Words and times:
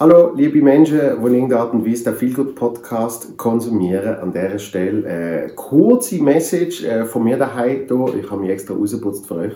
Hallo, 0.00 0.32
liebe 0.34 0.60
Menschen, 0.60 0.98
die 0.98 1.26
in 1.26 1.34
irgendeiner 1.34 1.60
Art 1.60 1.72
und 1.72 1.86
Weise 1.86 2.02
den 2.02 2.16
Feelgood 2.16 2.56
Podcast 2.56 3.36
konsumieren. 3.36 4.16
An 4.16 4.32
dieser 4.32 4.58
Stelle 4.58 5.08
eine 5.08 5.52
kurze 5.54 6.20
Message 6.20 6.82
äh, 6.82 7.04
von 7.04 7.22
mir 7.22 7.36
daheim. 7.36 7.86
Hier. 7.86 8.14
Ich 8.20 8.28
habe 8.28 8.40
mich 8.40 8.50
extra 8.50 8.74
rausgeputzt 8.74 9.28
für 9.28 9.36
euch. 9.36 9.52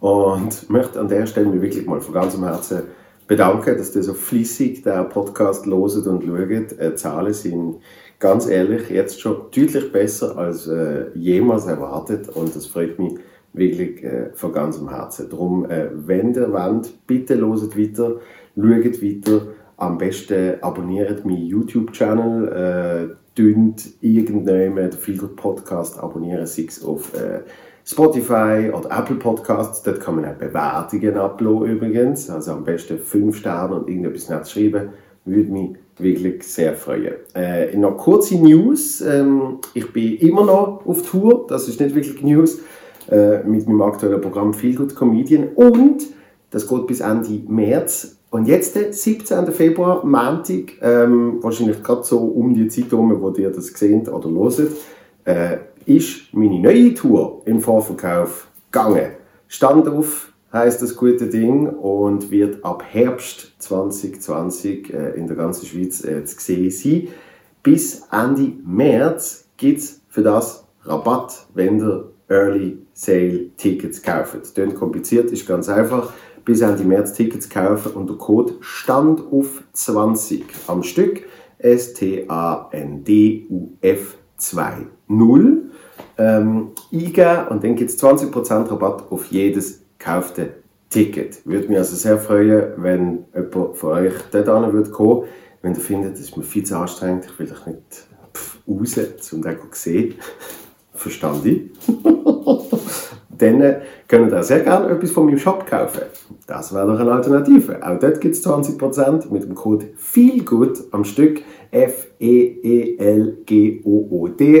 Und 0.00 0.68
möchte 0.68 1.00
an 1.00 1.08
dieser 1.08 1.26
Stelle 1.26 1.46
mich 1.46 1.62
wirklich 1.62 1.86
mal 1.86 2.02
von 2.02 2.12
ganzem 2.12 2.44
Herzen 2.44 2.82
bedanken, 3.26 3.78
dass 3.78 3.96
ihr 3.96 4.02
so 4.02 4.12
fließig 4.12 4.82
den 4.82 5.08
Podcast 5.08 5.64
loset 5.64 6.06
und 6.08 6.24
schaut. 6.24 6.78
Äh, 6.78 6.94
Zahlen 6.94 7.32
sind 7.32 7.76
ganz 8.18 8.46
ehrlich 8.46 8.90
jetzt 8.90 9.18
schon 9.18 9.46
deutlich 9.50 9.90
besser 9.90 10.36
als 10.36 10.68
äh, 10.68 11.06
jemals 11.14 11.64
erwartet 11.64 12.28
und 12.28 12.54
das 12.54 12.66
freut 12.66 12.98
mich 12.98 13.14
wirklich 13.54 14.02
äh, 14.04 14.30
von 14.34 14.52
ganzem 14.52 14.90
Herzen. 14.90 15.30
Darum, 15.30 15.64
äh, 15.70 15.88
wenn 15.94 16.34
ihr 16.34 16.52
wollt, 16.52 16.92
bitte 17.06 17.34
loset 17.34 17.78
weiter, 17.78 18.16
schaut 18.56 19.02
weiter, 19.02 19.46
am 19.76 19.98
besten 19.98 20.62
abonniert 20.62 21.24
meinen 21.24 21.46
YouTube-Channel, 21.46 23.08
äh, 23.10 23.14
dünnt 23.36 23.84
irgendjemand 24.00 24.92
den 24.92 24.92
Feelgood 24.92 25.36
Podcast 25.36 25.98
abonnieren, 25.98 26.46
sei 26.46 26.66
es 26.68 26.84
auf 26.84 27.12
äh, 27.14 27.40
Spotify 27.84 28.70
oder 28.72 28.90
Apple 28.96 29.16
Podcasts, 29.16 29.82
dort 29.82 30.00
kann 30.00 30.16
man 30.16 30.24
auch 30.24 30.34
Bewertungen 30.34 31.16
uploaden 31.16 31.76
übrigens, 31.76 32.30
also 32.30 32.52
am 32.52 32.64
besten 32.64 32.98
5 32.98 33.36
Sterne 33.36 33.74
und 33.74 33.88
irgendetwas 33.88 34.30
nicht 34.30 34.50
schreiben, 34.50 34.90
würde 35.24 35.50
mich 35.50 35.70
wirklich 35.98 36.44
sehr 36.44 36.74
freuen. 36.74 37.14
Äh, 37.34 37.76
noch 37.76 37.96
kurze 37.96 38.36
News, 38.36 39.00
ähm, 39.00 39.58
ich 39.74 39.92
bin 39.92 40.16
immer 40.18 40.44
noch 40.44 40.86
auf 40.86 41.02
Tour, 41.02 41.46
das 41.48 41.68
ist 41.68 41.80
nicht 41.80 41.94
wirklich 41.94 42.22
News, 42.22 42.60
äh, 43.10 43.42
mit 43.42 43.66
meinem 43.66 43.82
aktuellen 43.82 44.20
Programm 44.20 44.54
Feel 44.54 44.76
Good 44.76 44.94
Comedian. 44.94 45.48
Und 45.54 46.04
das 46.50 46.66
geht 46.66 46.86
bis 46.86 47.00
Ende 47.00 47.42
März 47.48 48.16
und 48.34 48.48
jetzt, 48.48 48.74
der 48.74 48.92
17. 48.92 49.52
Februar, 49.52 50.04
Montag, 50.04 50.72
ähm, 50.82 51.38
wahrscheinlich 51.40 51.80
gerade 51.84 52.02
so 52.02 52.18
um 52.18 52.52
die 52.52 52.66
Zeit 52.66 52.90
herum, 52.90 53.16
wo 53.20 53.30
ihr 53.30 53.50
das 53.50 53.68
seht 53.68 54.08
oder 54.08 54.28
hört, 54.28 54.72
äh, 55.24 55.58
ist 55.86 56.34
meine 56.34 56.58
neue 56.58 56.94
Tour 56.94 57.42
im 57.44 57.60
Vorverkauf 57.60 58.48
gegangen. 58.72 59.12
Standauf 59.46 60.32
heißt 60.52 60.82
das 60.82 60.96
gute 60.96 61.28
Ding 61.28 61.68
und 61.68 62.32
wird 62.32 62.64
ab 62.64 62.82
Herbst 62.90 63.54
2020 63.60 64.92
äh, 64.92 65.10
in 65.10 65.28
der 65.28 65.36
ganzen 65.36 65.66
Schweiz 65.66 66.04
äh, 66.04 66.24
zu 66.24 66.40
sehen 66.40 66.72
sein. 66.72 67.08
Bis 67.62 68.02
Ende 68.10 68.50
März 68.66 69.46
gibt 69.56 69.78
es 69.78 70.00
für 70.08 70.22
das 70.24 70.66
Rabatt, 70.82 71.46
wenn 71.54 71.78
ihr 71.78 72.10
Early 72.28 72.78
Sale 72.94 73.50
Tickets 73.56 74.02
kauft. 74.02 74.34
Das 74.40 74.54
klingt 74.54 74.74
kompliziert, 74.74 75.30
ist 75.30 75.46
ganz 75.46 75.68
einfach. 75.68 76.12
Bis 76.44 76.60
Ende 76.60 76.84
März 76.84 77.14
Tickets 77.14 77.48
kaufen 77.48 77.92
und 77.92 78.08
der 78.08 78.16
Code 78.16 78.54
stand 78.60 79.20
auf 79.32 79.62
20 79.72 80.44
am 80.66 80.82
Stück. 80.82 81.22
S-T-A-N-D-U-F 81.58 82.26
2 84.36 84.86
0 85.08 85.70
ähm, 86.18 86.72
eingeben 86.92 87.48
und 87.48 87.64
dann 87.64 87.76
gibt 87.76 87.90
es 87.90 88.02
20% 88.02 88.70
Rabatt 88.70 89.10
auf 89.10 89.26
jedes 89.26 89.84
gekaufte 89.98 90.54
Ticket. 90.90 91.44
Würde 91.46 91.68
mich 91.68 91.78
also 91.78 91.96
sehr 91.96 92.18
freuen, 92.18 92.72
wenn 92.76 93.24
jemand 93.34 93.76
von 93.76 93.92
euch 93.92 94.12
dort 94.30 94.48
an 94.48 94.72
würde 94.72 94.90
kommen. 94.90 95.24
Wenn 95.62 95.74
ihr 95.74 95.80
findet, 95.80 96.12
das 96.12 96.20
ist 96.20 96.36
mir 96.36 96.42
viel 96.42 96.64
zu 96.64 96.76
anstrengend, 96.76 97.24
ich 97.26 97.38
will 97.38 97.50
euch 97.50 97.66
nicht 97.66 97.78
pff, 98.34 98.58
raus, 98.68 99.32
um 99.32 99.42
das 99.42 99.60
zu 99.72 99.72
sehen. 99.72 100.14
Ich. 101.04 101.70
Dann 103.38 103.60
äh, 103.60 103.80
könnt 104.08 104.32
ihr 104.32 104.42
sehr 104.42 104.60
gerne 104.60 104.88
etwas 104.88 105.10
von 105.10 105.26
meinem 105.26 105.38
Shop 105.38 105.66
kaufen. 105.66 106.02
Das 106.46 106.74
wäre 106.74 106.86
doch 106.86 106.98
eine 106.98 107.12
Alternative. 107.12 107.78
Auch 107.82 107.98
dort 107.98 108.20
gibt 108.20 108.34
es 108.34 108.46
20% 108.46 109.32
mit 109.32 109.42
dem 109.44 109.54
Code 109.54 109.86
FEELGOOD 109.96 110.84
am 110.92 111.04
Stück. 111.04 111.40
F-E-E-L-G-O-O-D. 111.70 112.24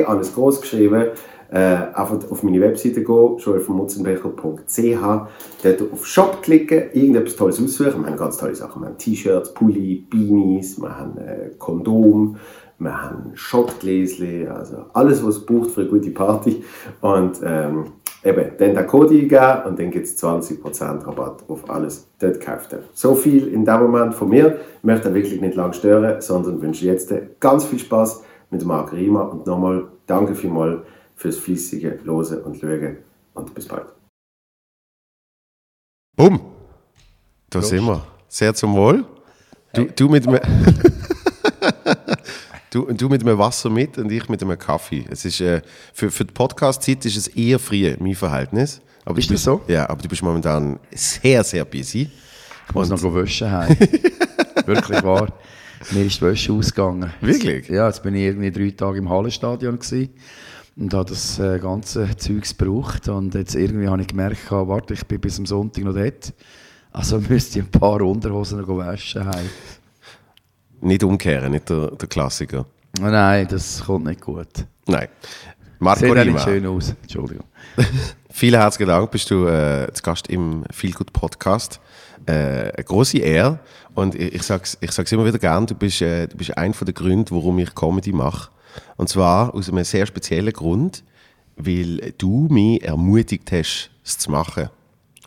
Alles 0.04 0.34
groß 0.34 0.60
geschrieben. 0.60 1.06
Äh, 1.54 1.92
einfach 1.94 2.18
auf 2.30 2.42
meine 2.42 2.60
Webseite 2.60 3.04
gehen, 3.04 3.36
joelvonmutzenbecher.ch, 3.38 5.00
dort 5.62 5.92
auf 5.92 6.04
Shop 6.04 6.42
klicken, 6.42 6.90
irgendetwas 6.92 7.36
Tolles 7.36 7.62
aussuchen. 7.62 8.00
Wir 8.02 8.10
haben 8.10 8.16
ganz 8.16 8.38
tolle 8.38 8.56
Sachen. 8.56 8.82
Wir 8.82 8.88
haben 8.88 8.98
T-Shirts, 8.98 9.54
Pulli, 9.54 10.04
Beanies, 10.10 10.80
wir 10.80 10.98
haben 10.98 11.16
äh, 11.18 11.50
Kondom, 11.56 12.38
wir 12.80 13.00
haben 13.00 13.30
Schottgläschen, 13.34 14.48
also 14.48 14.86
alles, 14.94 15.24
was 15.24 15.36
es 15.36 15.46
braucht 15.46 15.70
für 15.70 15.82
eine 15.82 15.90
gute 15.90 16.10
Party. 16.10 16.64
Und 17.00 17.38
ähm, 17.44 17.84
eben, 18.24 18.52
dann 18.58 18.74
den 18.74 18.86
Code 18.86 19.14
eingeben 19.14 19.62
und 19.66 19.78
dann 19.78 19.90
gibt 19.90 20.06
es 20.06 20.22
20% 20.22 21.06
Rabatt 21.06 21.44
auf 21.48 21.68
alles 21.68 22.08
dort 22.18 22.40
gekauft. 22.40 22.74
So 22.94 23.14
viel 23.14 23.48
in 23.48 23.64
dem 23.64 23.80
Moment 23.80 24.14
von 24.14 24.28
mir. 24.28 24.58
Ich 24.78 24.84
möchte 24.84 25.12
wirklich 25.14 25.40
nicht 25.40 25.54
lange 25.54 25.74
stören, 25.74 26.20
sondern 26.20 26.60
wünsche 26.62 26.86
jetzt 26.86 27.12
ganz 27.38 27.64
viel 27.64 27.78
Spaß 27.78 28.24
mit 28.50 28.64
Marc 28.64 28.92
Riemer 28.92 29.30
und 29.30 29.46
nochmal 29.46 29.88
danke 30.06 30.34
vielmals 30.34 30.80
fürs 31.14 31.36
fließige 31.36 32.00
Lose 32.04 32.42
und 32.42 32.60
Lüge 32.62 32.98
und 33.34 33.54
bis 33.54 33.68
bald. 33.68 33.86
Bumm! 36.16 36.40
Da 37.50 37.58
Prost. 37.58 37.70
sind 37.70 37.84
wir. 37.84 38.02
Sehr 38.28 38.54
zum 38.54 38.74
Wohl. 38.74 39.04
Du, 39.74 39.82
hey. 39.82 39.90
du 39.94 40.08
mit 40.08 40.26
mir. 40.26 40.40
Du, 42.74 42.92
du 42.92 43.08
mit 43.08 43.22
einem 43.22 43.38
Wasser 43.38 43.70
mit 43.70 43.98
und 43.98 44.10
ich 44.10 44.28
mit 44.28 44.42
einem 44.42 44.58
Kaffee. 44.58 45.04
Es 45.08 45.24
ist, 45.24 45.40
äh, 45.40 45.62
für, 45.92 46.10
für 46.10 46.24
die 46.24 46.32
Podcast-Zeit 46.32 47.04
ist 47.04 47.16
es 47.16 47.28
eher 47.28 47.60
früh, 47.60 47.94
mein 48.00 48.16
Verhältnis. 48.16 48.80
Aber 49.04 49.16
ist 49.16 49.30
das 49.30 49.44
so? 49.44 49.60
Ja, 49.68 49.88
aber 49.88 50.02
du 50.02 50.08
bist 50.08 50.24
momentan 50.24 50.80
sehr, 50.92 51.44
sehr 51.44 51.64
busy. 51.64 52.10
Ich 52.66 52.74
muss 52.74 52.90
und 52.90 53.00
noch 53.00 53.14
waschen 53.14 53.48
heim. 53.48 53.76
Wirklich 54.66 55.04
wahr. 55.04 55.32
Mir 55.92 56.04
ist 56.04 56.20
die 56.20 56.22
Wäsche 56.22 56.52
ausgegangen. 56.52 57.12
Wirklich? 57.20 57.68
Ja, 57.68 57.86
jetzt 57.86 58.02
bin 58.02 58.16
ich 58.16 58.22
irgendwie 58.22 58.50
drei 58.50 58.70
Tage 58.70 58.98
im 58.98 59.08
Hallenstadion 59.08 59.78
gewesen 59.78 60.08
und 60.74 60.92
habe 60.94 61.08
das 61.08 61.38
äh, 61.38 61.60
ganze 61.60 62.16
Zeugs 62.16 62.58
gebraucht. 62.58 63.08
Und 63.08 63.36
jetzt 63.36 63.54
irgendwie 63.54 63.86
habe 63.86 64.02
ich 64.02 64.08
gemerkt, 64.08 64.50
warte, 64.50 64.94
ich 64.94 65.06
bin 65.06 65.20
bis 65.20 65.38
am 65.38 65.46
Sonntag 65.46 65.84
noch 65.84 65.94
dort. 65.94 66.32
Also 66.90 67.20
müsste 67.28 67.60
ich 67.60 67.66
ein 67.66 67.70
paar 67.70 68.02
Unterhosen 68.02 68.60
noch 68.60 68.66
waschen. 68.66 69.26
Heim. 69.26 69.48
Nicht 70.84 71.02
umkehren, 71.02 71.50
nicht 71.50 71.70
der, 71.70 71.92
der 71.92 72.08
Klassiker. 72.08 72.66
Oh 73.00 73.04
nein, 73.04 73.48
das 73.48 73.82
kommt 73.84 74.04
nicht 74.04 74.20
gut. 74.20 74.66
Nein. 74.86 75.08
Marco 75.78 76.00
Sieht 76.00 76.14
Rima. 76.14 76.38
schön 76.40 76.66
aus. 76.66 76.94
Entschuldigung. 77.00 77.46
Vielen 78.30 78.60
herzlichen 78.60 78.88
Dank, 78.88 79.10
bist 79.10 79.30
du 79.30 79.46
äh, 79.46 79.90
zu 79.94 80.02
Gast 80.02 80.28
im 80.28 80.62
Feelgood 80.70 81.14
Podcast. 81.14 81.80
Äh, 82.26 82.32
eine 82.32 82.84
große 82.84 83.16
Ehre. 83.16 83.60
Und 83.94 84.14
ich, 84.14 84.34
ich 84.34 84.42
sage 84.42 84.64
es 84.64 84.76
ich 84.78 84.92
sag's 84.92 85.10
immer 85.10 85.24
wieder 85.24 85.38
gern, 85.38 85.66
du 85.66 85.74
bist, 85.74 86.02
äh, 86.02 86.26
du 86.26 86.36
bist 86.36 86.56
einer 86.56 86.74
der 86.74 86.92
Gründe, 86.92 87.30
warum 87.30 87.58
ich 87.60 87.74
Comedy 87.74 88.12
mache. 88.12 88.50
Und 88.96 89.08
zwar 89.08 89.54
aus 89.54 89.70
einem 89.70 89.84
sehr 89.84 90.04
speziellen 90.04 90.52
Grund, 90.52 91.02
weil 91.56 92.12
du 92.18 92.46
mich 92.50 92.84
ermutigt 92.84 93.50
hast, 93.52 93.90
es 94.04 94.18
zu 94.18 94.30
machen. 94.30 94.68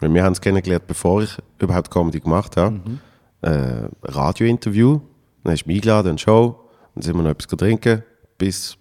Weil 0.01 0.13
wir 0.13 0.23
haben 0.23 0.33
es 0.33 0.41
kennengelernt, 0.41 0.85
bevor 0.85 1.23
ich 1.23 1.35
überhaupt 1.57 1.89
Comedy 1.89 2.19
gemacht 2.19 2.57
habe. 2.57 2.75
Mhm. 2.75 2.99
Äh, 3.41 3.89
Radiointerview 4.03 5.01
dann 5.47 5.53
hast 5.53 5.63
du 5.63 5.69
mich 5.69 5.77
eingeladen, 5.77 6.09
eine 6.09 6.17
Show, 6.17 6.59
dann 6.93 7.01
sind 7.01 7.15
wir 7.15 7.23
noch 7.23 7.31
etwas 7.31 7.47
trinken, 7.47 8.03
bis 8.37 8.77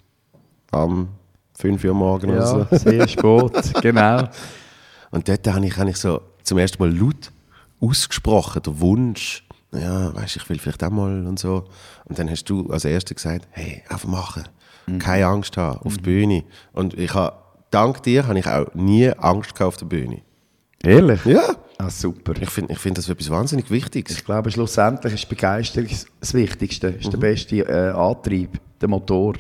am 0.73 1.09
5 1.55 1.85
Uhr 1.85 1.95
morgens 1.95 2.33
ja, 2.33 2.55
oder 2.55 2.69
so. 2.71 2.77
sehr 2.77 3.09
spät, 3.09 3.75
genau. 3.83 4.29
Und 5.13 5.29
dort 5.29 5.47
habe 5.47 5.65
ich, 5.65 5.77
habe 5.77 5.91
ich 5.91 5.97
so 5.97 6.21
zum 6.43 6.59
ersten 6.59 6.83
Mal 6.83 6.93
laut 6.93 7.31
ausgesprochen, 7.81 8.63
der 8.63 8.81
Wunsch, 8.81 9.47
ja, 9.73 10.13
weißt 10.15 10.37
ich 10.37 10.49
will 10.49 10.59
vielleicht 10.59 10.83
auch 10.83 10.91
mal 10.91 11.27
und 11.27 11.39
so. 11.39 11.65
Und 12.07 12.19
dann 12.19 12.29
hast 12.29 12.45
du 12.45 12.69
als 12.71 12.85
Erster 12.85 13.15
gesagt, 13.15 13.47
hey, 13.51 13.83
einfach 13.89 14.09
machen. 14.09 14.49
Mhm. 14.87 14.99
Keine 14.99 15.27
Angst 15.27 15.57
haben 15.57 15.79
auf 15.79 15.93
mhm. 15.93 15.97
der 15.97 16.03
Bühne. 16.03 16.45
Und 16.73 16.95
ich 16.95 17.15
habe, 17.15 17.37
dank 17.71 18.03
dir 18.03 18.27
habe 18.27 18.39
ich 18.39 18.47
auch 18.47 18.75
nie 18.75 19.09
Angst 19.11 19.55
gehabt 19.55 19.69
auf 19.69 19.77
der 19.77 19.87
Bühne. 19.87 20.23
Ehrlich? 20.83 21.25
Ja. 21.27 21.55
Ah, 21.79 21.91
super. 21.91 22.33
Ich 22.41 22.49
finde 22.49 22.73
ich 22.73 22.79
find 22.79 22.97
das 22.97 23.09
etwas 23.09 23.29
wahnsinnig 23.29 23.71
Wichtiges. 23.71 24.17
Ich 24.19 24.25
glaube, 24.25 24.51
schlussendlich 24.51 25.15
ist 25.15 25.29
Begeisterung 25.29 25.89
das 26.21 26.35
Wichtigste, 26.35 26.89
ist 26.89 27.07
mhm. 27.07 27.11
der 27.11 27.19
beste 27.19 27.57
äh, 27.59 27.91
Antrieb, 27.91 28.59
der 28.81 28.89
Motor. 28.89 29.35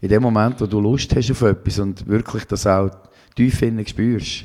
In 0.00 0.08
dem 0.08 0.22
Moment, 0.22 0.60
wo 0.60 0.66
du 0.66 0.80
Lust 0.80 1.14
hast 1.14 1.30
auf 1.30 1.42
etwas 1.42 1.78
und 1.78 2.06
wirklich 2.06 2.44
das 2.44 2.66
auch 2.66 2.90
tief 3.34 3.60
innen 3.62 3.86
spürst, 3.86 4.44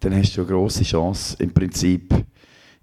dann 0.00 0.14
hast 0.14 0.36
du 0.36 0.42
eine 0.42 0.50
grosse 0.50 0.84
Chance, 0.84 1.36
im 1.38 1.52
Prinzip, 1.52 2.12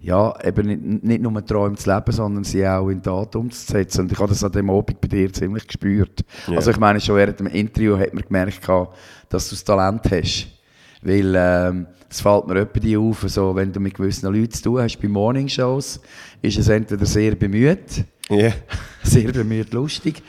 ja, 0.00 0.34
eben 0.42 0.66
nicht, 0.66 1.04
nicht 1.04 1.22
nur 1.22 1.46
Träume 1.46 1.76
zu 1.76 1.94
leben, 1.94 2.10
sondern 2.10 2.42
sie 2.42 2.66
auch 2.66 2.88
in 2.88 3.00
Tat 3.00 3.36
umzusetzen. 3.36 4.00
Und 4.02 4.12
ich 4.12 4.18
habe 4.18 4.28
das 4.28 4.42
an 4.42 4.50
dem 4.50 4.68
Abend 4.70 5.00
bei 5.00 5.06
dir 5.06 5.32
ziemlich 5.32 5.66
gespürt. 5.66 6.24
Yeah. 6.48 6.56
Also 6.56 6.72
ich 6.72 6.78
meine, 6.78 7.00
schon 7.00 7.16
während 7.16 7.38
dem 7.38 7.46
Interview 7.46 7.96
hat 7.96 8.12
man 8.12 8.24
gemerkt, 8.24 8.66
dass 9.28 9.48
du 9.48 9.54
das 9.54 9.62
Talent 9.62 10.02
hast. 10.10 10.48
Weil 11.02 11.34
ähm, 11.36 11.86
es 12.08 12.20
fällt 12.20 12.46
mir 12.46 12.60
etwa 12.60 12.98
auf, 12.98 13.24
so, 13.26 13.54
wenn 13.54 13.72
du 13.72 13.80
mit 13.80 13.94
gewissen 13.94 14.32
Leuten 14.32 14.52
zu 14.52 14.62
tun 14.62 14.80
hast 14.80 15.00
bei 15.00 15.08
Morningshows, 15.08 16.00
ist 16.40 16.58
es 16.58 16.68
entweder 16.68 17.06
sehr 17.06 17.34
bemüht, 17.34 18.04
yeah. 18.30 18.52
sehr 19.02 19.32
bemüht 19.32 19.72
lustig, 19.72 20.22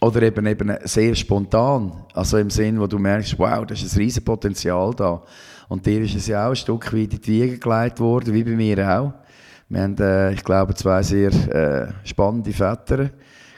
oder 0.00 0.22
eben, 0.22 0.46
eben 0.46 0.76
sehr 0.84 1.14
spontan. 1.14 1.92
Also 2.12 2.36
im 2.36 2.50
Sinn, 2.50 2.78
wo 2.78 2.86
du 2.86 2.98
merkst, 2.98 3.38
wow, 3.38 3.64
da 3.64 3.74
ist 3.74 3.90
ein 3.90 3.98
riesen 3.98 4.22
Potenzial 4.22 4.92
da. 4.94 5.22
Und 5.68 5.86
dir 5.86 6.02
ist 6.02 6.14
es 6.14 6.26
ja 6.26 6.46
auch 6.46 6.50
ein 6.50 6.56
Stück 6.56 6.92
weit 6.92 7.14
in 7.14 7.20
die 7.22 7.42
Wiege 7.42 7.58
gelegt 7.58 8.00
worden, 8.00 8.34
wie 8.34 8.44
bei 8.44 8.50
mir 8.50 8.78
auch. 8.86 9.14
Wir 9.70 9.80
haben, 9.80 9.96
äh, 9.98 10.32
ich 10.32 10.44
glaube, 10.44 10.74
zwei 10.74 11.02
sehr 11.02 11.30
äh, 11.30 12.06
spannende 12.06 12.52
Väter. 12.52 13.10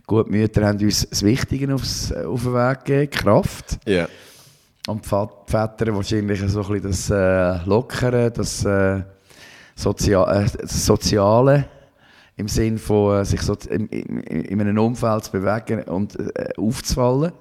Gut, 0.06 0.30
Mütter 0.30 0.64
haben 0.64 0.78
uns 0.78 1.08
das 1.08 1.24
Wichtige 1.24 1.74
aufs, 1.74 2.12
auf 2.12 2.44
den 2.44 2.54
Weg 2.54 2.84
gegeben, 2.84 3.10
Kraft. 3.10 3.78
Ja. 3.86 4.06
Und 4.86 5.04
die 5.04 5.08
Väter 5.08 5.94
wahrscheinlich 5.94 6.40
so 6.40 6.62
ein 6.62 6.68
bisschen 6.68 6.82
das 6.82 7.10
äh, 7.10 7.64
Lockere, 7.64 8.30
das, 8.30 8.64
äh, 8.64 9.02
Sozia 9.74 10.42
äh, 10.42 10.46
das 10.60 10.86
Soziale 10.86 11.66
im 12.36 12.48
Sinn 12.48 12.78
von 12.78 13.20
äh, 13.20 13.24
sich 13.24 13.42
so 13.42 13.56
in, 13.68 13.88
in, 13.88 14.20
in 14.20 14.60
einem 14.60 14.78
Umfeld 14.78 15.24
zu 15.24 15.32
bewegen 15.32 15.82
und 15.84 16.18
äh, 16.18 16.50
aufzufallen. 16.56 17.32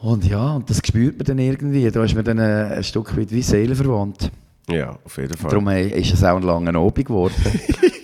Und 0.00 0.24
ja, 0.24 0.56
und 0.56 0.68
das 0.68 0.78
spürt 0.84 1.16
man 1.18 1.26
dann 1.26 1.38
irgendwie. 1.38 1.88
Da 1.90 2.02
ist 2.02 2.14
man 2.14 2.24
dann 2.24 2.38
äh, 2.38 2.74
ein 2.76 2.84
Stück 2.84 3.16
weit 3.16 3.30
wie 3.30 3.42
seelenverwandt. 3.42 4.32
ja, 4.68 4.98
auf 5.04 5.16
jeden 5.16 5.36
Fall. 5.36 5.50
Darum 5.50 5.68
ist 5.68 6.12
es 6.12 6.24
auch 6.24 6.36
ein 6.36 6.42
langer 6.42 6.76
Abend 6.76 7.06
geworden. 7.06 7.34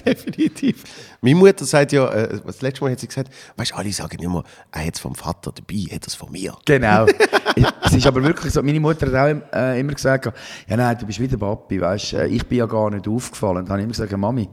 Definitiv. 0.06 0.84
Meine 1.20 1.36
Mutter 1.36 1.64
sagt 1.64 1.92
ja, 1.92 2.08
äh, 2.08 2.40
das 2.44 2.62
letzte 2.62 2.84
Mal 2.84 2.92
hat 2.92 3.00
sie 3.00 3.06
gesagt, 3.06 3.32
weißt 3.56 3.72
du, 3.72 3.76
alle 3.76 3.92
sagen 3.92 4.22
immer, 4.22 4.44
er 4.70 4.86
hat 4.86 4.94
es 4.94 5.00
vom 5.00 5.14
Vater 5.14 5.52
dabei, 5.52 5.84
er 5.88 5.96
hat 5.96 6.06
es 6.06 6.14
von 6.14 6.30
mir. 6.30 6.56
Genau. 6.64 7.06
es 7.84 7.92
ist 7.92 8.06
aber 8.06 8.22
wirklich 8.22 8.52
so, 8.52 8.62
meine 8.62 8.80
Mutter 8.80 9.06
hat 9.06 9.14
auch 9.14 9.56
äh, 9.56 9.80
immer 9.80 9.94
gesagt, 9.94 10.26
ja 10.68 10.76
nein, 10.76 10.96
du 10.98 11.06
bist 11.06 11.20
wieder 11.20 11.36
Papi, 11.36 11.80
weißt, 11.80 12.14
äh, 12.14 12.26
ich 12.26 12.46
bin 12.46 12.58
ja 12.58 12.66
gar 12.66 12.90
nicht 12.90 13.06
aufgefallen. 13.06 13.64
Dann 13.64 13.70
habe 13.70 13.80
ich 13.80 13.84
immer 13.84 13.92
gesagt, 13.92 14.16
Mami, 14.16 14.48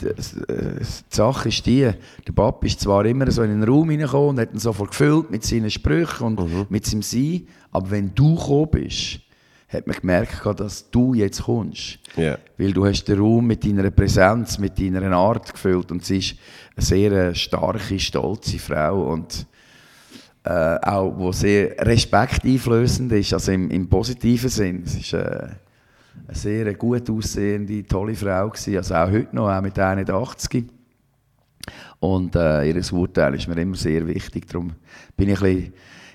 die, 0.00 0.06
die, 0.06 0.14
die 0.14 0.84
Sache 1.08 1.48
ist 1.48 1.66
die, 1.66 1.90
der 2.26 2.32
Papi 2.34 2.66
ist 2.66 2.80
zwar 2.80 3.04
immer 3.04 3.30
so 3.30 3.42
in 3.42 3.60
den 3.60 3.68
Raum 3.68 3.88
reingekommen 3.88 4.30
und 4.30 4.40
hat 4.40 4.52
ihn 4.52 4.58
sofort 4.58 4.90
gefüllt 4.90 5.30
mit 5.30 5.44
seinen 5.44 5.70
Sprüchen 5.70 6.38
und 6.38 6.70
mit 6.70 6.86
seinem 6.86 7.02
Sein, 7.02 7.46
aber 7.70 7.90
wenn 7.90 8.14
du 8.14 8.36
gekommen 8.36 8.70
bist, 8.70 9.20
hat 9.74 9.86
man 9.86 9.96
gemerkt, 9.96 10.40
dass 10.58 10.90
du 10.90 11.14
jetzt 11.14 11.42
kommst. 11.42 11.98
Ja. 12.16 12.38
Weil 12.56 12.72
du 12.72 12.86
hast 12.86 13.04
den 13.04 13.18
Raum 13.18 13.46
mit 13.46 13.64
deiner 13.64 13.90
Präsenz, 13.90 14.58
mit 14.58 14.78
deiner 14.78 15.12
Art 15.12 15.52
gefüllt 15.52 15.90
und 15.90 16.04
sie 16.04 16.18
ist 16.18 16.36
eine 16.76 16.84
sehr 16.84 17.12
äh, 17.12 17.34
starke, 17.34 17.98
stolze 17.98 18.58
Frau 18.58 19.12
und 19.12 19.46
äh, 20.44 20.76
auch 20.82 21.16
wo 21.16 21.32
sehr 21.32 21.74
respekteinflößend 21.78 23.12
ist, 23.12 23.32
also 23.32 23.52
im, 23.52 23.70
im 23.70 23.88
positiven 23.88 24.50
Sinn. 24.50 24.82
Es 24.84 24.94
ist 24.94 25.12
äh, 25.14 25.48
eine 26.26 26.36
sehr 26.36 26.74
gut 26.74 27.08
aussehende, 27.10 27.84
tolle 27.86 28.14
Frau 28.14 28.50
gewesen, 28.50 28.76
also 28.76 28.94
auch 28.94 29.10
heute 29.10 29.34
noch, 29.34 29.48
auch 29.48 29.62
mit 29.62 29.78
81. 29.78 30.64
Und 31.98 32.36
äh, 32.36 32.68
ihr 32.68 32.92
Urteil 32.92 33.34
ist 33.34 33.48
mir 33.48 33.60
immer 33.60 33.76
sehr 33.76 34.06
wichtig, 34.06 34.46
darum 34.46 34.72
bin 35.16 35.30
ich 35.30 35.40
ein 35.40 35.56
bisschen 35.56 35.72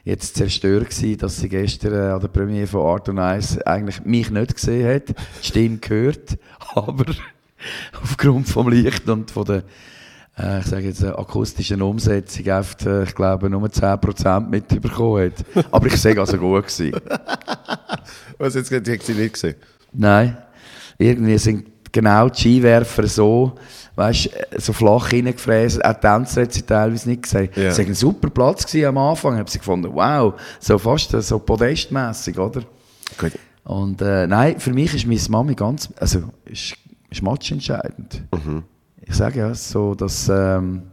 jetzt 0.10 0.36
zerstört 0.36 0.90
gewesen, 0.90 1.18
dass 1.18 1.38
sie 1.38 1.50
gestern 1.50 1.94
äh, 1.94 2.12
an 2.12 2.20
der 2.20 2.28
Premiere 2.28 2.68
von 2.68 2.86
Art 2.86 3.10
und 3.10 3.20
Eis 3.20 3.62
eigentlich 3.62 4.04
mich 4.06 4.30
nicht 4.30 4.56
gesehen 4.56 4.94
hat, 4.94 5.10
die 5.10 5.46
Stimme 5.46 5.78
gehört, 5.78 6.38
aber 6.76 7.06
aufgrund 8.02 8.48
vom 8.48 8.70
Licht 8.70 9.08
und 9.08 9.32
von 9.32 9.46
der 9.46 9.64
äh, 10.38 10.60
ich 10.60 10.66
sage 10.68 10.86
jetzt, 10.88 11.04
äh, 11.04 11.08
akustischen 11.08 11.82
Umsetzung 11.82 12.48
oft, 12.50 12.86
ich 12.86 13.14
glaube, 13.14 13.50
nur 13.50 13.68
10% 13.68 14.48
mitbekommen 14.48 15.32
hat. 15.32 15.66
Aber 15.72 15.88
ich 15.88 15.98
sage 15.98 16.20
also 16.20 16.38
gut 16.38 16.68
gewesen. 16.68 17.00
Was 18.38 18.56
jetzt 18.56 18.72
hat 18.72 18.86
sie 18.86 19.14
nicht 19.14 19.34
gesehen. 19.34 19.56
Nein, 19.92 20.38
irgendwie 20.98 21.38
sind 21.38 21.66
genau 21.92 22.30
die 22.30 22.40
Skiwerfer 22.40 23.08
so, 23.08 23.56
weißt, 24.00 24.30
so 24.58 24.74
flach 24.74 25.12
reingefräst. 25.12 25.84
Auch 25.84 25.94
die 25.94 26.00
Tänzer 26.00 26.42
hat 26.44 26.54
sie 26.54 26.62
teilweise 26.62 27.10
nicht 27.10 27.24
gesehen. 27.24 27.50
Ja. 27.56 27.64
Es 27.64 27.78
war 27.78 27.86
ein 27.86 27.94
super 27.94 28.30
Platz 28.30 28.74
am 28.76 28.98
Anfang. 28.98 29.34
Ich 29.34 29.40
habe 29.40 29.52
sie 29.52 29.60
gefunden, 29.60 29.90
wow, 29.94 30.34
so 30.60 30.78
fast 30.78 31.14
äh, 31.14 31.22
so 31.22 31.40
podestmässig, 31.40 32.40
oder? 32.40 32.62
Gut. 33.18 33.34
Und 33.66 34.02
äh, 34.02 34.26
nein, 34.26 34.60
für 34.60 34.74
mich 34.74 34.96
ist 34.96 35.06
meine 35.06 35.20
Mami 35.30 35.54
ganz, 35.54 35.90
also 36.00 36.24
ist, 36.46 36.76
ist 37.10 37.22
matchentscheidend. 37.22 38.24
Ich 39.02 39.16
sage 39.16 39.40
ja, 39.40 39.54
so, 39.54 39.94
dass 39.94 40.30
ähm, 40.30 40.84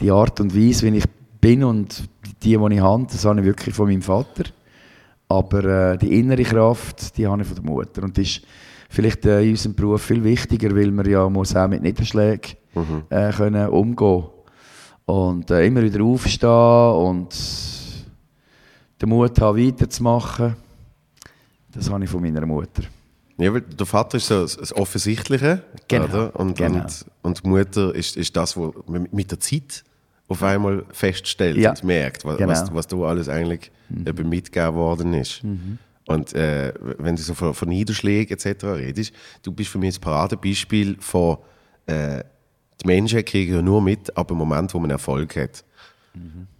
die 0.00 0.10
Art 0.10 0.40
und 0.40 0.54
Weise, 0.54 0.86
wie 0.86 0.98
ich 0.98 1.04
bin 1.40 1.64
und 1.64 2.04
die, 2.42 2.56
die 2.56 2.74
ich 2.74 2.80
habe, 2.80 3.06
das 3.10 3.24
habe 3.24 3.40
ich 3.40 3.46
wirklich 3.46 3.74
von 3.74 3.88
meinem 3.88 4.02
Vater. 4.02 4.44
Aber 5.28 5.92
äh, 5.92 5.98
die 5.98 6.18
innere 6.18 6.42
Kraft, 6.42 7.16
die 7.16 7.26
habe 7.26 7.42
ich 7.42 7.48
von 7.48 7.56
der 7.56 7.64
Mutter. 7.64 8.02
Und 8.02 8.18
das 8.18 8.26
ist 8.26 8.42
vielleicht 8.90 9.24
äh, 9.24 9.42
in 9.42 9.50
unserem 9.50 9.74
Beruf 9.74 10.02
viel 10.02 10.22
wichtiger, 10.22 10.74
weil 10.76 10.90
man 10.90 11.08
ja 11.08 11.28
muss 11.28 11.56
auch 11.56 11.68
mit 11.68 11.82
Niederschlägen 11.82 12.56
äh, 13.08 13.32
können 13.32 13.68
umgehen 13.68 14.24
Und 15.06 15.50
äh, 15.50 15.64
immer 15.64 15.82
wieder 15.82 16.04
aufstehen 16.04 16.50
und 16.50 17.34
den 19.00 19.08
Mut 19.08 19.40
haben, 19.40 19.58
weiterzumachen. 19.58 20.56
Das 21.72 21.88
habe 21.88 22.04
ich 22.04 22.10
von 22.10 22.20
meiner 22.20 22.44
Mutter. 22.44 22.82
Ja, 23.38 23.54
weil 23.54 23.62
der 23.62 23.86
Vater 23.86 24.18
ist 24.18 24.26
so 24.26 24.42
das 24.42 24.72
Offensichtliche. 24.74 25.62
Genau, 25.88 26.04
Oder? 26.04 26.36
Und, 26.38 26.58
genau. 26.58 26.80
und, 26.80 27.06
und 27.22 27.44
die 27.44 27.48
Mutter 27.48 27.94
ist, 27.94 28.16
ist 28.16 28.36
das, 28.36 28.56
was 28.56 28.72
man 28.86 29.08
mit 29.12 29.30
der 29.30 29.40
Zeit 29.40 29.82
auf 30.28 30.42
einmal 30.42 30.84
feststellt 30.90 31.56
Ja, 31.56 31.70
und 31.70 31.82
merkt, 31.84 32.24
was, 32.24 32.36
genau. 32.36 32.50
was, 32.50 32.74
was 32.74 32.86
da 32.86 32.96
alles 32.98 33.28
eigentlich 33.28 33.70
eben 34.06 34.28
mitgegeben 34.28 34.74
worden 34.74 35.14
ist. 35.14 35.42
Und 36.06 36.32
äh, 36.34 36.72
wenn 36.98 37.16
du 37.16 37.22
so 37.22 37.34
von, 37.34 37.54
von 37.54 37.68
Niederschlägen 37.68 38.36
etc. 38.36 38.64
redest, 38.64 39.12
du 39.42 39.52
bist 39.52 39.70
für 39.70 39.78
mich 39.78 39.96
ein 39.96 40.00
Paradebeispiel 40.00 40.96
von, 41.00 41.38
äh, 41.86 42.24
die 42.82 42.86
Menschen 42.86 43.24
kriegen 43.24 43.54
ja 43.54 43.62
nur 43.62 43.80
mit 43.82 44.16
ab 44.16 44.28
dem 44.28 44.38
Moment, 44.38 44.72
wo 44.74 44.78
man 44.78 44.90
Erfolg 44.90 45.36
hat. 45.36 45.64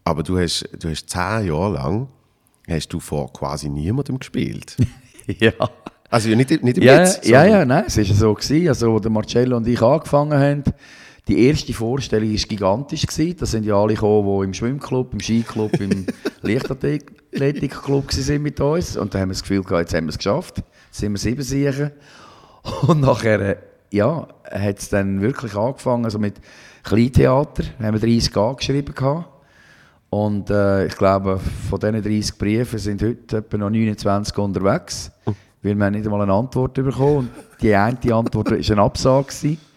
Aber 0.05 0.23
du 0.23 0.39
hast, 0.39 0.69
du 0.79 0.91
hast 0.91 1.09
zehn 1.09 1.47
Jahre 1.47 1.73
lang 1.73 2.09
hast 2.69 2.93
du 2.93 3.01
vor 3.01 3.33
quasi 3.33 3.69
niemandem 3.69 4.19
gespielt. 4.19 4.77
ja. 5.27 5.53
Also 6.09 6.29
nicht, 6.31 6.51
nicht 6.63 6.79
im 6.79 6.83
Ja, 6.83 7.01
Witz, 7.01 7.21
ja, 7.25 7.45
ja, 7.45 7.65
nein, 7.65 7.85
es 7.87 7.97
war 7.97 8.05
so. 8.05 8.35
Gewesen. 8.35 8.69
Also, 8.69 8.97
als 8.97 9.09
Marcello 9.09 9.57
und 9.57 9.67
ich 9.67 9.81
angefangen 9.81 10.39
haben, 10.39 10.65
die 11.29 11.47
erste 11.47 11.73
Vorstellung 11.73 12.31
war 12.31 12.37
gigantisch. 12.37 13.07
Gewesen. 13.07 13.37
Da 13.39 13.47
sind 13.47 13.65
ja 13.65 13.77
alle 13.77 13.95
gekommen, 13.95 14.41
die 14.41 14.45
im 14.47 14.55
Schwimmclub, 14.55 15.13
im 15.13 15.21
Skiclub, 15.21 15.73
im 15.81 16.07
Leichtathletikclub 16.43 18.07
waren 18.07 18.43
mit 18.43 18.61
uns. 18.61 18.97
Und 18.97 19.15
da 19.15 19.21
haben 19.21 19.29
wir 19.29 19.35
das 19.35 19.43
Gefühl 19.43 19.63
gehabt, 19.63 19.81
jetzt 19.81 19.95
haben 19.95 20.07
wir 20.07 20.11
es 20.11 20.19
geschafft. 20.19 20.59
Jetzt 20.59 20.99
sind 20.99 21.13
wir 21.13 21.19
sieben 21.19 21.43
Siechen. 21.43 21.93
Und 22.83 23.01
nachher, 23.01 23.59
ja, 23.91 24.29
hat 24.51 24.79
es 24.79 24.89
dann 24.89 25.21
wirklich 25.21 25.55
angefangen, 25.55 26.05
also 26.05 26.19
mit 26.19 26.35
Kleintheater. 26.83 27.65
Da 27.79 27.85
haben 27.85 28.01
wir 28.01 28.01
30 28.01 28.37
angeschrieben 28.37 28.95
gehabt. 28.95 29.29
Und 30.11 30.51
äh, 30.51 30.87
ich 30.87 30.97
glaube, 30.97 31.39
von 31.69 31.79
diesen 31.79 32.03
30 32.03 32.37
Briefen 32.37 32.79
sind 32.79 33.03
heute 33.03 33.37
etwa 33.39 33.57
noch 33.59 33.71
29 33.71 34.37
unterwegs. 34.39 35.13
Weil 35.63 35.77
wir 35.77 35.85
haben 35.85 35.93
nicht 35.93 36.05
einmal 36.05 36.23
eine 36.23 36.33
Antwort 36.33 36.75
bekommen. 36.75 37.17
Und 37.19 37.31
die 37.63 37.75
eine 37.75 37.97
Antwort 38.15 38.51
war 38.51 38.57
eine 38.57 38.83
Absage. 38.83 39.27
gewesen. 39.27 39.70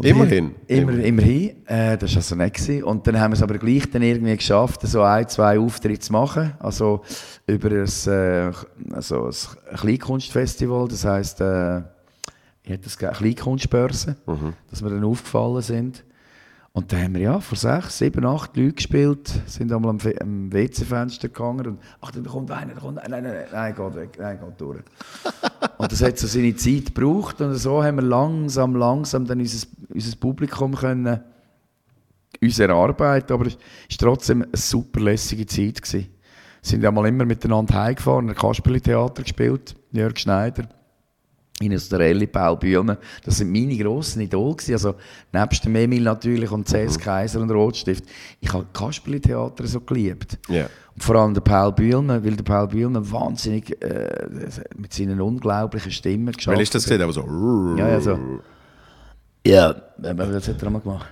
Und 0.00 0.06
Immerhin. 0.06 0.54
wir- 0.66 0.78
Immer, 0.78 0.92
immerhin. 1.04 1.66
Äh, 1.66 1.98
das 1.98 2.10
war 2.12 2.16
also 2.18 2.34
nicht. 2.34 2.54
Gewesen. 2.54 2.84
Und 2.84 3.06
dann 3.06 3.20
haben 3.20 3.32
wir 3.32 3.36
es 3.36 3.42
aber 3.42 3.58
gleich 3.58 3.90
dann 3.90 4.00
irgendwie 4.02 4.34
geschafft, 4.34 4.80
so 4.82 5.02
ein, 5.02 5.28
zwei 5.28 5.58
Auftritte 5.58 5.98
zu 6.00 6.12
machen. 6.12 6.52
Also 6.58 7.02
über 7.46 7.68
ein, 7.70 7.84
äh, 8.06 8.50
also 8.94 9.26
ein 9.26 9.76
Kleinkunstfestival. 9.76 10.88
Das 10.88 11.04
heisst, 11.04 11.40
äh, 11.42 11.82
wie 12.64 12.72
hat 12.72 12.86
das? 12.86 12.96
Kleinkunstbörse. 12.96 14.16
Dass 14.70 14.82
wir 14.82 14.88
dann 14.90 15.04
aufgefallen 15.04 15.60
sind. 15.62 16.04
Und 16.72 16.92
dann 16.92 17.02
haben 17.02 17.14
wir 17.14 17.20
ja 17.20 17.40
vor 17.40 17.58
sechs, 17.58 17.98
sieben, 17.98 18.24
acht 18.24 18.56
Leuten 18.56 18.76
gespielt, 18.76 19.28
sind 19.46 19.72
einmal 19.72 19.90
am, 19.90 19.98
am 20.20 20.52
WC-Fenster 20.52 21.28
gegangen 21.28 21.66
und 21.66 21.80
ach, 22.00 22.12
da 22.12 22.20
kommt 22.20 22.50
einer, 22.52 22.74
da 22.74 22.80
kommt 22.80 22.98
einer, 23.00 23.20
nein, 23.20 23.24
nein, 23.24 23.34
nein, 23.34 23.48
nein, 23.52 23.74
geht 23.74 23.94
weg, 23.96 24.18
nein, 24.20 24.38
geht 24.38 24.60
durch. 24.60 24.80
und 25.78 25.92
das 25.92 26.00
hat 26.00 26.18
so 26.18 26.28
seine 26.28 26.54
Zeit 26.54 26.94
gebraucht 26.94 27.40
und 27.40 27.54
so 27.56 27.82
haben 27.82 27.96
wir 27.96 28.02
langsam, 28.02 28.76
langsam 28.76 29.26
dann 29.26 29.40
unser, 29.40 29.66
unser 29.92 30.16
Publikum 30.16 30.76
können 30.76 31.20
uns 32.40 32.58
erarbeiten, 32.60 33.32
aber 33.32 33.46
es 33.46 33.54
war 33.56 33.98
trotzdem 33.98 34.42
eine 34.42 34.56
super 34.56 35.00
lässige 35.00 35.46
Zeit. 35.46 35.82
Gewesen. 35.82 36.08
Wir 36.62 36.68
sind 36.68 36.82
ja 36.82 36.90
mal 36.92 37.06
immer 37.06 37.24
miteinander 37.24 37.74
heimgefahren, 37.74 38.28
im 38.28 38.34
Kasperli-Theater 38.34 39.22
gespielt, 39.22 39.74
Jörg 39.90 40.18
Schneider. 40.18 40.68
Ines 41.62 41.88
der 41.88 42.00
Elli, 42.00 42.26
Paul 42.26 42.56
Bühlner, 42.56 42.98
das 43.24 43.38
sind 43.38 43.52
meine 43.52 43.76
grossen 43.76 44.22
Idole 44.22 44.56
gewesen. 44.56 44.72
Also, 44.72 44.94
nebst 45.32 45.64
dem 45.64 45.76
Emil 45.76 46.02
natürlich 46.02 46.50
und 46.50 46.66
CS 46.66 46.98
Kaiser 46.98 47.40
und 47.40 47.50
Rotstift. 47.50 48.04
Ich 48.40 48.52
habe 48.52 48.66
Kasperli-Theater 48.72 49.66
so 49.66 49.80
geliebt. 49.80 50.38
Ja. 50.48 50.66
Und 50.94 51.04
vor 51.04 51.16
allem 51.16 51.34
der 51.34 51.42
Paul 51.42 51.72
Bühlner, 51.72 52.24
weil 52.24 52.36
der 52.36 52.44
Paul 52.44 52.68
Bühlner 52.68 53.10
wahnsinnig 53.10 53.82
äh, 53.82 54.26
mit 54.76 54.92
seinen 54.92 55.20
unglaublichen 55.20 55.92
Stimmen 55.92 56.32
geschafft 56.32 56.56
Weil 56.56 56.62
ist 56.62 56.74
das 56.74 56.84
gesehen, 56.84 57.02
aber 57.02 57.12
so. 57.12 57.26
Ja, 57.76 57.88
ja, 57.88 58.00
so. 58.00 58.18
Ja, 59.46 59.70
äh, 59.70 60.14
was 60.16 60.48
hat 60.48 60.62
er 60.62 60.64
nochmal 60.64 60.80
gemacht? 60.80 61.08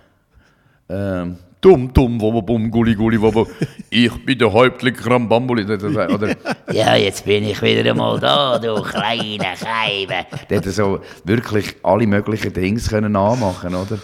Ähm, 0.88 1.37
dumm, 1.61 1.93
dumm, 1.93 2.21
wo 2.21 2.43
bum, 2.43 2.71
gulli, 2.71 2.95
gulli, 2.95 3.21
wo 3.21 3.47
Ich 3.91 4.25
bin 4.25 4.38
der 4.38 4.53
Häuptling 4.53 4.95
Krambambuli. 4.95 5.65
Oder, 5.65 6.37
Ja, 6.73 6.97
jetzt 6.97 7.25
bin 7.25 7.45
ich 7.45 7.61
wieder 7.62 7.91
einmal 7.91 8.19
da, 8.21 8.59
du 8.59 8.83
kleine 8.83 9.57
Scheibe. 9.57 10.27
der 10.49 10.59
hat 10.59 10.65
so 10.67 11.00
wirklich 11.25 11.77
alle 11.83 12.07
möglichen 12.07 12.53
Dinge 12.53 12.81
können 12.81 13.17
anmachen, 13.17 13.75
oder? 13.75 13.99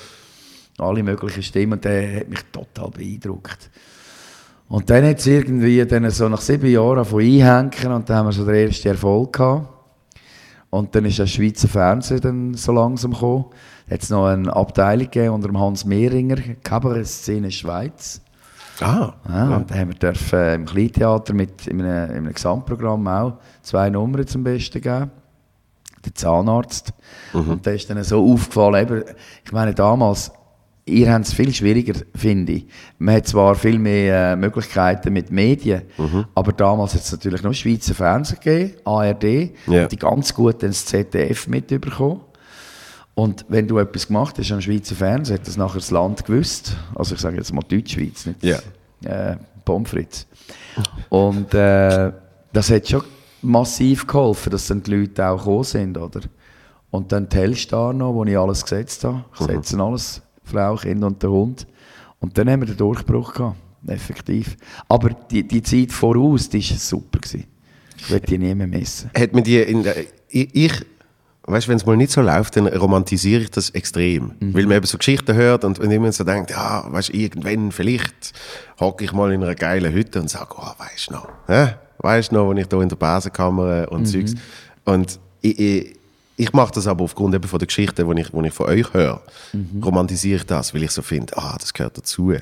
Alle 0.78 1.02
möglichen 1.02 1.42
Stimmen. 1.42 1.80
Der 1.80 2.20
hat 2.20 2.28
mich 2.28 2.40
total 2.50 2.90
beeindruckt. 2.90 3.70
Und 4.68 4.90
dann 4.90 5.06
hat 5.06 5.18
es 5.18 5.26
irgendwie 5.26 5.84
dann 5.84 6.10
so 6.10 6.28
nach 6.28 6.40
sieben 6.40 6.70
Jahren 6.70 7.04
von 7.04 7.20
einhängen 7.20 7.92
und 7.92 8.08
dann 8.08 8.16
haben 8.16 8.26
wir 8.26 8.32
so 8.32 8.44
den 8.44 8.66
ersten 8.66 8.88
Erfolg 8.88 9.34
gehabt. 9.34 9.68
Und 10.70 10.92
dann 10.94 11.04
ist 11.04 11.20
das 11.20 11.30
Schweizer 11.30 11.68
Fernsehen 11.68 12.20
dann 12.20 12.54
so 12.54 12.72
langsam 12.72 13.12
gekommen. 13.12 13.44
Hat 13.90 14.02
es 14.02 14.10
noch 14.10 14.26
eine 14.26 14.54
Abteilung 14.54 15.04
gegeben 15.10 15.34
unter 15.34 15.48
dem 15.48 15.58
Hans 15.58 15.84
Mehringer, 15.84 16.36
Kabarett-Szene 16.62 17.50
Schweiz. 17.50 18.20
Ah, 18.80 19.12
Ja, 19.28 19.56
und 19.56 19.70
dann 19.70 19.78
haben 19.78 19.88
wir 19.90 19.94
dürfen, 19.98 20.38
äh, 20.38 20.54
im 20.54 20.64
Kleintheater 20.64 21.32
mit 21.32 21.66
in 21.66 21.80
einem, 21.80 22.10
in 22.10 22.16
einem 22.16 22.32
Gesamtprogramm 22.32 23.06
auch 23.06 23.34
zwei 23.62 23.88
Nummern 23.90 24.26
zum 24.26 24.42
Besten 24.42 24.80
geben. 24.80 25.10
Der 26.04 26.14
Zahnarzt. 26.14 26.92
Und 27.32 27.64
der 27.64 27.74
ist 27.74 27.88
dann 27.88 28.02
so 28.04 28.24
aufgefallen, 28.32 28.82
eben, 28.82 29.04
ich 29.44 29.52
meine 29.52 29.72
damals, 29.74 30.32
ihr 30.86 31.10
habt 31.12 31.24
es 31.26 31.32
viel 31.32 31.52
schwieriger, 31.54 31.94
finde 32.14 32.52
ich. 32.52 32.66
Man 32.98 33.14
hat 33.16 33.26
zwar 33.28 33.54
viel 33.54 33.78
mehr 33.78 34.32
äh, 34.32 34.36
Möglichkeiten 34.36 35.12
mit 35.12 35.30
Medien, 35.30 35.82
aber 36.34 36.52
damals 36.52 36.94
hat 36.94 37.02
es 37.02 37.12
natürlich 37.12 37.42
noch 37.42 37.54
Schweizer 37.54 37.94
Fernsehen 37.94 38.38
gegeben, 38.42 38.74
ARD, 38.84 39.50
Ja. 39.66 39.86
die 39.86 39.96
ganz 39.96 40.34
gut 40.34 40.62
ins 40.62 40.84
ZDF 40.84 41.46
mitbekommen. 41.48 42.20
Und 43.14 43.44
wenn 43.48 43.68
du 43.68 43.78
etwas 43.78 44.08
gemacht 44.08 44.36
hast 44.38 44.50
am 44.50 44.60
Schweizer 44.60 44.94
Fernsehen, 44.96 45.38
hat 45.38 45.46
das 45.46 45.56
nachher 45.56 45.78
das 45.78 45.90
Land 45.90 46.24
gewusst. 46.24 46.76
Also 46.94 47.14
ich 47.14 47.20
sage 47.20 47.36
jetzt 47.36 47.52
mal 47.52 47.62
Deutschschweiz, 47.62 48.26
nicht 48.26 48.42
Ja. 48.42 48.58
äh, 49.04 49.36
Pommes 49.64 49.88
frites. 49.90 50.26
Und 51.08 51.54
äh, 51.54 52.12
das 52.52 52.70
hat 52.70 52.88
schon 52.88 53.02
massiv 53.42 54.06
geholfen, 54.06 54.50
dass 54.50 54.66
dann 54.66 54.82
die 54.82 54.90
Leute 54.96 55.26
auch 55.26 55.38
gekommen 55.38 55.64
sind, 55.64 55.96
oder? 55.96 56.20
Und 56.90 57.12
dann 57.12 57.28
die 57.28 57.36
Hellstar 57.36 57.92
noch, 57.92 58.14
wo 58.14 58.24
ich 58.24 58.36
alles 58.38 58.62
gesetzt 58.62 59.04
habe. 59.04 59.24
Ich 59.34 59.40
setze 59.46 59.80
alles, 59.80 60.20
Frau, 60.42 60.76
Kind 60.76 61.02
und 61.04 61.22
der 61.22 61.30
Hund. 61.30 61.66
Und 62.20 62.36
dann 62.38 62.48
haben 62.50 62.60
wir 62.62 62.66
den 62.66 62.76
Durchbruch 62.76 63.32
gehabt, 63.34 63.56
effektiv. 63.86 64.56
Aber 64.88 65.10
die, 65.10 65.46
die 65.46 65.62
Zeit 65.62 65.92
voraus, 65.92 66.48
die 66.48 66.58
war 66.68 66.76
super. 66.78 67.18
Gewesen. 67.20 67.44
Ich 67.98 68.10
will 68.10 68.20
die 68.20 68.38
nie 68.38 68.54
mehr 68.54 68.66
missen. 68.66 69.10
hat 69.16 69.32
man 69.32 69.44
die 69.44 69.58
in 69.58 69.82
der, 69.82 69.96
ich, 70.28 70.54
ich 70.54 70.86
weißt, 71.46 71.68
wenn 71.68 71.76
es 71.76 71.86
mal 71.86 71.96
nicht 71.96 72.12
so 72.12 72.20
läuft, 72.20 72.56
dann 72.56 72.66
romantisiere 72.66 73.42
ich 73.42 73.50
das 73.50 73.70
extrem. 73.70 74.32
Weil 74.40 74.66
man 74.66 74.78
eben 74.78 74.86
so 74.86 74.98
Geschichten 74.98 75.34
hört 75.34 75.64
und, 75.64 75.78
und 75.78 75.90
immer 75.90 76.10
so 76.12 76.24
denkt, 76.24 76.50
ja, 76.50 76.84
weißt 76.90 77.10
du, 77.10 77.16
irgendwann, 77.16 77.72
vielleicht 77.72 78.32
hocke 78.80 79.04
ich 79.04 79.12
mal 79.12 79.32
in 79.32 79.42
einer 79.42 79.54
geilen 79.54 79.92
Hütte 79.92 80.20
und 80.20 80.30
sage, 80.30 80.54
oh, 80.56 80.72
weißt 80.78 81.10
du 81.10 81.14
noch, 81.14 81.28
hä? 81.46 81.74
weißt 81.98 82.30
du 82.30 82.36
noch, 82.36 82.50
wenn 82.50 82.58
ich 82.58 82.66
da 82.66 82.80
in 82.80 82.88
der 82.88 82.96
Basenkammer 82.96 83.90
und 83.90 84.06
Zeugs. 84.06 84.34
Und 84.84 85.18
ich, 85.40 85.58
ich, 85.58 85.96
ich 86.36 86.52
mache 86.52 86.72
das 86.74 86.86
aber 86.86 87.04
aufgrund 87.04 87.34
eben 87.34 87.48
von 87.48 87.58
der 87.58 87.66
Geschichten, 87.66 88.08
die 88.08 88.20
ich, 88.20 88.30
die 88.30 88.46
ich 88.46 88.54
von 88.54 88.66
euch 88.66 88.92
höre, 88.92 89.22
romantisiere 89.82 90.36
ich 90.36 90.46
das, 90.46 90.74
weil 90.74 90.82
ich 90.82 90.90
so 90.90 91.02
finde, 91.02 91.36
ah, 91.36 91.56
das 91.58 91.72
gehört 91.72 91.96
dazu. 91.96 92.32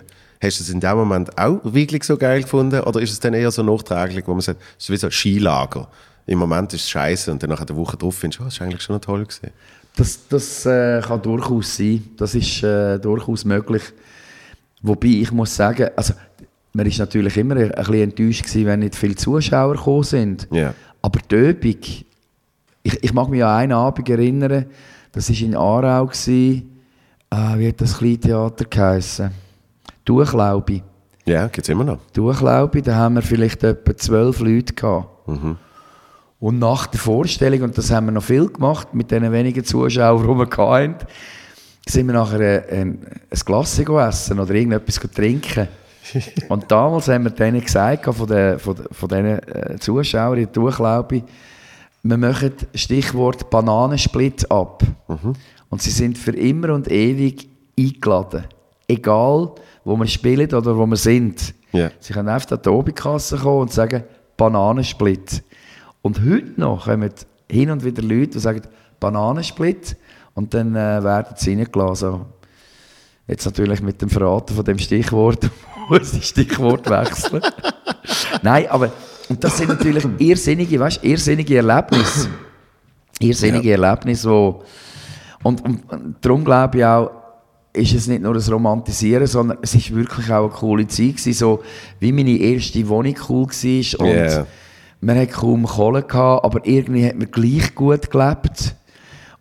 Hast 0.42 0.58
du 0.58 0.64
es 0.64 0.70
in 0.70 0.80
dem 0.80 0.96
Moment 0.96 1.38
auch 1.38 1.60
wirklich 1.62 2.02
so 2.02 2.16
geil 2.16 2.42
gefunden 2.42 2.80
oder 2.80 3.00
ist 3.00 3.12
es 3.12 3.20
dann 3.20 3.34
eher 3.34 3.50
so 3.52 3.62
nachträglich, 3.62 4.26
wo 4.26 4.32
man 4.32 4.40
sagt, 4.40 4.60
es 4.76 4.84
ist 4.84 4.90
wie 4.90 4.96
so 4.96 5.06
ein 5.06 5.12
Skilager? 5.12 5.88
Im 6.26 6.38
Moment 6.38 6.72
ist 6.72 6.82
es 6.82 6.90
scheiße 6.90 7.32
und 7.32 7.42
dann 7.42 7.50
nach 7.50 7.60
einer 7.60 7.76
Woche 7.76 7.96
drauf 7.96 8.16
findest 8.16 8.38
du, 8.38 8.42
oh, 8.42 8.46
das 8.46 8.54
ist 8.54 8.62
eigentlich 8.62 8.82
schon 8.82 9.00
toll 9.00 9.24
gewesen. 9.24 9.50
Das, 9.96 10.28
das 10.28 10.66
äh, 10.66 11.02
kann 11.02 11.20
durchaus 11.20 11.76
sein. 11.76 12.02
Das 12.16 12.34
ist 12.34 12.62
äh, 12.62 12.98
durchaus 12.98 13.44
möglich. 13.44 13.82
Wobei 14.82 15.08
ich 15.08 15.30
muss 15.32 15.54
sagen, 15.54 15.90
also 15.96 16.14
man 16.72 16.86
ist 16.86 16.98
natürlich 16.98 17.36
immer 17.36 17.56
ein 17.56 17.70
bisschen 17.70 17.94
enttäuscht 17.94 18.44
gewesen, 18.44 18.66
wenn 18.66 18.80
nicht 18.80 18.94
viele 18.94 19.16
Zuschauer 19.16 19.74
gekommen 19.74 20.02
sind. 20.04 20.48
Ja. 20.50 20.74
Aber 21.02 21.20
die 21.30 21.34
Übung, 21.34 21.76
ich, 22.82 23.04
ich 23.04 23.12
mag 23.12 23.28
mich 23.28 23.44
an 23.44 23.56
einen 23.56 23.72
Abend 23.72 24.08
erinnern, 24.08 24.66
das 25.12 25.28
war 25.28 25.36
in 25.36 25.54
Aarau, 25.54 26.06
gewesen, 26.06 26.80
ah, 27.28 27.58
wie 27.58 27.68
hat 27.68 27.80
das 27.80 27.98
Kleintheater 27.98 28.64
geheissen? 28.64 29.30
Tuchlaubi. 30.04 30.82
Ja, 31.26 31.46
gibt 31.46 31.66
es 31.66 31.68
immer 31.68 31.84
noch. 31.84 31.98
Tuchlaubi, 32.12 32.82
da 32.82 32.94
haben 32.96 33.16
wir 33.16 33.22
vielleicht 33.22 33.62
etwa 33.62 33.96
zwölf 33.96 34.40
Leute 34.40 34.72
gehabt. 34.72 35.28
Und 36.42 36.58
nach 36.58 36.88
der 36.88 36.98
Vorstellung, 36.98 37.62
und 37.62 37.78
das 37.78 37.92
haben 37.92 38.06
wir 38.06 38.10
noch 38.10 38.24
viel 38.24 38.48
gemacht, 38.48 38.92
mit 38.94 39.12
den 39.12 39.30
wenigen 39.30 39.64
Zuschauern, 39.64 40.22
die 40.26 40.28
wir 40.28 40.66
hatten, 40.66 40.96
sind 41.88 42.06
wir 42.08 42.14
nachher 42.14 42.64
ein, 42.68 42.80
ein, 42.80 42.98
ein 43.30 43.38
Glas 43.46 43.78
essen 43.78 44.40
oder 44.40 44.52
irgendetwas 44.52 44.98
trinken. 45.14 45.68
und 46.48 46.68
damals 46.68 47.06
haben 47.06 47.22
wir 47.22 47.30
denen 47.30 47.60
gesagt, 47.60 48.12
von 48.12 48.26
den, 48.26 48.58
von, 48.58 48.74
den- 48.74 48.86
von 48.90 49.08
diesen 49.08 49.26
äh, 49.38 49.76
Zuschauern 49.78 50.38
in 50.38 50.52
Tuchlaubi, 50.52 51.22
wir 52.02 52.16
machen 52.16 52.54
Stichwort 52.74 53.48
Bananensplit 53.48 54.50
ab. 54.50 54.82
Und 55.70 55.80
sie 55.80 55.92
sind 55.92 56.18
für 56.18 56.32
immer 56.34 56.74
und 56.74 56.90
ewig 56.90 57.48
eingeladen. 57.78 58.46
Egal, 58.88 59.52
wo 59.84 59.96
wir 59.96 60.06
spielen 60.08 60.52
oder 60.52 60.76
wo 60.76 60.86
wir 60.86 60.96
sind. 60.96 61.54
Ja. 61.70 61.92
Sie 62.00 62.12
können 62.12 62.28
einfach 62.28 62.50
an 62.50 62.62
die 62.64 62.68
Obikasse 62.68 63.36
kommen 63.38 63.60
und 63.60 63.72
sagen, 63.72 64.02
Bananensplit. 64.36 65.44
Und 66.02 66.20
heute 66.20 66.60
noch 66.60 66.84
kommen 66.84 67.10
hin 67.50 67.70
und 67.70 67.84
wieder 67.84 68.02
Leute, 68.02 68.32
die 68.32 68.38
sagen, 68.40 68.62
Bananensplit. 69.00 69.96
Und 70.34 70.54
dann 70.54 70.74
äh, 70.74 71.02
werden 71.02 71.34
sie 71.36 71.54
reingelassen. 71.54 72.22
Jetzt 73.28 73.44
natürlich 73.44 73.82
mit 73.82 74.02
dem 74.02 74.08
Verraten 74.08 74.54
von 74.54 74.64
dem 74.64 74.78
Stichwort 74.78 75.48
muss 75.88 76.12
ich 76.14 76.24
Stichwort 76.24 76.88
wechseln. 76.90 77.42
Nein, 78.42 78.66
aber 78.68 78.92
und 79.28 79.42
das 79.42 79.56
sind 79.56 79.68
natürlich 79.68 80.04
irrsinnige, 80.18 80.78
weißt, 80.80 81.04
irrsinnige 81.04 81.56
Erlebnisse. 81.56 82.28
Irrsinnige 83.20 83.72
Erlebnisse, 83.72 84.28
wo 84.28 84.62
und, 85.42 85.64
und, 85.64 85.90
und 85.90 86.16
darum 86.20 86.44
glaube 86.44 86.78
ich 86.78 86.84
auch, 86.84 87.10
ist 87.72 87.94
es 87.94 88.06
nicht 88.06 88.22
nur 88.22 88.34
das 88.34 88.50
Romantisieren, 88.50 89.26
sondern 89.26 89.58
es 89.62 89.74
ist 89.74 89.94
wirklich 89.94 90.30
auch 90.30 90.44
eine 90.44 90.52
coole 90.52 90.86
Zeit 90.86 91.16
gewesen, 91.16 91.32
so 91.32 91.62
wie 91.98 92.12
meine 92.12 92.36
erste 92.36 92.86
Wohnung 92.88 93.14
cool 93.28 93.46
war 93.46 94.00
und 94.00 94.14
Ja. 94.14 94.46
Man 95.02 95.18
hat 95.18 95.32
kaum 95.32 95.66
Kohle 95.66 96.02
gehabt, 96.02 96.44
aber 96.44 96.64
irgendwie 96.64 97.06
hat 97.06 97.16
man 97.16 97.30
gleich 97.30 97.74
gut 97.74 98.10
gelebt. 98.10 98.76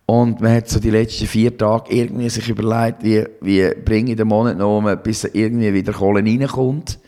Und 0.07 0.41
man 0.41 0.55
hat 0.55 0.67
so 0.67 0.79
die 0.79 0.89
letzten 0.89 1.27
vier 1.27 1.55
Tage 1.55 1.93
irgendwie 1.93 2.29
sich 2.29 2.49
überlegt, 2.49 3.03
wie, 3.03 3.23
wie 3.41 3.69
bringe 3.85 4.11
ich 4.11 4.17
den 4.17 4.27
Monat 4.27 4.57
noch 4.57 4.79
um, 4.79 4.97
bis 5.03 5.23
irgendwie 5.23 5.73
wieder 5.73 5.93
Kohle 5.93 6.21
reinkommt. 6.21 6.99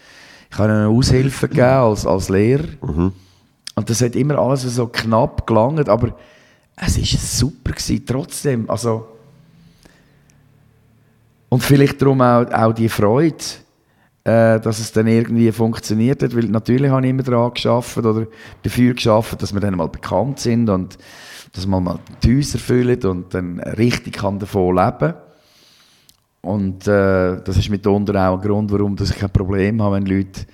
Ich 0.51 0.57
habe 0.57 0.71
eine 0.71 0.87
Aushilfe 0.87 1.49
gegeben 1.49 1.67
als, 1.67 2.05
als 2.05 2.29
Lehrer. 2.29 2.67
Und 3.75 3.89
das 3.89 4.01
hat 4.01 4.15
immer 4.15 4.37
alles 4.37 4.61
so 4.61 4.87
knapp 4.87 5.47
gelangt, 5.47 5.89
aber 5.89 6.15
es 6.75 6.97
war 6.97 7.19
super 7.19 7.71
gewesen, 7.71 8.05
trotzdem. 8.05 8.69
Also, 8.69 9.07
und 11.49 11.63
vielleicht 11.63 11.99
darum 12.01 12.21
auch, 12.21 12.45
auch 12.51 12.73
die 12.73 12.87
Freude, 12.87 13.43
äh, 14.25 14.59
dass 14.59 14.79
es 14.79 14.91
dann 14.91 15.07
irgendwie 15.07 15.51
funktioniert 15.51 16.23
hat, 16.23 16.35
weil 16.35 16.45
natürlich 16.45 16.89
habe 16.89 17.05
ich 17.05 17.09
immer 17.09 17.23
daran 17.23 17.53
geschafft 17.53 17.97
oder 17.97 18.27
dafür 18.61 18.93
geschafft, 18.93 19.41
dass 19.41 19.53
wir 19.53 19.59
dann 19.59 19.75
mal 19.75 19.89
bekannt 19.89 20.39
sind 20.39 20.69
und 20.69 20.97
dass 21.51 21.67
man 21.67 21.83
mal 21.83 21.99
die 22.23 22.37
Häuser 22.37 22.57
füllt 22.57 23.05
und 23.05 23.33
dann 23.33 23.59
richtig 23.59 24.13
kann 24.13 24.39
davon 24.39 24.75
leben 24.75 25.13
und 26.41 26.87
äh, 26.87 27.41
das 27.41 27.57
ist 27.57 27.69
mitunter 27.69 28.29
auch 28.29 28.35
ein 28.35 28.41
Grund, 28.41 28.71
warum 28.71 28.95
dass 28.95 29.11
ich 29.11 29.17
kein 29.17 29.29
Problem 29.29 29.81
habe, 29.81 29.95
wenn 29.95 30.05
Leute 30.05 30.45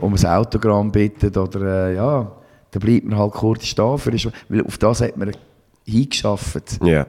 um 0.00 0.14
ein 0.14 0.26
Autogramm 0.26 0.90
bitten 0.90 1.36
oder 1.36 1.88
äh, 1.88 1.94
ja, 1.94 2.32
dann 2.72 2.80
bleibt 2.80 3.04
man 3.04 3.18
halt 3.18 3.32
kurz 3.32 3.66
stehen, 3.66 3.98
für, 3.98 4.12
weil 4.48 4.64
auf 4.64 4.78
das 4.78 5.00
hat 5.00 5.16
man 5.16 5.30
hingeschafft. 5.84 6.78
Ja. 6.82 7.06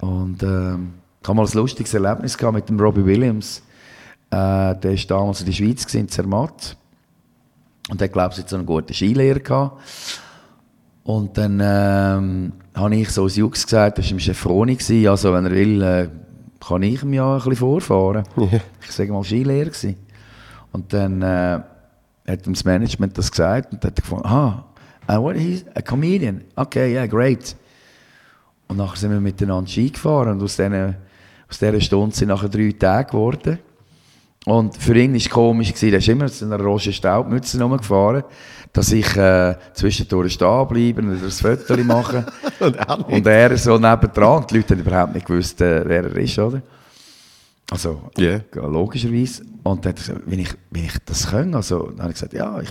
Und 0.00 0.42
ähm, 0.42 0.94
ich 1.22 1.28
habe 1.28 1.36
mal 1.36 1.46
ein 1.46 1.52
lustiges 1.52 1.94
Erlebnis 1.94 2.36
gehabt 2.36 2.54
mit 2.54 2.68
dem 2.68 2.80
Robbie 2.80 3.04
Williams. 3.04 3.62
Äh, 4.34 4.74
der 4.80 4.92
war 4.92 5.06
damals 5.06 5.40
in 5.40 5.46
der 5.46 5.52
Schweiz, 5.52 5.94
in 5.94 6.08
Zermatt. 6.08 6.76
Und 7.88 8.00
der 8.00 8.08
glaube 8.08 8.34
ich, 8.36 8.48
so 8.48 8.56
einen 8.56 8.66
guten 8.66 8.92
Skilehrer 8.92 9.38
gehabt. 9.38 9.80
Und 11.04 11.36
dann 11.38 11.60
ähm, 11.62 12.52
habe 12.74 12.96
ich 12.96 13.10
so 13.10 13.24
als 13.24 13.36
Jux 13.36 13.64
gesagt, 13.64 13.98
das 13.98 14.06
war 14.06 14.12
im 14.12 14.18
Chefroni, 14.18 14.78
also 15.06 15.32
wenn 15.34 15.44
er 15.44 15.50
will, 15.52 15.82
äh, 15.82 16.08
kann 16.66 16.82
ich 16.82 17.02
ihm 17.02 17.12
ja 17.12 17.34
ein 17.34 17.38
bisschen 17.38 17.56
vorfahren. 17.56 18.24
Ich 18.82 18.90
sage 18.90 19.12
mal 19.12 19.22
Skilehrer 19.22 19.66
gewesen. 19.66 19.96
Und 20.72 20.92
dann 20.92 21.22
äh, 21.22 21.60
hat 22.26 22.46
ihm 22.46 22.54
das 22.54 22.64
Management 22.64 23.16
das 23.16 23.30
gesagt 23.30 23.72
und 23.72 23.84
hat 23.84 23.96
gefunden, 23.96 24.26
ah, 24.26 24.64
uh, 25.08 25.22
what 25.22 25.36
is 25.36 25.64
a 25.74 25.82
comedian? 25.82 26.42
Okay, 26.56 26.94
yeah, 26.94 27.06
great. 27.06 27.54
Und 28.66 28.78
nachher 28.78 28.96
sind 28.96 29.10
wir 29.12 29.20
miteinander 29.20 29.70
Ski 29.70 29.90
gefahren 29.90 30.30
und 30.30 30.42
aus, 30.42 30.56
diesen, 30.56 30.96
aus 31.48 31.58
dieser 31.58 31.80
Stunde 31.80 32.16
sind 32.16 32.28
nachher 32.28 32.48
drei 32.48 32.72
Tage 32.72 33.10
geworden. 33.10 33.58
Und 34.46 34.76
für 34.76 34.94
ihn 34.94 35.12
war 35.12 35.16
es 35.16 35.30
komisch, 35.30 35.72
gewesen, 35.72 35.92
er 35.92 35.98
ist 35.98 36.08
immer 36.08 36.24
mit 36.24 36.42
einer 36.42 36.60
roten 36.60 36.92
Staubmütze 36.92 37.62
rumgefahren, 37.62 38.24
dass 38.74 38.92
ich 38.92 39.16
äh, 39.16 39.54
zwischendurch 39.72 40.34
stehen 40.34 40.68
bleibe 40.68 41.00
und 41.00 41.22
ein 41.22 41.30
Foto 41.30 41.76
mache. 41.84 42.26
Und 42.60 42.76
er 42.76 42.98
und 42.98 43.26
er 43.26 43.56
so 43.56 43.78
nebendran. 43.78 44.42
Und 44.42 44.50
die 44.50 44.56
Leute 44.56 44.74
haben 44.74 44.80
überhaupt 44.80 45.14
nicht 45.14 45.26
gewusst, 45.26 45.60
äh, 45.60 45.82
wer 45.86 46.04
er 46.04 46.16
ist, 46.16 46.38
oder? 46.38 46.60
Also, 47.70 48.02
ja, 48.18 48.40
logischerweise. 48.54 49.44
Und 49.62 49.84
dann 49.84 49.92
hat 49.92 49.98
er 50.00 50.06
gesagt, 50.06 50.20
wenn 50.26 50.38
ich, 50.38 50.50
wenn 50.70 50.84
ich 50.84 50.98
das 51.06 51.30
kann, 51.30 51.54
also, 51.54 51.90
dann 51.90 52.00
habe 52.00 52.10
ich 52.10 52.14
gesagt, 52.14 52.34
ja, 52.34 52.60
ich, 52.60 52.68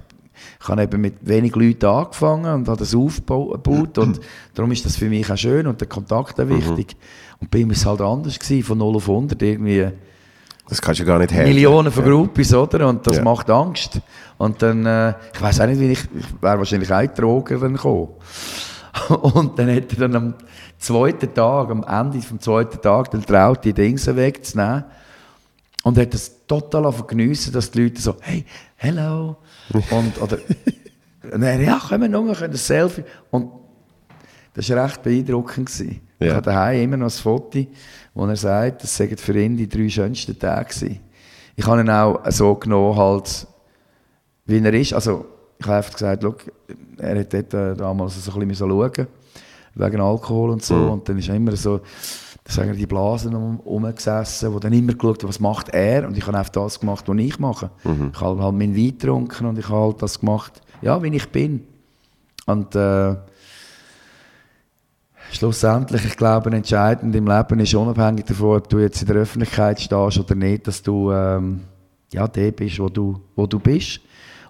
ich 0.61 0.67
habe 0.67 0.83
eben 0.83 1.01
mit 1.01 1.15
wenig 1.21 1.55
Leuten 1.55 1.85
angefangen 1.85 2.53
und 2.53 2.67
habe 2.67 2.79
das 2.79 2.93
aufgebaut 2.93 3.97
und 3.97 4.19
darum 4.53 4.71
ist 4.71 4.85
das 4.85 4.97
für 4.97 5.09
mich 5.09 5.31
auch 5.31 5.37
schön 5.37 5.67
und 5.67 5.79
der 5.79 5.87
Kontakt 5.87 6.39
auch 6.39 6.49
wichtig. 6.49 6.95
Und 7.39 7.49
bei 7.49 7.59
ihm 7.59 7.69
war 7.69 7.75
es 7.75 7.85
halt 7.85 8.01
anders 8.01 8.37
gewesen, 8.37 8.63
von 8.63 8.77
0 8.77 8.95
auf 8.95 9.09
100 9.09 9.41
irgendwie 9.41 9.87
Das 10.69 10.81
kannst 10.81 11.01
du 11.01 11.05
gar 11.05 11.19
nicht 11.19 11.31
helfen. 11.33 11.53
Millionen 11.53 11.91
von 11.91 12.03
Groupies, 12.05 12.53
oder? 12.53 12.87
Und 12.87 13.05
das 13.05 13.17
Ja. 13.17 13.23
macht 13.23 13.49
Angst. 13.49 13.99
Und 14.37 14.61
dann, 14.61 14.85
äh, 14.85 15.13
ich 15.33 15.41
weiß 15.41 15.61
auch 15.61 15.67
nicht, 15.67 15.79
wie 15.79 15.91
ich, 15.91 15.99
ich 16.15 16.41
wäre 16.41 16.57
wahrscheinlich 16.57 16.91
auch 16.91 17.05
Drogen 17.07 17.59
dann 17.59 17.73
gekommen. 17.73 18.09
Und 19.09 19.57
dann 19.59 19.75
hat 19.75 19.91
er 19.93 19.99
dann 20.07 20.15
am 20.15 20.33
zweiten 20.77 21.33
Tag, 21.33 21.69
am 21.69 21.83
Ende 21.83 22.21
vom 22.21 22.39
zweiten 22.39 22.81
Tag, 22.81 23.11
dann 23.11 23.25
traut 23.25 23.63
die 23.65 23.73
Dinge 23.73 23.97
wegzunehmen. 24.15 24.85
Und 25.83 25.97
hat 25.97 26.13
das 26.13 26.45
total 26.47 26.91
geniessen, 27.07 27.51
dass 27.51 27.71
die 27.71 27.83
Leute 27.83 28.01
so, 28.01 28.15
hey, 28.21 28.45
hello. 28.75 29.37
Und, 29.91 30.21
oder, 30.21 30.37
und 31.31 31.41
dann, 31.41 31.61
ja, 31.63 31.79
kommen 31.79 32.11
wir 32.11 32.25
wir 32.25 32.35
können 32.35 32.53
ein 32.53 32.57
Selfie. 32.57 33.03
Und 33.31 33.49
das 34.53 34.69
war 34.69 34.85
recht 34.85 35.01
beeindruckend. 35.03 35.67
Gewesen. 35.67 36.01
Ja. 36.19 36.27
Ich 36.27 36.33
habe 36.33 36.41
daheim 36.43 36.81
immer 36.83 36.97
noch 36.97 37.07
ein 37.07 37.11
Foto, 37.11 37.65
wo 38.13 38.25
er 38.25 38.35
sagt, 38.35 38.83
das 38.83 38.95
seien 38.95 39.17
für 39.17 39.39
ihn 39.39 39.57
die 39.57 39.67
drei 39.67 39.89
schönsten 39.89 40.37
Tage 40.37 40.69
gewesen. 40.69 40.99
Ich 41.55 41.65
habe 41.65 41.81
ihn 41.81 41.89
auch 41.89 42.19
so 42.29 42.55
genommen, 42.55 42.97
halt, 42.97 43.47
wie 44.45 44.59
er 44.59 44.73
ist. 44.73 44.93
Also, 44.93 45.25
ich 45.59 45.65
habe 45.65 45.77
einfach 45.77 45.93
gesagt, 45.93 46.23
er 46.97 47.19
hat 47.19 47.33
dort 47.33 47.53
äh, 47.53 47.75
damals 47.75 48.23
so 48.23 48.31
ein 48.39 48.47
bisschen 48.47 48.69
schauen 48.69 49.07
wegen 49.75 50.01
Alkohol 50.01 50.51
und 50.51 50.63
so. 50.63 50.75
Und 50.75 51.09
dann 51.09 51.17
ist 51.17 51.29
er 51.29 51.35
immer 51.35 51.55
so, 51.55 51.81
sagen 52.47 52.75
die 52.75 52.85
Blasen 52.85 53.33
um, 53.35 53.59
wo 53.63 54.59
dann 54.59 54.73
immer 54.73 54.93
geschaut, 54.93 55.23
was 55.23 55.39
macht 55.39 55.69
er. 55.69 56.07
Und 56.07 56.17
ich 56.17 56.27
habe 56.27 56.37
einfach 56.37 56.51
das 56.51 56.79
gemacht, 56.79 57.07
was 57.07 57.17
ich 57.17 57.39
mache. 57.39 57.71
Ich 58.13 58.21
habe 58.21 58.43
halt 58.43 58.55
meinen 58.55 58.75
Wein 58.75 58.97
getrunken 58.97 59.47
und 59.47 59.57
ich 59.57 59.69
habe 59.69 59.79
halt 59.79 60.01
das 60.01 60.19
gemacht, 60.19 60.61
ja, 60.81 61.01
wie 61.01 61.15
ich 61.15 61.29
bin. 61.29 61.65
Und 62.45 62.75
äh, 62.75 63.15
schlussendlich, 65.35 66.05
ich 66.05 66.17
glaube, 66.17 66.51
entscheidend 66.51 67.15
im 67.15 67.27
Leben 67.27 67.59
ist 67.59 67.73
unabhängig 67.75 68.25
davon, 68.25 68.57
ob 68.57 68.69
du 68.69 68.79
jetzt 68.79 69.01
in 69.01 69.07
der 69.07 69.17
Öffentlichkeit 69.17 69.79
stehst 69.81 70.19
oder 70.19 70.35
nicht, 70.35 70.67
dass 70.67 70.81
du 70.81 71.11
ähm, 71.11 71.61
ja, 72.13 72.27
der 72.27 72.51
bist, 72.51 72.79
wo 72.79 72.89
du, 72.89 73.19
wo 73.35 73.45
du 73.47 73.59
bist. 73.59 73.99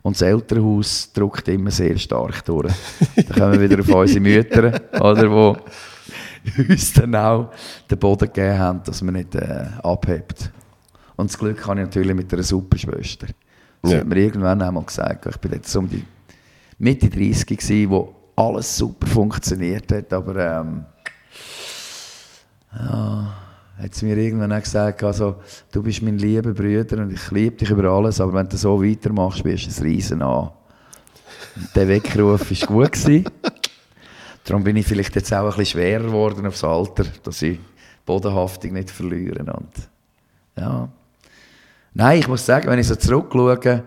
Und 0.02 0.16
das 0.18 0.22
Elternhaus 0.24 1.12
drückt 1.14 1.48
immer 1.48 1.72
sehr 1.72 1.98
stark 1.98 2.44
durch. 2.46 2.74
da 3.16 3.34
kommen 3.34 3.54
wir 3.54 3.70
wieder 3.70 3.80
auf 3.82 3.90
unsere 3.90 4.20
Mütter, 4.20 4.82
oder, 5.00 5.32
wo 5.32 5.58
uns 6.70 6.92
dann 6.94 7.16
auch 7.16 7.52
den 7.90 7.98
Boden 7.98 8.26
gegeben 8.28 8.60
haben, 8.60 8.84
dass 8.84 9.02
man 9.02 9.14
nicht 9.16 9.34
äh, 9.36 9.66
abhebt. 9.82 10.52
Und 11.16 11.30
das 11.30 11.38
Glück 11.38 11.66
habe 11.66 11.80
ich 11.80 11.86
natürlich 11.86 12.16
mit 12.16 12.34
einer 12.34 12.44
super 12.44 12.78
Schwester. 12.78 13.28
Das 13.82 13.94
Ja. 13.94 14.00
hat 14.00 14.08
mir 14.08 14.18
irgendwann 14.18 14.62
einmal 14.62 14.84
gesagt. 14.84 15.26
Ich 15.28 15.38
bin 15.38 15.54
jetzt 15.54 15.74
um 15.76 15.88
die 15.90 16.04
Mitte 16.80 17.10
30 17.10 17.46
gewesen, 17.46 17.90
wo 17.90 18.14
alles 18.36 18.78
super 18.78 19.08
funktioniert 19.08 19.92
hat, 19.92 20.12
aber 20.14 20.36
ähm, 20.36 20.86
ja, 22.78 23.34
hat 23.78 23.96
sie 23.96 24.06
mir 24.06 24.18
irgendwann 24.18 24.54
auch 24.54 24.62
gesagt, 24.62 25.04
also, 25.04 25.36
du 25.72 25.84
bist 25.84 26.02
mein 26.02 26.18
lieber 26.18 26.54
Bruder 26.54 27.00
und 27.00 27.12
ich 27.12 27.32
liebe 27.32 27.58
dich 27.58 27.70
über 27.70 27.90
alles, 27.90 28.22
aber 28.22 28.34
wenn 28.34 28.50
du 28.50 28.58
so 28.58 28.82
weitermachst, 28.82 29.44
wirst 29.44 29.66
du 29.66 29.82
ein 29.82 29.88
Riesen 29.88 30.22
an. 30.22 30.50
Und 31.56 31.76
der 31.76 31.88
Weckruf 31.88 32.50
war 32.50 32.68
gut. 32.68 32.92
Gewesen. 32.94 33.26
Darum 34.44 34.64
bin 34.64 34.76
ich 34.76 34.86
vielleicht 34.86 35.16
jetzt 35.16 35.34
auch 35.34 35.40
ein 35.40 35.46
bisschen 35.50 35.66
schwerer 35.66 36.04
geworden 36.04 36.46
aufs 36.46 36.64
Alter, 36.64 37.06
dass 37.24 37.42
ich 37.42 37.60
Bodenhaftung 38.06 38.74
nicht 38.74 38.92
verliere. 38.92 39.40
Und, 39.54 39.72
ja. 40.58 40.90
Nein, 41.94 42.20
ich 42.20 42.28
muss 42.28 42.46
sagen, 42.46 42.68
wenn 42.68 42.80
ich 42.80 42.88
so 42.88 42.96
zurückschaue, 42.96 43.84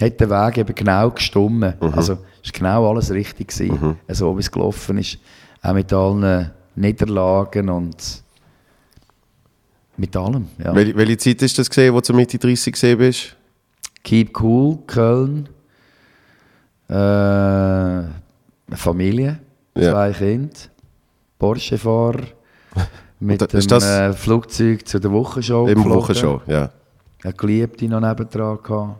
hat 0.00 0.20
der 0.20 0.28
Weg 0.30 0.58
eben 0.58 0.74
genau 0.74 1.10
gestummen. 1.10 1.74
Also, 1.80 2.18
es 2.44 2.52
war 2.52 2.58
genau 2.58 2.90
alles 2.90 3.10
richtig 3.10 3.48
gewesen, 3.48 3.96
so 4.08 4.36
wie 4.36 4.40
es 4.40 4.50
gelaufen 4.50 4.98
ist. 4.98 5.18
Auch 5.62 5.72
mit 5.72 5.92
allen 5.92 6.50
Niederlagen 6.74 7.68
und 7.70 8.22
mit 9.96 10.14
allem. 10.16 10.46
Ja. 10.62 10.74
Welche, 10.74 10.96
welche 10.96 11.16
Zeit 11.16 11.42
ist 11.42 11.58
das 11.58 11.68
gesehen, 11.70 11.94
wo 11.94 12.00
du 12.00 12.12
Mitte 12.12 12.38
30 12.38 12.72
gesehen 12.72 12.98
bist? 12.98 13.34
Keep 14.04 14.38
Cool, 14.40 14.78
Köln, 14.86 15.48
äh, 16.88 18.02
Familie, 18.76 19.38
Ja. 19.74 19.92
zwei 19.92 20.12
Kinder, 20.12 20.54
Porsche-Fahrer, 21.38 22.20
mit 23.20 23.42
Und 23.42 23.52
dem 23.70 23.82
äh, 23.82 24.12
Flugzeug 24.12 24.86
zu 24.86 25.00
der 25.00 25.10
Wochenshow 25.10 25.66
Im 25.66 25.76
geflogen. 25.76 25.98
Wochenshow, 26.02 26.40
ja. 26.46 26.70
Eine 27.24 27.32
Geliebte 27.32 27.88
noch 27.88 28.00
nebendran 28.00 28.58
gehabt. 28.62 28.96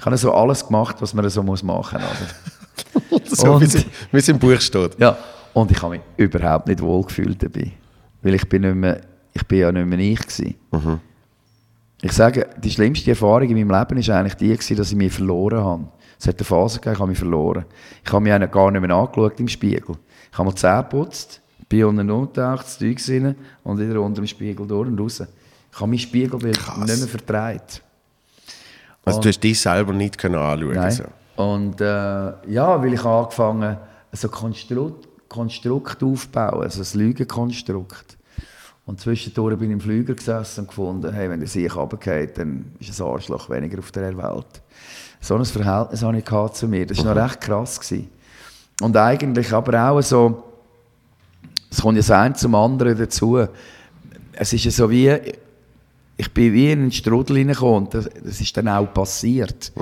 Ich 0.00 0.06
habe 0.06 0.16
so 0.16 0.32
alles 0.32 0.66
gemacht, 0.66 0.96
was 1.00 1.12
man 1.12 1.28
so 1.28 1.42
muss 1.42 1.62
machen 1.62 2.00
muss. 2.00 3.20
So, 3.26 3.60
wie, 3.60 4.18
es, 4.18 4.28
im 4.28 4.38
Buch 4.38 4.60
steht. 4.60 4.98
Ja, 4.98 5.16
und 5.52 5.70
ich 5.70 5.80
habe 5.80 5.92
mich 5.92 6.00
überhaupt 6.16 6.66
nicht 6.66 6.80
wohlgefühlt 6.80 7.40
dabei. 7.40 7.70
Weil 8.22 8.34
ich 8.34 8.48
bin, 8.48 8.62
nicht 8.62 8.74
mehr, 8.74 9.00
ich 9.32 9.46
bin 9.46 9.58
ja 9.58 9.70
nicht 9.70 9.86
mehr 9.86 9.98
ich 9.98 10.18
gewesen. 10.18 10.56
Ich 12.02 12.12
sage, 12.12 12.48
die 12.56 12.70
schlimmste 12.70 13.10
Erfahrung 13.10 13.48
in 13.48 13.54
meinem 13.54 13.78
Leben 13.78 14.06
war 14.06 14.16
eigentlich 14.16 14.34
die, 14.34 14.48
gewesen, 14.48 14.76
dass 14.76 14.90
ich 14.90 14.96
mich 14.96 15.12
verloren 15.12 15.62
habe. 15.62 15.84
Es 16.18 16.26
hat 16.26 16.38
eine 16.38 16.44
Phase 16.44 16.78
gegeben, 16.78 16.94
ich 16.94 17.00
habe 17.00 17.08
mich 17.10 17.18
verloren. 17.18 17.64
Ich 18.04 18.12
habe 18.12 18.22
mich 18.22 18.50
gar 18.50 18.70
nicht 18.70 18.80
mehr 18.80 18.96
angeschaut 18.96 19.38
im 19.38 19.48
Spiegel. 19.48 19.96
Ich 20.32 20.38
habe 20.38 20.46
mal 20.46 20.52
die 20.52 20.60
Zähne 20.60 20.82
geputzt, 20.82 21.40
bin 21.68 21.84
unten 21.84 22.10
untertaucht, 22.10 22.66
das 22.66 22.78
Zeug 22.78 22.98
rein 23.08 23.36
und 23.62 23.78
wieder 23.78 24.00
unter 24.00 24.22
dem 24.22 24.26
Spiegel 24.26 24.66
durch 24.66 24.88
und 24.88 24.98
raus. 24.98 25.22
Ich 25.72 25.80
habe 25.80 25.88
mein 25.88 25.98
Spiegelbild 25.98 26.58
nicht 26.78 26.98
mehr 26.98 27.08
vertreibt. 27.08 27.82
Also 29.04 29.20
du 29.20 29.28
hast 29.28 29.40
dich 29.40 29.60
selber 29.60 29.92
nicht 29.92 30.18
können 30.18 30.36
anschauen 30.36 30.74
Nein. 30.74 30.92
So. 30.92 31.04
Und 31.42 31.80
äh, 31.80 31.84
ja, 31.84 32.82
weil 32.82 32.94
ich 32.94 33.02
habe 33.02 33.24
angefangen 33.24 33.76
so 34.12 34.28
Konstrukt, 34.28 35.08
Konstrukt 35.28 36.02
aufbauen, 36.02 36.62
also 36.62 36.82
ein 36.82 36.98
Lügenkonstrukt. 36.98 38.18
Und 38.86 39.00
zwischendurch 39.00 39.56
bin 39.56 39.70
ich 39.70 39.74
im 39.74 39.80
Flüger 39.80 40.14
gesessen 40.14 40.62
und 40.62 40.68
gefunden, 40.68 41.12
hey, 41.12 41.30
wenn 41.30 41.38
der 41.38 41.48
sich 41.48 41.74
runtergeht, 41.74 42.38
dann 42.38 42.72
ist 42.80 43.00
ein 43.00 43.06
Arschloch 43.06 43.48
weniger 43.48 43.78
auf 43.78 43.92
der 43.92 44.16
Welt. 44.16 44.62
So 45.20 45.36
ein 45.36 45.44
Verhältnis 45.44 46.02
hatte 46.02 46.18
ich 46.18 46.52
zu 46.54 46.66
mir. 46.66 46.86
Das 46.86 47.04
war 47.04 47.14
noch 47.14 47.22
recht 47.22 47.40
krass. 47.40 47.78
Gewesen. 47.78 48.10
Und 48.80 48.96
eigentlich 48.96 49.52
aber 49.52 49.90
auch 49.90 50.00
so, 50.00 50.42
es 51.70 51.80
kommt 51.80 51.96
ja 51.96 52.00
das 52.00 52.10
eine 52.10 52.34
zum 52.34 52.54
anderen 52.54 52.98
dazu. 52.98 53.46
Es 54.32 54.52
ist 54.52 54.64
ja 54.64 54.70
so 54.70 54.90
wie, 54.90 55.08
ich 56.20 56.34
bin 56.34 56.52
wie 56.52 56.70
in 56.70 56.80
einen 56.80 56.92
Strudel 56.92 57.38
reingekommen 57.38 57.84
und 57.84 57.94
das, 57.94 58.10
das 58.22 58.40
ist 58.42 58.54
dann 58.54 58.68
auch 58.68 58.92
passiert. 58.92 59.72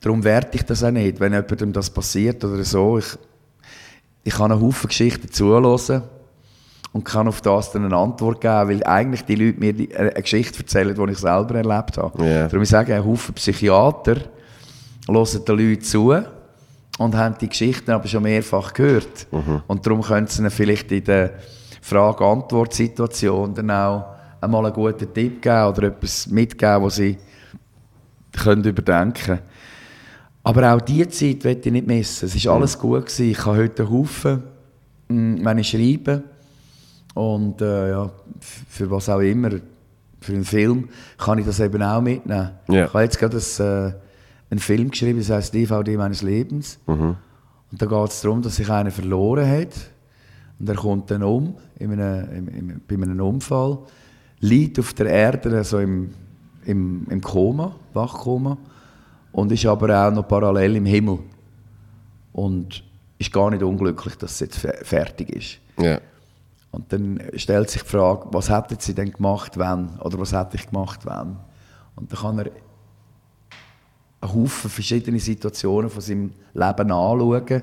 Darum 0.00 0.24
werte 0.24 0.56
ich 0.56 0.64
das 0.64 0.82
auch 0.82 0.90
nicht, 0.90 1.20
wenn 1.20 1.34
jemandem 1.34 1.72
das 1.74 1.90
passiert 1.90 2.42
oder 2.42 2.64
so. 2.64 2.98
Ich, 2.98 3.18
ich 4.24 4.34
kann 4.34 4.50
einen 4.50 4.62
Haufen 4.62 4.88
Geschichten 4.88 5.30
zuhören 5.30 6.02
und 6.92 7.04
kann 7.04 7.28
auf 7.28 7.42
das 7.42 7.72
dann 7.72 7.84
eine 7.84 7.96
Antwort 7.96 8.40
geben, 8.40 8.68
weil 8.68 8.84
eigentlich 8.84 9.26
die 9.26 9.34
Leute 9.34 9.60
mir 9.60 9.72
die, 9.74 9.94
eine 9.94 10.12
Geschichte 10.12 10.60
erzählen, 10.60 10.94
die 10.94 11.12
ich 11.12 11.18
selber 11.18 11.54
erlebt 11.56 11.98
habe. 11.98 12.24
Ja. 12.24 12.46
Darum 12.46 12.62
ich 12.62 12.68
sage, 12.70 12.94
ein 12.94 13.04
Haufen 13.04 13.34
Psychiater 13.34 14.16
hören 15.06 15.44
den 15.46 15.58
Leuten 15.58 15.82
zu 15.82 16.14
und 16.98 17.14
haben 17.14 17.36
die 17.38 17.48
Geschichten 17.48 17.90
aber 17.90 18.08
schon 18.08 18.22
mehrfach 18.22 18.72
gehört. 18.72 19.26
Und 19.66 19.86
darum 19.86 20.00
können 20.00 20.28
sie 20.28 20.40
ihnen 20.40 20.50
vielleicht 20.50 20.90
in 20.92 21.04
der 21.04 21.32
Frage-Antwort-Situation 21.82 23.54
dann 23.54 23.70
auch 23.70 24.13
einmal 24.44 24.66
einen 24.66 24.74
guten 24.74 25.12
Tipp 25.12 25.42
geben 25.42 25.66
oder 25.66 25.88
etwas 25.88 26.26
mitgeben, 26.28 26.82
was 26.82 26.96
sie 26.96 27.18
können 28.32 28.64
überdenken 28.64 29.24
können. 29.24 29.40
Aber 30.42 30.74
auch 30.74 30.80
diese 30.80 31.08
Zeit 31.08 31.44
will 31.44 31.58
ich 31.62 31.72
nicht 31.72 31.86
missen. 31.86 32.26
Es 32.26 32.44
war 32.44 32.56
alles 32.56 32.78
gut. 32.78 33.06
Gewesen. 33.06 33.30
Ich 33.30 33.46
habe 33.46 33.58
heute 33.58 33.82
einen 33.82 33.92
Haufen, 33.92 34.42
wenn 35.08 35.58
ich 35.58 35.70
schreibe, 35.70 36.22
und 37.14 37.60
äh, 37.60 37.90
ja, 37.90 38.10
für 38.40 38.90
was 38.90 39.08
auch 39.08 39.20
immer, 39.20 39.50
für 40.20 40.32
einen 40.32 40.44
Film, 40.44 40.88
kann 41.16 41.38
ich 41.38 41.46
das 41.46 41.60
eben 41.60 41.82
auch 41.82 42.00
mitnehmen. 42.00 42.50
Ja. 42.68 42.86
Ich 42.86 42.92
habe 42.92 43.04
jetzt 43.04 43.18
gerade 43.18 43.34
das, 43.34 43.60
äh, 43.60 43.92
einen 44.50 44.60
Film 44.60 44.90
geschrieben, 44.90 45.18
das 45.18 45.30
heißt 45.30 45.54
DVD 45.54 45.96
meines 45.96 46.22
Lebens. 46.22 46.78
Und 47.70 47.82
da 47.82 47.86
geht 47.86 48.10
es 48.10 48.20
darum, 48.20 48.42
dass 48.42 48.56
sich 48.56 48.70
einer 48.70 48.90
verloren 48.90 49.48
hat. 49.48 49.74
Und 50.58 50.68
er 50.68 50.74
kommt 50.76 51.10
dann 51.10 51.22
um, 51.22 51.56
in 51.78 51.92
einem, 51.92 52.48
im, 52.48 52.48
im, 52.48 52.80
bei 52.86 52.94
einem 52.94 53.20
Unfall, 53.20 53.78
liegt 54.44 54.78
auf 54.78 54.92
der 54.94 55.06
Erde, 55.06 55.56
also 55.56 55.78
im, 55.78 56.12
im, 56.64 57.06
im 57.08 57.20
Koma, 57.20 57.74
Wachkoma, 57.94 58.58
und 59.32 59.50
ist 59.50 59.66
aber 59.66 60.06
auch 60.06 60.12
noch 60.12 60.28
parallel 60.28 60.76
im 60.76 60.86
Himmel. 60.86 61.18
Und 62.32 62.84
ist 63.18 63.32
gar 63.32 63.50
nicht 63.50 63.62
unglücklich, 63.62 64.16
dass 64.16 64.32
es 64.32 64.40
jetzt 64.40 64.58
fe- 64.58 64.78
fertig 64.82 65.30
ist. 65.30 65.58
Ja. 65.82 65.98
Und 66.72 66.92
dann 66.92 67.20
stellt 67.36 67.70
sich 67.70 67.82
die 67.82 67.88
Frage, 67.88 68.26
was 68.32 68.50
hätten 68.50 68.76
sie 68.80 68.94
denn 68.94 69.12
gemacht, 69.12 69.56
wenn? 69.56 69.88
Oder 70.00 70.18
was 70.18 70.32
hätte 70.32 70.56
ich 70.56 70.66
gemacht, 70.66 71.06
wenn? 71.06 71.36
Und 71.96 72.12
dann 72.12 72.18
kann 72.18 72.38
er 72.40 72.50
einen 74.20 74.34
Haufen 74.34 74.68
verschiedene 74.70 75.20
Situationen 75.20 75.88
von 75.88 76.02
seinem 76.02 76.32
Leben 76.52 76.90
anschauen, 76.90 77.62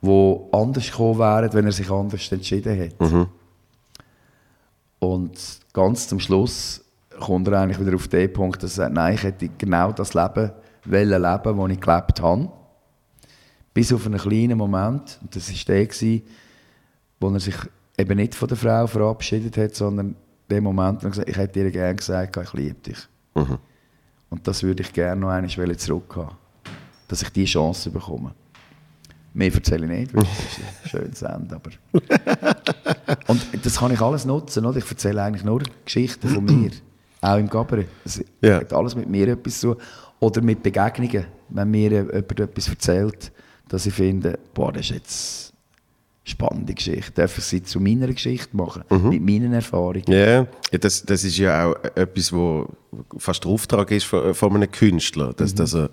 die 0.00 0.36
anders 0.52 0.90
gekommen 0.90 1.18
wären, 1.18 1.52
wenn 1.52 1.66
er 1.66 1.72
sich 1.72 1.90
anders 1.90 2.30
entschieden 2.30 2.74
hätte. 2.76 3.04
Und 5.00 5.60
ganz 5.78 6.08
zum 6.08 6.18
Schluss 6.18 6.84
kommt 7.20 7.46
er 7.46 7.60
eigentlich 7.60 7.78
wieder 7.78 7.94
auf 7.94 8.08
den 8.08 8.32
Punkt, 8.32 8.60
dass 8.64 8.72
er 8.72 8.84
sagt, 8.84 8.94
nein, 8.94 9.14
ich 9.14 9.22
hätte 9.22 9.48
genau 9.56 9.92
das 9.92 10.12
Leben 10.12 10.50
wollen 10.84 11.08
leben, 11.08 11.56
das 11.56 11.70
ich 11.70 11.80
gelebt 11.80 12.20
habe. 12.20 12.48
Bis 13.72 13.92
auf 13.92 14.04
einen 14.06 14.18
kleinen 14.18 14.58
Moment, 14.58 15.20
und 15.22 15.36
das 15.36 15.48
war 15.48 15.74
der, 15.74 15.86
gewesen, 15.86 16.22
wo 17.20 17.28
er 17.30 17.38
sich 17.38 17.54
eben 17.96 18.16
nicht 18.16 18.34
von 18.34 18.48
der 18.48 18.56
Frau 18.56 18.88
verabschiedet 18.88 19.56
hat, 19.56 19.76
sondern 19.76 20.16
den 20.50 20.64
Moment, 20.64 21.02
wo 21.02 21.06
er 21.06 21.10
gesagt 21.10 21.28
ich 21.28 21.36
hätte 21.36 21.60
ihr 21.60 21.70
gerne 21.70 21.94
gesagt, 21.94 22.36
ich 22.36 22.52
liebe 22.54 22.80
dich. 22.80 22.98
Und 24.30 24.48
das 24.48 24.64
würde 24.64 24.82
ich 24.82 24.92
gerne 24.92 25.20
noch 25.20 25.30
einmal 25.30 25.76
zurückhaben. 25.76 26.36
Dass 27.06 27.22
ich 27.22 27.30
diese 27.30 27.52
Chance 27.52 27.90
bekomme. 27.90 28.34
Mehr 29.34 29.52
erzähle 29.54 29.84
ich 29.86 30.00
nicht, 30.00 30.14
weil 30.14 30.24
das 30.24 30.32
ist 30.32 30.58
ein 30.84 30.88
schönes 30.88 31.22
Ende. 31.22 31.54
Aber 31.56 31.70
und 33.28 33.40
das 33.62 33.76
kann 33.78 33.92
ich 33.92 34.00
alles 34.00 34.24
nutzen. 34.24 34.64
Oder? 34.66 34.78
Ich 34.78 34.90
erzähle 34.90 35.22
eigentlich 35.22 35.44
nur 35.44 35.62
Geschichten 35.84 36.28
von 36.28 36.44
mir. 36.44 36.70
Auch 37.20 37.36
im 37.38 37.48
Gabriel. 37.48 37.86
Es 38.04 38.22
Ja. 38.40 38.56
hat 38.56 38.72
alles 38.72 38.94
mit 38.96 39.08
mir 39.08 39.28
etwas 39.28 39.60
zu. 39.60 39.76
Oder 40.20 40.40
mit 40.40 40.62
Begegnungen. 40.62 41.26
Wenn 41.50 41.70
mir 41.70 41.90
jemand 41.90 42.40
etwas 42.40 42.68
erzählt, 42.68 43.32
dass 43.68 43.86
ich 43.86 43.94
finde, 43.94 44.38
boah, 44.54 44.72
das 44.72 44.82
ist 44.86 44.90
jetzt 44.90 45.52
eine 46.24 46.30
spannende 46.30 46.74
Geschichte. 46.74 47.12
Darf 47.12 47.38
ich 47.38 47.44
sie 47.44 47.62
zu 47.62 47.80
meiner 47.80 48.08
Geschichte 48.08 48.56
machen? 48.56 48.82
Mit 48.88 49.22
meinen 49.22 49.52
Erfahrungen. 49.52 50.02
Ja, 50.08 50.40
ja 50.72 50.78
das, 50.80 51.04
das 51.04 51.24
ist 51.24 51.38
ja 51.38 51.66
auch 51.66 51.74
etwas, 51.94 52.32
wo 52.32 52.68
fast 53.18 53.44
der 53.44 53.50
Auftrag 53.52 53.90
ist 53.90 54.04
von, 54.04 54.34
von 54.34 54.54
einem 54.56 54.70
Künstler, 54.70 55.32
dass, 55.34 55.54
dass 55.54 55.74
er, 55.74 55.90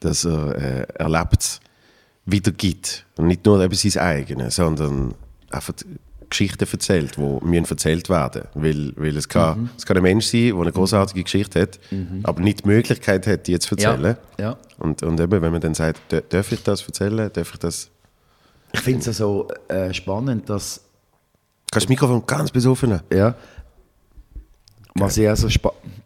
dass 0.00 0.24
er 0.24 0.56
äh, 0.56 0.86
Erlebtes 0.94 1.60
wiedergibt. 2.26 3.06
Und 3.16 3.28
nicht 3.28 3.44
nur 3.46 3.60
eben 3.62 3.74
sein 3.74 4.02
eigenes, 4.02 4.56
sondern 4.56 5.14
einfach 5.50 5.74
Geschichten 6.28 6.66
erzählt, 6.70 7.16
die 7.16 7.20
müssen 7.20 7.70
erzählt 7.70 8.08
werden 8.08 8.42
Weil, 8.54 8.92
weil 8.96 9.16
es, 9.16 9.28
kann, 9.28 9.70
es 9.76 9.86
kann 9.86 9.96
ein 9.96 10.02
Mensch 10.02 10.26
sein, 10.26 10.48
der 10.48 10.60
eine 10.60 10.72
großartige 10.72 11.22
Geschichte 11.22 11.62
hat, 11.62 11.78
aber 12.24 12.40
nicht 12.40 12.64
die 12.64 12.68
Möglichkeit 12.68 13.26
hat, 13.28 13.46
die 13.46 13.58
zu 13.60 13.76
erzählen. 13.76 14.16
Ja. 14.38 14.56
Und, 14.78 15.02
und 15.04 15.20
eben, 15.20 15.40
wenn 15.40 15.52
man 15.52 15.60
dann 15.60 15.74
sagt, 15.74 16.12
"Dö- 16.12 16.22
darf 16.28 16.50
ich 16.50 16.62
das 16.62 16.82
erzählen, 16.82 17.30
darf 17.32 17.52
ich 17.52 17.58
das... 17.58 17.90
Ich 18.72 18.80
finde 18.80 19.00
es 19.00 19.08
also 19.08 19.48
äh, 19.68 19.94
spannend, 19.94 20.50
dass 20.50 20.80
Kannst 21.70 21.84
du 21.84 21.86
das 21.86 21.88
Mikrofon 21.88 22.26
ganz 22.26 22.50
besoffen? 22.50 23.00
Ja. 23.12 23.34
Was 24.94 25.16
ich, 25.16 25.28
auch 25.28 25.36
so 25.36 25.48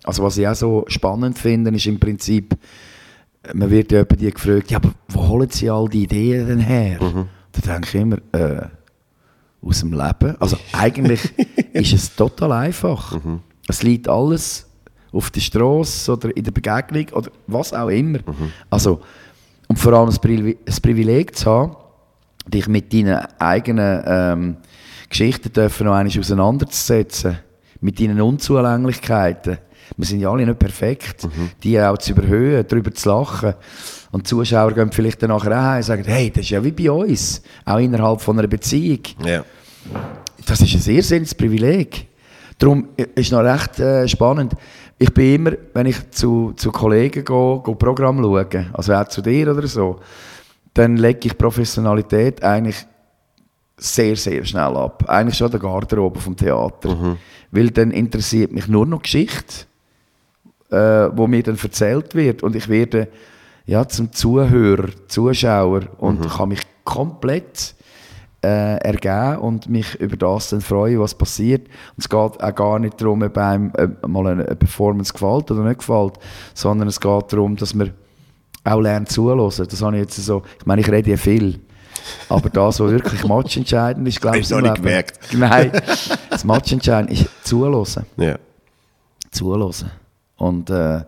also 0.04 0.22
was 0.22 0.37
ich 0.37 0.46
auch 0.48 0.54
so 0.54 0.85
spannend 0.88 1.38
finde, 1.38 1.70
ist 1.70 1.87
im 1.87 2.00
Prinzip, 2.00 2.56
man 3.55 3.70
wird 3.70 3.92
ja 3.92 4.05
dir 4.05 4.33
gefragt, 4.33 4.70
ja, 4.70 4.79
aber 4.79 4.92
wo 5.09 5.29
holen 5.29 5.50
sie 5.50 5.70
all 5.70 5.88
die 5.88 6.05
Ideen 6.05 6.46
denn 6.46 6.59
her? 6.61 6.98
Da 7.53 7.61
denke 7.61 7.88
ich 7.88 7.94
immer, 7.94 8.18
äh, 8.33 8.66
aus 9.62 9.81
dem 9.81 9.92
Leben. 9.92 10.37
Also 10.40 10.57
eigentlich 10.72 11.33
ist 11.72 11.92
es 11.92 12.14
total 12.14 12.53
einfach. 12.53 13.14
Es 13.68 13.83
liegt 13.83 14.09
alles 14.09 14.66
auf 15.12 15.31
der 15.31 15.40
Straße 15.40 16.12
oder 16.12 16.37
in 16.37 16.44
der 16.44 16.53
Begegnung 16.53 17.07
oder 17.12 17.31
was 17.46 17.72
auch 17.72 17.88
immer. 17.88 18.18
Also, 18.68 19.00
und 19.68 19.79
vor 19.79 19.92
allem 19.92 20.07
das, 20.07 20.18
Privi 20.18 20.59
das 20.64 20.81
Privileg 20.81 21.37
zu 21.37 21.50
haben, 21.50 21.76
dich 22.46 22.68
mit 22.68 22.92
deinen 22.92 23.18
eigenen 23.38 24.03
ähm, 24.07 24.57
Geschichten 25.09 25.53
dürfen 25.53 25.87
noch 25.87 25.94
einmal 25.94 26.18
auseinanderzusetzen. 26.18 27.38
Mit 27.81 28.01
deinen 28.01 28.21
Unzulänglichkeiten. 28.21 29.59
Wir 29.97 30.07
sind 30.07 30.21
ja 30.21 30.31
alle 30.31 30.47
nicht 30.47 30.59
perfekt. 30.59 31.29
Die 31.62 31.81
auch 31.81 31.99
zu 31.99 32.12
überhöhen, 32.12 32.64
darüber 32.66 32.93
zu 32.93 33.09
lachen. 33.09 33.55
Und 34.12 34.27
die 34.27 34.29
Zuschauer 34.29 34.73
gehen 34.73 34.93
vielleicht 34.93 35.23
dann 35.23 35.31
nachher 35.31 35.73
auch 35.73 35.77
und 35.77 35.83
sagen, 35.83 36.05
hey, 36.05 36.31
das 36.31 36.43
ist 36.43 36.51
ja 36.51 36.62
wie 36.62 36.73
bei 36.73 36.90
uns. 36.90 37.43
Auch 37.64 37.79
innerhalb 37.79 38.21
von 38.21 38.38
einer 38.38 38.49
Beziehung. 38.49 39.01
Ja. 39.25 39.45
Das 40.47 40.61
ist 40.61 40.75
ein 40.75 40.81
sehr 40.81 41.03
sinniges 41.03 41.35
Privileg. 41.35 42.07
Darum 42.59 42.88
ist 43.14 43.33
noch 43.33 43.43
recht 43.43 43.79
äh, 43.81 44.07
spannend. 44.07 44.53
Ich 44.99 45.14
bin 45.14 45.35
immer, 45.35 45.53
wenn 45.73 45.87
ich 45.87 46.11
zu, 46.11 46.53
zu 46.57 46.71
Kollegen 46.71 47.25
gehe, 47.25 47.62
gehe 47.64 47.75
Programm 47.75 48.23
schauen, 48.23 48.71
also 48.75 48.93
auch 48.93 49.09
zu 49.09 49.23
dir 49.23 49.51
oder 49.51 49.66
so, 49.66 49.99
dann 50.75 50.99
lege 50.99 51.21
ich 51.29 51.38
Professionalität 51.38 52.43
eigentlich 52.45 52.87
sehr, 53.83 54.16
sehr 54.16 54.45
schnell 54.45 54.77
ab. 54.77 55.05
Eigentlich 55.09 55.37
schon 55.37 55.51
der 55.51 55.61
Garderobe 55.61 56.21
vom 56.21 56.37
Theater. 56.37 56.90
Weil 57.51 57.71
dann 57.71 57.90
interessiert 57.90 58.53
mich 58.53 58.69
nur 58.69 58.87
noch 58.87 59.03
Geschichte, 59.03 59.66
äh, 60.71 61.09
wo 61.16 61.27
mir 61.27 61.43
dann 61.43 61.59
erzählt 61.61 62.14
wird. 62.14 62.43
Und 62.43 62.55
ich 62.55 62.69
werde 62.69 63.09
ja, 63.66 63.87
zum 63.87 64.12
Zuhörer, 64.12 64.88
Zuschauer 65.09 65.83
und 65.99 66.29
kann 66.29 66.49
mich 66.49 66.61
komplett 66.85 67.75
äh, 68.43 68.77
ergeben 68.79 69.38
und 69.43 69.69
mich 69.69 69.95
über 70.01 70.16
das 70.16 70.51
dann 70.51 70.61
freuen, 70.61 71.01
was 71.01 71.14
passiert. 71.14 71.66
Und 71.69 71.99
es 71.99 72.09
geht 72.09 72.43
auch 72.43 72.55
gar 72.55 72.79
nicht 72.79 73.01
darum, 73.01 73.23
ob 73.23 73.37
einem 73.37 73.73
äh, 73.77 73.88
mal 74.07 74.27
eine, 74.27 74.47
eine 74.47 74.57
Performance 74.57 75.12
gefällt 75.12 75.51
oder 75.51 75.62
nicht 75.62 75.79
gefällt, 75.79 76.14
sondern 76.55 76.88
es 76.88 77.01
geht 77.01 77.33
darum, 77.33 77.57
dass 77.57 77.75
man 77.75 77.93
auch 78.64 78.81
lernt 78.81 79.11
zuhören. 79.11 79.38
Das 79.38 79.83
habe 79.83 79.97
ich 79.97 80.03
jetzt 80.03 80.16
so, 80.16 80.43
ich 80.59 80.66
meine, 80.66 80.81
ich 80.81 80.90
rede 80.90 81.11
ja 81.11 81.16
viel. 81.16 81.61
Aber 82.28 82.48
das, 82.50 82.80
was 82.80 82.90
wirklich 82.90 83.24
matchentscheidend 83.24 84.06
ist, 84.08 84.20
glaube 84.20 84.38
ich, 84.40 84.50
noch 84.50 84.60
nicht 84.60 84.76
gemerkt. 84.76 85.18
Nein, 85.32 85.72
das 86.30 86.44
matchentscheidend 86.44 87.12
ist 87.12 87.26
zuhören 87.44 88.04
Ja. 88.16 88.36
zuhören. 89.30 89.90
Und 90.36 90.70
äh, 90.70 91.02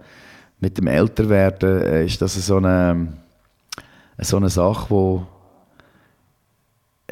mit 0.60 0.78
dem 0.78 0.86
Älterwerden 0.86 1.82
äh, 1.82 2.04
ist 2.04 2.20
das 2.22 2.34
so 2.34 2.56
eine, 2.58 3.08
so 4.18 4.36
eine 4.36 4.50
Sache, 4.50 4.86
wo, 4.90 5.26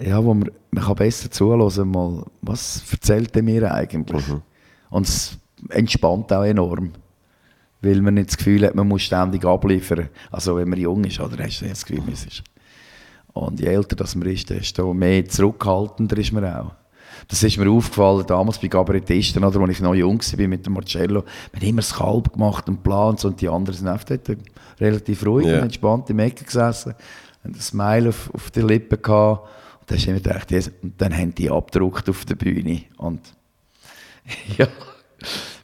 ja, 0.00 0.22
wo 0.22 0.34
man, 0.34 0.50
man 0.70 0.84
kann 0.84 0.94
besser 0.94 1.30
zuhören 1.30 1.90
mal, 1.90 2.24
was 2.42 2.82
erzählt 2.90 3.34
er 3.36 3.42
mir 3.42 3.72
eigentlich? 3.72 4.24
Und 4.90 5.06
es 5.06 5.38
entspannt 5.70 6.32
auch 6.32 6.44
enorm. 6.44 6.92
Weil 7.82 8.02
man 8.02 8.14
nicht 8.14 8.28
das 8.28 8.36
Gefühl 8.36 8.66
hat, 8.66 8.74
man 8.74 8.86
muss 8.86 9.02
ständig 9.02 9.44
abliefern. 9.44 10.10
Also 10.30 10.56
wenn 10.56 10.68
man 10.68 10.78
jung 10.78 11.02
ist, 11.04 11.18
oder 11.18 11.42
hast 11.42 11.62
du 11.62 11.68
das 11.68 11.84
Gefühl, 11.84 12.04
man 12.04 12.12
ist. 12.12 12.42
Und 13.40 13.58
je 13.58 13.66
älter 13.68 13.96
das 13.96 14.14
man 14.14 14.28
ist, 14.28 14.50
desto 14.50 14.92
mehr 14.92 15.26
zurückhaltender 15.26 16.18
ist 16.18 16.32
man 16.32 16.44
auch. 16.44 16.72
Das 17.26 17.42
ist 17.42 17.56
mir 17.56 17.70
aufgefallen 17.70 18.26
damals 18.26 18.58
bei 18.58 18.68
Kabarettisten, 18.68 19.42
oder, 19.42 19.60
als 19.60 19.70
ich 19.70 19.80
noch 19.80 19.94
jung 19.94 20.20
war 20.20 20.48
mit 20.48 20.66
dem 20.66 20.74
Marcello. 20.74 21.24
Wir 21.52 21.60
haben 21.60 21.68
immer 21.68 21.80
das 21.80 21.94
Kalb 21.94 22.32
gemacht 22.32 22.68
und 22.68 22.76
geplant 22.76 23.24
und 23.24 23.40
die 23.40 23.48
anderen 23.48 23.78
sind 23.78 23.88
einfach 23.88 24.04
dort 24.04 24.38
relativ 24.78 25.24
ruhig 25.24 25.46
Ja. 25.46 25.56
und 25.56 25.62
entspannt 25.64 26.10
im 26.10 26.18
Ecke 26.18 26.44
gesessen, 26.44 26.94
haben 27.42 27.54
ein 27.54 27.60
Smile 27.60 28.10
auf, 28.10 28.30
auf 28.34 28.50
der 28.50 28.64
Lippe 28.64 28.98
gehabt. 28.98 29.48
Und 29.80 29.90
dann 29.90 29.98
immer 29.98 30.20
gedacht, 30.20 30.50
yes. 30.50 30.70
und 30.82 31.00
dann 31.00 31.16
haben 31.16 31.34
die 31.34 31.50
abgedruckt 31.50 32.10
auf 32.10 32.26
der 32.26 32.34
Bühne. 32.34 32.82
Und 32.98 33.20
ja, 34.58 34.68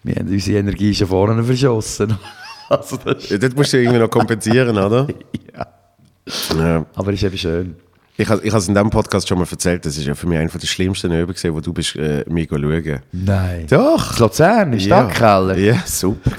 wir 0.02 0.14
haben 0.14 0.28
unsere 0.28 0.58
Energie 0.60 0.94
schon 0.94 1.08
vorne 1.08 1.44
verschossen. 1.44 2.16
also 2.70 2.96
das 2.96 3.24
ist, 3.24 3.30
Ja, 3.30 3.38
Das 3.38 3.54
musst 3.54 3.74
du 3.74 3.78
irgendwie 3.82 3.98
noch 3.98 4.10
kompensieren, 4.10 4.78
oder? 4.78 5.06
ja. 5.54 5.66
Ja. 6.56 6.84
Aber 6.94 7.12
es 7.12 7.20
ist 7.22 7.24
eben 7.24 7.38
schön. 7.38 7.76
Ich 8.18 8.26
habe 8.30 8.40
es 8.46 8.68
in 8.68 8.74
diesem 8.74 8.88
Podcast 8.88 9.28
schon 9.28 9.38
mal 9.38 9.46
erzählt, 9.50 9.84
das 9.84 9.98
ist 9.98 10.06
ja 10.06 10.14
für 10.14 10.26
mich 10.26 10.38
einer 10.38 10.48
der 10.48 10.66
schlimmsten 10.66 11.08
Übungen, 11.12 11.26
gewesen, 11.34 11.54
wo 11.54 11.60
du 11.60 11.72
bist, 11.74 11.96
äh, 11.96 12.24
mir 12.26 12.46
schauen. 12.48 13.00
Nein. 13.12 13.66
Doch! 13.68 14.08
Das 14.08 14.18
Luzern, 14.18 14.72
im 14.72 14.78
Ja. 14.78 14.86
Stadtkeller? 14.86 15.58
Ja. 15.58 15.82
Super 15.84 16.30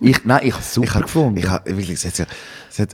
ich, 0.00 0.24
nein, 0.24 0.40
ich 0.42 0.52
habe 0.52 0.62
es 0.62 0.74
super 0.74 0.86
Ich 0.88 0.94
habe 0.94 1.04
gefunden. 1.04 1.38
ich 1.38 1.48
hab, 1.48 1.64
wirklich, 1.64 1.90
es 1.92 2.04
hat, 2.06 2.18
ja, 2.18 2.26
es 2.68 2.78
hat 2.80 2.88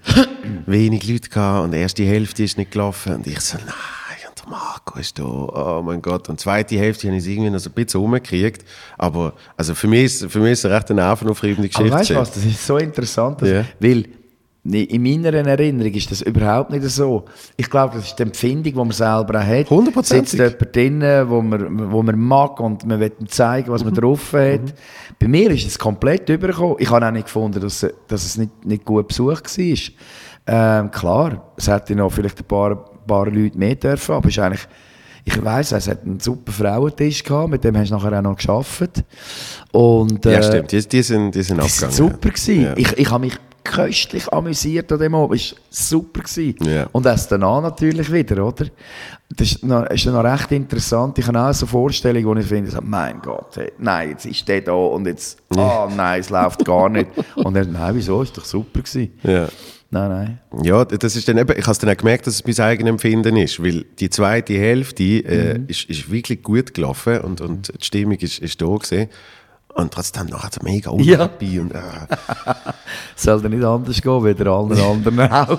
wenig 0.67 1.09
Leute 1.09 1.31
gehabt 1.31 1.65
und 1.65 1.71
die 1.73 1.79
erste 1.79 2.05
Hälfte 2.05 2.45
ist 2.45 2.59
nicht 2.59 2.71
gelaufen 2.73 3.15
und 3.15 3.27
ich 3.27 3.41
so, 3.41 3.57
nein, 3.57 3.75
und 4.29 4.43
der 4.45 4.51
Marco 4.51 4.99
ist 4.99 5.19
da, 5.19 5.25
oh 5.25 5.83
mein 5.83 6.03
Gott. 6.03 6.29
Und 6.29 6.39
die 6.39 6.43
zweite 6.43 6.77
Hälfte 6.77 7.07
habe 7.09 7.17
ich 7.17 7.23
es 7.23 7.29
irgendwie 7.29 7.49
noch 7.51 7.61
so 7.61 7.71
ein 7.71 7.73
bisschen 7.73 7.99
rumgekriegt, 8.01 8.63
aber 8.99 9.33
also 9.57 9.75
für 9.75 9.89
mich 9.89 10.05
ist, 10.05 10.31
für 10.31 10.39
mich 10.41 10.53
ist 10.53 10.65
es 10.67 10.71
recht 10.71 10.91
eine 10.91 11.01
nervenaufreibende 11.01 11.71
Aber 11.73 11.85
Geschichte. 11.85 11.93
weißt 11.99 12.11
du 12.11 12.15
was, 12.17 12.31
das 12.33 12.45
ist 12.45 12.67
so 12.67 12.77
interessant, 12.77 13.41
dass, 13.41 13.49
Ja. 13.49 13.65
weil 13.81 14.05
in 14.65 15.03
meiner 15.03 15.35
Erinnerung 15.35 15.93
ist 15.93 16.11
das 16.13 16.23
überhaupt 16.23 16.71
nicht 16.71 16.85
so. 16.85 17.25
Ich 17.57 17.69
glaube, 17.69 17.97
das 17.97 18.07
ist 18.07 18.19
die 18.19 18.23
Empfindung, 18.23 18.73
die 18.73 18.79
man 18.79 18.93
selber 18.93 19.41
auch 19.41 19.45
hat. 19.45 19.69
Hundertprozentig. 19.71 20.31
Sitzt 20.31 20.77
jemand 20.77 20.77
drin, 20.77 21.29
wo 21.29 21.43
man, 21.43 21.93
wo 21.93 22.03
man 22.03 22.19
mag 22.19 22.61
und 22.61 22.87
man 22.87 23.01
will 23.01 23.13
ihm 23.19 23.29
zeigen, 23.29 23.73
was 23.73 23.83
man 23.85 23.93
drauf 23.93 24.33
hat. 24.35 24.73
Bei 25.19 25.27
mir 25.27 25.51
ist 25.51 25.67
es 25.67 25.79
komplett 25.79 26.29
übergekommen. 26.29 26.77
Ich 26.79 26.91
habe 26.91 27.05
auch 27.05 27.11
nicht 27.11 27.25
gefunden, 27.25 27.61
dass, 27.61 27.85
dass 28.07 28.25
es 28.25 28.39
nicht, 28.39 28.65
nicht 28.65 28.85
gut 28.85 29.09
besucht 29.09 29.59
war. 29.59 29.79
Ähm, 30.45 30.91
klar, 30.93 31.53
es 31.57 31.67
hätte 31.67 31.97
noch 31.97 32.13
vielleicht 32.13 32.39
ein 32.39 32.45
paar, 32.45 32.77
paar 33.07 33.27
Leute 33.27 33.59
mehr 33.59 33.75
dürfen, 33.75 34.15
aber 34.15 34.29
es 34.29 34.37
ist 34.37 34.43
eigentlich 34.43 34.69
ich 35.25 35.45
weiss, 35.45 35.71
es 35.71 35.87
hat 35.89 36.03
einen 36.03 36.19
super 36.19 36.51
Frauentisch 36.51 37.23
gehabt, 37.23 37.51
mit 37.51 37.63
dem 37.63 37.77
hast 37.77 37.91
du 37.91 37.95
nachher 37.95 38.19
auch 38.19 38.23
noch 38.23 38.37
gearbeitet. 38.37 39.05
Und, 39.71 40.25
Ja, 40.25 40.33
äh, 40.33 40.43
stimmt, 40.43 40.73
die, 40.73 40.89
die, 40.89 41.03
sind, 41.03 41.33
die 41.35 41.43
sind 41.43 41.59
das 41.59 41.81
war 41.81 41.89
abgegangen. 41.89 42.13
super. 42.13 42.29
Gewesen. 42.31 42.63
Ja. 42.63 42.75
Ich, 42.77 42.99
ich 42.99 43.11
habe 43.11 43.27
mich 43.27 43.35
köstlich 43.65 44.33
amüsiert 44.33 44.91
an 44.93 44.99
dem 44.99 45.15
Abend. 45.15 45.41
Es 45.41 45.53
war 45.53 45.59
super. 45.71 46.21
Gewesen. 46.23 46.57
Ja. 46.65 46.87
Und 46.93 47.07
erst 47.07 47.31
danach 47.33 47.63
natürlich 47.63 48.13
wieder, 48.13 48.45
oder? 48.47 48.67
Das 49.35 49.53
ist 49.53 49.65
noch, 49.65 49.87
ist 49.87 50.05
noch 50.07 50.23
recht 50.25 50.53
interessant. 50.53 51.19
Ich 51.19 51.27
habe 51.27 51.41
auch 51.41 51.53
so 51.55 51.67
Vorstellungen, 51.67 52.27
wo 52.27 52.35
ich 52.35 52.47
finde, 52.47 52.71
so, 52.71 52.81
mein 52.83 53.21
Gott, 53.23 53.57
hey, 53.57 53.73
nein, 53.79 54.11
jetzt 54.11 54.27
ist 54.27 54.47
der 54.47 54.61
da 54.61 54.73
und 54.73 55.07
jetzt, 55.07 55.39
ah 55.57 55.89
nein, 55.95 56.21
es 56.21 56.29
läuft 56.29 56.65
gar 56.65 56.89
nicht. 56.91 57.09
Und 57.37 57.57
er, 57.57 57.65
nein, 57.65 57.95
wieso, 57.95 58.23
ist 58.23 58.37
doch 58.37 58.45
super 58.45 58.81
gewesen. 58.83 59.13
Nein, 59.95 60.09
nein. 60.09 60.39
Ja, 60.63 60.85
das 60.87 61.17
ist 61.17 61.29
dann 61.29 61.37
eben, 61.39 61.55
ich 61.59 61.67
habe 61.67 61.79
dann 61.79 61.91
auch 61.91 61.97
gemerkt, 61.97 62.27
dass 62.27 62.35
es 62.35 62.47
mein 62.47 62.67
eigenes 62.67 62.91
Empfinden 62.91 63.37
ist, 63.37 63.63
weil 63.63 63.85
die 63.99 64.09
zweite 64.11 64.55
Hälfte 64.55 65.03
äh, 65.03 65.59
Mhm. 65.59 65.65
ist, 65.69 65.85
ist 65.89 66.11
wirklich 66.11 66.43
gut 66.43 66.73
gelaufen 66.75 67.21
und, 67.21 67.41
und 67.43 67.73
die 67.79 67.85
Stimmung 67.85 68.17
ist, 68.17 68.39
ist 68.39 68.61
da 68.61 68.67
gewesen. 68.67 69.09
Und 69.75 69.93
trotzdem 69.93 70.27
nachher 70.27 70.51
so 70.53 70.61
mega 70.63 70.91
Ja. 70.99 71.15
unhappy 71.25 71.59
und 71.61 71.73
äh, 71.73 71.81
Soll 73.17 73.41
dann 73.41 73.53
nicht 73.53 73.65
anders 73.65 74.01
gehen, 74.03 74.25
wie 74.25 74.35
der 74.35 74.47
anderen 74.49 74.83
anderen 74.83 75.21
auch. 75.33 75.59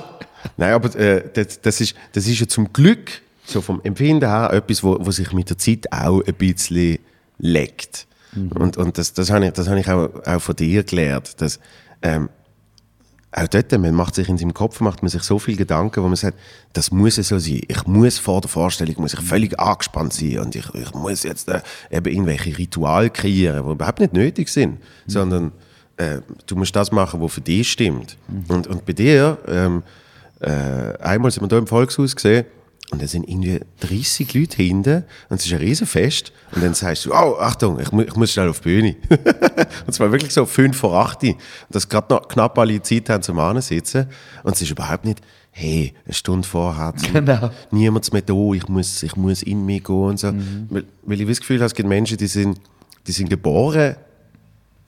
Nein, 0.57 0.73
aber 0.73 0.95
äh, 0.99 1.29
das, 1.33 1.61
das, 1.61 1.81
ist, 1.81 1.95
das 2.11 2.27
ist 2.27 2.39
ja 2.39 2.47
zum 2.47 2.71
Glück, 2.73 3.21
so 3.45 3.61
vom 3.61 3.81
Empfinden 3.83 4.27
her, 4.29 4.51
etwas, 4.53 4.83
wo, 4.83 4.97
wo 4.99 5.11
sich 5.11 5.31
mit 5.33 5.49
der 5.49 5.57
Zeit 5.57 5.91
auch 5.91 6.21
ein 6.25 6.33
bisschen 6.35 6.99
legt. 7.39 8.07
Und, 8.55 8.77
und 8.77 8.97
das, 8.97 9.13
das 9.13 9.29
habe 9.31 9.45
ich, 9.45 9.51
das 9.53 9.67
habe 9.67 9.79
ich 9.79 9.87
auch, 9.89 10.09
auch 10.25 10.39
von 10.41 10.55
dir 10.55 10.83
gelernt, 10.83 11.39
dass, 11.41 11.59
ähm, 12.01 12.29
auch 13.35 13.47
dort, 13.47 13.71
man 13.71 13.93
macht 13.95 14.15
sich 14.15 14.29
in 14.29 14.37
seinem 14.37 14.53
Kopf 14.53 14.79
macht 14.79 15.01
man 15.01 15.09
sich 15.09 15.23
so 15.23 15.39
viel 15.39 15.55
Gedanken, 15.55 16.03
wo 16.03 16.07
man 16.07 16.15
sagt, 16.15 16.37
das 16.73 16.91
muss 16.91 17.15
so 17.15 17.39
sein. 17.39 17.61
Ich 17.67 17.87
muss 17.87 18.19
vor 18.19 18.41
der 18.41 18.49
Vorstellung 18.49 18.95
muss 18.99 19.13
ich 19.13 19.21
völlig 19.21 19.59
angespannt 19.59 20.13
sein 20.13 20.39
und 20.39 20.55
ich, 20.55 20.65
ich 20.73 20.93
muss 20.93 21.23
jetzt 21.23 21.49
äh, 21.49 21.61
eben 21.91 22.13
irgendwelche 22.13 22.57
Rituale 22.57 23.09
kreieren, 23.09 23.65
die 23.65 23.71
überhaupt 23.71 23.99
nicht 23.99 24.13
nötig 24.13 24.49
sind, 24.49 24.79
sondern 25.07 25.51
äh, 25.97 26.19
du 26.45 26.55
musst 26.55 26.75
das 26.75 26.91
machen, 26.91 27.21
was 27.21 27.33
für 27.33 27.41
dich 27.41 27.71
stimmt. 27.71 28.17
Und, 28.47 28.67
und 28.67 28.85
bei 28.85 28.93
dir, 28.93 29.37
ähm, 29.47 29.83
äh, 30.39 30.97
einmal 30.99 31.31
sind 31.31 31.43
wir 31.43 31.49
hier 31.49 31.57
im 31.57 31.67
Volkshaus 31.67 32.15
gesehen 32.15 32.45
und 32.91 33.01
da 33.01 33.07
sind 33.07 33.27
irgendwie 33.27 33.59
30 33.79 34.33
Leute 34.35 34.57
hinten 34.57 35.03
und 35.29 35.39
es 35.39 35.45
ist 35.47 35.51
ein 35.53 35.59
Riesenfest 35.59 36.31
und 36.53 36.63
dann 36.63 36.73
sagst 36.73 37.05
du, 37.05 37.11
oh, 37.11 37.37
Achtung, 37.39 37.79
ich, 37.79 37.91
mu 37.91 38.01
ich 38.01 38.15
muss 38.15 38.31
schnell 38.31 38.49
auf 38.49 38.59
die 38.59 38.69
Bühne. 38.69 38.95
und 39.87 39.93
zwar 39.93 40.11
wirklich 40.11 40.33
so 40.33 40.45
5 40.45 40.77
vor 40.77 40.93
8 40.93 41.23
und 41.23 41.35
dass 41.71 41.89
gerade 41.89 42.13
noch 42.13 42.27
knapp 42.27 42.57
alle 42.59 42.81
Zeit 42.81 43.09
haben 43.09 43.23
zum 43.23 43.37
sitzen 43.61 44.07
und 44.43 44.53
es 44.55 44.61
ist 44.61 44.69
überhaupt 44.71 45.05
nicht, 45.05 45.21
hey, 45.51 45.93
eine 46.05 46.13
Stunde 46.13 46.47
vorher, 46.47 46.93
Genau. 47.13 47.49
niemand 47.71 48.11
mehr 48.13 48.21
da, 48.23 48.33
ich 48.53 48.67
muss, 48.67 49.01
ich 49.03 49.15
muss 49.15 49.41
in 49.43 49.65
mich 49.65 49.83
gehen 49.83 49.95
und 49.95 50.19
so. 50.19 50.33
Weil, 50.69 50.83
weil 51.03 51.21
ich 51.21 51.27
das 51.27 51.39
Gefühl 51.39 51.57
habe, 51.57 51.67
es 51.67 51.75
gibt 51.75 51.87
Menschen, 51.89 52.17
die 52.17 52.27
sind, 52.27 52.59
die 53.07 53.11
sind 53.11 53.29
geboren, 53.29 53.95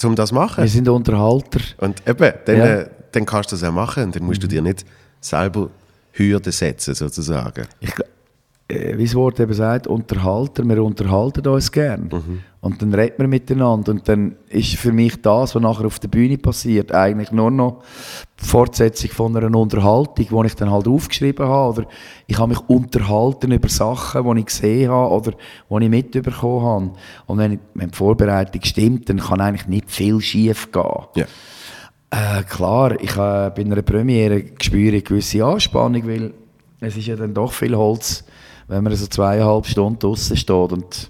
um 0.03 0.15
das 0.15 0.29
zu 0.29 0.35
machen. 0.35 0.63
Wir 0.63 0.69
sind 0.69 0.87
Unterhalter. 0.89 1.59
Und 1.77 2.01
eben, 2.07 2.33
dann, 2.45 2.57
Ja. 2.57 2.65
äh, 2.65 2.89
dann 3.11 3.25
kannst 3.25 3.51
du 3.51 3.55
das 3.55 3.63
auch 3.63 3.71
machen 3.73 4.03
und 4.05 4.15
dann 4.15 4.23
musst 4.23 4.43
du 4.43 4.47
dir 4.47 4.61
nicht 4.61 4.85
selber 5.21 5.69
Hürden 6.17 6.51
setzen, 6.51 6.95
sozusagen. 6.95 7.67
ich, 7.79 7.91
äh, 8.67 8.97
wie 8.97 9.03
das 9.03 9.13
Wort 9.13 9.39
eben 9.39 9.53
sagt, 9.53 9.85
Unterhalter, 9.85 10.63
wir 10.67 10.83
unterhalten 10.83 11.47
uns 11.47 11.71
gern. 11.71 12.09
Und 12.61 12.81
dann 12.81 12.93
reden 12.95 13.15
wir 13.19 13.27
miteinander. 13.27 13.91
Und 13.91 14.09
dann 14.09 14.37
ist 14.49 14.75
für 14.77 14.91
mich 14.91 15.21
das, 15.21 15.53
was 15.53 15.61
nachher 15.61 15.85
auf 15.85 15.99
der 15.99 16.07
Bühne 16.07 16.39
passiert, 16.39 16.91
eigentlich 16.91 17.31
nur 17.31 17.51
noch 17.51 17.83
die 18.41 18.45
Fortsetzung 18.45 19.11
von 19.11 19.37
einer 19.37 19.55
Unterhaltung, 19.55 20.15
die 20.15 20.47
ich 20.47 20.55
dann 20.55 20.71
halt 20.71 20.87
aufgeschrieben 20.87 21.47
habe. 21.47 21.77
Oder 21.77 21.89
ich 22.25 22.39
habe 22.39 22.49
mich 22.49 22.59
unterhalten 22.67 23.51
über 23.51 23.69
Sachen, 23.69 24.23
die 24.33 24.39
ich 24.39 24.45
gesehen 24.47 24.89
habe 24.89 25.13
oder 25.13 25.31
die 25.31 25.83
ich 25.83 25.89
mitbekommen 25.91 26.65
habe. 26.65 26.91
Und 27.27 27.37
wenn, 27.37 27.51
ich, 27.51 27.59
wenn 27.75 27.91
die 27.91 27.95
Vorbereitung 27.95 28.63
stimmt, 28.63 29.09
dann 29.09 29.19
kann 29.19 29.41
eigentlich 29.41 29.67
nicht 29.67 29.91
viel 29.91 30.19
schief 30.21 30.71
gehen. 30.71 31.05
Ja. 31.15 31.25
Äh, 32.09 32.43
klar, 32.43 32.99
ich 33.01 33.11
äh, 33.11 33.49
bei 33.49 33.61
einer 33.61 33.81
Premiere 33.81 34.43
spüre 34.61 34.95
ich 34.95 35.05
gewisse 35.05 35.43
Anspannung, 35.43 36.07
weil 36.07 36.33
es 36.79 36.95
ist 36.95 37.07
ja 37.07 37.15
dann 37.15 37.33
doch 37.33 37.51
viel 37.51 37.75
Holz, 37.75 38.23
wenn 38.67 38.83
man 38.83 38.95
so 38.95 39.07
zweieinhalb 39.07 39.65
Stunden 39.65 39.99
draußen 39.99 40.37
steht. 40.37 40.71
Und 40.71 41.09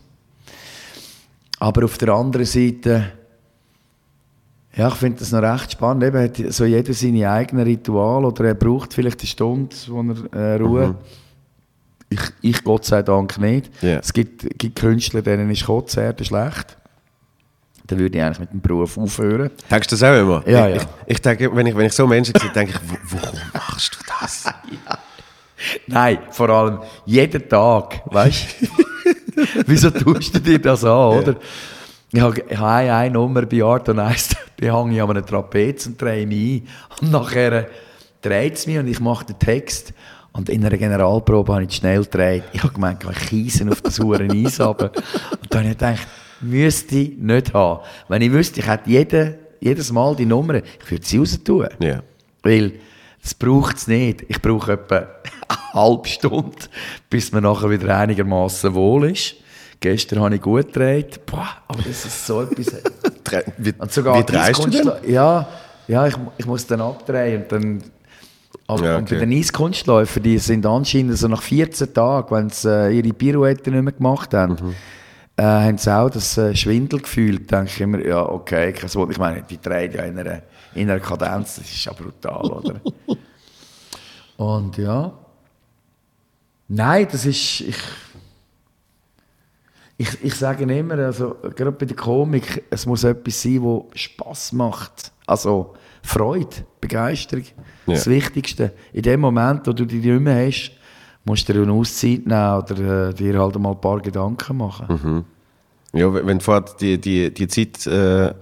aber 1.60 1.86
auf 1.86 1.98
der 1.98 2.10
anderen 2.10 2.46
Seite, 2.46 3.12
ja, 4.76 4.88
ich 4.90 4.96
finde 4.96 5.20
das 5.20 5.32
noch 5.32 5.42
recht 5.42 5.72
spannend. 5.72 6.04
Eben 6.04 6.22
hat 6.22 6.54
so 6.54 6.66
jeder 6.66 6.94
seine 6.94 7.30
eigenen 7.30 7.66
Ritual 7.66 8.26
oder 8.26 8.46
er 8.46 8.56
braucht 8.56 8.94
vielleicht 8.94 9.22
eine 9.22 9.28
Stunde, 9.28 9.76
wo 9.88 10.02
er 10.02 10.34
äh, 10.34 10.56
Ruhe. 10.56 10.96
Ich, 12.10 12.22
ich 12.42 12.64
Gott 12.64 12.86
sei 12.86 13.02
Dank 13.02 13.38
nicht. 13.40 13.72
Ja. 13.82 14.00
Es 14.00 14.14
gibt, 14.14 14.48
gibt 14.60 14.78
Künstler, 14.78 15.22
denen 15.22 15.50
ist 15.50 15.66
Konzerte 15.66 16.24
schlecht. 16.24 16.78
Dann 17.88 18.00
würde 18.00 18.18
ich 18.18 18.24
eigentlich 18.24 18.40
mit 18.40 18.52
dem 18.52 18.62
Beruf 18.62 18.98
aufhören. 18.98 19.52
Denkst 19.70 19.88
du 19.88 19.96
das 19.96 20.04
auch 20.04 20.20
immer? 20.20 20.44
Ja, 20.48 20.68
ich, 20.68 20.76
ja. 20.76 20.82
Ich, 20.82 21.14
ich 21.16 21.22
denke, 21.22 21.56
wenn 21.56 21.68
ich, 21.68 21.76
wenn 21.76 21.86
ich 21.86 21.94
so 21.94 22.08
Menschen 22.08 22.34
sehe, 22.40 22.50
denke 22.50 22.74
ich, 22.74 22.90
wo, 23.12 23.18
warum 23.18 23.40
machst 23.54 23.96
du 23.96 24.00
das? 24.20 24.46
Nein, 25.88 26.20
vor 26.32 26.50
allem 26.50 26.80
jeden 27.06 27.48
Tag, 27.48 28.02
weißt 28.06 28.62
du? 28.62 28.68
Wieso 29.68 29.92
tust 29.92 30.36
du 30.36 30.40
dir 30.40 30.60
das 30.60 30.84
an, 30.84 31.20
oder? 31.20 31.36
Ich 32.12 32.22
habe, 32.22 32.44
ich 32.48 32.58
habe 32.58 32.70
eine, 32.70 32.94
eine 32.96 33.14
Nummer 33.14 33.46
bei 33.46 33.64
Art 33.64 33.90
und 33.90 34.00
Eis, 34.00 34.30
die 34.60 34.72
hänge 34.72 34.96
ich 34.96 35.02
an 35.02 35.10
einem 35.10 35.26
Trapez 35.26 35.86
und 35.86 36.02
drehe 36.02 36.26
mich 36.26 36.64
ein. 36.64 36.68
Und 37.02 37.12
nachher 37.12 37.68
dreht 38.22 38.56
es 38.56 38.68
mich 38.68 38.78
und 38.78 38.88
ich 38.88 39.00
mache 39.00 39.26
den 39.26 39.38
Text. 39.38 39.94
Und 40.32 40.50
in 40.50 40.66
einer 40.66 40.78
Generalprobe 40.78 41.54
habe 41.54 41.64
ich 41.64 41.76
schnell 41.76 42.04
gedreht. 42.04 42.44
Ich 42.52 42.62
habe 42.64 42.74
gemeint, 42.74 43.06
ich 43.10 43.28
kiesen 43.28 43.70
auf 43.70 43.82
das 43.82 44.00
Huren 44.00 44.32
Eis 44.32 44.60
runter. 44.60 44.92
Und 45.42 45.54
dann 45.54 45.62
habe 45.62 45.72
ich 45.72 45.78
gedacht, 45.78 46.08
müsste 46.42 46.96
ich 46.98 47.18
nicht 47.18 47.54
haben. 47.54 47.82
Wenn 48.08 48.22
ich 48.22 48.32
wüsste, 48.32 48.60
ich 48.60 48.68
hätte 48.68 48.90
jede, 48.90 49.38
jedes 49.60 49.92
Mal 49.92 50.16
die 50.16 50.26
Nummer, 50.26 50.56
ich 50.56 50.92
würde 50.92 51.06
sie 51.06 51.18
raus 51.18 51.40
tun. 51.44 51.68
Ja. 51.80 52.02
Weil 52.44 52.74
das 53.22 53.34
braucht 53.34 53.78
es 53.78 53.88
nicht. 53.88 54.24
Ich 54.28 54.42
brauche 54.42 54.74
etwa 54.74 54.98
eine 54.98 55.74
halbe 55.74 56.08
Stunde, 56.08 56.56
bis 57.10 57.32
man 57.32 57.44
nachher 57.44 57.70
wieder 57.70 57.98
einigermaßen 57.98 58.74
wohl 58.74 59.12
ist. 59.12 59.36
Gestern 59.80 60.20
habe 60.22 60.36
ich 60.36 60.42
gut 60.42 60.68
gedreht. 60.68 61.26
Boah, 61.26 61.48
aber 61.68 61.82
das 61.82 62.06
ist 62.06 62.26
so 62.26 62.42
etwas. 62.44 62.68
Wie, 63.58 63.74
Und 63.78 63.92
sogar 63.92 64.20
wie 64.20 64.24
dreist 64.24 64.64
du 64.64 64.70
denn? 64.70 64.92
Ja, 65.08 65.48
ja 65.88 66.08
ich, 66.08 66.16
ich 66.38 66.46
muss 66.46 66.66
dann 66.68 66.82
abdrehen 66.82 67.42
und 67.44 67.52
dann. 67.52 67.84
Aber 68.68 68.86
Ja, 68.86 68.98
und 68.98 69.10
bei 69.10 69.18
okay. 69.18 69.26
den 69.28 69.38
Eiskunstläufern, 69.38 70.24
die 70.24 70.38
sind 70.38 70.66
anscheinend 70.66 71.18
so 71.18 71.28
nach 71.28 71.42
14 71.42 71.94
Tagen, 71.94 72.36
wenn 72.36 72.50
sie 72.50 72.70
äh, 72.70 72.98
ihre 72.98 73.14
Pirouette 73.14 73.70
nicht 73.72 73.84
mehr 73.84 73.94
gemacht 73.94 74.34
haben, 74.34 74.54
Mhm. 74.54 74.76
Äh, 75.38 75.44
haben 75.44 75.78
sie 75.78 75.94
auch 75.94 76.10
das 76.10 76.38
äh, 76.38 76.56
Schwindelgefühl. 76.56 77.40
Da 77.40 77.58
denke 77.58 77.72
ich 77.74 77.82
immer, 77.82 78.06
ja, 78.06 78.22
okay, 78.22 78.72
kein. 78.72 78.90
Ich 79.10 79.18
meine, 79.18 79.44
die 79.44 79.60
drehen 79.60 79.92
ja 79.92 80.04
in 80.04 80.18
einer, 80.18 80.42
in 80.74 80.90
einer 80.90 81.00
Kadenz, 81.00 81.56
das 81.56 81.66
ist 81.70 81.86
ja 81.86 81.94
brutal, 81.94 82.46
oder? 82.46 82.82
Und 84.38 84.78
ja. 84.78 85.14
Nein, 86.68 87.08
das 87.12 87.26
ist. 87.26 87.62
Ich, 87.62 87.78
ich, 89.98 90.24
ich 90.24 90.36
sage 90.36 90.64
immer, 90.64 90.96
also, 90.96 91.38
gerade 91.56 91.72
bei 91.72 91.86
der 91.86 91.96
Komik, 91.96 92.64
es 92.70 92.86
muss 92.86 93.04
etwas 93.04 93.42
sein, 93.42 93.62
das 93.92 94.02
Spass 94.02 94.52
macht. 94.52 95.12
Also 95.26 95.74
Freude, 96.02 96.66
Begeisterung. 96.82 97.46
Ja. 97.88 97.94
Das 97.94 98.08
Wichtigste. 98.08 98.74
In 98.94 99.04
dem 99.04 99.22
Moment, 99.22 99.66
wo 99.68 99.74
du 99.74 99.86
die 99.86 99.98
nicht 99.98 100.22
mehr 100.22 100.48
hast, 100.48 100.72
musst 101.26 101.50
du 101.50 101.54
dir 101.54 101.64
eine 101.64 101.74
Auszeit 101.74 102.26
nehmen 102.26 102.56
oder 102.58 103.10
äh, 103.10 103.14
dir 103.14 103.40
halt 103.40 103.60
mal 103.60 103.72
ein 103.72 103.82
paar 103.82 104.00
Gedanken 104.00 104.58
machen. 104.58 105.26
Ja, 105.94 106.14
wenn 106.14 106.38
du 106.40 106.44
vorher 106.44 106.66
die, 106.80 107.00
die, 107.00 107.34
die 107.34 107.48
Zeit 107.48 107.86
äh, 107.88 108.34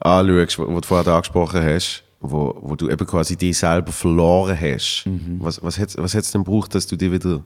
anschaust, 0.00 0.58
wo 0.58 0.80
du 0.80 0.86
vorher 0.86 1.14
angesprochen 1.14 1.62
hast, 1.64 2.02
wo, 2.20 2.56
wo 2.60 2.74
du 2.74 2.88
eben 2.88 3.06
quasi 3.06 3.36
dich 3.36 3.58
selber 3.58 3.92
verloren 3.92 4.58
hast, 4.60 5.04
Mhm. 5.06 5.38
was, 5.40 5.62
was 5.62 5.78
hat 5.78 5.88
es 5.90 5.98
was 5.98 6.14
hat's 6.14 6.32
denn 6.32 6.44
gebraucht, 6.44 6.74
dass 6.74 6.86
du 6.86 6.96
dich 6.96 7.12
wieder 7.12 7.42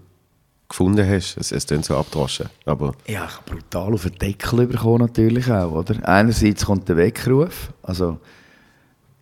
gefunden 0.68 1.06
hast? 1.08 1.36
Es 1.36 1.50
ist 1.52 1.70
dann 1.70 1.82
so 1.82 1.96
abgedroschen. 1.96 2.46
Aber 2.64 2.94
Ja, 3.08 3.24
ich 3.26 3.36
habe 3.36 3.44
brutal 3.50 3.92
auf 3.94 4.02
den 4.04 4.14
Deckel 4.18 4.66
bekommen 4.66 4.98
natürlich 5.00 5.50
auch, 5.50 5.72
oder? 5.72 5.96
Einerseits 6.08 6.64
kommt 6.64 6.88
der 6.88 6.96
Weckruf, 6.96 7.72
also 7.82 8.18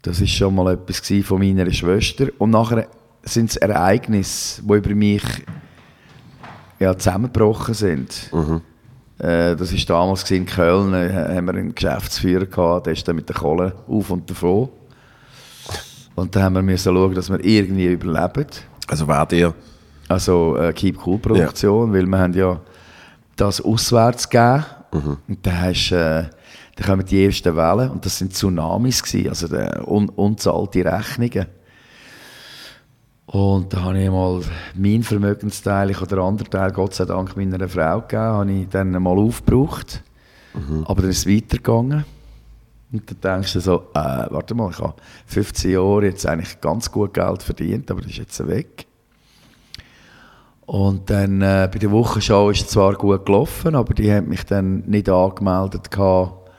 das 0.02 0.20
ist 0.20 0.30
schon 0.30 0.54
mal 0.54 0.72
etwas 0.74 1.02
von 1.26 1.38
meiner 1.40 1.70
Schwester 1.72 2.28
und 2.38 2.50
nachher 2.50 2.86
sind 3.34 3.50
es 3.50 3.56
Ereignisse, 3.56 4.62
die 4.62 4.74
über 4.74 4.94
mich 4.94 5.22
ja, 6.78 6.96
zusammengebrochen 6.96 7.74
sind. 7.74 8.30
Äh, 9.18 9.56
das 9.56 9.72
war 9.72 9.80
damals 9.86 10.30
in 10.30 10.46
Köln, 10.46 10.94
äh, 10.94 11.34
haben 11.36 11.46
wir 11.46 11.54
einen 11.54 11.74
Geschäftsführer 11.74 12.46
gehabt, 12.46 12.86
der 12.86 12.92
ist 12.92 13.06
dann 13.06 13.16
mit 13.16 13.28
der 13.28 13.36
Kohle 13.36 13.74
auf 13.88 14.10
und 14.10 14.30
davon. 14.30 14.68
Und 16.14 16.34
dann 16.34 16.42
haben 16.42 16.54
wir 16.54 16.62
müssen 16.62 16.94
schauen, 16.94 17.14
dass 17.14 17.30
wir 17.30 17.44
irgendwie 17.44 17.86
überleben. 17.86 18.46
also 18.86 19.06
war 19.06 19.26
dir 19.26 19.54
Also 20.08 20.56
äh, 20.56 20.72
Keep 20.72 21.04
Cool 21.06 21.18
Produktion, 21.18 21.92
weil 21.92 22.06
wir 22.06 22.18
haben 22.18 22.34
ja 22.34 22.60
das 23.36 23.60
auswärts 23.60 24.28
gegeben. 24.28 24.64
Und 25.28 25.46
dann, 25.46 25.60
hast, 25.62 25.92
äh, 25.92 26.24
dann 26.76 26.86
kommen 26.86 27.04
die 27.04 27.24
ersten 27.24 27.54
Wellen 27.56 27.90
und 27.90 28.04
das 28.04 28.18
sind 28.18 28.32
Tsunamis 28.32 29.02
gewesen, 29.02 29.28
also 29.28 29.54
äh, 29.54 29.80
un 29.84 30.08
unzahlte 30.08 30.84
Rechnungen. 30.84 31.46
Und 33.28 33.74
da 33.74 33.82
habe 33.82 34.02
ich 34.02 34.10
mal 34.10 34.40
meinen 34.74 35.02
Vermögensteil, 35.02 35.90
ich 35.90 35.96
habe 35.96 36.06
den 36.06 36.18
anderen 36.18 36.50
Teil 36.50 36.72
Gott 36.72 36.94
sei 36.94 37.04
Dank 37.04 37.36
meiner 37.36 37.68
Frau 37.68 38.00
gegeben, 38.00 38.22
habe 38.22 38.52
ich 38.52 38.68
dann 38.70 38.90
mal 38.90 39.18
aufgebraucht. 39.18 40.02
Aber 40.86 41.02
dann 41.02 41.10
ist 41.10 41.26
es 41.26 41.26
weitergegangen. 41.26 42.04
Und 42.90 43.02
dann 43.20 43.34
denkst 43.34 43.52
du 43.52 43.60
so, 43.60 43.76
äh, 43.92 44.26
warte 44.30 44.54
mal, 44.54 44.70
ich 44.70 44.78
habe 44.78 44.94
15 45.26 45.72
Jahre 45.72 46.06
jetzt 46.06 46.26
eigentlich 46.26 46.58
ganz 46.62 46.90
gut 46.90 47.12
Geld 47.12 47.42
verdient, 47.42 47.90
aber 47.90 48.00
das 48.00 48.12
ist 48.12 48.16
jetzt 48.16 48.48
weg. 48.48 48.86
Und 50.64 51.10
dann 51.10 51.42
äh, 51.42 51.68
bei 51.70 51.78
der 51.78 51.90
Wochenschau 51.90 52.48
ist 52.48 52.62
es 52.62 52.68
zwar 52.68 52.94
gut 52.94 53.26
gelaufen, 53.26 53.74
aber 53.74 53.92
die 53.92 54.10
haben 54.10 54.28
mich 54.28 54.44
dann 54.44 54.80
nicht 54.86 55.08
angemeldet. 55.10 55.90
Gehabt. 55.90 56.50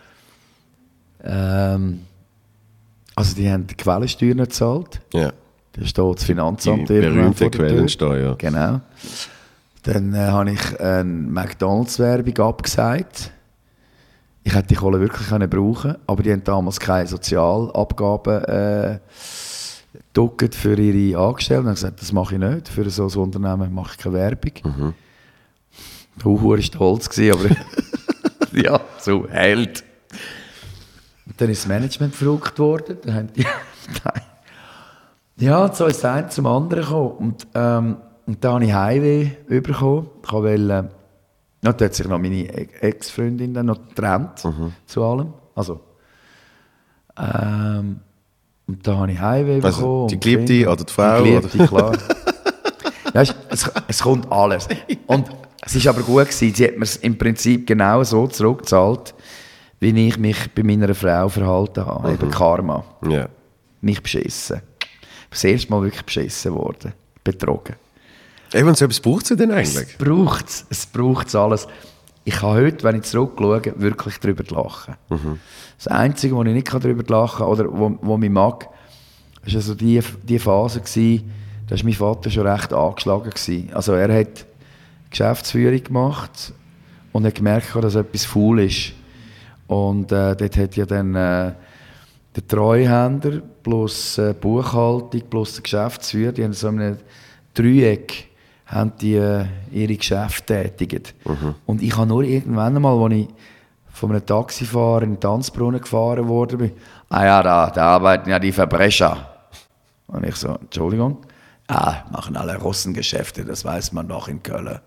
Ähm, 1.24 2.02
also 3.16 3.36
die 3.36 3.50
haben 3.52 3.66
die 3.66 3.76
Quellensteuer 3.76 4.36
nicht 4.36 4.52
gezahlt. 4.52 5.02
ja, 5.14 5.34
Da 5.80 5.86
steht 5.86 6.16
das 6.16 6.24
Finanzamt 6.26 6.90
die 6.90 7.00
berühmte. 7.00 7.50
Quellensteuer. 7.50 8.36
Genau. 8.38 8.82
Dann 9.84 10.14
äh, 10.14 10.18
habe 10.18 10.52
ich 10.52 10.80
eine 10.80 11.04
McDonalds-Werbung 11.06 12.38
abgesagt. 12.40 13.32
Ich 14.44 14.54
hätte 14.54 14.68
die 14.68 14.76
Kohle 14.76 15.00
wirklich 15.00 15.28
können 15.30 15.50
brauchen 15.50 15.96
aber 16.06 16.24
die 16.24 16.32
haben 16.32 16.44
damals 16.44 16.80
keine 16.80 17.08
Sozialabgaben 17.08 18.44
äh, 18.46 19.00
für 20.52 20.78
ihre 20.78 21.18
Angestellten. 21.18 21.68
Und 21.68 21.76
gesagt, 21.76 22.02
das 22.02 22.12
mache 22.12 22.36
ich 22.36 22.42
nicht. 22.42 22.68
Für 22.68 22.90
so 22.90 23.08
ein 23.08 23.18
Unternehmen 23.18 23.74
mache 23.74 23.94
ich 23.94 24.04
keine 24.04 24.16
Werbung. 24.16 24.52
Mhm. 24.64 24.94
Huhu 26.26 26.50
war 26.50 26.62
stolz, 26.62 27.10
gewesen, 27.10 27.40
aber 27.40 27.56
ja, 28.62 28.82
so 29.00 29.30
Held. 29.30 29.86
Und 31.26 31.40
dann 31.40 31.50
ist 31.50 31.62
das 31.62 31.70
Management 31.70 32.16
verrückt 32.16 32.60
worden. 32.60 32.98
Dann 33.02 33.14
haben 33.14 33.30
die. 33.34 33.46
Ja, 35.40 35.74
so 35.74 35.86
ist 35.86 36.04
das 36.04 36.36
zum 36.36 36.46
anderen 36.46 36.84
gekommen. 36.84 37.12
Und, 37.18 37.48
ähm, 37.56 37.98
und 38.28 38.44
dann 38.44 38.54
habe 38.56 38.66
ich 38.66 38.74
Heimweh 38.74 39.30
bekommen. 39.48 40.08
Ich 40.24 40.32
wollte, 40.32 40.90
ja, 41.64 41.74
da 41.74 41.86
hat 41.86 41.94
sich 41.96 42.08
noch 42.08 42.20
meine 42.20 42.48
Ex-Freundin 42.50 43.54
dann 43.54 43.68
noch 43.68 43.80
getrennt 43.90 44.44
zu 44.86 45.04
allem. 45.04 45.34
Also, 45.56 45.80
ähm, 47.18 48.00
und 48.68 48.88
da 48.88 48.98
habe 48.98 49.12
ich 49.12 49.20
Heimweh 49.20 49.62
Also, 49.64 49.80
bekommen. 49.82 50.08
die 50.10 50.20
Geliebte 50.20 50.70
oder 50.70 50.84
die 50.84 50.94
Frau, 50.94 51.24
Die 51.24 51.32
Geliebte, 51.32 51.68
klar. 51.68 51.92
Weißt, 53.14 53.36
es, 53.50 53.72
es 53.88 54.04
kommt 54.04 54.32
alles. 54.32 54.68
Und 55.08 55.30
es 55.66 55.76
ist 55.76 55.88
aber 55.88 56.02
gut 56.02 56.26
gewesen. 56.26 56.54
Sie 56.54 56.66
hat 56.66 56.78
mir 56.78 56.84
es 56.84 56.98
im 56.98 57.18
Prinzip 57.18 57.66
genau 57.66 58.04
so 58.04 58.28
zurückgezahlt, 58.28 59.16
wie 59.80 60.08
ich 60.08 60.18
mich 60.20 60.54
bei 60.54 60.62
meiner 60.64 60.94
Frau 60.94 61.28
verhalten 61.28 61.86
habe. 61.86 62.12
Eben 62.14 62.30
Karma. 62.30 62.84
Ja. 63.10 63.28
Mich 63.82 64.02
beschissen. 64.04 64.62
Das 65.30 65.44
erste 65.44 65.70
Mal 65.72 65.84
wirklich 65.84 66.04
beschissen 66.06 66.54
worden. 66.54 66.94
Betrogen. 67.24 67.76
Eben, 68.54 68.68
und 68.68 68.78
so 68.78 68.86
etwas 68.86 69.00
braucht 69.00 69.28
sie 69.28 69.36
denn 69.36 69.52
Es 69.52 69.78
eigentlich? 69.78 69.98
braucht 69.98 70.48
es. 70.48 70.66
Es 70.70 70.86
braucht 70.86 71.34
alles. 71.36 71.68
Ich 72.26 72.36
kann 72.36 72.56
heute, 72.56 72.84
wenn 72.84 72.96
ich 72.96 73.04
zurückschaue, 73.04 73.62
wirklich 73.78 74.18
darüber 74.20 74.44
lachen. 74.56 74.96
Das 75.78 75.88
Einzige, 75.88 76.36
wo 76.36 76.44
ich 76.44 76.54
nicht 76.54 76.74
darüber 76.74 77.04
lachen 77.08 77.40
kann, 77.40 77.48
oder 77.48 77.66
wo, 77.72 77.98
wo 78.02 78.18
mich 78.18 78.30
mag, 78.30 78.68
ist 79.46 79.56
also 79.56 79.76
die, 79.76 80.02
die 80.24 80.40
Phase 80.40 80.82
gewesen, 80.82 81.32
da 81.68 81.76
war 81.76 81.84
mein 81.84 81.94
Vater 81.94 82.30
schon 82.30 82.48
recht 82.48 82.74
angeschlagen. 82.74 83.30
Gewesen. 83.30 83.70
Also 83.74 83.94
er 83.94 84.20
hat 84.20 84.46
Geschäftsführung 85.12 85.84
gemacht 85.84 86.54
und 87.12 87.26
hat 87.26 87.36
gemerkt, 87.36 87.76
dass 87.76 87.96
etwas 87.96 88.26
faul 88.26 88.62
ist. 88.62 88.94
Und 89.68 90.12
äh, 90.12 90.36
dort 90.36 90.58
hat 90.58 90.76
ja 90.76 90.86
dann 90.86 91.16
äh, 91.16 91.52
der 92.40 92.48
Treuhänder 92.48 93.42
plus 93.64 94.18
äh, 94.18 94.34
Buchhaltung 94.34 95.22
plus 95.30 95.54
der 95.56 95.64
Geschäftsführer, 95.64 96.32
die 96.32 96.44
haben 96.44 96.54
so 96.54 96.68
einem 96.68 96.98
Dreieck 97.54 98.30
haben 98.66 98.94
die, 99.02 99.16
äh, 99.16 99.46
ihre 99.72 99.96
Geschäfte 99.96 100.72
tätigt. 100.78 101.16
Und 101.66 101.82
ich 101.82 101.98
habe 101.98 102.08
nur 102.08 102.24
irgendwann 102.24 102.76
einmal, 102.76 103.02
als 103.04 103.14
ich 103.14 103.28
von 103.92 104.12
einem 104.12 104.26
Taxifahrer 104.26 105.04
in 105.04 105.14
den 105.14 105.20
Tanzbrunnen 105.20 105.82
gefahren 105.82 106.28
worden 106.28 106.60
bin, 106.60 106.72
ah 107.10 107.26
ja, 107.26 107.44
da, 107.44 107.70
da 107.72 107.88
arbeiten 107.96 108.30
ja 108.30 108.38
die 108.38 108.52
Verbrecher. 108.52 109.28
Und 110.08 110.24
ich 110.26 110.36
so, 110.36 110.56
Entschuldigung? 110.56 111.18
Ah, 111.68 112.04
machen 112.12 112.38
alle 112.38 112.58
Russen 112.58 112.94
Geschäfte, 112.94 113.44
das 113.44 113.66
weiß 113.66 113.92
man 113.92 114.08
doch 114.08 114.28
in 114.28 114.42
Köln. 114.42 114.80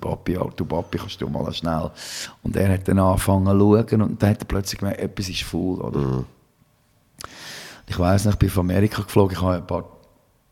Papi, 0.00 0.38
du 0.56 0.64
Papi, 0.64 0.98
kannst 0.98 1.20
du 1.20 1.28
mal 1.28 1.52
schnell. 1.52 1.90
Und 2.42 2.56
er 2.56 2.72
hat 2.72 2.86
dann 2.88 2.98
angefangen 2.98 3.46
zu 3.46 3.58
schauen 3.58 4.02
und 4.02 4.22
dann 4.22 4.30
hat 4.30 4.40
er 4.40 4.46
plötzlich 4.46 4.78
gemerkt, 4.78 5.00
etwas 5.00 5.28
ist 5.28 5.42
faul, 5.42 5.80
oder? 5.80 6.24
Ich 7.88 7.98
weiß 7.98 8.24
nicht, 8.24 8.34
ich 8.34 8.38
bin 8.38 8.50
von 8.50 8.70
Amerika 8.70 9.02
geflogen, 9.02 9.36
ich 9.36 9.42
habe 9.42 9.56
ein 9.56 9.66
paar, 9.66 9.84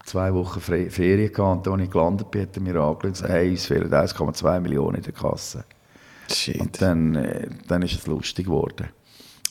zwei 0.05 0.33
Wochen 0.35 0.61
Ferien 0.61 1.33
gehabt 1.33 1.66
und 1.66 1.72
als 1.72 1.83
ich 1.83 1.90
gelandet 1.90 2.31
bin, 2.31 2.42
hat 2.42 2.57
er 2.57 2.62
mir 2.62 2.74
angeschaut 2.76 3.05
und 3.05 3.12
gesagt, 3.12 3.33
hey, 3.33 3.50
uns 3.50 3.66
fehlen 3.66 3.90
1,2 3.90 4.61
Millionen 4.61 4.96
in 4.96 5.03
der 5.03 5.12
Kasse. 5.12 5.64
Shit. 6.33 6.61
Und 6.61 6.81
dann, 6.83 7.14
äh, 7.14 7.48
dann 7.68 7.83
ist 7.83 7.94
es 7.94 8.07
lustig 8.07 8.46
geworden. 8.46 8.88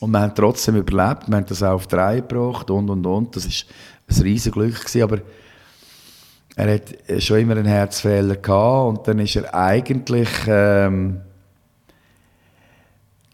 Und 0.00 0.10
wir 0.12 0.20
haben 0.20 0.34
trotzdem 0.34 0.76
überlebt, 0.76 1.28
wir 1.28 1.36
haben 1.36 1.46
das 1.46 1.62
auch 1.62 1.74
auf 1.74 1.86
die 1.86 1.94
Reihe 1.94 2.22
gebracht 2.22 2.70
und 2.70 2.88
und 2.88 3.06
und. 3.06 3.36
Das 3.36 3.46
war 3.46 3.52
ein 4.08 4.22
riesiges 4.22 4.52
Glück, 4.52 4.80
gewesen, 4.80 5.02
aber 5.02 5.18
er 6.56 6.74
hat 6.74 7.08
äh, 7.08 7.20
schon 7.20 7.40
immer 7.40 7.56
einen 7.56 7.66
Herzfehler 7.66 8.36
gehabt 8.36 8.88
und 8.88 9.08
dann 9.08 9.18
ist 9.18 9.36
er 9.36 9.54
eigentlich 9.54 10.28
ähm, 10.46 11.20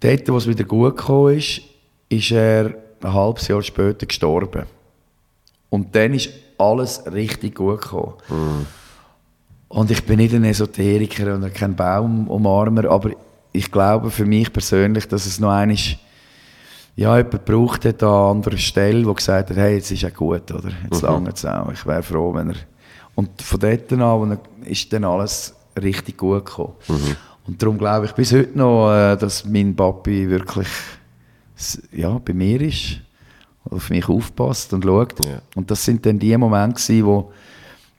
dort, 0.00 0.28
wo 0.28 0.36
es 0.36 0.46
wieder 0.46 0.64
gut 0.64 0.96
gekommen 0.96 1.36
ist, 1.36 1.62
ist 2.08 2.30
er 2.30 2.74
ein 3.02 3.12
halbes 3.12 3.48
Jahr 3.48 3.62
später 3.62 4.06
gestorben. 4.06 4.64
Und 5.68 5.94
dann 5.94 6.14
ist 6.14 6.30
alles 6.58 7.02
richtig 7.12 7.56
gut 7.56 7.82
gekommen. 7.82 8.14
Und 9.68 9.90
ich 9.90 10.04
bin 10.04 10.18
nicht 10.18 10.34
ein 10.34 10.44
Esoteriker 10.44 11.34
und 11.34 11.52
kein 11.52 11.74
Baumumarmer, 11.74 12.84
aber 12.88 13.10
ich 13.52 13.70
glaube 13.70 14.10
für 14.10 14.24
mich 14.24 14.52
persönlich, 14.52 15.08
dass 15.08 15.26
es 15.26 15.40
noch 15.40 15.50
einmal 15.50 15.76
ja, 16.94 17.18
jemand 17.18 17.44
braucht 17.44 17.84
hat 17.84 18.02
an 18.02 18.36
anderer 18.36 18.56
Stelle, 18.56 19.04
der 19.04 19.14
gesagt 19.14 19.50
hat, 19.50 19.56
hey, 19.56 19.74
jetzt 19.74 19.90
ist 19.90 20.02
er 20.02 20.10
gut, 20.10 20.50
oder? 20.50 20.70
Jetzt 20.90 21.02
lange 21.02 21.30
es 21.30 21.44
auch. 21.44 21.70
Ich 21.70 21.84
wäre 21.86 22.02
froh, 22.02 22.32
wenn 22.34 22.50
er... 22.50 22.56
Und 23.16 23.42
von 23.42 23.58
dort 23.58 23.92
an 23.92 24.38
ist 24.64 24.92
dann 24.92 25.04
alles 25.04 25.54
richtig 25.82 26.18
gut 26.18 26.44
gekommen. 26.44 26.74
Und 27.46 27.60
darum 27.60 27.78
glaube 27.78 28.06
ich 28.06 28.12
bis 28.12 28.32
heute 28.32 28.56
noch, 28.56 28.92
äh, 28.92 29.16
dass 29.16 29.44
mein 29.44 29.74
Papi 29.74 30.28
wirklich 30.28 30.68
ja, 31.92 32.18
bei 32.18 32.34
mir 32.34 32.60
ist, 32.60 33.00
auf 33.64 33.90
mich 33.90 34.08
aufpasst 34.08 34.72
und 34.72 34.84
schaut. 34.84 35.24
Ja. 35.24 35.40
Und 35.54 35.70
das 35.70 35.84
sind 35.84 36.04
dann 36.06 36.18
die 36.18 36.36
Momente 36.36 36.80
gewesen, 36.80 37.06
wo, 37.06 37.32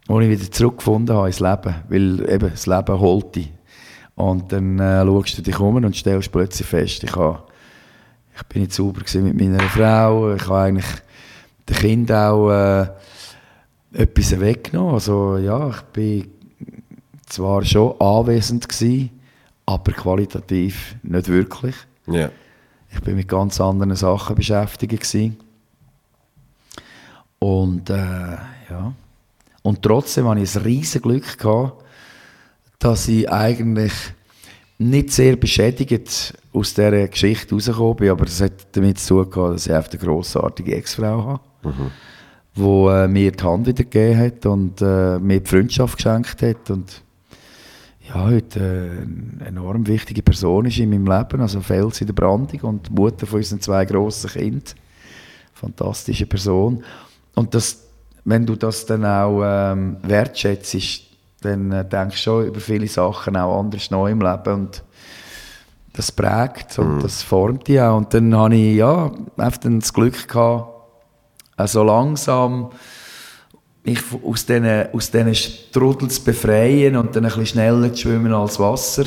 wo 0.08 0.20
ich 0.20 0.30
wieder 0.30 0.52
zurückgefunden 0.52 1.16
habe 1.16 1.28
ins 1.28 1.40
Leben, 1.40 1.76
weil 1.90 2.30
eben 2.30 2.52
das 2.52 2.68
Leben 2.68 3.00
holt 3.00 3.36
dich. 3.36 3.52
Und 4.16 4.52
dann 4.52 4.80
äh, 4.80 5.04
schaust 5.04 5.38
du 5.38 5.42
dich 5.42 5.60
um 5.60 5.76
und 5.76 5.96
stellst 5.96 6.32
plötzlich 6.32 6.68
fest, 6.68 7.04
ich, 7.04 7.16
habe, 7.16 7.44
ich 8.36 8.44
bin 8.44 8.64
nicht 8.64 8.74
sauber 8.74 9.02
mit 9.22 9.40
meiner 9.40 9.60
Frau, 9.62 10.34
ich 10.34 10.48
habe 10.48 10.60
eigentlich 10.60 10.88
den 11.70 11.76
Kind 11.76 12.12
auch 12.12 12.50
äh, 12.50 12.88
etwas 13.98 14.40
weggenommen. 14.40 14.94
Also 14.94 15.38
ja, 15.38 15.70
ich 15.70 15.82
bin 15.94 16.32
zwar 17.26 17.66
schon 17.66 18.00
anwesend 18.00 18.70
gewesen, 18.70 19.10
aber 19.66 19.92
qualitativ 19.92 20.96
nicht 21.04 21.28
wirklich. 21.28 21.76
Ja. 22.06 22.30
Ich 22.90 23.02
bin 23.02 23.16
mit 23.16 23.28
ganz 23.28 23.60
anderen 23.60 23.96
Sachen 23.96 24.36
beschäftigt 24.36 24.92
gewesen. 24.92 25.38
Und 27.40 27.90
äh, 27.90 28.38
ja. 28.70 28.94
Und 29.62 29.82
trotzdem 29.82 30.28
hatte 30.28 30.42
ich 30.42 30.56
ein 30.56 30.62
riesiges 30.62 31.02
Glück 31.02 31.38
gehabt, 31.38 31.84
dass 32.80 33.08
ich 33.08 33.30
eigentlich 33.30 33.92
nicht 34.78 35.12
sehr 35.12 35.36
beschädigt 35.36 36.34
aus 36.54 36.74
dieser 36.74 37.08
Geschichte 37.08 37.54
rausgekommen 37.56 37.96
bin, 37.98 38.10
aber 38.12 38.26
es 38.26 38.42
hat 38.42 38.76
damit 38.76 39.00
zu 39.00 39.24
tun 39.26 39.54
dass 39.54 39.68
ich 39.68 39.74
eine 39.74 39.84
grossartige 40.00 40.76
Ex-Frau 40.76 41.42
habe, 41.64 41.92
die 42.58 42.62
äh, 42.62 43.08
mir 43.08 43.32
die 43.32 43.44
Hand 43.44 43.68
wieder 43.68 43.84
gegeben 43.84 44.20
hat 44.20 44.46
und 44.46 44.82
äh, 44.82 45.20
mir 45.20 45.40
die 45.40 45.50
Freundschaft 45.50 45.98
geschenkt 45.98 46.42
hat 46.42 46.70
und 46.70 47.04
ja, 48.08 48.24
heute 48.24 48.60
äh, 48.60 49.02
eine 49.02 49.48
enorm 49.48 49.86
wichtige 49.88 50.22
Person 50.22 50.66
ist 50.66 50.78
in 50.80 50.90
meinem 50.90 51.06
Leben, 51.06 51.42
also 51.42 51.62
Fels 51.62 52.02
in 52.02 52.08
der 52.08 52.14
Brandung 52.14 52.62
und 52.62 52.92
Mutter 52.92 53.28
von 53.28 53.40
unseren 53.40 53.62
zwei 53.62 53.86
grossen 53.86 54.30
Kindern. 54.30 54.64
Fantastische 55.54 56.26
Person. 56.26 56.84
Und 57.36 57.54
das, 57.54 57.84
wenn 58.24 58.46
du 58.46 58.56
das 58.56 58.86
dann 58.86 59.06
auch 59.06 59.42
ähm, 59.44 59.98
wertschätzt, 60.04 61.02
dann 61.42 61.72
äh, 61.72 61.88
denkst 61.88 62.16
du 62.16 62.22
schon 62.22 62.48
über 62.48 62.60
viele 62.60 62.88
Sachen 62.88 63.36
auch 63.36 63.60
anders 63.60 63.92
neu 63.92 64.12
im 64.12 64.22
Leben 64.22 64.54
und 64.54 64.84
das 65.94 66.12
prägt 66.12 66.78
und 66.78 67.04
das 67.04 67.24
formt 67.24 67.68
dich 67.68 67.82
auch. 67.82 67.98
Und 67.98 68.14
dann 68.14 68.36
habe 68.36 68.56
ich 68.56 68.78
ja, 68.78 69.12
einfach 69.36 69.60
das 69.62 69.94
Glück 69.94 70.28
gehabt, 70.28 70.77
äh, 71.58 71.68
so 71.68 71.84
langsam 71.84 72.70
mich 73.84 74.00
aus 74.26 74.46
diesen, 74.46 74.92
aus 74.94 75.12
diesen 75.12 75.36
Strudel 75.36 76.10
zu 76.10 76.24
befreien 76.24 76.96
und 76.98 77.16
dann 77.16 77.24
ein 77.24 77.30
bisschen 77.30 77.46
schneller 77.46 77.94
zu 77.94 78.02
schwimmen 78.04 78.34
als 78.34 78.60
Wasser 78.60 79.06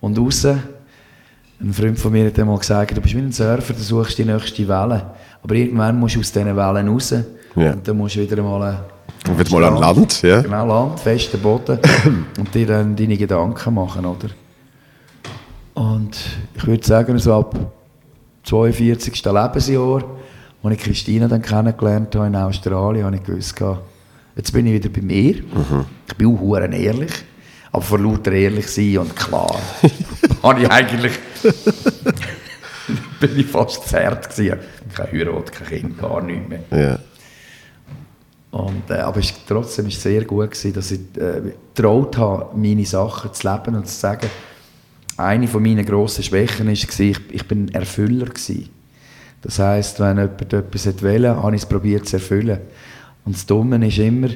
und 0.00 0.18
raus. 0.18 0.46
Ein 0.46 1.72
Freund 1.72 1.98
von 1.98 2.12
mir 2.12 2.26
hat 2.26 2.38
einmal 2.38 2.58
gesagt, 2.58 2.96
du 2.96 3.00
bist 3.00 3.14
wie 3.14 3.18
ein 3.18 3.32
Surfer, 3.32 3.74
du 3.74 3.80
suchst 3.82 4.16
die 4.18 4.24
nächste 4.24 4.66
Welle. 4.68 5.10
Aber 5.42 5.54
irgendwann 5.54 5.98
musst 5.98 6.14
du 6.16 6.20
aus 6.20 6.32
diesen 6.32 6.56
Wellen 6.56 6.88
raus 6.88 7.14
Ja. 7.56 7.72
und 7.72 7.86
dann 7.86 7.96
musst 7.96 8.16
du 8.16 8.20
wieder 8.20 8.42
mal... 8.42 8.84
Und 9.28 9.38
wieder 9.38 9.50
mal 9.50 9.64
an 9.64 9.76
Land, 9.76 10.22
ja. 10.22 10.40
Genau, 10.40 10.66
Land, 10.66 11.00
festen 11.00 11.40
Boden 11.40 11.78
und 12.38 12.54
dir 12.54 12.66
dann 12.66 12.94
deine 12.94 13.16
Gedanken 13.16 13.74
machen, 13.74 14.06
oder? 14.06 14.28
Und 15.74 16.16
ich 16.54 16.66
würde 16.66 16.86
sagen, 16.86 17.18
so 17.18 17.34
ab 17.34 17.54
42. 18.44 19.24
Lebensjahr, 19.24 20.04
als 20.62 20.74
ich 20.74 20.80
Christina 20.80 21.28
dann 21.28 21.42
kennengelernt 21.42 22.14
habe 22.14 22.26
in 22.26 22.36
Australien, 22.36 23.06
habe 23.06 23.16
ich 23.16 23.22
gewusst, 23.22 23.54
jetzt 24.36 24.52
bin 24.52 24.66
ich 24.66 24.72
wieder 24.72 24.88
bei 24.88 25.02
mir. 25.02 25.36
Ich 26.08 26.14
bin 26.16 26.26
auch 26.26 26.56
ehrlich, 26.58 27.12
aber 27.72 27.82
vor 27.82 27.98
lauter 27.98 28.32
ehrlich 28.32 28.68
sein 28.68 28.98
und 28.98 29.14
klar, 29.14 29.58
habe 30.42 30.62
ich 30.62 30.70
eigentlich 30.70 31.12
bin 33.20 33.38
ich 33.38 33.46
fast 33.46 33.88
zerrt 33.88 34.30
gewesen. 34.30 34.58
Kein 34.94 35.12
Heirat, 35.12 35.52
kein 35.52 35.68
Kind, 35.68 35.98
gar 35.98 36.22
nichts 36.22 36.48
mehr. 36.48 36.60
ja. 36.70 36.98
Und, 38.50 38.90
äh, 38.90 38.94
aber 38.94 39.20
es, 39.20 39.34
trotzdem 39.46 39.84
war 39.84 39.92
es 39.92 40.02
sehr 40.02 40.24
gut, 40.24 40.50
gewesen, 40.50 40.72
dass 40.72 40.90
ich 40.90 41.00
äh, 41.16 41.52
getraut 41.74 42.16
habe, 42.16 42.56
meine 42.56 42.86
Sachen 42.86 43.32
zu 43.34 43.46
leben 43.46 43.76
und 43.76 43.86
zu 43.86 43.94
sagen, 43.94 44.28
eine 45.18 45.48
von 45.48 45.62
meinen 45.62 45.84
grossen 45.84 46.24
Schwächen 46.24 46.66
war, 46.66 46.72
ich, 46.72 46.98
ich 46.98 47.48
bin 47.48 47.68
ein 47.68 47.74
Erfüller. 47.74 48.26
Gewesen. 48.26 48.70
Das 49.42 49.58
heisst, 49.58 50.00
wenn 50.00 50.18
jemand 50.18 50.52
etwas 50.52 50.86
wollte, 51.02 51.36
habe 51.36 51.56
ich 51.56 51.62
es 51.62 51.68
probiert 51.68 52.08
zu 52.08 52.16
erfüllen. 52.16 52.58
Und 53.24 53.36
das 53.36 53.46
Dumme 53.46 53.86
ist 53.86 53.98
immer, 53.98 54.28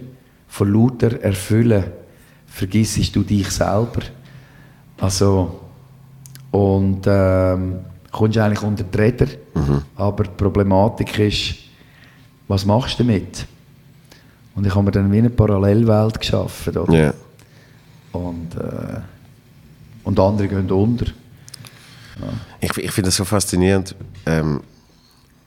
von 0.49 0.73
lauter 0.73 1.21
Erfüllen 1.23 1.85
vergissest 2.47 3.17
du 3.17 3.23
dich 3.23 3.51
selber. 3.51 4.03
Also, 5.01 5.61
und 6.51 7.03
ähm, 7.07 7.81
kommst 8.11 8.39
eigentlich 8.39 8.63
unter 8.63 8.85
die 8.85 8.99
Räder. 8.99 9.27
Aber 9.97 10.25
die 10.25 10.31
Problematik 10.37 11.19
ist, 11.19 11.55
was 12.47 12.65
machst 12.67 12.99
du 12.99 13.05
damit? 13.05 13.47
Und 14.55 14.67
ich 14.67 14.75
habe 14.75 14.85
mir 14.85 14.91
dann 14.91 15.11
wie 15.11 15.19
eine 15.19 15.31
Parallelwelt 15.31 16.21
geschaffen. 16.21 16.77
Oder? 16.77 16.93
Ja. 16.93 17.15
Und, 18.13 18.55
äh, 18.55 19.01
und 20.05 20.21
andere 20.21 20.49
gehen 20.49 20.71
unter. 20.71 21.07
Ich, 22.61 22.77
ich 22.77 22.93
finde 22.93 23.09
das 23.09 23.17
so 23.17 23.25
faszinierend, 23.25 23.97
ähm, 24.27 24.61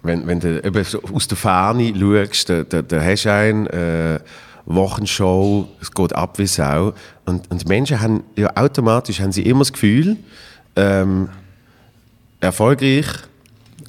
wenn, 0.06 0.28
wenn 0.28 0.40
du 0.40 0.64
eben 0.64 0.86
aus 1.14 1.28
der 1.28 1.38
Ferne 1.38 1.94
schaust, 1.98 2.50
da, 2.50 2.64
da, 2.64 2.82
da 2.82 3.02
hast 3.02 3.26
du 3.26 3.32
einen, 3.32 3.68
äh, 3.68 4.20
Wochenshow, 4.66 5.68
es 5.80 5.92
geht 5.92 6.14
ab 6.14 6.40
wie 6.40 6.48
Sau. 6.48 6.94
Und, 7.26 7.50
und 7.52 7.68
Menschen 7.68 8.02
haben 8.02 8.24
ja 8.36 8.52
automatisch 8.56 9.20
haben 9.20 9.32
sie 9.32 9.44
immer 9.44 9.60
das 9.60 9.74
Gefühl, 9.74 10.18
ähm, 10.76 11.30
erfolgreich, 12.40 13.06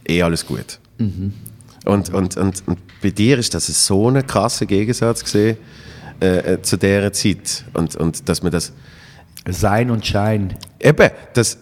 eh 0.06 0.22
alles 0.22 0.46
gut. 0.46 0.78
Und, 1.84 2.12
und, 2.12 2.36
und, 2.36 2.62
und 2.66 2.78
bei 3.02 3.10
dir 3.10 3.38
ist 3.38 3.54
das 3.54 3.66
so 3.86 4.08
ein 4.10 4.26
krasser 4.26 4.66
Gegensatz 4.66 5.24
gesehen 5.24 5.56
äh, 6.20 6.54
äh, 6.54 6.62
zu 6.62 6.76
dieser 6.76 7.12
Zeit. 7.12 7.64
Und, 7.72 7.96
und 7.96 8.28
dass 8.28 8.42
man 8.42 8.52
das 8.52 8.72
Sein 9.48 9.90
und 9.90 10.04
Schein. 10.04 10.56
Eben, 10.80 11.10
dass, 11.34 11.58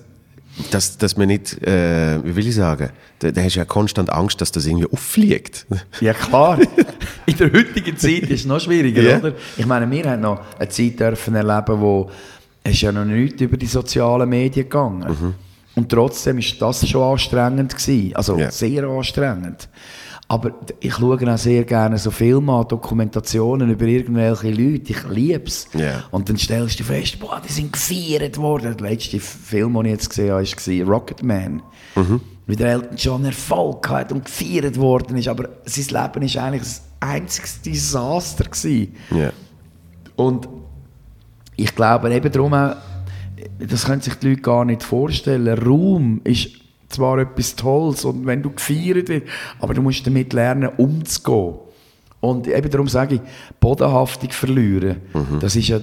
dass, 0.71 0.97
dass 0.99 1.17
man 1.17 1.29
nicht, 1.29 1.61
äh, 1.67 2.25
wie 2.25 2.37
will 2.37 2.47
ich 2.47 2.55
sagen, 2.55 2.91
da, 3.19 3.31
da 3.31 3.41
hast 3.43 3.55
du 3.57 3.59
ja 3.59 3.65
konstant 3.65 4.11
Angst, 4.13 4.41
dass 4.41 4.53
das 4.53 4.67
irgendwie 4.67 4.87
auffliegt. 4.91 5.67
Ja 6.01 6.13
klar. 6.15 6.59
In 7.27 7.37
der 7.37 7.53
heutigen 7.53 7.97
Zeit 7.97 8.23
ist 8.23 8.41
es 8.41 8.45
noch 8.47 8.61
schwieriger, 8.61 9.03
Ja. 9.03 9.19
oder? 9.19 9.33
Ich 9.57 9.67
meine, 9.67 9.91
wir 9.91 10.11
haben 10.11 10.21
noch 10.21 10.41
eine 10.59 10.69
Zeit 10.69 11.01
dürfen 11.01 11.35
erleben, 11.35 11.81
wo 11.81 12.11
es 12.63 12.81
ja 12.81 12.93
noch 12.93 13.05
nicht 13.05 13.41
über 13.41 13.57
die 13.57 13.67
sozialen 13.67 14.29
Medien 14.29 14.65
gegangen. 14.69 15.35
Und 15.75 15.89
trotzdem 15.91 16.39
ist 16.39 16.61
das 16.63 16.89
schon 16.89 17.03
anstrengend 17.03 17.75
gewesen. 17.77 18.15
Also 18.15 18.39
Ja. 18.39 18.51
sehr 18.51 18.85
anstrengend. 18.85 19.69
Aber 20.27 20.53
ich 20.81 20.95
schaue 20.95 21.33
auch 21.33 21.39
sehr 21.39 21.65
gerne 21.65 21.99
so 21.99 22.11
Filme 22.11 22.53
an, 22.55 22.67
Dokumentationen 22.67 23.71
über 23.71 23.85
irgendwelche 23.85 24.51
Leute. 24.51 24.93
Ich 24.93 25.09
liebe 25.09 25.45
es. 25.45 25.69
Ja. 25.75 26.05
Und 26.11 26.29
dann 26.29 26.39
stellst 26.39 26.81
du 26.81 26.85
fest, 26.85 27.21
boah, 27.21 27.43
die 27.47 27.53
sind 27.53 27.73
gefeiert 27.73 28.39
worden. 28.39 28.75
Der 28.77 28.91
letzte 28.91 29.21
Film, 29.21 29.75
den 29.75 29.85
ich 29.85 29.93
jetzt 29.93 30.09
gesehen 30.09 30.33
habe, 30.33 30.43
war 30.43 30.95
Rocketman. 30.95 31.63
Wie 32.47 32.57
der 32.57 32.73
Elton 32.73 32.97
John 32.97 33.25
Erfolg 33.25 33.89
hat 33.89 34.13
und 34.13 34.25
gefeiert 34.25 34.79
worden 34.79 35.17
ist. 35.19 35.29
Aber 35.29 35.49
sein 35.67 35.85
Leben 35.85 36.35
war 36.35 36.43
eigentlich 36.45 36.67
ein 36.67 36.67
einziges 37.01 37.61
Desaster. 37.61 38.45
Gewesen. 38.45 38.95
Ja. 39.11 39.31
Und 40.17 40.49
ich 41.57 41.75
glaube 41.75 42.13
eben 42.13 42.33
darum 42.33 42.55
auch, 42.55 42.77
das 43.59 43.85
können 43.85 44.01
sich 44.01 44.15
die 44.15 44.31
Leute 44.31 44.43
gar 44.43 44.65
nicht 44.65 44.83
vorstellen. 44.83 45.59
Raum 45.59 46.21
ist 46.25 46.49
zwar 46.89 47.19
etwas 47.19 47.57
Tolles 47.57 48.05
und 48.05 48.27
wenn 48.27 48.43
du 48.43 48.51
gefeiert 48.51 49.09
wirst, 49.09 49.27
aber 49.61 49.75
du 49.75 49.83
musst 49.83 50.07
damit 50.07 50.33
lernen, 50.33 50.71
umzugehen. 50.77 51.55
Und 52.21 52.49
eben 52.49 52.71
darum 52.71 52.89
sage 52.89 53.17
ich, 53.17 53.21
Bodenhaftung 53.61 54.31
verlieren. 54.31 54.97
Das 55.41 55.57
ist 55.57 55.69
ja, 55.69 55.79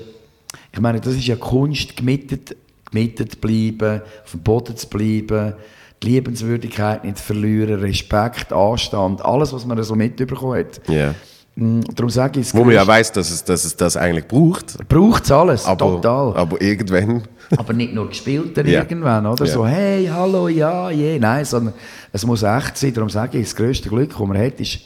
ich 0.73 0.79
meine, 0.79 0.99
das 0.99 1.13
ist 1.13 1.27
ja 1.27 1.35
Kunst, 1.35 1.95
gemietet, 1.95 2.55
gemietet 2.89 3.39
bleiben, 3.39 4.01
auf 4.23 4.31
dem 4.31 4.39
Boden 4.41 4.75
zu 4.75 4.87
bleiben, 4.87 5.53
die 6.01 6.07
Liebenswürdigkeit 6.07 7.03
nicht 7.03 7.19
verlieren, 7.19 7.79
Respekt, 7.81 8.51
Anstand, 8.51 9.23
alles, 9.23 9.53
was 9.53 9.65
man 9.65 9.81
so 9.83 9.93
mitbekommen 9.95 10.57
hat. 10.59 10.81
Ja. 10.89 11.13
Mm, 11.55 11.81
Darum 11.93 12.09
sage 12.09 12.39
ich, 12.39 12.47
es 12.47 12.55
Wo 12.55 12.63
man 12.63 12.73
ja 12.73 12.87
weiß, 12.87 13.11
dass 13.11 13.29
es, 13.29 13.43
dass 13.43 13.63
es 13.65 13.75
das 13.75 13.95
eigentlich 13.97 14.27
braucht. 14.27 14.77
braucht 14.89 15.25
es 15.25 15.31
alles, 15.31 15.65
Aber, 15.65 15.77
total. 16.01 16.35
aber 16.37 16.59
irgendwann. 16.59 17.21
Aber 17.57 17.73
nicht 17.73 17.93
nur 17.93 18.07
gespielt 18.07 18.55
dann 18.57 18.67
Ja. 18.67 18.79
irgendwann, 18.79 19.25
oder? 19.25 19.45
Ja. 19.45 19.51
So, 19.51 19.65
hey, 19.67 20.07
hallo, 20.07 20.47
ja, 20.47 20.89
je, 20.89 21.19
nein, 21.19 21.43
sondern 21.45 21.73
es 22.13 22.25
muss 22.25 22.43
echt 22.43 22.77
sein. 22.77 22.93
Darum 22.93 23.09
sage 23.09 23.37
ich, 23.37 23.45
das 23.47 23.55
grösste 23.55 23.89
Glück, 23.89 24.09
das 24.11 24.19
man 24.19 24.37
hat, 24.37 24.59
ist 24.59 24.79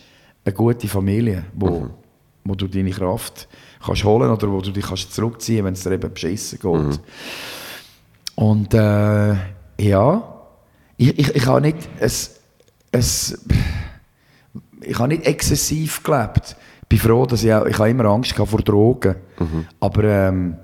eine 0.43 0.53
gute 0.53 0.88
Familie, 0.88 1.45
wo, 1.53 1.70
Mhm. 1.70 1.89
wo 2.43 2.55
du 2.55 2.68
deine 2.68 2.91
Kraft 2.91 3.47
kannst 3.86 4.03
holen 4.03 4.30
oder 4.32 4.51
wo 4.51 4.61
du 4.61 4.72
dich 4.72 4.86
kannst 4.86 5.13
zurückziehen 5.13 5.63
wenn 5.66 5.74
es 5.74 5.84
dir 5.84 5.91
eben 5.91 6.11
beschissen 6.11 6.57
geht. 6.59 6.72
Mhm. 6.72 6.99
Und 8.36 8.74
äh, 8.74 9.36
ja, 9.80 10.24
ich, 10.97 11.20
ich, 11.20 11.36
ich 11.36 11.45
habe 11.47 11.61
nicht 11.61 11.78
es, 11.99 12.39
es, 12.91 13.45
ich 14.82 14.97
habe 14.99 15.09
nicht 15.09 15.26
exzessiv 15.26 16.03
gelebt. 16.03 16.55
Ich 16.84 16.88
bin 16.89 16.99
froh, 16.99 17.26
dass 17.26 17.43
ich 17.43 17.53
auch, 17.53 17.66
ich 17.66 17.78
habe 17.80 17.89
immer 17.89 18.05
Angst 18.05 18.34
vor 18.36 18.59
Drogen. 18.61 19.16
Mhm. 19.39 19.66
Aber 19.80 20.03
ähm, 20.03 20.55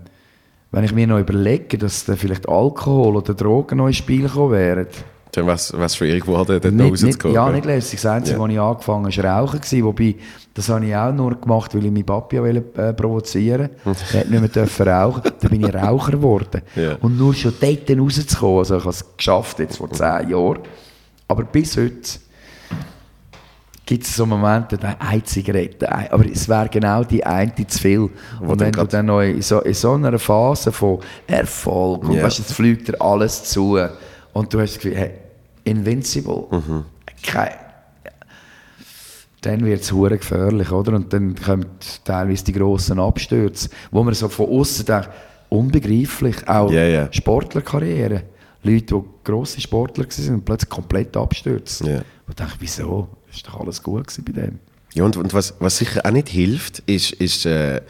wenn 0.72 0.84
ich 0.84 0.94
mir 0.94 1.08
noch 1.08 1.20
überlege, 1.20 1.78
dass 1.78 2.06
dann 2.06 2.18
vielleicht 2.18 2.48
Alkohol 2.48 3.16
oder 3.18 3.34
Drogen 3.34 3.78
noch 3.78 3.88
ins 3.88 3.98
Spiel 3.98 4.24
gekommen 4.24 4.52
wären, 4.54 4.88
Dann 5.34 5.48
was, 5.48 5.72
was 5.78 5.96
schwierig 5.96 6.24
geworden, 6.26 6.60
dort 6.62 6.74
nicht, 6.74 6.92
rauszukommen. 6.92 7.36
ja, 7.36 7.50
nicht 7.52 7.66
lässig. 7.66 8.02
Das 8.02 8.12
Einzige, 8.12 8.38
Ja. 8.38 8.44
was 8.44 8.52
ich 8.52 8.60
angefangen 8.60 9.06
habe, 9.12 9.24
war 9.24 9.40
Rauchen. 9.42 9.60
Gewesen, 9.62 9.84
wobei, 9.86 10.16
das 10.54 10.68
habe 10.70 10.86
ich 10.86 10.96
auch 10.96 11.14
nur 11.14 11.36
gemacht, 11.40 11.74
weil 11.76 11.86
ich 11.86 11.92
meinen 11.92 12.06
Papi 12.06 12.42
wollte, 12.42 12.64
äh, 12.82 12.94
provozieren 12.94 13.70
wollte. 13.86 14.02
Er 14.14 14.20
hat 14.22 14.30
nicht 14.30 14.40
mehr 14.40 14.50
dürfen 14.50 14.88
rauchen. 14.88 15.22
Dann 15.40 15.50
bin 15.52 15.64
ich 15.66 15.74
Raucher 15.74 16.12
geworden. 16.12 16.62
Ja. 16.76 16.96
Und 17.02 17.18
nur 17.18 17.34
schon 17.34 17.54
dort 17.60 17.90
rauszukommen, 17.90 18.58
also 18.60 18.76
ich 18.78 18.82
habe 18.82 18.90
es 18.90 19.18
geschafft, 19.18 19.60
jetzt 19.60 19.78
vor 19.78 19.90
zehn 19.92 20.30
Jahren. 20.30 20.60
Aber 21.30 21.44
bis 21.44 21.78
heute 21.78 21.94
gibt 23.86 24.04
es 24.06 24.16
so 24.16 24.26
Momente, 24.26 24.78
da 24.78 24.96
eine 25.00 25.24
Zigarette, 25.24 25.92
ein- 25.92 26.12
aber 26.12 26.26
es 26.26 26.48
wäre 26.48 26.70
genau 26.70 27.04
die 27.04 27.26
eine 27.26 27.54
zu 27.68 27.80
viel. 27.80 28.10
Wo 28.40 28.52
Und 28.54 28.60
wenn 28.60 28.72
du 28.72 28.86
dann 28.86 29.08
noch 29.08 29.22
in 29.22 29.42
so, 29.42 29.60
in 29.62 29.74
so 29.74 29.94
einer 29.94 30.18
Phase 30.20 30.72
von 30.72 31.00
Erfolg 31.28 32.04
und 32.08 32.14
Ja. 32.14 32.24
weißt, 32.24 32.40
jetzt 32.40 32.54
fliegt 32.54 32.88
dir 32.88 33.02
alles 33.02 33.44
zu 33.46 33.78
und 34.34 34.54
du 34.54 34.60
hast 34.62 34.76
das 34.76 34.82
Gefühl, 34.82 34.96
hey, 34.98 35.12
invincible. 35.64 36.46
Mhm. 36.52 36.86
Kein, 37.24 37.50
dann 39.42 39.66
wird 39.66 39.82
es 39.82 39.92
hure 39.92 40.18
gefährlich, 40.18 40.72
oder? 40.72 40.94
Und 40.94 41.12
dann 41.14 41.36
kommen 41.36 41.66
teilweise 42.04 42.44
die 42.46 42.54
grossen 42.54 43.00
Abstürze, 43.00 43.70
wo 43.90 44.04
man 44.04 44.14
so 44.14 44.30
von 44.30 44.48
außen 44.48 44.86
denkt, 44.86 45.10
unbegreiflich, 45.50 46.48
auch 46.48 46.72
Ja, 46.72 46.84
ja. 46.84 47.08
Sportlerkarriere. 47.12 48.24
Leute, 48.64 48.86
die 48.96 49.02
grosse 49.24 49.60
Sportler 49.60 50.06
waren 50.06 50.34
und 50.36 50.46
plötzlich 50.46 50.70
komplett 50.70 51.18
abstürzen. 51.18 51.88
Ja. 51.88 51.96
Und 51.98 52.04
ich 52.30 52.36
dachte, 52.36 52.56
wieso? 52.60 53.08
Ist 53.34 53.48
doch 53.48 53.60
alles 53.60 53.82
gut 53.82 54.08
gewesen 54.08 54.26
bei 54.26 54.32
dem. 54.42 54.60
Ja, 54.94 55.04
und, 55.06 55.16
und 55.18 55.34
was, 55.34 55.54
was 55.60 55.78
sicher 55.78 56.06
auch 56.06 56.12
nicht 56.12 56.28
hilft, 56.30 56.80
ist, 56.86 57.14
ist 57.14 57.46
äh, 57.46 57.82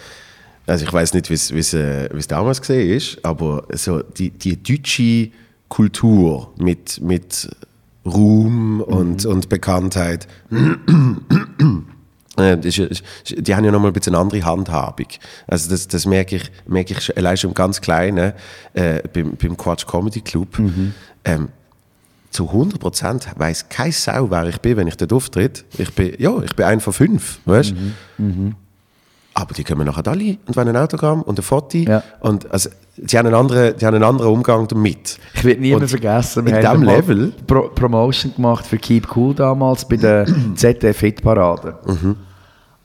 also 0.67 0.85
ich 0.85 0.93
weiß 0.93 1.13
nicht, 1.15 1.29
wie 1.29 1.33
es- 1.33 1.73
äh, 1.73 2.09
wie 2.13 2.19
es 2.19 2.27
damals 2.27 2.61
gesehen 2.61 2.95
ist, 2.95 3.23
aber 3.25 3.65
so 3.73 4.01
die, 4.03 4.29
die 4.29 4.61
deutsche 4.61 5.31
Kultur 5.67 6.53
mit, 6.57 7.01
mit 7.01 7.49
Ruhm 8.05 8.81
und, 8.81 9.25
und 9.25 9.49
Bekanntheit, 9.49 10.27
äh, 12.37 12.57
die 12.57 13.55
haben 13.55 13.65
ja 13.65 13.71
nochmal 13.71 13.89
ein 13.91 13.93
bisschen 13.93 14.15
eine 14.15 14.21
andere 14.23 14.43
Handhabung. 14.45 15.07
Also 15.47 15.69
das, 15.69 15.87
das 15.87 16.05
merke 16.05 16.37
ich, 16.37 16.51
merke 16.67 16.93
ich 16.93 17.01
schon, 17.01 17.17
allein 17.17 17.37
schon 17.37 17.51
im 17.51 17.53
ganz 17.53 17.81
Kleinen 17.81 18.33
äh, 18.73 19.01
beim, 19.13 19.35
beim 19.35 19.57
Quatsch 19.57 19.85
Comedy 19.85 20.21
Club. 20.21 20.59
Ähm, 21.25 21.49
zu 22.31 22.49
100% 22.49 23.27
weiß 23.35 23.69
keine 23.69 23.91
Sau, 23.91 24.31
wer 24.31 24.47
ich 24.47 24.59
bin, 24.59 24.77
wenn 24.77 24.87
ich 24.87 24.97
dort 24.97 25.13
auftritt. 25.13 25.65
Ich 25.77 25.93
bin, 25.93 26.15
ja, 26.17 26.41
ich 26.41 26.55
bin 26.55 26.65
einer 26.65 26.81
von 26.81 26.93
fünf, 26.93 27.39
weißt 27.45 27.73
Aber 29.33 29.53
die 29.53 29.63
kommen 29.63 29.85
nachher 29.85 30.07
alle 30.07 30.37
und 30.45 30.55
wollen 30.55 30.69
ein 30.69 30.77
Autogramm 30.77 31.21
und 31.21 31.39
ein 31.39 31.43
Foto. 31.43 31.77
Ja. 31.77 32.03
Und 32.19 32.51
also, 32.51 32.69
die, 32.97 33.17
haben 33.17 33.27
einen 33.27 33.35
anderen, 33.35 33.77
die 33.77 33.85
haben 33.85 33.95
einen 33.95 34.03
anderen 34.03 34.31
Umgang 34.31 34.67
damit. 34.67 35.19
Ich 35.33 35.43
werde 35.43 35.61
nie 35.61 35.75
mehr 35.75 35.87
vergessen, 35.87 36.45
in 36.47 36.67
haben 36.67 36.83
Level- 36.83 37.33
Pro 37.47 37.69
Promotion 37.69 38.33
gemacht 38.35 38.65
für 38.65 38.77
Keep 38.77 39.15
Cool 39.15 39.33
damals 39.33 39.87
bei 39.87 39.97
der 39.97 40.25
ZDF 40.55 40.99
Hitparade. 40.99 41.77
Mhm. 41.85 42.15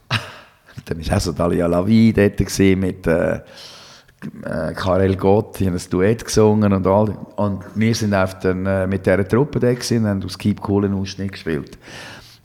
Dann 0.85 1.07
war 1.07 1.17
auch 1.17 1.21
so 1.21 1.33
Dalia 1.33 1.67
Lavi 1.67 2.13
dort 2.13 2.59
mit 2.79 3.07
äh, 3.07 3.41
äh, 4.45 4.73
Karel 4.73 5.17
Gott, 5.17 5.59
die 5.59 5.67
haben 5.67 5.75
ein 5.75 5.91
Duett 5.91 6.25
gesungen 6.25 6.73
und 6.73 6.87
all. 6.87 7.17
Und 7.37 7.65
wir 7.75 7.95
sind 7.95 8.15
auf 8.15 8.39
den, 8.39 8.67
äh, 8.67 8.87
mit 8.87 9.07
dieser 9.07 9.27
Truppe 9.27 9.61
da 9.61 9.69
und 9.69 10.07
haben 10.07 10.25
aus 10.25 10.39
Keep 10.39 10.67
Cool 10.69 10.87
einen 10.87 10.95
Ausschnitt 10.95 11.33
gespielt. 11.33 11.79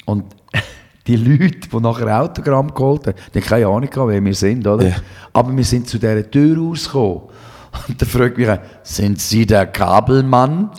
Und 0.06 0.26
die 1.08 1.16
Leute, 1.16 1.70
die 1.70 1.80
nachher 1.80 2.22
Autogramm 2.22 2.74
geholt 2.74 3.08
haben, 3.08 3.16
die 3.34 3.40
haben 3.40 3.48
keine 3.48 3.68
Ahnung 3.68 3.90
gehabt, 3.90 4.10
wer 4.10 4.24
wir 4.24 4.36
sind, 4.36 4.68
oder? 4.68 4.88
Ja. 4.88 4.96
Aber 5.34 5.56
wir 5.56 5.64
sind 5.64 5.88
zu 5.88 5.98
dieser 5.98 6.30
Tür 6.30 6.58
rausgekommen. 6.58 7.22
Und 7.88 8.02
dann 8.02 8.10
fragt 8.10 8.38
mich 8.38 8.50
einer, 8.50 8.62
sind 8.84 9.22
Sie 9.22 9.46
der 9.46 9.66
Kabelmann? 9.66 10.72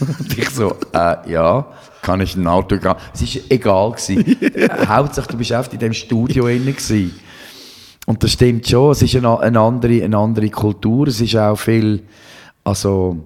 Und 0.00 0.38
ich 0.38 0.48
so, 0.48 0.74
äh, 0.92 1.30
ja, 1.30 1.66
kann 2.00 2.20
ich 2.22 2.34
ein 2.34 2.46
Autogramm? 2.46 2.96
Es 3.12 3.22
war 3.22 3.42
egal. 3.50 3.92
Gewesen. 3.92 4.36
Hauptsache, 4.88 5.28
du 5.28 5.36
bist 5.36 5.52
oft 5.52 5.72
in 5.74 5.78
diesem 5.78 5.92
Studio 5.92 6.44
drin. 6.46 6.64
Gewesen. 6.64 7.20
Und 8.06 8.22
das 8.22 8.32
stimmt 8.32 8.66
schon, 8.66 8.92
es 8.92 9.02
ist 9.02 9.14
eine, 9.16 9.38
eine, 9.38 9.60
andere, 9.60 10.02
eine 10.02 10.16
andere 10.18 10.48
Kultur, 10.50 11.06
es 11.08 11.20
ist 11.20 11.36
auch 11.36 11.56
viel, 11.56 12.02
also, 12.64 13.16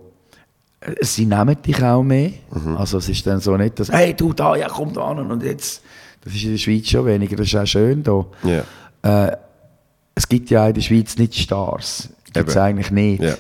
äh, 0.81 0.93
sie 1.01 1.27
nehmen 1.27 1.57
dich 1.63 1.83
auch 1.83 2.03
mehr. 2.03 2.33
Also 2.77 2.99
es 2.99 3.09
ist 3.09 3.27
dann 3.27 3.41
so 3.41 3.57
nicht, 3.57 3.79
dass, 3.81 3.91
hey, 3.91 4.15
du 4.15 4.33
da, 4.33 4.57
ja 4.57 4.69
komm 4.69 4.93
da 4.93 5.03
an 5.07 5.31
und 5.31 5.43
jetzt, 5.43 5.83
das 6.23 6.35
ist 6.35 6.45
in 6.45 6.51
der 6.53 6.59
Schweiz 6.59 6.89
schon 6.89 7.07
weniger, 7.07 7.37
das 7.37 7.47
ist 7.47 7.57
auch 7.57 7.67
schön 7.67 8.03
da. 8.03 8.25
Ja. 8.43 9.27
Äh, 9.27 9.37
es 10.15 10.29
gibt 10.29 10.51
ja 10.51 10.67
in 10.69 10.75
der 10.75 10.81
Schweiz 10.83 11.17
nicht 11.19 11.35
Stars. 11.35 12.09
Gibt 12.33 12.49
es 12.49 12.57
eigentlich 12.57 12.91
nicht. 12.91 13.23
Ja. 13.23 13.35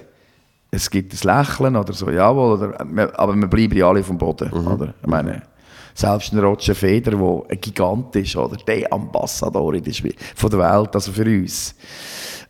Es 0.71 0.89
gibt 0.91 1.13
ein 1.13 1.19
Lächeln 1.39 1.77
oder 1.77 1.93
so, 1.93 2.11
jawohl, 2.11 2.55
oder, 2.59 2.79
wir- 2.91 3.19
aber 3.19 3.35
wir 3.37 3.47
bleiben 3.49 3.77
ja 3.77 3.89
alle 3.89 4.03
vom 4.03 4.19
Boden. 4.19 4.51
Mhm. 4.53 4.67
Oder? 4.69 4.95
Ich 5.03 5.07
meine, 5.09 5.43
Selbst 5.95 6.33
ein 6.33 6.41
Roger 6.41 6.75
Federer, 6.75 7.17
der 7.17 7.51
ein 7.51 7.61
Gigant 7.61 8.17
ist, 8.17 8.37
oder 8.37 8.57
der 8.57 8.93
Ambassador 8.93 9.75
in 9.75 9.85
der 9.85 9.93
Schweiz, 9.93 10.17
von 10.35 10.51
der 10.51 10.59
Welt, 10.59 10.95
also 10.95 11.13
für 11.13 11.25
uns. 11.25 11.75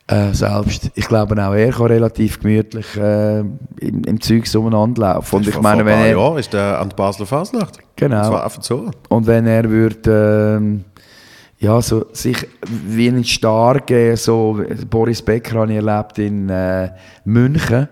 Äh, 0.07 0.35
selbst, 0.35 0.91
ich 0.95 1.09
glaube 1.09 1.35
auch 1.43 1.55
er 1.55 1.73
kann 1.73 1.87
relativ 1.87 2.39
gemütlich 2.39 2.95
äh, 2.97 3.41
im, 3.41 4.05
im 4.07 4.21
Zeug 4.21 4.45
umeinander 4.55 5.01
laufen. 5.01 5.37
Und 5.37 5.49
ich 5.49 5.59
meine, 5.59 5.85
wenn 5.87 5.95
ein 5.95 6.05
er, 6.05 6.19
Jahren 6.19 6.37
ist 6.37 6.53
der 6.53 6.79
an 6.79 6.91
der 6.91 6.97
Basler 6.97 7.25
Fasnacht. 7.25 7.79
Genau. 7.97 8.47
So. 8.61 8.91
Und 9.09 9.27
wenn 9.27 9.47
er 9.47 9.69
würde, 9.71 10.57
ähm, 10.59 10.85
ja, 11.59 11.81
so, 11.81 12.05
sich 12.13 12.47
wie 12.71 13.09
einen 13.09 13.25
Star 13.25 13.81
geben, 13.81 14.17
so, 14.17 14.63
Boris 14.91 15.23
Becker 15.23 15.61
habe 15.61 15.73
ich 15.73 15.79
erlebt 15.79 16.19
in 16.19 16.51
äh, 16.51 16.91
München, 17.25 17.89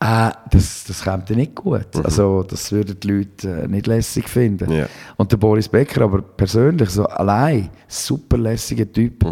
äh, 0.00 0.30
das, 0.50 0.84
das 0.84 1.02
kommt 1.02 1.28
dir 1.28 1.36
nicht 1.36 1.54
gut. 1.54 1.86
Also, 2.04 2.42
das 2.42 2.70
würden 2.72 2.98
die 3.00 3.08
Leute 3.08 3.62
äh, 3.62 3.68
nicht 3.68 3.86
lässig 3.86 4.28
finden. 4.28 4.70
Ja. 4.70 4.86
Und 5.16 5.32
der 5.32 5.36
Boris 5.38 5.68
Becker, 5.68 6.02
aber 6.02 6.20
persönlich, 6.22 6.90
so 6.90 7.04
allein, 7.06 7.70
super 7.88 8.36
lässiger 8.38 8.90
Typ. 8.90 9.24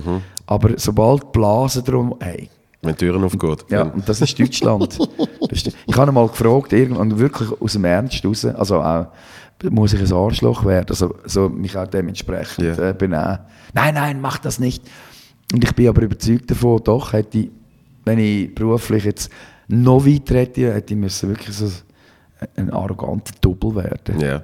Aber 0.47 0.71
sobald 0.77 1.33
Blasen 1.33 1.85
drum, 1.85 2.15
hey, 2.21 2.49
Wenn 2.83 2.93
die 2.93 2.99
Türen 3.07 3.25
aufgehen. 3.25 3.57
ja, 3.71 3.83
und 3.83 4.09
das 4.09 4.21
ist 4.21 4.39
Deutschland. 4.39 4.99
Ich 5.51 5.97
habe 5.97 6.11
ihn 6.11 6.15
mal 6.15 6.27
gefragt, 6.29 6.73
und 6.73 7.19
wirklich 7.19 7.49
aus 7.61 7.73
dem 7.75 7.85
Ernst 7.85 8.25
raus, 8.25 8.45
also 8.47 8.81
auch, 8.81 9.07
muss 9.71 9.93
ich 9.93 10.01
ein 10.01 10.12
Arschloch 10.12 10.65
werden, 10.65 10.87
also 10.91 11.15
so 11.27 11.49
mich 11.49 11.77
auch 11.77 11.87
dementsprechend 11.87 12.65
Ja. 12.77 12.91
äh, 12.91 12.95
benehmen. 12.95 13.39
Nein, 13.73 13.95
nein, 13.95 14.21
mach 14.21 14.39
das 14.39 14.59
nicht. 14.59 14.83
Und 15.53 15.62
ich 15.62 15.75
bin 15.75 15.89
aber 15.89 16.03
überzeugt 16.03 16.51
davon, 16.51 16.81
doch, 16.83 17.12
hätte 17.12 17.39
ich, 17.39 17.51
wenn 18.05 18.19
ich 18.19 18.55
beruflich 18.55 19.05
jetzt 19.05 19.31
noch 19.69 20.05
weiter 20.07 20.35
hätte, 20.37 20.73
hätte 20.75 20.95
ich 20.95 21.01
müssen 21.01 21.29
wirklich 21.31 21.57
so 21.57 21.69
ein 22.57 22.71
arroganter 22.71 23.33
Double 23.41 23.75
werden. 23.77 24.21
Ja. 24.21 24.43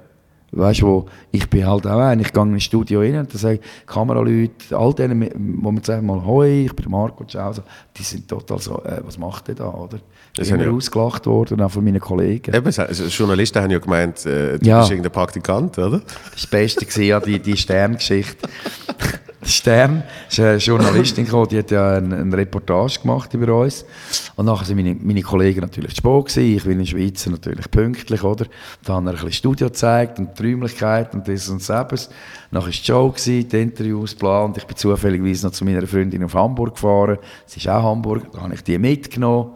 Weißt 0.53 0.81
du, 0.81 0.85
wo 0.87 1.05
ich 1.31 1.49
bin 1.49 1.65
halt 1.65 1.87
auch 1.87 1.97
ein, 1.99 2.19
ich 2.19 2.33
gehe 2.33 2.43
in 2.43 2.53
ein 2.55 2.59
Studio 2.59 2.99
rein 2.99 3.15
und 3.19 3.31
dann 3.31 3.37
sage 3.39 3.55
ich, 3.63 3.85
Kameraleute, 3.85 4.77
all 4.77 4.93
denen, 4.93 5.29
wo 5.63 5.71
man 5.71 5.81
sagt 5.81 6.03
mal, 6.03 6.25
hoi, 6.25 6.65
ich 6.65 6.73
bin 6.75 6.91
Marco, 6.91 7.23
ciao, 7.23 7.53
so, 7.53 7.61
die 7.95 8.03
sind 8.03 8.27
total 8.27 8.59
so, 8.59 8.83
äh, 8.83 8.99
was 9.05 9.17
macht 9.17 9.47
ihr 9.47 9.55
da, 9.55 9.69
oder? 9.69 9.99
Das 10.35 10.47
Ich 10.47 10.51
bin 10.53 10.59
immer 10.61 10.71
ja- 10.71 10.75
ausgelacht 10.75 11.25
worden, 11.25 11.61
auch 11.61 11.71
von 11.71 11.85
meinen 11.85 12.01
Kollegen. 12.01 12.53
Eben, 12.53 12.65
also 12.65 13.03
Journalisten 13.05 13.61
haben 13.61 13.71
ja 13.71 13.79
gemeint, 13.79 14.25
äh, 14.25 14.59
du 14.59 14.65
Ja. 14.67 14.79
bist 14.79 14.91
irgendein 14.91 15.13
Praktikant, 15.13 15.77
oder? 15.77 15.99
Das 15.99 16.15
war 16.15 16.31
das 16.33 16.47
Beste, 16.47 16.85
gewesen, 16.85 17.03
ja, 17.03 17.19
die, 17.21 17.39
die 17.39 17.55
Sterngeschichte. 17.55 18.49
Stern 19.43 20.03
ist 20.29 20.39
eine 20.39 20.57
Journalistin 20.57 21.25
gekommen, 21.25 21.47
die 21.49 21.57
hat 21.57 21.71
ja 21.71 21.97
eine, 21.97 22.17
eine 22.17 22.37
Reportage 22.37 22.99
gemacht 23.01 23.33
über 23.33 23.55
uns. 23.55 23.85
Und 24.35 24.45
nachher 24.45 24.65
sind 24.65 24.77
meine, 24.77 24.95
meine 24.95 25.21
Kollegen 25.21 25.61
natürlich 25.61 25.95
spät 25.95 26.25
gewesen. 26.25 26.57
Ich 26.57 26.63
bin 26.63 26.79
in 26.79 26.85
Schweizer 26.85 27.31
natürlich 27.31 27.69
pünktlich, 27.71 28.23
oder? 28.23 28.45
Da 28.83 28.93
haben 28.93 29.05
wir 29.05 29.11
ein 29.11 29.15
bisschen 29.15 29.33
Studio 29.33 29.67
gezeigt 29.67 30.19
und 30.19 30.37
die 30.37 30.43
Räumlichkeit 30.43 31.13
und 31.15 31.27
das 31.27 31.49
und 31.49 31.67
das. 31.67 32.09
Nachher 32.51 32.65
war 32.65 32.71
die 32.71 32.73
Show, 32.73 33.09
gewesen, 33.09 33.49
die 33.49 33.61
Interviews. 33.61 34.13
Und 34.13 34.57
ich 34.57 34.65
bin 34.65 34.77
zufälligerweise 34.77 35.47
noch 35.47 35.53
zu 35.53 35.65
meiner 35.65 35.87
Freundin 35.87 36.23
auf 36.23 36.35
Hamburg 36.35 36.75
gefahren. 36.75 37.17
Sie 37.47 37.59
ist 37.59 37.67
auch 37.67 37.83
Hamburg, 37.83 38.31
da 38.31 38.41
habe 38.41 38.53
ich 38.53 38.63
die 38.63 38.77
mitgenommen. 38.77 39.53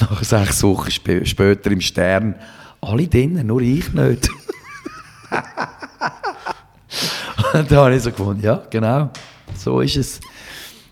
Nachher 0.00 0.24
sechs 0.24 0.62
Wochen 0.62 0.90
spä 0.90 1.24
später 1.24 1.70
im 1.72 1.80
Stern, 1.80 2.36
alle 2.80 3.08
drinnen, 3.08 3.46
nur 3.46 3.60
ich 3.62 3.92
nicht. 3.92 4.28
Und 7.54 7.70
da 7.70 7.84
habe 7.84 7.94
ich 7.94 8.02
so 8.02 8.10
gefunden, 8.10 8.42
ja, 8.42 8.62
genau, 8.70 9.10
so 9.56 9.80
ist 9.80 9.96
es. 9.96 10.20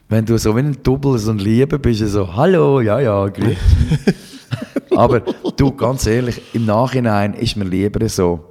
Wenn 0.09 0.25
du 0.25 0.39
so 0.39 0.55
wie 0.55 0.61
ein 0.61 0.77
Double, 0.83 1.19
so 1.19 1.33
ein 1.33 1.39
Liebe 1.39 1.79
bist, 1.79 2.01
du 2.01 2.09
so, 2.09 2.35
hallo, 2.37 2.81
ja, 2.81 3.01
ja, 3.01 3.27
grüß. 3.27 3.57
Aber 4.97 5.21
du, 5.21 5.73
ganz 5.73 6.07
ehrlich, 6.07 6.41
im 6.55 6.65
Nachhinein 6.67 7.35
ist 7.35 7.57
mir 7.57 7.65
lieber 7.65 8.09
so. 8.09 8.45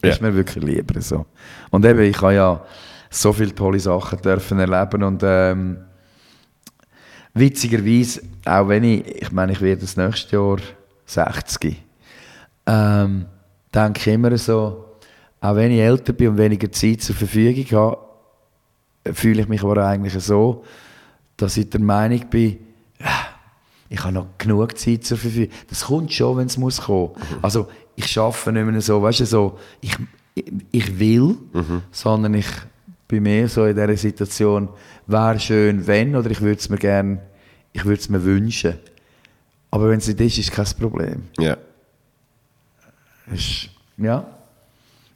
Ist 0.00 0.20
Ja. 0.20 0.26
mir 0.28 0.34
wirklich 0.34 0.64
lieber 0.64 1.00
so. 1.00 1.26
Und 1.70 1.84
eben, 1.84 2.00
ich 2.00 2.20
habe 2.20 2.34
ja 2.34 2.64
so 3.10 3.32
viele 3.32 3.54
tolle 3.54 3.78
Sachen 3.78 4.20
dürfen 4.22 4.58
erleben 4.58 5.02
und 5.02 5.22
ähm, 5.24 5.78
witzigerweise, 7.34 8.22
auch 8.46 8.68
wenn 8.68 8.84
ich, 8.84 9.06
ich 9.22 9.32
meine, 9.32 9.52
ich 9.52 9.60
werde 9.60 9.82
das 9.82 9.96
nächste 9.96 10.36
Jahr 10.36 10.56
60, 11.06 11.82
ähm, 12.66 13.26
denke 13.74 14.00
ich 14.00 14.06
immer 14.08 14.36
so, 14.38 14.84
auch 15.42 15.56
wenn 15.56 15.72
ich 15.72 15.80
älter 15.80 16.12
bin 16.12 16.28
und 16.28 16.38
weniger 16.38 16.70
Zeit 16.70 17.02
zur 17.02 17.16
Verfügung 17.16 17.66
habe, 17.72 17.98
fühle 19.12 19.42
ich 19.42 19.48
mich 19.48 19.62
aber 19.64 19.84
eigentlich 19.84 20.14
so, 20.14 20.64
dass 21.36 21.56
ich 21.56 21.68
der 21.68 21.80
Meinung 21.80 22.24
bin, 22.30 22.58
ich 23.88 24.02
habe 24.04 24.12
noch 24.12 24.26
genug 24.38 24.78
Zeit 24.78 25.04
zur 25.04 25.18
Verfügung. 25.18 25.52
Das 25.68 25.86
kommt 25.86 26.12
schon, 26.12 26.38
wenn 26.38 26.46
es 26.46 26.56
muss 26.56 26.82
kommen. 26.82 27.10
Also 27.42 27.68
ich 27.96 28.06
schaffe 28.06 28.52
nicht 28.52 28.64
mehr 28.64 28.80
so, 28.80 29.02
weißt 29.02 29.20
du, 29.20 29.26
so, 29.26 29.58
ich, 29.80 29.96
ich, 30.70 30.98
will, 30.98 31.36
sondern 31.90 32.34
ich 32.34 32.46
bin 33.08 33.24
mehr 33.24 33.48
so 33.48 33.66
in 33.66 33.74
dieser 33.74 33.96
Situation, 33.96 34.68
wäre 35.08 35.40
schön, 35.40 35.84
wenn, 35.88 36.14
oder 36.14 36.30
ich 36.30 36.40
würde 36.40 36.60
es 36.60 36.68
mir 36.68 36.78
gerne, 36.78 37.20
ich 37.72 37.84
würde 37.84 38.00
es 38.00 38.08
mir 38.08 38.22
wünschen. 38.22 38.78
Aber 39.72 39.88
wenn 39.88 39.98
es 39.98 40.06
nicht 40.06 40.20
ist, 40.20 40.38
ist 40.38 40.52
kein 40.52 40.66
Problem. 40.78 41.24
Ja. 41.38 41.56
Ist, 43.32 43.68
ja. 43.96 44.24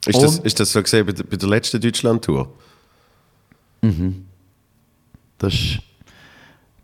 Ist 0.05 0.21
das, 0.21 0.39
ist 0.39 0.59
das 0.59 0.71
so 0.71 0.81
gesehen 0.81 1.05
bei 1.05 1.11
der, 1.11 1.23
bei 1.23 1.35
der 1.35 1.49
letzten 1.49 1.81
Deutschland-Tour? 1.81 2.49
Das 5.37 5.53
ist, 5.53 5.79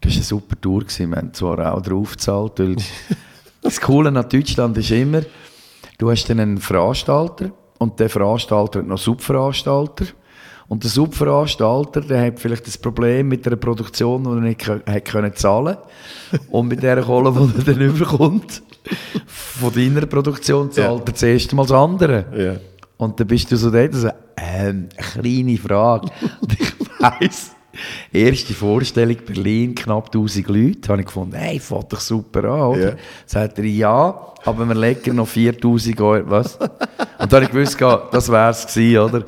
das 0.01 0.11
ist 0.11 0.17
eine 0.17 0.23
super 0.25 0.59
Tour. 0.59 0.81
Gewesen. 0.81 1.09
Wir 1.09 1.17
haben 1.17 1.33
zwar 1.33 1.73
auch 1.73 1.81
drauf 1.81 2.11
gezahlt, 2.11 2.59
weil 2.59 2.75
das 3.61 3.79
Coole 3.79 4.09
an 4.09 4.29
Deutschland 4.29 4.77
ist 4.77 4.91
immer, 4.91 5.21
du 5.97 6.11
hast 6.11 6.29
dann 6.29 6.39
einen 6.39 6.57
Veranstalter 6.57 7.51
und 7.77 7.99
der 7.99 8.09
Veranstalter 8.09 8.79
hat 8.79 8.87
noch 8.87 8.97
Subveranstalter. 8.97 10.05
Und 10.67 10.83
der 10.83 10.89
Subveranstalter, 10.89 12.01
der 12.01 12.27
hat 12.27 12.39
vielleicht 12.39 12.65
das 12.65 12.77
Problem 12.77 13.27
mit 13.27 13.45
einer 13.45 13.57
Produktion, 13.57 14.23
die 14.23 14.29
er 14.29 14.35
nicht 14.35 14.67
hat 14.67 15.05
können 15.05 15.35
zahlen 15.35 15.77
Und 16.49 16.69
mit 16.69 16.81
der 16.81 17.01
Kohle, 17.03 17.31
die 17.31 17.59
er 17.59 17.73
dann 17.73 17.81
überkommt, 17.81 18.63
von 19.27 19.73
deiner 19.73 20.05
Produktion 20.05 20.71
zahlt 20.71 21.07
er 21.07 21.15
zuerst 21.15 21.53
mal 21.53 21.63
das 21.63 21.71
andere. 21.73 22.25
Ja. 22.35 22.72
Und 23.03 23.19
dann 23.19 23.27
bist 23.27 23.51
du 23.51 23.57
so 23.57 23.69
dort, 23.69 23.93
so, 23.93 24.09
ähm, 24.37 24.89
eine 24.95 25.21
kleine 25.21 25.57
Frage. 25.57 26.07
Und 26.41 26.53
ich 26.53 26.73
weiss, 26.99 27.51
erste 28.11 28.53
Vorstellung 28.53 29.17
Berlin, 29.25 29.75
knapp 29.75 30.05
1000 30.07 30.47
Leute, 30.47 30.89
habe 30.89 31.01
ich 31.01 31.07
gefunden, 31.07 31.35
hey, 31.35 31.59
fährt 31.59 31.91
doch 31.91 31.99
super 31.99 32.43
an, 32.45 32.61
oder? 32.61 32.89
Ja. 32.89 32.95
Sagt 33.25 33.57
er, 33.57 33.65
ja, 33.65 34.33
aber 34.45 34.65
wir 34.67 34.75
legen 34.75 35.15
noch 35.15 35.27
4000 35.27 36.01
Euro, 36.01 36.29
was? 36.29 36.55
Und 36.55 36.71
dann 37.31 37.43
habe 37.43 37.45
ich 37.45 37.51
gewusst, 37.51 37.81
das 38.11 38.31
wär's 38.31 38.67
gewesen, 38.67 38.99
oder? 38.99 39.25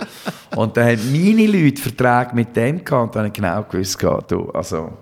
Und 0.55 0.77
dann 0.77 0.87
haben 0.89 1.11
meine 1.11 1.47
Leute 1.47 1.81
Verträge 1.81 2.35
mit 2.35 2.55
dem 2.55 2.83
gehabt 2.83 3.07
und 3.07 3.15
dann 3.15 3.23
habe 3.23 3.27
ich 3.27 3.33
genau 3.33 3.63
gewusst, 3.63 4.01
du, 4.29 4.49
also, 4.51 4.93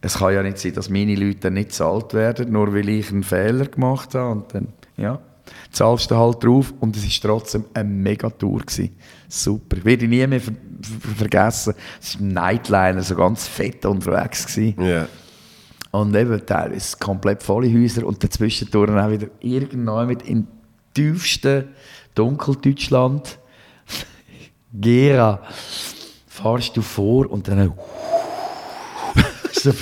es 0.00 0.18
kann 0.18 0.32
ja 0.32 0.42
nicht 0.42 0.58
sein, 0.58 0.72
dass 0.74 0.88
meine 0.88 1.14
Leute 1.14 1.40
dann 1.40 1.54
nicht 1.54 1.68
bezahlt 1.68 2.14
werden, 2.14 2.52
nur 2.52 2.72
weil 2.74 2.88
ich 2.88 3.10
einen 3.10 3.22
Fehler 3.22 3.66
gemacht 3.66 4.14
habe 4.14 4.30
und 4.30 4.54
dann, 4.54 4.68
ja, 4.96 5.18
zahlst 5.70 6.10
du 6.10 6.16
halt 6.16 6.42
drauf 6.42 6.72
und 6.80 6.96
es 6.96 7.04
war 7.04 7.30
trotzdem 7.30 7.64
eine 7.74 7.88
Megatour. 7.88 8.60
Gewesen. 8.60 8.96
Super. 9.28 9.84
Werde 9.84 10.04
ich 10.04 10.10
nie 10.10 10.26
mehr 10.26 10.40
ver 10.40 10.52
ver 10.82 11.14
vergessen. 11.16 11.74
Es 12.00 12.14
war 12.14 12.26
ein 12.26 12.32
Nightliner, 12.32 13.02
so 13.02 13.14
ganz 13.14 13.46
fett 13.46 13.84
unterwegs. 13.84 14.46
Gewesen. 14.46 14.82
Ja. 14.82 15.06
Und 15.92 16.14
eben 16.14 16.44
teilweise 16.46 16.96
komplett 16.98 17.42
volle 17.42 17.72
Häuser 17.72 18.06
und 18.06 18.22
dazwischen 18.22 18.68
auch 18.72 19.10
wieder 19.10 19.28
irgendwann 19.40 20.06
mit 20.06 20.22
in 20.22 20.46
tiefsten 20.94 21.74
Dunkeldeutschland. 22.14 23.38
Gera. 24.72 25.42
Fahrst 26.28 26.76
du 26.76 26.82
vor 26.82 27.30
und 27.30 27.48
dann. 27.48 27.72
so 29.52 29.72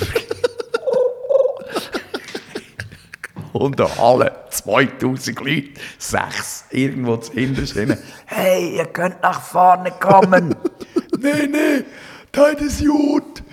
und 3.53 3.79
eine 3.79 3.97
Halle, 3.97 4.31
2000 4.49 5.39
Leute, 5.39 5.63
sechs, 5.97 6.65
irgendwo 6.71 7.17
zu 7.17 7.33
hinten 7.33 7.97
Hey, 8.25 8.77
ihr 8.77 8.85
könnt 8.85 9.21
nach 9.21 9.41
vorne 9.41 9.91
kommen. 9.99 10.55
nee, 11.21 11.47
nee, 11.47 11.83
da 12.31 12.47
ist 12.49 12.85
gut. 12.85 13.43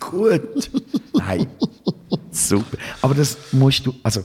Gut. 0.00 0.70
Nein, 1.14 1.46
super. 2.30 2.76
Aber 3.02 3.14
das 3.14 3.36
musst 3.52 3.84
du, 3.86 3.94
also, 4.02 4.22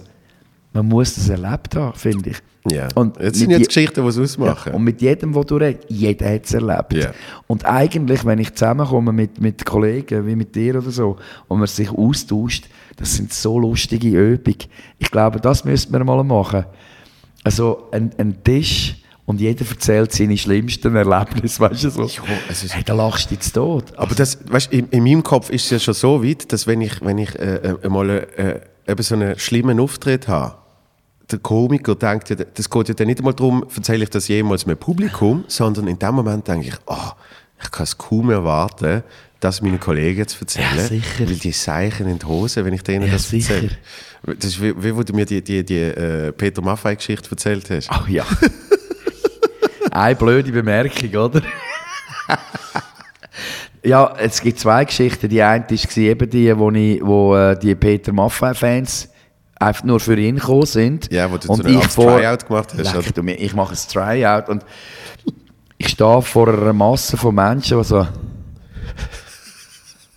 man 0.71 0.85
muss 0.87 1.15
das 1.15 1.29
erlebt 1.29 1.75
haben, 1.75 1.93
finde 1.95 2.29
ich. 2.31 2.37
ja. 2.71 2.87
Und 2.95 3.19
Jetzt 3.19 3.37
sind 3.39 3.49
jetzt 3.51 3.59
je- 3.59 3.65
Geschichten, 3.65 4.01
die 4.03 4.07
es 4.07 4.17
ausmachen. 4.19 4.69
ja, 4.71 4.75
und 4.75 4.83
mit 4.83 5.01
jedem, 5.01 5.33
wo 5.33 5.43
du 5.43 5.55
redest, 5.57 5.85
jeder 5.89 6.31
hat 6.33 6.45
es 6.45 6.53
erlebt. 6.53 6.93
Ja. 6.93 7.11
Und 7.47 7.65
eigentlich, 7.65 8.23
wenn 8.25 8.39
ich 8.39 8.53
zusammenkomme 8.53 9.11
mit, 9.11 9.41
mit 9.41 9.65
Kollegen, 9.65 10.25
wie 10.27 10.35
mit 10.35 10.55
dir 10.55 10.77
oder 10.77 10.91
so, 10.91 11.17
und 11.47 11.57
man 11.59 11.67
sich 11.67 11.89
austauscht, 11.91 12.67
das 12.95 13.15
sind 13.15 13.33
so 13.33 13.57
lustige 13.59 14.07
Übungen. 14.09 14.57
Ich 14.99 15.09
glaube, 15.11 15.39
das 15.39 15.63
müssten 15.65 15.91
wir 15.93 16.03
mal 16.03 16.23
machen. 16.23 16.65
Also 17.43 17.89
ein, 17.91 18.11
ein 18.17 18.43
Tisch 18.43 18.95
und 19.25 19.39
jeder 19.41 19.65
erzählt 19.67 20.11
seine 20.11 20.37
schlimmsten 20.37 20.95
Erlebnisse, 20.95 21.59
weißt 21.61 21.83
du 21.85 21.89
so. 21.89 22.03
es 22.49 22.63
ist- 22.63 22.75
hey, 22.75 22.83
da 22.83 22.93
lachst 22.93 23.29
du 23.31 23.35
jetzt 23.35 23.51
tot. 23.53 23.85
Aber 23.97 24.15
das, 24.15 24.37
weißt, 24.49 24.71
in, 24.73 24.87
in 24.89 25.03
meinem 25.03 25.23
Kopf 25.23 25.49
ist 25.49 25.65
es 25.65 25.69
ja 25.71 25.79
schon 25.79 25.93
so 25.93 26.23
weit, 26.23 26.51
dass 26.51 26.67
wenn 26.67 26.81
ich, 26.81 27.01
wenn 27.01 27.17
ich 27.17 27.33
äh, 27.39 27.75
äh, 27.83 27.89
mal 27.89 28.09
äh, 28.09 28.59
eben 28.89 29.03
so 29.03 29.15
einen 29.15 29.37
schlimmen 29.39 29.79
Auftritt 29.79 30.27
habe, 30.27 30.55
der 31.31 31.39
Komiker 31.39 31.95
denkt 31.95 32.29
ja, 32.29 32.35
das 32.35 32.69
geht 32.69 32.87
ja 32.89 32.93
dann 32.93 33.07
nicht 33.07 33.19
einmal 33.19 33.33
darum, 33.33 33.65
erzähle 33.75 34.03
ich 34.03 34.09
das 34.09 34.27
jemals 34.27 34.65
mit 34.65 34.79
Publikum, 34.79 35.45
sondern 35.47 35.87
in 35.87 35.97
dem 35.97 36.15
Moment 36.15 36.47
denke 36.47 36.67
ich, 36.67 36.75
ah, 36.87 37.13
ich 37.61 37.71
kann 37.71 37.85
es 37.85 37.97
kaum 37.97 38.29
erwarten, 38.29 39.03
das 39.43 39.61
meinen 39.61 39.79
Kollegen 39.79 40.27
zu 40.27 40.39
erzählen. 40.41 40.67
Ja, 40.77 40.83
sicher. 40.83 41.27
Weil 41.27 41.35
die 41.35 41.51
Seichen 41.51 42.07
in 42.07 42.19
die 42.19 42.25
Hose, 42.25 42.63
wenn 42.65 42.73
ich 42.73 42.83
denen 42.83 43.05
Ja, 43.07 43.13
das 43.13 43.29
sicher. 43.29 43.55
erzähle. 43.55 43.77
Das 44.25 44.45
ist 44.45 44.61
wie, 44.61 44.73
wie 44.81 44.95
wo 44.95 45.03
du 45.03 45.13
mir 45.13 45.25
die, 45.25 45.43
die, 45.43 45.63
die 45.65 45.79
äh, 45.79 46.31
Peter 46.31 46.61
Maffei-Geschichte 46.61 47.29
erzählt 47.31 47.69
hast. 47.69 47.89
Ach 47.91 48.07
ja. 48.07 48.25
Eine 49.91 50.15
blöde 50.15 50.51
Bemerkung, 50.51 51.09
oder? 51.15 51.41
ja, 53.83 54.13
es 54.17 54.41
gibt 54.41 54.59
zwei 54.59 54.85
Geschichten. 54.85 55.29
Die 55.29 55.41
eine 55.41 55.65
war 55.69 55.97
eben 55.97 56.29
die, 56.29 56.57
wo, 56.57 56.71
ich, 56.71 57.01
wo 57.03 57.35
äh, 57.35 57.57
die 57.59 57.75
Peter 57.75 58.13
Maffei-Fans 58.13 59.09
einfach 59.59 59.83
nur 59.83 59.99
für 59.99 60.17
ihn 60.17 60.35
gekommen 60.37 60.65
sind. 60.65 61.11
Ja, 61.11 61.31
wo 61.31 61.37
du 61.37 61.49
und 61.49 61.63
so 61.63 61.67
ich 61.69 61.83
vor- 61.87 62.17
Tryout 62.17 62.47
gemacht 62.47 62.73
hast, 62.77 62.95
Leck 62.95 63.13
du 63.13 63.21
ich 63.27 63.53
mache 63.53 63.73
ein 63.73 63.79
Tryout 63.91 64.49
und 64.49 64.63
ich 65.77 65.89
stehe 65.89 66.21
vor 66.21 66.47
einer 66.47 66.73
Masse 66.73 67.17
von 67.17 67.35
Menschen, 67.35 67.77
die 67.77 67.83
so 67.83 68.07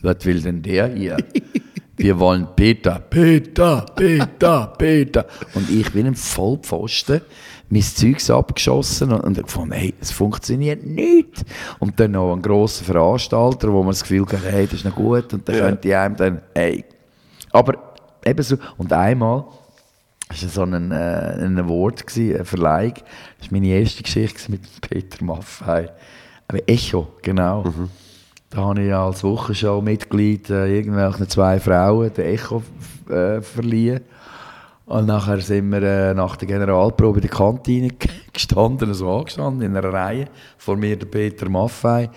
was 0.07 0.24
will 0.24 0.40
denn 0.40 0.62
der 0.62 0.88
hier? 0.88 1.16
Wir 1.98 2.18
wollen 2.18 2.46
Peter, 2.54 2.98
Peter, 3.00 3.86
Peter, 3.96 4.72
Peter. 4.76 5.24
Und 5.54 5.70
ich 5.70 5.90
bin 5.92 6.07
ein 6.07 6.14
Vollpfosten, 6.14 7.22
mein 7.70 7.80
Zeugs 7.80 8.28
abgeschossen 8.28 9.12
und, 9.12 9.20
und 9.22 9.42
gefunden, 9.42 9.72
hey, 9.72 9.94
es 9.98 10.11
funktioniert 10.11 10.84
nicht. 10.84 11.42
Und 11.78 11.98
dann 11.98 12.11
noch 12.11 12.34
ein 12.34 12.42
grosser 12.42 12.84
Veranstalter, 12.84 13.72
wo 13.72 13.78
man 13.82 13.92
das 13.92 14.02
Gefühl 14.02 14.26
hat, 14.26 14.44
hey, 14.44 14.66
das 14.66 14.80
ist 14.80 14.84
noch 14.84 14.94
gut 14.94 15.32
und 15.32 15.48
dann 15.48 15.57
Ja. 15.57 15.62
könnte 15.62 15.98
einem 15.98 16.16
dann, 16.16 16.42
hey. 16.54 16.84
Aber 17.50 17.72
ebenso, 18.26 18.57
und 18.76 18.92
einmal, 18.92 19.44
das 20.28 20.42
war 20.42 20.48
so 20.50 20.62
ein, 20.64 20.90
äh, 20.92 20.94
ein 21.44 21.59
Award, 21.59 22.07
gewesen, 22.07 22.34
eine 22.36 22.44
Verleihung. 22.44 22.94
Das 23.38 23.50
war 23.50 23.59
meine 23.59 23.68
erste 23.68 24.02
Geschichte 24.02 24.50
mit 24.50 24.61
Peter 24.82 25.24
Maffei. 25.24 25.88
Aber 26.46 26.59
Echo, 26.68 27.09
genau. 27.22 27.64
Da 28.51 28.59
habe 28.59 28.82
ich 28.82 28.94
als 28.94 29.24
Wochenshow-Mitglied 29.24 30.51
äh, 30.51 30.76
irgendwelchen 30.76 31.28
zwei 31.28 31.59
Frauen 31.59 32.12
den 32.12 32.26
Echo 32.26 32.62
äh, 33.11 33.40
verliehen. 33.40 34.03
Und 34.86 35.07
nachher 35.07 35.40
sind 35.40 35.68
wir 35.70 35.82
äh, 35.82 36.14
nach 36.14 36.36
der 36.36 36.47
Generalprobe 36.47 37.18
in 37.18 37.26
der 37.26 37.36
Kantine 37.36 37.90
gestanden, 38.32 38.94
so 38.94 39.11
angestanden, 39.11 39.62
in 39.62 39.76
einer 39.76 39.92
Reihe. 39.92 40.28
Vor 40.59 40.76
mir 40.76 40.97
der 40.97 41.07
Peter 41.07 41.49
Maffei. 41.49 42.09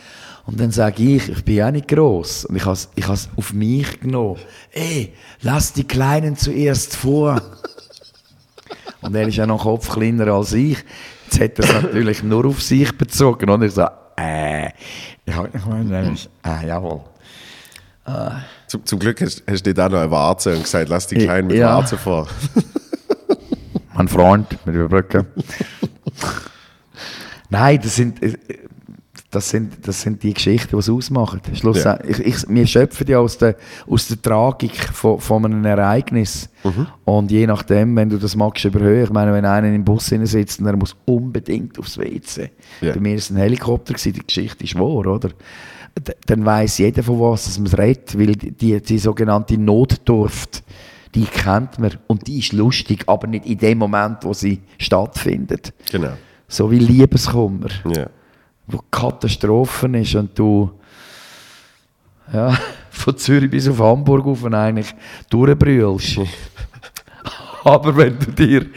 Und 0.45 0.59
dann 0.59 0.69
sage 0.69 1.01
ich, 1.01 1.29
ich 1.29 1.43
bin 1.43 1.55
ja 1.55 1.71
nicht 1.71 1.87
gross. 1.87 2.45
Und 2.45 2.57
ich 2.57 2.65
habe 2.65 2.77
ich 2.95 3.09
auf 3.09 3.53
mich 3.53 3.99
genommen. 3.99 4.39
Ey, 4.71 5.13
lass 5.41 5.73
die 5.73 5.83
Kleinen 5.83 6.35
zuerst 6.35 6.95
vor. 6.95 7.41
Und 9.01 9.15
er 9.15 9.27
ist 9.27 9.37
ja 9.37 9.47
noch 9.47 9.63
Kopf 9.63 9.89
kleiner 9.89 10.27
als 10.27 10.53
ich. 10.53 10.77
Jetzt 11.25 11.39
hat 11.39 11.59
er 11.59 11.65
es 11.65 11.83
natürlich 11.83 12.21
nur 12.21 12.45
auf 12.45 12.61
sich 12.61 12.95
bezogen. 12.95 13.49
Und 13.49 13.63
ich 13.63 13.73
so, 13.73 13.87
äh, 14.19 14.69
ich 15.25 15.33
habe 15.35 15.49
ich 15.53 15.65
meine, 15.65 16.15
äh, 16.45 16.67
jawohl. 16.67 17.01
Zum, 18.67 18.85
zum 18.85 18.99
Glück 18.99 19.21
hast, 19.21 19.43
hast 19.47 19.65
du 19.65 19.69
nicht 19.69 19.79
auch 19.79 19.89
noch 19.89 19.99
eine 19.99 20.09
Warze 20.11 20.55
und 20.55 20.63
gesagt, 20.63 20.89
lass 20.89 21.05
die 21.07 21.15
Kleinen 21.15 21.47
mit 21.47 21.57
Ja. 21.57 21.75
Warze 21.75 21.97
vor. 21.97 22.27
Mein 23.93 24.07
Freund 24.07 24.47
mit 24.65 24.75
Überbrücken. 24.75 25.27
Nein, 27.49 27.79
das 27.81 27.95
sind, 27.95 28.21
äh, 28.23 28.37
das 29.31 29.49
sind, 29.51 29.87
das 29.87 30.01
sind 30.01 30.23
die 30.23 30.33
Geschichten, 30.33 30.69
die 30.71 30.77
es 30.77 30.89
ausmachen. 30.89 31.39
Schlussendlich, 31.53 32.19
ich, 32.19 32.25
ich, 32.43 32.49
wir 32.49 32.65
schöpfen 32.65 33.05
ja 33.07 33.19
aus 33.19 33.37
der, 33.37 33.55
aus 33.87 34.07
der 34.07 34.19
Tragik 34.21 34.75
von, 34.75 35.19
von 35.19 35.45
einem 35.45 35.63
Ereignis. 35.65 36.49
Und 37.05 37.29
je 37.29 37.45
nachdem, 37.45 37.95
wenn 37.95 38.09
du 38.09 38.17
das 38.17 38.35
magst 38.35 38.65
überhöhen, 38.65 39.03
ich 39.03 39.09
meine, 39.11 39.31
wenn 39.31 39.45
einer 39.45 39.67
im 39.71 39.83
Bus 39.85 40.07
sitzt 40.07 40.59
und 40.59 40.65
er 40.65 40.75
muss 40.75 40.95
unbedingt 41.05 41.77
aufs 41.77 41.97
WC. 41.99 42.49
Ja. 42.81 42.93
Bei 42.93 42.99
mir 42.99 43.11
war 43.11 43.17
es 43.17 43.29
ein 43.29 43.37
Helikopter, 43.37 43.93
gewesen, 43.93 44.13
die 44.13 44.25
Geschichte 44.25 44.63
ist 44.63 44.75
wahr, 44.75 45.05
oder? 45.05 45.29
D- 45.29 46.13
Dann 46.25 46.43
weiß 46.45 46.79
jeder, 46.79 47.03
von 47.03 47.19
was 47.19 47.45
dass 47.45 47.57
man 47.59 47.67
es 47.67 47.77
redet, 47.77 48.17
weil 48.17 48.33
die, 48.35 48.51
die, 48.51 48.81
die 48.81 48.97
sogenannte 48.99 49.57
Notdurft, 49.59 50.63
die 51.13 51.25
kennt 51.25 51.77
man 51.79 51.91
und 52.07 52.25
die 52.27 52.39
ist 52.39 52.53
lustig, 52.53 53.03
aber 53.07 53.27
nicht 53.27 53.45
in 53.45 53.57
dem 53.59 53.77
Moment, 53.77 54.17
wo 54.23 54.33
sie 54.33 54.61
stattfindet. 54.79 55.73
Genau. 55.91 56.13
So 56.47 56.71
wie 56.71 56.79
Liebeskummer, 56.79 57.67
Ja. 57.95 58.07
Wo 58.69 58.79
Katastrophen 58.91 59.95
ist 59.95 60.15
und 60.15 60.37
du 60.37 60.71
ja, 62.31 62.57
von 62.91 63.17
Zürich 63.17 63.49
bis 63.49 63.67
auf 63.67 63.79
Hamburg 63.79 64.25
auf 64.27 64.43
und 64.43 64.53
eigentlich 64.53 64.93
durchbrüllst. 65.29 66.19
aber 67.63 67.97
wenn 67.97 68.19
du 68.19 68.31
dir 68.31 68.67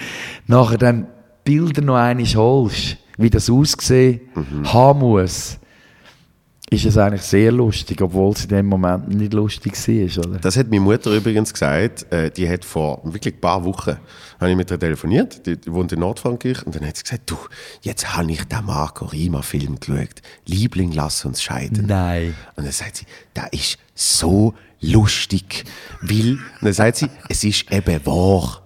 nachher 0.47 0.78
dann 0.78 1.07
Bilder 1.45 1.82
noch 1.82 1.97
einmal 1.97 2.26
holst, 2.26 2.97
wie 3.18 3.30
das 3.30 3.51
aussehen 3.51 4.20
haben 4.64 5.01
muss, 5.01 5.59
ist 6.73 6.87
es 6.87 6.97
eigentlich 6.97 7.23
sehr 7.23 7.53
lustig, 7.53 8.01
obwohl 8.01 8.33
es 8.33 8.45
in 8.45 8.49
dem 8.49 8.66
Moment 8.66 9.09
nicht 9.09 9.33
lustig 9.33 9.75
war, 9.77 10.27
oder? 10.27 10.39
Das 10.39 10.57
hat 10.57 10.68
meine 10.68 10.81
Mutter 10.81 11.11
übrigens 11.12 11.53
gesagt. 11.53 12.11
Äh, 12.11 12.31
die 12.31 12.49
hat 12.49 12.64
vor 12.64 13.01
wirklich 13.05 13.35
ein 13.35 13.41
paar 13.41 13.64
Wochen 13.64 13.97
habe 14.43 14.51
ich 14.51 14.57
mit 14.57 14.70
ihr 14.70 14.79
telefoniert. 14.79 15.47
Die, 15.47 15.57
wohnt 15.73 15.93
in 15.93 16.01
Nordfrankreich. 16.01 16.66
Und 16.66 16.75
dann 16.75 16.87
hat 16.87 16.97
sie 16.97 17.05
gesagt: 17.05 17.31
Du, 17.31 17.37
jetzt 17.83 18.16
habe 18.16 18.31
ich 18.31 18.45
den 18.45 18.64
Marco 18.64 19.07
Rima-Film 19.07 19.79
geschaut. 19.81 20.23
Liebling, 20.47 20.93
lass 20.93 21.25
uns 21.25 21.43
scheiden. 21.43 21.87
Nein. 21.87 22.35
Und 22.57 22.64
dann 22.64 22.73
sagt 22.73 22.97
sie: 22.97 23.07
Da 23.35 23.47
ist 23.47 23.79
so 23.95 24.55
lustig. 24.81 25.64
Weil, 26.01 26.33
und 26.33 26.62
dann 26.62 26.73
sagt 26.73 26.97
sie: 26.97 27.09
Es 27.29 27.45
ist 27.45 27.70
eben 27.73 28.05
wahr. 28.05 28.61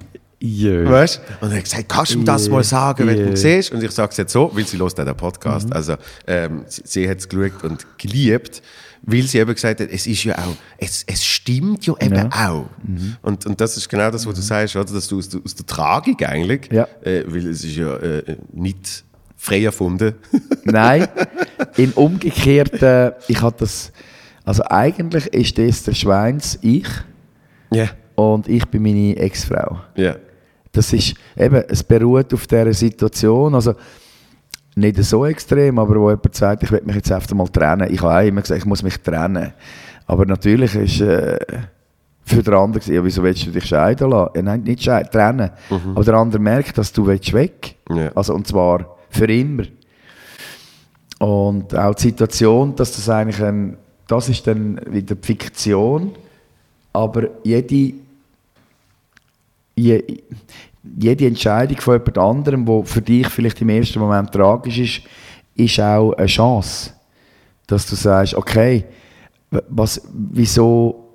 Jö. 0.46 0.88
Weißt? 0.90 1.20
Und 1.40 1.50
er 1.50 1.56
hat 1.58 1.64
gesagt, 1.64 1.88
kannst 1.88 2.14
du 2.14 2.18
mir 2.18 2.24
das 2.24 2.48
mal 2.48 2.62
sagen, 2.64 3.06
wenn 3.06 3.16
du 3.16 3.22
Yeah. 3.26 3.36
siehst? 3.36 3.72
Und 3.72 3.82
ich 3.82 3.90
sage 3.90 4.10
es 4.12 4.16
jetzt 4.16 4.32
so, 4.32 4.50
weil 4.54 4.66
sie 4.66 4.78
hört 4.78 4.96
den 4.98 5.16
Podcast. 5.16 5.72
Also, 5.72 5.96
ähm, 6.26 6.64
sie, 6.66 6.82
sie 6.84 7.08
hat 7.08 7.18
es 7.18 7.28
geschaut 7.28 7.64
und 7.64 7.86
geliebt, 7.98 8.62
weil 9.02 9.22
sie 9.22 9.38
eben 9.38 9.52
gesagt 9.54 9.80
hat, 9.80 9.88
es 9.90 10.06
ist 10.06 10.24
ja 10.24 10.36
auch, 10.38 10.56
es, 10.78 11.04
es 11.06 11.24
stimmt 11.24 11.86
ja 11.86 11.94
eben 12.00 12.32
auch. 12.32 12.66
Und, 13.22 13.46
und 13.46 13.60
das 13.60 13.76
ist 13.76 13.88
genau 13.88 14.10
das, 14.10 14.26
was 14.26 14.34
du 14.34 14.40
sagst, 14.40 14.74
oder? 14.76 14.92
dass 14.92 15.08
du 15.08 15.18
aus 15.18 15.28
der, 15.28 15.40
aus 15.44 15.54
der 15.54 15.66
Tragik 15.66 16.26
eigentlich, 16.28 16.68
Ja. 16.72 16.86
äh, 17.02 17.24
weil 17.26 17.46
es 17.48 17.62
ist 17.64 17.76
ja 17.76 17.94
äh, 17.96 18.36
nicht 18.52 19.04
frei 19.36 19.64
erfunden. 19.64 20.14
Nein, 20.64 21.06
in 21.76 21.92
umgekehrt, 21.92 22.82
äh, 22.82 23.12
ich 23.28 23.40
hatte 23.42 23.58
das, 23.60 23.92
also 24.44 24.62
eigentlich 24.68 25.26
ist 25.26 25.58
das 25.58 25.82
der 25.84 25.94
Schweins 25.94 26.58
ich 26.62 26.88
Ja. 27.72 27.90
und 28.16 28.48
ich 28.48 28.64
bin 28.66 28.82
meine 28.82 29.16
Ex-Frau. 29.16 29.80
Ja. 29.94 30.16
Das 30.76 30.92
ist 30.92 31.14
eben, 31.36 31.64
es 31.68 31.82
beruht 31.82 32.34
auf 32.34 32.46
dieser 32.46 32.74
Situation, 32.74 33.54
also 33.54 33.74
nicht 34.74 35.02
so 35.02 35.24
extrem, 35.24 35.78
aber 35.78 35.98
wo 35.98 36.10
jemand 36.10 36.34
sagt, 36.34 36.62
ich 36.64 36.70
will 36.70 36.82
mich 36.84 36.96
jetzt 36.96 37.10
einfach 37.10 37.32
mal 37.34 37.48
trennen. 37.48 37.88
Ich 37.90 38.02
habe 38.02 38.14
auch 38.14 38.28
immer 38.28 38.42
gesagt, 38.42 38.60
ich 38.60 38.66
muss 38.66 38.82
mich 38.82 38.98
trennen. 39.00 39.54
Aber 40.06 40.26
natürlich 40.26 40.74
ist 40.74 41.00
äh, 41.00 41.38
für 42.24 42.42
den 42.42 42.52
anderen 42.52 42.94
ja, 42.94 43.02
wieso 43.02 43.22
willst 43.22 43.46
du 43.46 43.52
dich 43.52 43.64
scheiden 43.64 44.10
lassen? 44.10 44.32
Ja, 44.36 44.42
nein, 44.42 44.64
nicht 44.64 44.82
scheiden, 44.82 45.10
trennen. 45.10 45.50
Aber 45.94 46.04
der 46.04 46.14
andere 46.14 46.42
merkt, 46.42 46.76
dass 46.76 46.92
du 46.92 47.06
willst 47.06 47.32
weg 47.32 47.76
Ja. 47.88 48.10
Also 48.14 48.34
und 48.34 48.46
zwar 48.46 48.96
für 49.08 49.32
immer. 49.32 49.64
Und 51.18 51.74
auch 51.74 51.94
die 51.94 52.02
Situation, 52.02 52.76
dass 52.76 52.92
das 52.96 53.08
eigentlich 53.08 53.42
ein, 53.42 53.78
das 54.06 54.28
ist 54.28 54.46
dann 54.46 54.78
wieder 54.90 55.16
Fiktion, 55.20 56.12
aber 56.92 57.28
jede 57.44 57.94
je, 59.76 60.02
jede 60.98 61.26
Entscheidung 61.26 61.80
von 61.80 61.94
jemand 61.94 62.18
anderem, 62.18 62.64
die 62.64 62.84
für 62.84 63.02
dich 63.02 63.28
vielleicht 63.28 63.60
im 63.60 63.68
ersten 63.68 64.00
Moment 64.00 64.32
tragisch 64.32 64.78
ist, 64.78 65.02
ist 65.54 65.80
auch 65.80 66.12
eine 66.12 66.26
Chance. 66.26 66.90
Dass 67.66 67.86
du 67.86 67.94
sagst, 67.94 68.34
okay, 68.34 68.84
was, 69.68 70.00
wieso, 70.12 71.08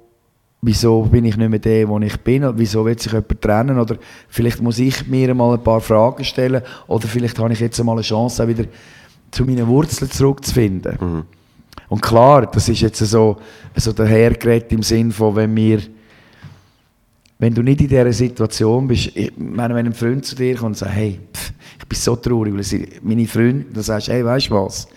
wieso 0.61 1.03
bin 1.03 1.25
ich 1.25 1.37
nicht 1.37 1.49
mehr 1.49 1.59
der, 1.59 1.87
wo 1.87 1.99
ich 1.99 2.17
bin? 2.17 2.43
Oder 2.43 2.57
wieso 2.57 2.85
will 2.85 2.97
sich 2.97 3.11
jemand 3.11 3.41
trennen? 3.41 3.79
Oder 3.79 3.97
vielleicht 4.27 4.61
muss 4.61 4.79
ich 4.79 5.07
mir 5.07 5.33
mal 5.33 5.53
ein 5.53 5.63
paar 5.63 5.81
Fragen 5.81 6.23
stellen. 6.23 6.61
Oder 6.87 7.07
vielleicht 7.07 7.39
habe 7.39 7.53
ich 7.53 7.59
jetzt 7.59 7.79
einmal 7.79 7.95
eine 7.95 8.03
Chance, 8.03 8.43
auch 8.43 8.47
wieder 8.47 8.65
zu 9.31 9.45
meinen 9.45 9.67
Wurzeln 9.67 10.11
zurückzufinden. 10.11 11.25
Und 11.87 12.01
klar, 12.01 12.45
das 12.47 12.67
ist 12.67 12.81
jetzt 12.81 12.99
so, 12.99 13.37
so 13.75 13.93
dahergeredet 13.93 14.71
im 14.73 14.83
Sinn 14.83 15.11
von, 15.11 15.35
wenn 15.35 15.55
wir 15.55 15.81
wenn 17.41 17.55
du 17.55 17.63
nicht 17.63 17.81
in 17.81 17.87
dieser 17.87 18.13
Situation 18.13 18.87
bist, 18.87 19.15
ich 19.15 19.33
meine, 19.35 19.73
wenn 19.73 19.87
ein 19.87 19.95
Freund 19.95 20.23
zu 20.23 20.35
dir 20.35 20.53
kommt 20.53 20.67
und 20.67 20.77
sagt, 20.77 20.93
hey, 20.93 21.19
pff, 21.33 21.51
ich 21.79 21.87
bin 21.87 21.97
so 21.97 22.15
traurig, 22.15 22.53
weil 22.53 22.61
sie, 22.61 22.87
meine 23.01 23.25
Freunde, 23.25 23.65
dann 23.73 23.81
sagst 23.81 24.09
du, 24.09 24.11
hey, 24.11 24.23
weißt 24.23 24.51
du 24.51 24.53
was, 24.53 24.87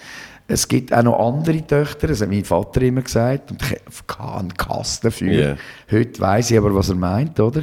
es 0.46 0.68
gibt 0.68 0.92
auch 0.92 1.02
noch 1.02 1.18
andere 1.18 1.66
Töchter, 1.66 2.06
das 2.06 2.20
hat 2.20 2.28
mein 2.28 2.44
Vater 2.44 2.82
immer 2.82 3.00
gesagt, 3.00 3.50
und 3.50 3.62
ich 3.62 3.78
habe 4.18 4.40
einen 4.40 4.52
Kass 4.52 5.00
dafür. 5.00 5.32
Yeah. 5.32 5.56
Heute 5.90 6.20
weiss 6.20 6.50
ich 6.50 6.58
aber, 6.58 6.74
was 6.74 6.90
er 6.90 6.96
meint, 6.96 7.40
oder? 7.40 7.62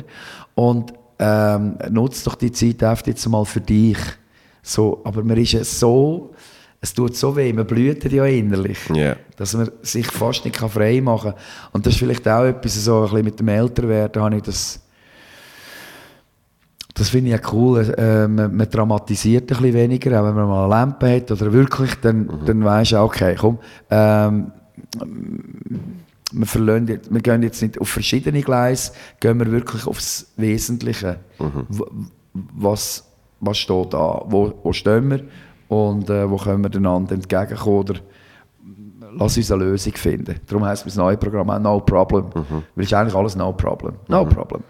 Und 0.56 0.94
ähm, 1.20 1.78
nutzt 1.92 2.26
doch 2.26 2.34
die 2.34 2.52
Zeit 2.52 2.82
einfach 2.82 3.06
jetzt 3.06 3.30
mal 3.30 3.46
für 3.46 3.62
dich. 3.62 4.00
So, 4.64 5.02
aber 5.04 5.24
man 5.24 5.38
ist 5.38 5.52
ja 5.52 5.64
so, 5.64 6.34
es 6.84 6.94
tut 6.96 7.16
so 7.16 7.36
weh, 7.36 7.54
man 7.54 7.68
blüht 7.68 8.12
ja 8.12 8.26
innerlich 8.26 8.80
Ja. 8.94 9.16
dass 9.38 9.54
man 9.54 9.70
sich 9.84 10.08
fast 10.08 10.44
nicht 10.46 10.58
frei 10.58 11.00
machen 11.02 11.32
kann. 11.34 11.40
Und 11.74 11.86
das 11.86 11.94
ist 11.94 12.00
vielleicht 12.00 12.28
auch 12.28 12.44
etwas, 12.44 12.74
so 12.84 12.98
ein 12.98 13.04
bisschen 13.04 13.26
mit 13.26 13.40
dem 13.40 13.48
Älterwerden 13.50 14.22
habe 14.22 14.36
ich 14.38 14.42
das 14.42 14.82
Das 16.96 17.10
finde 17.10 17.30
ich 17.34 17.40
auch 17.46 17.54
cool. 17.54 17.82
Äh, 17.98 18.28
man, 18.28 18.56
man 18.56 18.70
dramatisiert 18.70 19.44
ein 19.44 19.48
bisschen 19.58 19.74
weniger, 19.74 20.20
auch 20.22 20.26
wenn 20.26 20.36
man 20.36 20.48
mal 20.48 20.64
eine 20.64 20.70
Lampe 20.70 21.16
hat 21.16 21.32
oder 21.32 21.54
wirklich, 21.54 21.94
dann, 22.02 22.28
dann 22.46 22.64
weisst 22.66 22.92
du, 22.94 22.98
okay, 23.00 23.36
komm, 23.40 23.60
ähm, 23.90 24.52
wir, 26.34 26.46
verlassen 26.48 26.88
wir 27.10 27.22
gehen 27.22 27.44
jetzt 27.44 27.62
nicht 27.62 27.80
auf 27.80 27.90
verschiedene 27.90 28.42
Gleise, 28.42 28.92
gehen 29.20 29.38
wir 29.40 29.52
wirklich 29.52 29.86
aufs 29.86 30.32
Wesentliche. 30.38 31.18
W- 31.38 31.84
Was, 32.34 33.04
was 33.40 33.58
steht 33.58 33.94
da? 33.94 34.24
Wo, 34.26 34.54
wo 34.64 34.74
stehen 34.74 35.10
wir? 35.12 35.22
Und 35.72 36.09
äh, 36.09 36.30
wo 36.30 36.36
können 36.36 36.65
wir 36.65 36.76
einander 36.76 37.13
entgegenkommen? 37.13 37.78
Oder 37.78 37.99
lass 39.17 39.38
uns 39.38 39.49
eine 39.53 39.63
Lösung 39.63 39.93
finden. 39.93 40.36
Darum 40.45 40.65
heisst 40.65 40.86
das 40.86 40.97
neue 40.97 41.15
Programm 41.15 41.49
auch 41.49 41.59
No 41.59 41.80
Problem. 41.80 42.26
Weil 42.34 42.84
es 42.84 42.88
ist 42.88 42.93
eigentlich 42.93 43.15
alles 43.15 43.38
No 43.38 43.53
Problem. 43.53 43.93
No 44.09 44.26
Problem. 44.26 44.63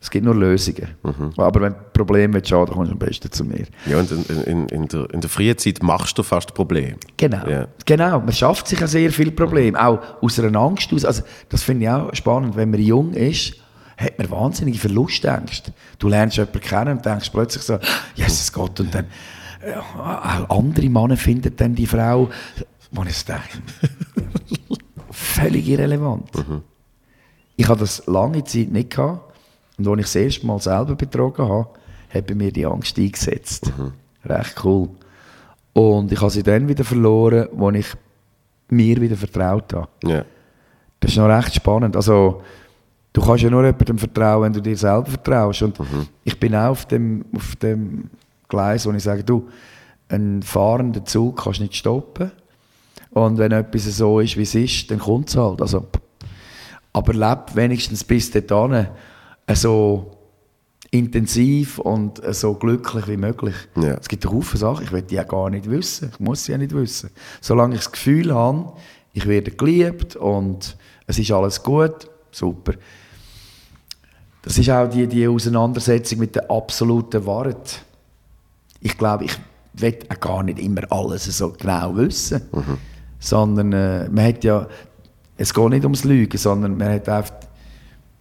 Es 0.00 0.08
gibt 0.08 0.24
nur 0.24 0.34
Lösungen. 0.34 0.88
Aber 1.36 1.60
wenn 1.60 1.74
du 1.74 1.78
Probleme 1.92 2.32
willst, 2.32 2.50
dann 2.50 2.64
kommst 2.64 2.88
du 2.88 2.92
am 2.94 2.98
besten 2.98 3.30
zu 3.30 3.44
mir. 3.44 3.66
Ja, 3.84 3.98
und 3.98 4.10
in, 4.10 4.42
in, 4.44 4.68
in, 4.68 4.88
der, 4.88 5.10
in 5.12 5.20
der 5.20 5.28
frühen 5.28 5.58
Zeit 5.58 5.82
machst 5.82 6.16
du 6.16 6.22
fast 6.22 6.54
Probleme. 6.54 6.96
Genau. 7.18 7.46
Ja. 7.46 7.66
genau. 7.84 8.20
Man 8.20 8.32
schafft 8.32 8.68
sich 8.68 8.82
auch 8.82 8.88
sehr 8.88 9.12
viele 9.12 9.32
Probleme. 9.32 9.78
Auch 9.78 9.98
aus 10.22 10.40
einer 10.40 10.58
Angst 10.58 10.94
aus. 10.94 11.04
Also, 11.04 11.24
das 11.50 11.62
finde 11.62 11.84
ich 11.84 11.90
auch 11.90 12.14
spannend. 12.14 12.56
Wenn 12.56 12.70
man 12.70 12.80
jung 12.80 13.12
ist, 13.12 13.52
hat 13.98 14.16
man 14.16 14.30
wahnsinnige 14.30 14.78
Verlustängste. 14.78 15.74
Du 15.98 16.08
lernst 16.08 16.38
jemanden 16.38 16.60
kennen 16.60 16.96
und 16.96 17.04
denkst 17.04 17.28
plötzlich 17.30 17.64
so, 17.64 17.78
Jesus 18.14 18.50
Gott, 18.50 18.80
und 18.80 18.94
dann 18.94 19.04
auch 19.74 20.58
andere 20.58 20.88
Männer 20.88 21.16
finden 21.16 21.54
dann 21.56 21.74
die 21.74 21.86
Frau, 21.86 22.28
wo 22.90 23.02
ich 23.02 23.24
denke, 23.24 23.42
völlig 25.10 25.68
irrelevant. 25.68 26.30
Ich 27.56 27.68
hatte 27.68 27.80
das 27.80 28.06
lange 28.06 28.44
Zeit 28.44 28.70
nicht 28.70 28.90
gehabt. 28.90 29.34
Und 29.78 29.88
als 29.88 29.98
ich 29.98 30.04
das 30.04 30.14
erste 30.16 30.46
Mal 30.46 30.60
selber 30.60 30.94
betrogen 30.94 31.48
habe, 31.48 31.68
hat 32.12 32.26
bei 32.26 32.34
mir 32.34 32.52
die 32.52 32.66
Angst 32.66 32.98
eingesetzt. 32.98 33.72
Recht 34.24 34.64
cool. 34.64 34.88
Und 35.72 36.10
ich 36.10 36.20
habe 36.20 36.30
sie 36.30 36.42
dann 36.42 36.66
wieder 36.66 36.84
verloren, 36.84 37.48
als 37.60 37.76
ich 37.76 37.86
mir 38.70 39.00
wieder 39.00 39.16
vertraut 39.16 39.72
habe. 39.72 39.88
Ja. 40.04 40.24
Das 41.00 41.12
ist 41.12 41.16
noch 41.16 41.28
recht 41.28 41.54
spannend. 41.54 41.94
Also, 41.94 42.42
du 43.12 43.20
kannst 43.20 43.44
ja 43.44 43.50
nur 43.50 43.64
jemandem 43.64 43.98
vertrauen, 43.98 44.42
wenn 44.42 44.52
du 44.52 44.60
dir 44.60 44.76
selber 44.76 45.06
vertraust. 45.06 45.62
Und 45.62 45.78
ich 46.24 46.38
bin 46.38 46.54
auch 46.54 46.70
auf 46.70 46.86
dem, 46.86 47.24
auf 47.34 47.56
dem 47.56 48.10
Gleis, 48.48 48.86
wo 48.86 48.92
ich 48.92 49.02
sage, 49.02 49.24
du, 49.24 49.48
einen 50.08 50.42
fahrenden 50.42 51.04
Zug 51.06 51.42
kannst 51.42 51.58
du 51.58 51.64
nicht 51.64 51.76
stoppen. 51.76 52.30
Und 53.10 53.38
wenn 53.38 53.52
etwas 53.52 53.84
so 53.84 54.20
ist, 54.20 54.36
wie 54.36 54.42
es 54.42 54.54
ist, 54.54 54.90
dann 54.90 54.98
kommt 54.98 55.28
es 55.28 55.36
halt. 55.36 55.60
Also, 55.60 55.86
aber 56.92 57.14
leb 57.14 57.54
wenigstens 57.54 58.04
bis 58.04 58.30
dahin 58.30 58.88
so 59.52 60.18
intensiv 60.90 61.78
und 61.78 62.22
so 62.34 62.54
glücklich 62.54 63.08
wie 63.08 63.16
möglich. 63.16 63.54
Ja. 63.76 63.94
Es 63.94 64.08
gibt 64.08 64.24
Haufen 64.26 64.58
Sachen, 64.58 64.84
ich 64.84 64.92
will 64.92 65.02
die 65.02 65.16
ja 65.16 65.24
gar 65.24 65.50
nicht 65.50 65.68
wissen. 65.68 66.10
Ich 66.12 66.20
muss 66.20 66.44
sie 66.44 66.52
ja 66.52 66.58
nicht 66.58 66.74
wissen. 66.74 67.10
Solange 67.40 67.74
ich 67.74 67.82
das 67.82 67.92
Gefühl 67.92 68.34
habe, 68.34 68.72
ich 69.12 69.26
werde 69.26 69.50
geliebt 69.50 70.16
und 70.16 70.76
es 71.06 71.18
ist 71.18 71.30
alles 71.30 71.62
gut, 71.62 72.08
super. 72.30 72.72
Das 74.42 74.56
ist 74.56 74.70
auch 74.70 74.88
die, 74.88 75.06
die 75.06 75.28
Auseinandersetzung 75.28 76.20
mit 76.20 76.34
der 76.34 76.50
absoluten 76.50 77.26
Wahrheit. 77.26 77.84
Ich 78.88 78.96
glaube, 78.96 79.24
ich 79.26 79.36
will 79.74 79.98
auch 80.08 80.20
gar 80.20 80.42
nicht 80.42 80.58
immer 80.58 80.80
alles 80.90 81.24
so 81.24 81.50
genau 81.52 81.94
wissen. 81.96 82.40
Sondern 83.20 83.72
äh, 83.72 84.08
man 84.08 84.24
hat 84.24 84.44
ja, 84.44 84.66
es 85.36 85.52
geht 85.52 85.68
nicht 85.68 85.84
ums 85.84 86.04
Lügen, 86.04 86.38
sondern 86.38 86.76
man 86.76 86.94
hat 86.94 87.08
einfach 87.08 87.34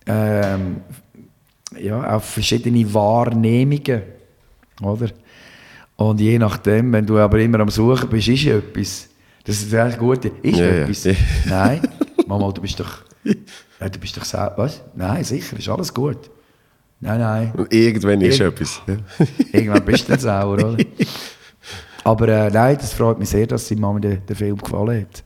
ähm, 0.05 0.77
ja, 1.79 2.15
auch 2.15 2.21
verschiedene 2.21 2.93
Wahrnehmungen, 2.93 4.01
oder? 4.81 5.09
Und 5.95 6.19
je 6.19 6.37
nachdem, 6.37 6.91
wenn 6.93 7.05
du 7.05 7.17
aber 7.17 7.39
immer 7.39 7.59
am 7.61 7.69
Suchen 7.69 8.09
bist, 8.09 8.27
ist 8.27 8.45
etwas. 8.45 9.09
Das 9.45 9.61
ist 9.61 9.73
eigentlich 9.73 9.97
gut. 9.97 10.25
Ist 10.25 10.59
Ja, 10.59 10.65
ja. 10.65 10.71
etwas? 10.83 11.07
Nein. 11.45 11.81
Mama, 12.27 12.51
du 12.51 12.61
bist 12.61 12.79
doch... 12.79 13.03
Ja, 13.79 13.89
du 13.89 13.99
bist 13.99 14.17
doch. 14.17 14.57
Was? 14.57 14.81
Nein, 14.95 15.23
sicher, 15.23 15.57
ist 15.57 15.69
alles 15.69 15.93
gut. 15.93 16.29
Nein, 16.99 17.19
nein. 17.19 17.51
Und 17.55 17.71
irgendwann 17.73 18.21
ist 18.21 18.39
Irgend- 18.39 18.55
etwas. 18.61 18.81
Ja. 18.87 18.95
Irgendwann 19.51 19.85
bist 19.85 20.07
du 20.07 20.11
dann 20.13 20.19
sauer, 20.19 20.53
oder? 20.53 20.77
Aber 22.03 22.27
äh, 22.27 22.49
nein, 22.49 22.77
das 22.79 22.93
freut 22.93 23.19
mich 23.19 23.29
sehr, 23.29 23.45
dass 23.47 23.67
die 23.67 23.75
Mama 23.75 23.99
den, 23.99 24.25
den 24.25 24.35
Film 24.35 24.57
gefallen 24.57 25.01
hat. 25.01 25.23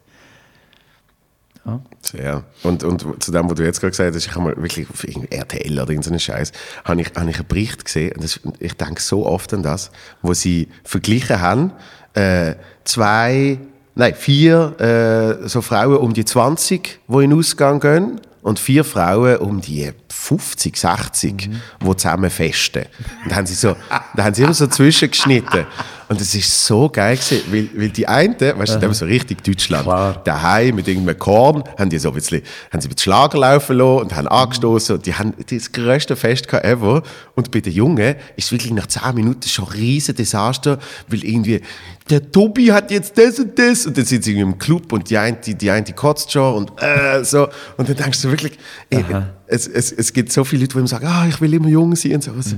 Sehr. 2.01 2.43
Und, 2.63 2.84
und 2.84 3.24
zu 3.24 3.32
dem, 3.32 3.47
was 3.47 3.55
du 3.55 3.63
jetzt 3.63 3.80
gerade 3.80 3.91
gesagt 3.91 4.15
hast, 4.15 4.26
ich 4.26 4.32
habe 4.36 4.45
mal 4.45 4.57
wirklich 4.57 4.89
auf 4.89 5.03
RTL 5.03 5.74
oder 5.80 5.89
irgendeinen 5.91 6.19
Scheiß, 6.19 6.51
habe 6.84 7.01
ich, 7.01 7.11
habe 7.15 7.30
ich 7.30 7.38
einen 7.38 7.47
Bericht 7.47 7.86
gesehen, 7.86 8.13
und 8.15 8.24
das, 8.24 8.39
ich 8.59 8.74
denke 8.74 8.99
so 8.99 9.26
oft 9.28 9.53
an 9.53 9.61
das, 9.61 9.91
wo 10.24 10.34
sie 10.34 10.69
verglichen 10.84 11.39
haben, 11.39 11.72
äh, 12.15 12.55
zwei, 12.84 13.59
nein, 13.93 14.15
vier 14.15 15.39
äh, 15.43 15.47
so 15.47 15.61
Frauen 15.61 15.97
um 15.97 16.13
die 16.13 16.26
20, 16.26 16.99
die 17.07 17.13
in 17.24 17.30
den 17.30 17.38
Ausgang 17.39 17.80
gehen, 17.80 18.19
und 18.41 18.59
vier 18.59 18.83
Frauen 18.83 19.37
um 19.37 19.61
die 19.61 19.91
50, 20.09 20.77
60, 20.77 21.49
die 21.81 21.95
zusammen 21.97 22.29
festen. 22.29 22.85
Und 23.23 23.31
da 23.31 23.35
haben 23.35 23.45
sie 23.45 23.55
so, 23.55 23.75
da 24.15 24.23
haben 24.23 24.33
sie 24.33 24.43
immer 24.43 24.53
so 24.53 24.67
zwischengeschnitten. 24.67 25.65
Und 26.12 26.20
es 26.20 26.36
ist 26.36 26.66
so 26.66 26.89
geil 26.89 27.16
gewesen, 27.16 27.41
weil, 27.53 27.70
weil 27.74 27.88
die 27.88 28.05
einen, 28.05 28.36
weißt 28.38 28.74
du, 28.74 28.80
die 28.80 28.86
haben 28.86 28.93
so 28.93 29.05
richtig 29.05 29.45
Deutschland, 29.45 29.86
Klar. 29.86 30.22
daheim 30.26 30.76
mit 30.76 30.86
irgendeinem 30.86 31.18
Korn, 31.18 31.64
haben 31.80 31.89
die 31.89 31.97
so 31.99 32.09
ein 32.09 32.16
bisschen, 32.16 32.41
haben 32.70 32.82
sie 32.82 32.89
bisschen 32.89 33.03
Schlager 33.03 33.38
laufen 33.38 33.78
lassen 33.78 34.01
und 34.01 34.16
haben 34.18 34.28
angestoßen 34.28 34.97
und 34.97 35.05
die 35.05 35.14
haben 35.14 35.34
das 35.49 35.72
grösste 35.72 36.18
Fest 36.18 36.51
ever. 36.51 37.01
Und 37.36 37.49
bei 37.51 37.62
den 37.62 37.72
Jungen 37.72 38.16
ist 38.36 38.43
es 38.47 38.51
wirklich 38.51 38.74
nach 38.74 38.88
10 38.88 39.16
Minuten 39.16 39.47
schon 39.47 39.70
ein 39.70 39.72
riesen 39.72 40.14
Desaster, 40.14 40.80
weil 41.07 41.24
irgendwie, 41.24 41.62
der 42.09 42.30
Tobi 42.30 42.74
hat 42.74 42.91
jetzt 42.91 43.18
das 43.18 43.39
und 43.39 43.57
das 43.57 43.86
und 43.86 43.97
dann 43.97 44.03
sind 44.03 44.26
sie 44.26 44.32
irgendwie 44.32 44.51
im 44.51 44.59
Club 44.59 44.91
und 44.91 45.09
die 45.09 45.18
eine, 45.18 45.38
die, 45.38 45.55
die, 45.55 45.72
eine, 45.72 45.84
die 45.84 45.93
kotzt 45.93 46.34
schon 46.34 46.55
und 46.55 46.72
äh, 46.82 47.24
so. 47.24 47.47
Und 47.78 47.88
dann 47.88 47.95
denkst 47.95 48.22
du 48.22 48.30
wirklich, 48.30 48.59
ey, 48.89 49.05
es, 49.51 49.67
es, 49.67 49.91
es 49.91 50.13
gibt 50.13 50.31
so 50.31 50.43
viele 50.43 50.61
Leute, 50.63 50.73
die 50.75 50.79
ihm 50.79 50.87
sagen, 50.87 51.05
ah, 51.07 51.27
ich 51.27 51.39
will 51.41 51.53
immer 51.53 51.67
jung 51.67 51.95
sein 51.95 52.13
und 52.15 52.23
so. 52.23 52.31
Also, 52.31 52.55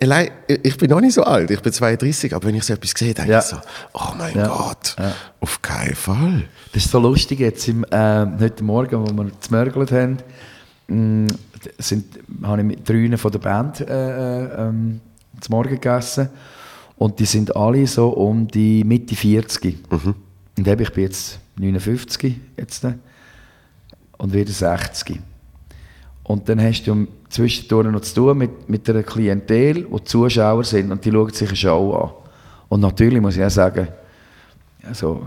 allein, 0.00 0.30
ich 0.48 0.76
bin 0.78 0.90
noch 0.90 1.00
nicht 1.00 1.14
so 1.14 1.22
alt, 1.24 1.50
ich 1.50 1.60
bin 1.60 1.72
32, 1.72 2.34
aber 2.34 2.48
wenn 2.48 2.54
ich 2.54 2.64
so 2.64 2.72
etwas 2.72 2.90
sehe, 2.96 3.12
denke 3.14 3.30
Ja. 3.32 3.38
ich 3.40 3.44
so, 3.44 3.56
oh 3.94 4.12
mein 4.16 4.34
Ja. 4.34 4.46
Gott, 4.48 4.96
auf 5.40 5.60
keinen 5.62 5.94
Fall. 5.94 6.44
Das 6.72 6.84
ist 6.84 6.90
so 6.90 6.98
lustig 6.98 7.40
jetzt 7.40 7.68
im, 7.68 7.84
äh, 7.84 8.26
heute 8.40 8.64
Morgen, 8.64 9.00
wo 9.06 9.12
wir 9.12 9.30
gemörgelt 9.46 9.92
haben, 9.92 10.16
mh, 10.88 11.28
sind, 11.78 12.04
habe 12.42 12.60
ich 12.62 12.66
mit 12.66 12.88
drei 12.88 13.16
von 13.16 13.30
der 13.30 13.38
Band 13.38 13.80
äh, 13.80 13.84
äh, 13.84 14.68
ähm, 14.68 15.00
zum 15.40 15.52
Morgen 15.54 15.70
gegessen 15.70 16.28
und 16.96 17.18
die 17.18 17.26
sind 17.26 17.54
alle 17.54 17.86
so 17.86 18.08
um 18.08 18.48
die 18.48 18.84
Mitte 18.84 19.14
40. 19.14 19.78
Und 19.90 20.68
eben, 20.68 20.82
ich 20.82 20.92
bin 20.92 21.04
jetzt 21.04 21.38
59 21.56 22.36
jetzt, 22.56 22.84
äh, 22.84 22.94
und 24.18 24.32
wieder 24.32 24.50
60. 24.50 25.20
Und 26.24 26.48
dann 26.48 26.62
hast 26.62 26.84
du 26.84 27.06
zwischendurch 27.28 27.88
noch 27.88 28.00
zu 28.00 28.14
tun 28.14 28.38
mit, 28.38 28.68
mit 28.68 28.88
einer 28.88 29.02
Klientel, 29.02 29.84
die 29.84 30.04
Zuschauer 30.04 30.64
sind 30.64 30.92
und 30.92 31.04
die 31.04 31.10
schauen 31.10 31.32
sich 31.32 31.48
eine 31.48 31.56
Show 31.56 31.94
an. 31.94 32.10
Und 32.68 32.80
natürlich 32.80 33.20
muss 33.20 33.36
ich 33.36 33.44
auch 33.44 33.50
sagen, 33.50 33.88
also 34.86 35.26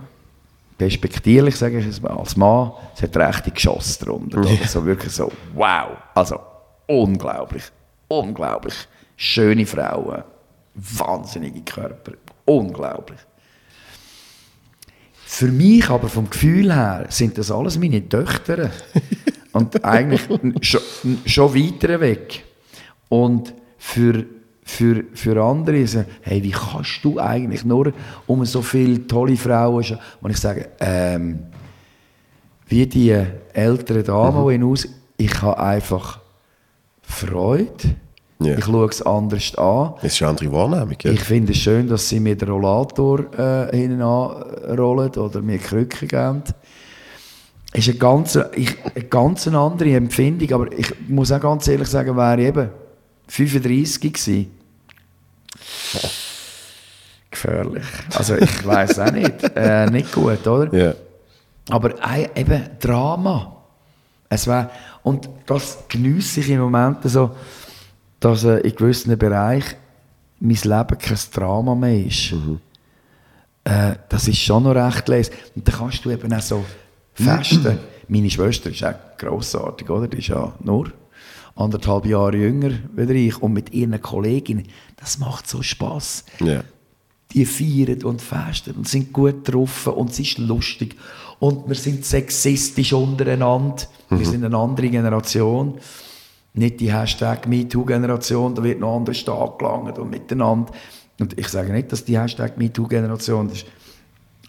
perspektierlich 0.78 1.56
sage 1.56 1.80
ich 1.80 1.88
es 1.88 2.02
mal, 2.02 2.12
als 2.12 2.36
Mann, 2.36 2.72
es 2.96 3.02
hat 3.02 3.18
richtig 3.18 3.56
geschossen 3.56 4.06
drunter. 4.06 4.40
oder? 4.40 4.50
So 4.68 4.86
wirklich 4.86 5.12
so, 5.14 5.32
wow. 5.54 5.98
Also 6.14 6.40
unglaublich, 6.88 7.64
unglaublich. 8.08 8.76
Schöne 9.18 9.66
Frauen, 9.66 10.24
wahnsinnige 10.76 11.62
Körper, 11.62 12.14
unglaublich. 12.46 13.20
Für 15.26 15.48
mich 15.48 15.90
aber 15.90 16.08
vom 16.08 16.30
Gefühl 16.30 16.74
her 16.74 17.08
sind 17.10 17.38
das 17.38 17.52
alles 17.52 17.78
meine 17.78 18.08
Töchter. 18.08 18.70
Und 19.56 19.86
eigentlich 19.86 20.22
schon, 20.62 20.82
schon 21.26 21.56
weiter 21.56 22.00
weg. 22.02 22.44
Und 23.08 23.54
für, 23.78 24.26
für, 24.64 25.06
für 25.14 25.42
andere 25.42 25.78
ist 25.78 25.96
es, 25.96 26.06
hey, 26.24 26.44
wie 26.44 26.52
kannst 26.52 27.00
du 27.04 27.20
eigentlich 27.20 27.64
nur 27.64 27.94
um 28.28 28.44
so 28.44 28.62
viele 28.62 29.08
tolle 29.08 29.38
Frauen, 29.38 29.82
scha- 29.82 30.00
und 30.22 30.32
ich 30.32 30.38
sage, 30.38 30.68
ähm, 30.82 31.40
wie 32.68 32.86
die 32.86 33.18
älteren 33.54 34.04
Damen, 34.04 34.46
die 34.46 34.54
hinaus, 34.54 34.88
ich 35.16 35.42
habe 35.42 35.58
einfach 35.58 36.20
Freude. 37.02 37.96
Ja. 38.40 38.58
Ich 38.58 38.66
schaue 38.66 38.90
es 38.90 39.02
anders 39.02 39.56
an. 39.56 39.94
Das 40.02 40.12
ist 40.12 40.22
eine 40.22 40.32
andere 40.32 40.52
Wahrnehmung. 40.52 40.98
Ja. 41.02 41.12
Ich 41.12 41.22
finde 41.22 41.54
es 41.54 41.60
schön, 41.60 41.88
dass 41.88 42.10
sie 42.10 42.20
mir 42.20 42.36
den 42.36 42.50
Rollator 42.50 43.20
äh, 43.40 43.78
hinten 43.78 44.02
anrollen 44.02 45.12
oder 45.12 45.42
mir 45.42 45.60
Krücken 45.60 46.10
geben. 46.10 46.44
Es 47.78 47.88
ist 47.88 47.90
eine 47.90 47.98
ganz, 48.00 48.40
ich, 48.56 48.74
eine 48.96 49.04
ganz 49.06 49.48
andere 49.48 49.94
Empfindung, 49.96 50.52
aber 50.54 50.72
ich 50.72 50.94
muss 51.10 51.32
auch 51.32 51.42
ganz 51.42 51.68
ehrlich 51.68 51.88
sagen, 51.90 52.16
wäre 52.16 52.40
ich 52.42 52.48
eben 52.48 52.70
35 53.28 54.02
gewesen. 54.14 54.52
Gefährlich. 57.32 57.84
Also 58.18 58.36
ich 58.36 58.66
weiß 58.66 59.00
auch 59.00 59.12
nicht. 59.12 59.44
Äh, 59.56 59.90
nicht 59.90 60.12
gut, 60.14 60.46
oder? 60.48 60.74
ja. 60.74 60.94
Aber 61.70 61.96
ei- 62.00 62.30
eben 62.36 62.64
Drama. 62.80 63.52
Es 64.30 64.48
wär, 64.48 64.70
und 65.04 65.28
das 65.48 65.80
geniesse 65.90 66.40
ich 66.42 66.50
im 66.50 66.60
Moment 66.60 66.98
so. 67.04 67.32
dass 68.20 68.44
äh, 68.44 68.58
in 68.60 68.76
gewissen 68.76 69.18
Bereichen 69.18 69.76
mein 70.40 70.58
Leben 70.64 70.98
kein 70.98 71.18
Drama 71.34 71.74
mehr 71.76 72.06
ist. 72.06 72.34
Äh, 73.64 73.96
das 74.10 74.28
ist 74.28 74.38
schon 74.38 74.64
noch 74.64 74.76
recht 74.76 75.08
les. 75.10 75.32
Und 75.56 75.68
dann 75.68 75.76
kannst 75.76 76.06
du 76.06 76.12
eben 76.12 76.32
auch 76.34 76.42
so 76.42 76.64
festen. 77.16 77.80
Meine 78.08 78.30
Schwester 78.30 78.70
ist 78.70 78.84
auch 78.84 78.94
grossartig, 79.18 79.90
oder? 79.90 80.08
Die 80.08 80.20
ist 80.20 80.28
ja 80.28 80.54
nur 80.64 80.92
anderthalb 81.56 82.06
Jahre 82.06 82.38
jünger 82.38 82.72
wie 82.96 83.28
ich. 83.28 83.42
Und 83.42 83.54
mit 83.54 83.74
ihren 83.74 84.00
Kolleginnen, 84.02 84.68
das 84.98 85.18
macht 85.18 85.48
so 85.48 85.62
Spaß 85.64 86.26
Ja. 86.42 86.64
die 87.34 87.46
feiern 87.46 88.04
und 88.04 88.22
festen 88.22 88.76
und 88.76 88.88
sind 88.88 89.12
gut 89.12 89.52
drauf 89.52 89.88
und 89.88 90.12
es 90.12 90.20
ist 90.20 90.38
lustig. 90.38 90.96
Und 91.40 91.68
wir 91.68 91.76
sind 91.76 92.06
sexistisch 92.06 92.94
untereinander. 92.94 93.84
Wir 94.10 94.26
sind 94.26 94.44
eine 94.46 94.56
andere 94.58 94.90
Generation. 94.90 95.76
Nicht 96.54 96.80
die 96.80 96.94
Hashtag 96.94 97.48
MeToo-Generation, 97.48 98.56
da 98.56 98.64
wird 98.64 98.80
noch 98.80 98.96
anders 98.96 99.28
angelangt 99.28 99.98
und 100.00 100.10
miteinander. 100.10 100.72
Und 101.20 101.38
ich 101.38 101.48
sage 101.50 101.74
nicht, 101.74 101.92
dass 101.92 102.06
die 102.06 102.18
Hashtag 102.18 102.58
MeToo-Generation, 102.58 103.50
ist, 103.50 103.66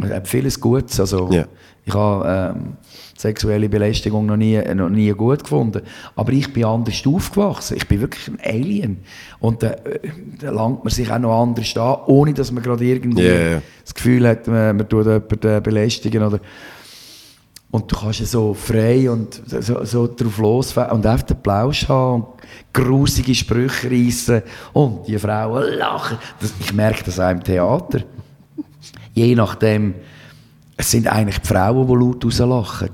es 0.01 0.11
hat 0.11 0.29
vieles 0.29 0.61
Gutes. 0.61 1.01
Also, 1.01 1.29
Ja. 1.33 1.47
Ich 1.87 1.95
habe 1.95 2.55
ähm, 2.57 2.76
sexuelle 3.16 3.68
Belästigung 3.68 4.26
noch 4.26 4.37
nie, 4.37 4.61
noch 4.74 4.89
nie 4.89 5.11
gut 5.12 5.45
gefunden. 5.45 5.82
Aber 6.16 6.32
ich 6.32 6.53
bin 6.53 6.64
anders 6.64 7.03
aufgewachsen. 7.07 7.76
Ich 7.76 7.87
bin 7.87 8.01
wirklich 8.01 8.26
ein 8.26 8.41
Alien. 8.45 8.99
Und 9.39 9.62
da, 9.62 9.68
äh, 9.68 10.01
da 10.41 10.51
langt 10.51 10.82
man 10.82 10.93
sich 10.93 11.11
auch 11.11 11.18
noch 11.20 11.41
anders 11.41 11.76
an, 11.76 11.99
ohne 12.07 12.34
dass 12.34 12.51
man 12.51 12.64
gerade 12.64 12.84
irgendwie 12.84 13.22
Ja, 13.22 13.34
ja. 13.34 13.62
das 13.84 13.95
Gefühl 13.95 14.26
hat, 14.26 14.49
man, 14.49 14.76
man 14.76 14.89
tut 14.89 15.07
jemanden 15.07 15.49
äh, 15.49 15.61
belästigen. 15.61 16.24
Oder 16.24 16.41
und 17.70 17.93
du 17.93 17.97
kannst 17.97 18.20
ja 18.20 18.26
so 18.26 18.55
frei 18.55 19.11
und 19.11 19.43
so, 19.47 19.84
so 19.84 20.07
drauf 20.07 20.39
los 20.39 20.76
und 20.76 21.05
einfach 21.05 21.26
den 21.26 21.43
Plausch 21.43 21.89
haben 21.89 22.22
und 22.22 22.26
grusige 22.72 23.34
Sprüche 23.34 23.91
reissen 23.91 24.43
und 24.72 25.07
die 25.07 25.18
Frauen 25.18 25.74
lachen. 25.74 26.18
Das, 26.41 26.55
ich 26.59 26.72
merke 26.72 27.05
das 27.05 27.20
auch 27.20 27.30
im 27.30 27.43
Theater. 27.43 28.01
Je 29.14 29.34
nachdem, 29.34 29.95
es 30.77 30.91
sind 30.91 31.07
eigentlich 31.07 31.39
die 31.39 31.49
Frauen, 31.49 31.87
die 31.87 31.95
laut 31.95 32.24
rauslachen. 32.24 32.91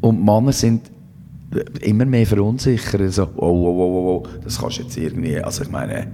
Und 0.00 0.18
die 0.18 0.24
Männer 0.24 0.52
sind 0.52 0.90
immer 1.80 2.04
mehr 2.04 2.26
verunsichert. 2.26 3.12
So, 3.12 3.28
wow, 3.34 3.40
wow, 3.40 3.76
wow, 3.76 3.92
wow, 3.92 4.04
wow, 4.04 4.28
das 4.42 4.58
kannst 4.58 4.78
du 4.78 4.82
jetzt 4.82 4.96
irgendwie, 4.96 5.38
also 5.40 5.62
ich 5.62 5.70
meine, 5.70 6.08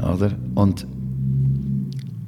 oder? 0.00 0.32
Und 0.54 0.86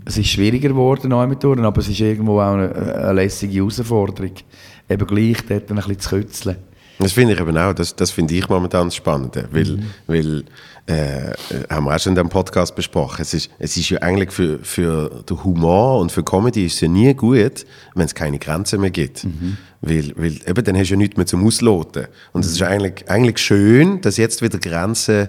es 0.05 0.19
ist 0.19 0.29
schwieriger 0.29 0.69
geworden, 0.69 1.11
Touren, 1.39 1.65
aber 1.65 1.81
es 1.81 1.89
ist 1.89 2.01
irgendwo 2.01 2.41
auch 2.41 2.55
eine, 2.55 2.75
eine 2.75 3.13
lässige 3.13 3.55
Herausforderung. 3.55 4.33
Eben 4.89 5.07
gleich 5.07 5.47
dort 5.47 5.71
ein 5.71 5.77
bisschen 5.77 5.99
zu 5.99 6.09
kützeln. 6.11 6.57
Das 7.01 7.13
finde 7.13 7.35
ich 7.35 7.41
eben 7.41 7.57
auch, 7.57 7.73
das, 7.73 7.97
das 7.97 8.11
finde 8.11 8.35
ich 8.35 8.49
momentan 8.49 8.87
das 8.89 8.95
Spannende, 8.95 9.49
weil, 9.51 9.65
Mhm. 9.65 9.83
weil 10.07 10.45
äh, 10.87 11.33
haben 11.71 11.85
wir 11.85 11.95
auch 11.95 11.99
schon 12.01 12.11
in 12.13 12.17
diesem 12.17 12.29
Podcast 12.31 12.75
besprochen, 12.75 13.23
es 13.23 13.33
ist, 13.35 13.51
es 13.59 13.77
ist 13.77 13.89
ja 13.91 13.99
eigentlich 13.99 14.33
für, 14.33 14.59
für 14.63 15.23
den 15.29 15.43
Humor 15.45 16.01
und 16.01 16.11
für 16.13 16.23
Comedy 16.25 16.67
ist 16.67 16.75
es 16.75 16.81
ja 16.81 16.89
nie 16.89 17.15
gut, 17.15 17.65
wenn 17.95 18.05
es 18.07 18.15
keine 18.15 18.39
Grenzen 18.39 18.81
mehr 18.81 18.91
gibt. 18.91 19.25
Mhm. 19.25 19.57
Weil, 19.83 20.13
weil 20.17 20.33
eben, 20.47 20.65
dann 20.65 20.77
hast 20.77 20.89
du 20.89 20.95
ja 20.95 20.97
nichts 20.99 21.17
mehr 21.17 21.27
zum 21.27 21.47
Ausloten. 21.47 22.07
Und 22.33 22.45
es 22.45 22.53
ist 22.53 22.63
eigentlich, 22.63 23.09
eigentlich 23.09 23.39
schön, 23.39 24.01
dass 24.03 24.17
jetzt 24.19 24.43
wieder 24.43 24.59
Grenzen 24.59 25.29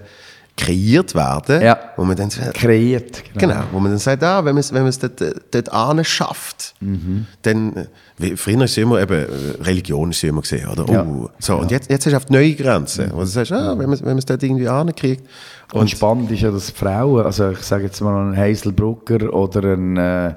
kreiert 0.56 1.14
werden, 1.14 1.62
Ja. 1.62 1.78
wo 1.96 2.04
man 2.04 2.14
dann 2.14 2.28
sagt, 2.30 2.54
Kreiert. 2.54 3.22
Genau, 3.38 3.62
wo 3.72 3.80
man 3.80 3.90
dann 3.92 3.98
sagt, 3.98 4.22
ah, 4.22 4.44
wenn 4.44 4.54
man 4.54 4.60
es 4.60 4.72
wenn 4.72 4.82
man 4.82 4.90
es 4.90 4.98
dort, 4.98 5.20
äh, 5.20 5.32
dort 5.50 5.72
ane 5.72 6.04
schafft, 6.04 6.74
Mhm. 6.80 7.26
dann, 7.42 7.74
äh, 7.76 7.86
wie, 8.18 8.36
früher 8.36 8.62
ist 8.62 8.76
immer 8.76 9.00
eben, 9.00 9.14
äh, 9.14 9.26
Religion 9.62 10.10
ist 10.10 10.22
immer 10.24 10.42
gesehen, 10.42 10.68
oder? 10.68 10.86
Ja. 10.92 11.04
Oh, 11.04 11.30
so, 11.38 11.56
und 11.56 11.70
jetzt, 11.70 11.90
jetzt 11.90 12.04
hast 12.04 12.12
du 12.12 12.16
auf 12.18 12.24
die 12.26 12.34
neue 12.34 12.54
Grenze, 12.54 13.10
wo 13.14 13.20
du 13.20 13.26
sagst, 13.26 13.50
ah, 13.52 13.70
wenn 13.78 13.86
man 13.86 13.94
es 13.94 14.00
wenn 14.02 14.08
man 14.10 14.18
es 14.18 14.26
dort 14.26 14.42
irgendwie 14.42 14.68
ankriegt. 14.68 15.26
Und, 15.72 15.88
spannend 15.90 16.30
ist 16.30 16.42
ja, 16.42 16.50
dass 16.50 16.70
Frauen, 16.70 17.24
also 17.24 17.50
ich 17.52 17.60
sage 17.62 17.84
jetzt 17.84 18.00
mal 18.02 18.14
einen 18.20 18.36
Hazel 18.36 18.72
Brucker 18.72 19.32
oder 19.32 19.72
einen 19.72 19.96
äh, 19.96 20.34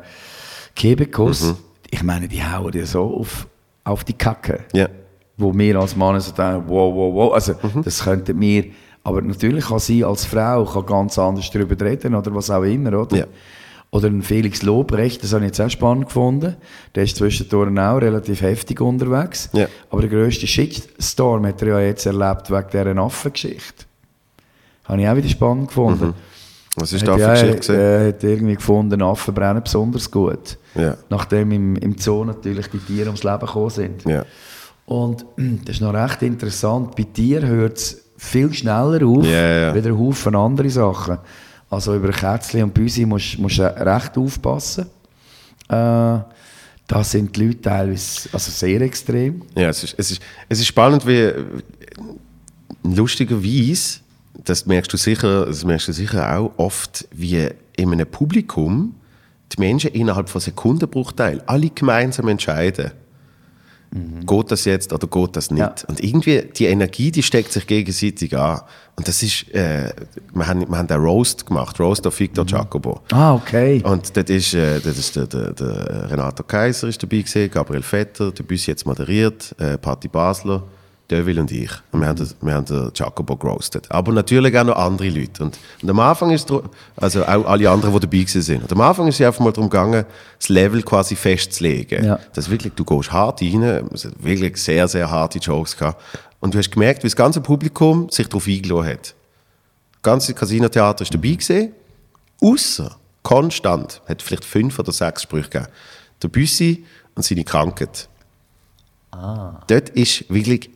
Kebekus, 0.75 1.43
Mhm. 1.43 1.55
ich 1.91 2.03
meine, 2.03 2.27
die 2.27 2.41
hauen 2.43 2.71
dir 2.71 2.85
so 2.85 3.03
auf, 3.19 3.47
auf 3.83 4.03
die 4.03 4.13
Kacke. 4.13 4.59
Ja, 4.73 4.87
wo 5.37 5.53
wir 5.53 5.75
als 5.77 5.95
Mann 5.97 6.17
so 6.21 6.31
denken, 6.31 6.63
wow, 6.67 6.93
wow, 6.95 7.13
wow, 7.13 7.33
also 7.33 7.53
Mhm. 7.61 7.83
das 7.83 8.01
könnten 8.03 8.39
wir, 8.39 8.65
aber 9.05 9.21
natürlich 9.21 9.67
kann 9.67 9.77
sie 9.77 10.03
als 10.03 10.25
Frau 10.25 10.65
kann 10.65 10.85
ganz 10.87 11.19
anders 11.19 11.51
darüber 11.51 11.79
reden 11.85 12.15
oder 12.15 12.33
was 12.33 12.49
auch 12.49 12.63
immer, 12.63 13.01
oder? 13.01 13.15
Ja. 13.15 13.25
Oder 13.91 14.07
ein 14.07 14.23
Felix 14.23 14.63
Lobrecht, 14.63 15.23
das 15.23 15.31
habe 15.31 15.45
ich 15.45 15.49
jetzt 15.49 15.61
auch 15.61 15.69
spannend 15.69 16.07
gefunden. 16.07 16.55
Der 16.95 17.03
ist 17.03 17.15
zwischendurch 17.15 17.69
auch 17.79 17.97
relativ 17.97 18.41
heftig 18.41 18.81
unterwegs. 18.81 19.49
Ja. 19.53 19.67
Aber 19.91 20.01
der 20.01 20.09
grösste 20.09 20.47
Shitstorm 20.47 21.45
hat 21.45 21.61
er 21.61 21.67
ja 21.67 21.79
jetzt 21.81 22.07
erlebt 22.07 22.49
wegen 22.49 22.67
dieser 22.71 22.97
Affengeschichte. 22.97 23.85
Habe 24.85 25.01
ich 25.01 25.07
auch 25.07 25.15
wieder 25.15 25.29
spannend 25.29 25.67
gefunden. 25.67 26.15
was 26.75 26.91
ist 26.91 27.03
Hat 27.03 27.09
da 27.09 27.13
für 27.13 27.21
ja, 27.21 27.31
Geschichte 27.33 27.57
gesehen? 27.57 27.79
Er 27.79 28.07
hat 28.07 28.23
irgendwie 28.23 28.55
gefunden, 28.55 29.01
Affen 29.03 29.35
brennen 29.35 29.61
besonders 29.63 30.09
gut. 30.09 30.57
Ja. 30.73 30.97
Nachdem 31.09 31.51
im, 31.51 31.75
im 31.75 31.95
Zoo 31.99 32.25
natürlich 32.25 32.67
die 32.71 32.79
Tiere 32.79 33.05
ums 33.05 33.23
Leben 33.23 33.39
gekommen 33.39 33.69
sind. 33.69 34.03
Ja. 34.03 34.25
Und 34.87 35.25
das 35.37 35.75
ist 35.75 35.81
noch 35.81 35.93
recht 35.93 36.23
interessant. 36.23 36.95
Bei 36.95 37.03
Tieren 37.03 37.47
hört 37.47 37.77
es 37.77 38.04
viel 38.25 38.53
schneller 38.53 39.05
auf, 39.05 39.25
Ja, 39.25 39.57
ja. 39.69 39.75
wieder 39.75 39.89
ein 39.89 39.97
Haufen 39.99 40.35
andere 40.35 40.69
Sachen. 40.69 41.17
Also 41.69 41.95
über 41.95 42.09
Kätzchen 42.09 42.63
und 42.63 42.73
Büsi 42.73 43.05
musst 43.05 43.37
du 43.37 43.63
recht 43.63 44.17
aufpassen. 44.17 44.85
Äh, 45.67 46.19
da 46.87 47.03
sind 47.03 47.35
die 47.35 47.45
Leute 47.45 47.61
teilweise 47.61 48.29
also 48.31 48.51
sehr 48.51 48.81
extrem. 48.81 49.41
Ja, 49.55 49.69
es 49.69 49.83
ist, 49.83 49.95
es 49.97 50.11
ist, 50.11 50.21
es 50.47 50.59
ist 50.59 50.67
spannend, 50.67 51.05
wie 51.07 51.31
lustigerweise, 52.83 53.99
das 54.43 54.65
merkst 54.65 54.93
du 54.93 54.97
sicher, 54.97 55.45
das 55.47 55.63
merkst 55.65 55.87
du 55.87 55.93
sicher 55.93 56.37
auch 56.37 56.51
oft, 56.57 57.07
wie 57.11 57.49
in 57.75 57.91
einem 57.91 58.05
Publikum 58.07 58.95
die 59.51 59.59
Menschen 59.59 59.91
innerhalb 59.91 60.29
von 60.29 60.41
Sekundenbruchteilen 60.41 61.41
alle 61.47 61.69
gemeinsam 61.69 62.27
entscheiden. 62.27 62.91
Geht 63.91 64.51
das 64.51 64.65
jetzt 64.65 64.91
oder 64.91 65.07
geht 65.07 65.35
das 65.37 65.51
nicht? 65.51 65.59
Ja. 65.59 65.73
Und 65.87 66.03
irgendwie 66.03 66.41
die 66.41 66.65
Energie, 66.65 67.11
die 67.11 67.23
steckt 67.23 67.53
sich 67.53 67.65
gegenseitig 67.65 68.37
an. 68.37 68.61
Und 68.97 69.07
das 69.07 69.23
ist, 69.23 69.53
äh, 69.53 69.93
wir 70.33 70.47
haben, 70.47 70.67
wir 70.69 70.77
haben 70.77 70.87
den 70.87 70.99
Roast 70.99 71.45
gemacht, 71.45 71.79
Roast 71.79 72.05
of 72.05 72.19
Victor 72.19 72.45
Jacobo. 72.45 73.01
Ah, 73.11 73.33
okay. 73.33 73.81
Und 73.83 74.15
das 74.17 74.25
ist, 74.25 74.53
äh, 74.53 74.79
das 74.79 74.97
ist 74.97 75.15
der, 75.15 75.27
der, 75.27 75.53
der 75.53 76.11
Renato 76.11 76.43
Kaiser 76.43 76.87
ist 76.87 77.01
dabei 77.01 77.17
gewesen, 77.17 77.49
Gabriel 77.49 77.83
Vetter, 77.83 78.31
der 78.31 78.43
Büssi 78.43 78.71
jetzt 78.71 78.85
moderiert, 78.85 79.55
äh, 79.59 79.77
Patti 79.77 80.07
Basler, 80.07 80.63
Devil 81.11 81.39
und 81.39 81.51
ich. 81.51 81.69
Und 81.91 82.01
wir 82.01 82.07
haben, 82.07 82.17
das- 82.17 82.35
wir 82.41 82.53
haben 82.53 82.65
den 82.65 82.91
Jacobo 82.95 83.35
gerostet. 83.35 83.85
Aber 83.91 84.11
natürlich 84.11 84.57
auch 84.57 84.63
noch 84.63 84.75
andere 84.75 85.09
Leute. 85.09 85.43
Und, 85.43 85.57
und 85.81 85.89
am 85.89 85.99
Anfang 85.99 86.31
ist 86.31 86.51
also 86.95 87.23
auch 87.23 87.45
alle 87.45 87.69
anderen, 87.69 87.93
die 87.93 87.99
dabei 87.99 88.17
gewesen 88.17 88.41
sind. 88.41 88.63
Und 88.63 88.71
am 88.71 88.81
Anfang 88.81 89.07
ist 89.07 89.19
es 89.19 89.25
einfach 89.27 89.39
mal 89.41 89.51
darum 89.51 89.69
gegangen, 89.69 90.05
das 90.39 90.49
Level 90.49 90.81
quasi 90.81 91.15
festzulegen. 91.15 92.03
Ja. 92.05 92.19
Das 92.33 92.49
wirklich, 92.49 92.73
du 92.73 92.83
gehst 92.83 93.11
hart 93.11 93.41
rein, 93.41 93.61
es 93.93 94.05
hat 94.05 94.13
wirklich 94.23 94.57
sehr, 94.57 94.87
sehr 94.87 95.09
harte 95.11 95.37
Jokes 95.39 95.77
gehabt. 95.77 96.01
Und 96.39 96.53
du 96.53 96.57
hast 96.57 96.71
gemerkt, 96.71 97.03
wie 97.03 97.07
das 97.07 97.15
ganze 97.15 97.39
Publikum 97.41 98.09
sich 98.09 98.27
darauf 98.27 98.47
eingeladen 98.47 98.87
hat. 98.89 99.13
Das 99.93 100.01
ganze 100.01 100.33
Casino-Theater 100.33 101.03
ist 101.03 101.13
dabei 101.13 101.29
gewesen. 101.29 101.71
Außer 102.41 102.95
konstant, 103.23 104.01
hat 104.07 104.21
vielleicht 104.21 104.45
fünf 104.45 104.77
oder 104.79 104.91
sechs 104.91 105.23
Sprüche 105.23 105.49
gegeben. 105.49 105.71
Der 106.21 106.27
Büssi 106.29 106.85
und 107.15 107.23
seine 107.23 107.43
Krankheit. 107.43 108.07
Dort 109.67 109.89
ist 109.89 110.25
wirklich 110.33 110.69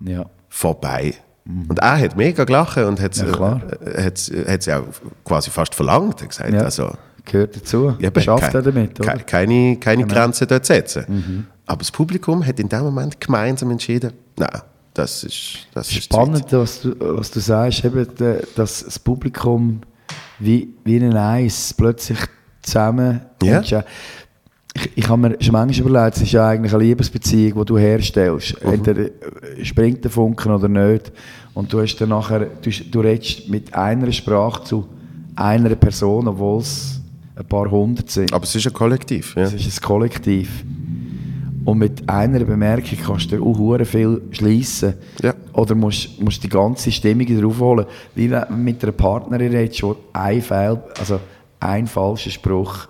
Ja. 0.00 0.26
vorbei. 0.48 1.14
Und 1.46 1.78
er 1.78 1.98
hat 2.00 2.16
mega 2.16 2.44
gelacht 2.44 2.78
und 2.78 3.00
hat 3.00 3.16
Ja, 3.16 3.24
klar. 3.26 3.60
es 3.84 4.30
auch 4.68 4.84
quasi 5.24 5.50
fast 5.50 5.74
verlangt. 5.74 6.20
Er 6.22 6.28
gesagt, 6.28 6.52
Ja. 6.52 6.60
also, 6.62 6.90
Gehört 7.26 7.56
dazu. 7.56 7.94
eben, 8.00 8.20
Schafft 8.22 8.50
kei- 8.52 8.58
er 8.58 8.62
damit, 8.62 8.98
oder? 9.00 9.14
Mhm. 9.14 9.18
kei- 9.18 9.24
Keine, 9.24 9.76
keine 9.76 10.06
Grenzen 10.06 10.46
dort 10.48 10.64
setzen. 10.66 11.46
Aber 11.66 11.78
das 11.78 11.90
Publikum 11.90 12.44
hat 12.46 12.58
in 12.60 12.68
dem 12.68 12.80
Moment 12.82 13.20
gemeinsam 13.20 13.70
entschieden, 13.70 14.12
nein, 14.38 14.60
das 14.94 15.24
ist, 15.24 15.66
das 15.74 15.90
ist 15.90 16.04
Spannend, 16.04 16.50
was 16.52 16.80
du, 16.82 16.94
was 16.98 17.30
du 17.30 17.40
sagst, 17.40 17.84
eben, 17.84 18.06
de- 18.16 18.42
dass 18.54 18.84
das 18.84 18.98
Publikum 18.98 19.80
wie, 20.38 20.74
wie 20.84 20.96
ein 20.96 21.14
Eis 21.16 21.74
plötzlich 21.74 22.18
zusammen 22.62 23.20
Ja. 23.42 23.62
Ich, 24.76 24.90
ich 24.96 25.08
habe 25.08 25.20
mir 25.20 25.36
schon 25.40 25.52
manchmal 25.52 25.88
überlegt, 25.88 26.16
es 26.16 26.22
ist 26.22 26.32
ja 26.32 26.48
eigentlich 26.48 26.74
eine 26.74 26.82
Liebesbeziehung, 26.82 27.60
die 27.60 27.64
du 27.64 27.78
herstellst. 27.78 28.62
Mhm. 28.62 28.72
Entweder 28.72 29.02
äh, 29.02 29.64
springt 29.64 30.02
der 30.02 30.10
Funken 30.10 30.52
oder 30.52 30.68
nicht. 30.68 31.12
Und 31.54 31.72
du, 31.72 31.80
hast 31.80 31.96
dann 31.96 32.08
nachher, 32.08 32.46
du, 32.60 32.70
du 32.70 33.00
redest 33.00 33.48
mit 33.48 33.72
einer 33.72 34.10
Sprache 34.10 34.64
zu 34.64 34.88
einer 35.36 35.74
Person, 35.76 36.26
obwohl 36.26 36.60
es 36.60 37.00
ein 37.36 37.44
paar 37.44 37.70
hundert 37.70 38.10
sind. 38.10 38.32
Aber 38.32 38.44
es 38.44 38.54
ist 38.54 38.66
ein 38.66 38.72
Kollektiv. 38.72 39.34
Ja. 39.36 39.42
Es 39.42 39.54
ist 39.54 39.78
ein 39.78 39.86
Kollektiv. 39.86 40.64
Und 41.64 41.78
mit 41.78 42.08
einer 42.08 42.44
Bemerkung 42.44 42.98
kannst 43.04 43.32
du 43.32 43.42
auch 43.42 43.84
viel 43.84 44.20
schliessen. 44.32 44.94
Ja. 45.22 45.34
Oder 45.54 45.74
musst, 45.74 46.20
musst 46.20 46.42
die 46.42 46.48
ganze 46.48 46.92
Stimmung 46.92 47.26
drauf 47.40 47.58
holen. 47.58 47.86
Wie 48.14 48.30
wenn 48.30 48.44
du 48.48 48.54
mit 48.54 48.82
einer 48.82 48.92
Partnerin 48.92 49.52
redest, 49.52 49.82
wo 49.82 49.96
ein, 50.12 50.42
Fehl, 50.42 50.82
also 50.98 51.20
ein 51.60 51.86
falscher 51.86 52.30
Spruch 52.30 52.86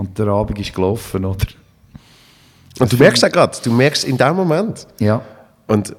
und 0.00 0.18
der 0.18 0.26
Abend 0.28 0.58
ist 0.58 0.74
gelaufen, 0.74 1.24
oder? 1.24 1.46
Und 2.78 2.92
du 2.92 2.96
merkst 2.96 3.22
ja 3.22 3.28
gerade, 3.28 3.56
du 3.62 3.70
merkst 3.72 4.04
in 4.04 4.16
dem 4.16 4.34
Moment. 4.36 4.86
Ja. 4.98 5.22
Und 5.66 5.94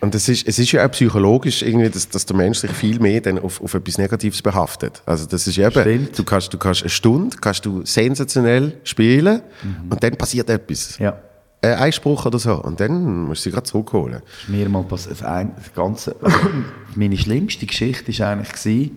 Und 0.00 0.14
es 0.14 0.28
ist, 0.28 0.46
es 0.46 0.58
ist 0.58 0.70
ja 0.72 0.86
auch 0.86 0.90
psychologisch 0.92 1.62
irgendwie, 1.62 1.90
dass, 1.90 2.08
dass 2.08 2.24
der 2.24 2.36
Mensch 2.36 2.58
sich 2.58 2.70
viel 2.70 3.00
mehr 3.00 3.20
dann 3.20 3.38
auf, 3.40 3.60
auf 3.60 3.74
etwas 3.74 3.98
Negatives 3.98 4.40
behaftet. 4.40 5.02
Also 5.06 5.26
das 5.26 5.46
ist 5.46 5.58
eben, 5.58 5.72
Stimmt. 5.72 6.18
du 6.18 6.24
kannst, 6.24 6.52
du 6.54 6.58
kannst 6.58 6.82
eine 6.82 6.90
Stunde, 6.90 7.36
kannst 7.40 7.66
du 7.66 7.84
sensationell 7.84 8.78
spielen 8.84 9.42
und 9.90 10.00
dann 10.02 10.16
passiert 10.16 10.48
etwas. 10.50 10.98
Ja. 10.98 11.18
Ein 11.60 11.74
Einspruch 11.74 12.24
oder 12.24 12.38
so 12.38 12.54
und 12.62 12.78
dann 12.78 13.24
musst 13.24 13.44
du 13.44 13.50
sie 13.50 13.50
gerade 13.50 13.64
zurückholen. 13.64 14.22
mir 14.46 14.68
mal 14.68 14.84
passiert. 14.84 15.20
Das 15.20 15.74
ganze, 15.74 16.14
meine 16.94 17.18
schlimmste 17.18 17.66
Geschichte 17.66 18.16
war 18.20 18.28
eigentlich, 18.28 18.92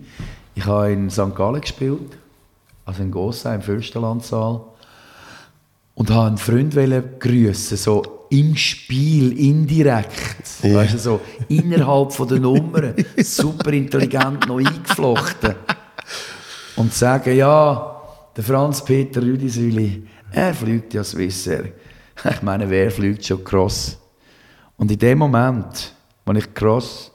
ich 0.54 0.64
habe 0.66 0.92
in 0.92 1.10
St. 1.10 1.34
Gallen 1.34 1.60
gespielt, 1.60 2.16
also 2.84 3.02
in 3.02 3.10
Gossa, 3.10 3.54
im 3.54 3.62
Fürstenlandsaal. 3.62 4.60
Und 5.94 6.10
habe 6.10 6.28
einen 6.28 6.38
Freund 6.38 6.74
grüßen, 7.20 7.76
so 7.76 8.26
im 8.30 8.56
Spiel, 8.56 9.38
indirekt. 9.38 10.62
Ja. 10.62 10.76
Weißt 10.76 10.94
du, 10.94 10.98
so 10.98 11.20
innerhalb 11.48 12.12
von 12.12 12.28
der 12.28 12.40
Nummern, 12.40 12.94
super 13.18 13.72
intelligent 13.72 14.48
noch 14.48 14.58
eingeflochten. 14.58 15.54
Und 16.76 16.94
sagen, 16.94 17.36
ja, 17.36 18.00
der 18.34 18.42
Franz-Peter 18.44 19.20
Rüdisüli, 19.20 20.04
er 20.30 20.54
fliegt 20.54 20.94
ja 20.94 21.04
Swissair. 21.04 21.64
Ich 22.30 22.42
meine, 22.42 22.68
wer 22.70 22.90
fliegt 22.90 23.24
schon 23.26 23.44
Cross? 23.44 23.98
Und 24.78 24.90
in 24.90 24.98
dem 24.98 25.18
Moment, 25.18 25.92
als 26.24 26.38
ich 26.38 26.54
Cross 26.54 27.12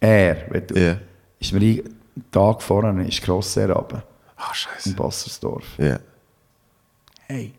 wenn 0.00 0.66
du, 0.66 0.78
Ja. 0.78 0.96
ist 1.38 1.52
mir 1.52 1.60
ein 1.60 1.82
Tag 2.30 2.62
vorher 2.62 2.96
ist 3.06 3.22
Cross 3.22 3.56
Air 3.56 3.70
runter, 3.70 4.04
Ah, 4.42 4.48
in 4.50 4.54
scheiße. 4.54 4.94
Bassersdorf. 4.94 5.64
Ja. 5.78 6.00
Hey. 7.28 7.52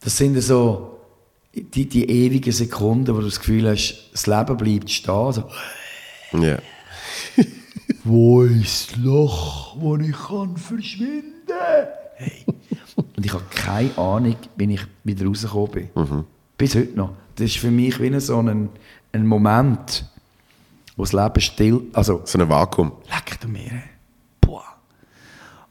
Das 0.00 0.16
sind 0.16 0.40
so 0.40 1.00
die, 1.52 1.88
die 1.88 2.08
ewigen 2.08 2.52
Sekunden, 2.52 3.14
wo 3.14 3.20
du 3.20 3.26
das 3.26 3.40
Gefühl 3.40 3.68
hast, 3.68 4.10
das 4.12 4.26
Leben 4.26 4.56
bleibt 4.56 4.90
stehen. 4.90 5.32
So, 5.32 5.44
Ja. 6.32 6.58
wo 8.04 8.42
ist 8.42 8.92
das 8.92 8.96
Loch, 8.98 9.76
wo 9.80 9.96
ich 9.96 10.12
kann 10.16 10.56
verschwinden 10.56 11.34
hey. 12.14 12.44
Und 13.16 13.26
ich 13.26 13.32
habe 13.32 13.44
keine 13.50 13.96
Ahnung, 13.98 14.36
wie 14.56 14.74
ich 14.74 14.80
wieder 15.02 15.26
rausgekommen 15.26 15.70
bin. 15.72 16.24
Bis 16.56 16.74
heute 16.76 16.96
noch. 16.96 17.14
Das 17.34 17.46
ist 17.46 17.58
für 17.58 17.70
mich 17.70 18.00
wie 18.00 18.20
so 18.20 18.38
ein, 18.38 18.68
ein 19.12 19.26
Moment, 19.26 20.04
wo 20.98 21.04
das 21.04 21.12
Leben 21.12 21.40
still... 21.40 21.80
Also, 21.92 22.22
So 22.24 22.38
ein 22.38 22.48
Vakuum. 22.48 22.92
leck 23.08 23.40
du 23.40 23.48
mir. 23.48 23.70
Boah. 24.40 24.64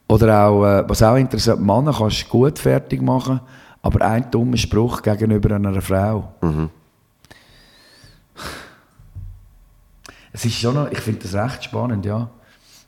Oder 0.08 0.48
auch, 0.48 0.66
äh, 0.66 0.90
was 0.90 1.04
auch 1.04 1.18
interessant, 1.18 1.62
Männer 1.62 1.94
kannst 1.94 2.24
du 2.24 2.30
gut 2.30 2.58
fertig 2.58 3.02
machen, 3.02 3.42
aber 3.82 4.06
ein 4.06 4.32
dummer 4.32 4.56
Spruch 4.58 5.02
gegenüber 5.02 5.54
einer 5.54 5.82
Frau. 5.82 6.32
Es 10.32 10.46
ist 10.46 10.56
schon 10.56 10.76
noch, 10.76 10.90
ich 10.92 11.00
finde 11.00 11.22
das 11.22 11.34
recht 11.34 11.66
spannend, 11.66 12.06
ja. 12.06 12.30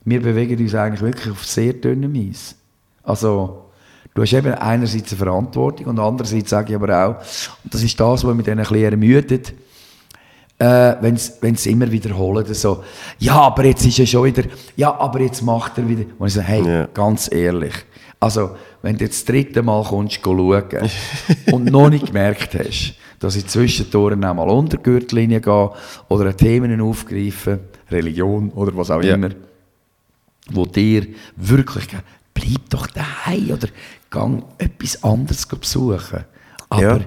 Wir 0.05 0.21
bewegen 0.21 0.61
uns 0.63 0.73
eigentlich 0.73 1.01
wirklich 1.01 1.31
auf 1.31 1.45
sehr 1.45 1.73
dünnem 1.73 2.15
Eis. 2.15 2.55
Also, 3.03 3.65
du 4.13 4.21
hast 4.21 4.31
eben 4.31 4.53
einerseits 4.53 5.11
eine 5.11 5.17
Verantwortung 5.17 5.87
und 5.87 5.99
andererseits 5.99 6.51
sage 6.51 6.69
ich 6.69 6.75
aber 6.75 7.05
auch, 7.05 7.15
und 7.65 7.73
das 7.73 7.83
ist 7.83 7.99
das, 7.99 8.23
was 8.23 8.33
mich 8.33 8.45
dann 8.45 8.59
ein 8.59 8.65
bisschen 8.65 8.83
ermüdet, 8.83 9.53
äh, 10.60 10.95
wenn 11.01 11.55
sie 11.55 11.72
immer 11.72 11.89
wiederholen, 11.89 12.45
so, 12.53 12.84
ja, 13.18 13.34
aber 13.39 13.66
jetzt 13.66 13.86
ist 13.86 13.97
er 13.99 14.05
schon 14.05 14.26
wieder, 14.26 14.43
ja, 14.76 14.93
aber 14.99 15.22
jetzt 15.22 15.41
macht 15.41 15.78
er 15.78 15.88
wieder. 15.88 16.03
Und 16.18 16.28
ich 16.28 16.34
so, 16.34 16.41
hey, 16.41 16.62
Ja. 16.66 16.86
ganz 16.93 17.32
ehrlich, 17.32 17.74
also, 18.20 18.51
wenn 18.82 18.97
du 18.97 19.05
jetzt 19.05 19.22
das 19.22 19.34
dritte 19.34 19.62
Mal 19.64 19.84
kommst, 19.86 20.20
schauen 20.22 20.64
und 21.51 21.66
noch 21.72 21.89
nicht 21.89 22.07
gemerkt 22.07 22.53
hast, 22.60 22.93
dass 23.20 23.36
ich 23.38 23.47
zwischendurch 23.47 24.14
auch 24.16 24.34
mal 24.34 24.49
unter 24.49 24.78
die 24.78 24.84
Gürtellinie 24.84 25.39
gehe 25.41 25.70
oder 26.10 26.36
Themen 26.36 26.80
aufgreife, 26.82 27.60
Religion 27.89 28.49
oder 28.51 28.76
was 28.76 28.91
auch 28.91 29.01
Ja. 29.01 29.16
immer, 29.16 29.30
wo 30.51 30.66
dir 30.66 31.07
wirklich, 31.38 31.88
bleib 32.34 32.70
doch 32.70 32.88
daheim 32.88 33.51
oder 33.51 33.68
gang 34.10 34.43
etwas 34.57 35.01
anderes 35.03 35.45
besuchen. 35.45 36.26
Aber 36.70 36.82
Ja. 36.82 36.99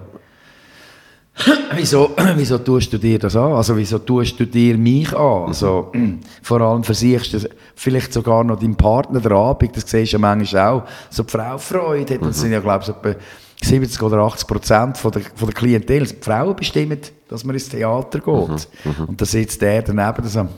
Wieso, 1.74 2.10
wieso 2.36 2.58
tust 2.58 2.92
du 2.92 2.98
dir 2.98 3.18
das 3.18 3.34
an? 3.36 3.52
Also 3.52 3.74
wieso 3.74 3.98
tust 3.98 4.38
du 4.38 4.46
dir 4.46 4.76
mich 4.76 5.12
an? 5.16 5.48
Also, 5.48 5.90
vor 6.42 6.60
allem 6.60 6.84
versiechst 6.84 7.32
du 7.32 7.38
vielleicht 7.74 8.12
sogar 8.12 8.44
noch 8.44 8.58
deinem 8.58 8.76
Partner 8.76 9.18
den 9.18 9.32
Abend, 9.32 9.74
das 9.74 9.88
siehst 9.88 10.12
du 10.12 10.16
ja 10.16 10.20
manchmal 10.20 10.68
auch, 10.68 10.82
so 11.08 11.22
die 11.22 11.30
Frau 11.30 11.56
Freude 11.56 12.14
hat, 12.14 12.22
das 12.22 12.40
sind 12.40 12.52
ja 12.52 12.60
glaube 12.60 12.80
ich 12.80 12.86
so 12.86 12.92
etwa 12.92 13.18
70 13.62 14.02
oder 14.02 14.18
80 14.18 14.46
Prozent 14.46 14.98
von 14.98 15.12
der, 15.12 15.22
von 15.22 15.48
der 15.48 15.54
Klientel. 15.54 16.04
Die 16.04 16.16
Frauen 16.20 16.56
bestimmen, 16.56 16.98
dass 17.28 17.44
man 17.44 17.54
ins 17.54 17.68
Theater 17.68 18.18
geht. 18.18 18.68
Und 19.06 19.20
da 19.20 19.24
sitzt 19.24 19.62
der 19.62 19.82
daneben 19.82 20.26
so, 20.26 20.48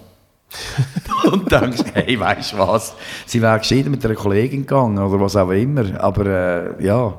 und 1.32 1.50
denkst, 1.50 1.84
hey, 1.92 2.18
weißt 2.18 2.52
du 2.52 2.58
was, 2.58 2.94
sie 3.26 3.42
wäre 3.42 3.58
gescheiter 3.58 3.90
mit 3.90 4.04
einer 4.04 4.14
Kollegin 4.14 4.60
gegangen 4.60 4.98
oder 4.98 5.20
was 5.20 5.36
auch 5.36 5.50
immer, 5.50 6.00
aber 6.00 6.26
äh, 6.26 6.84
ja, 6.84 7.14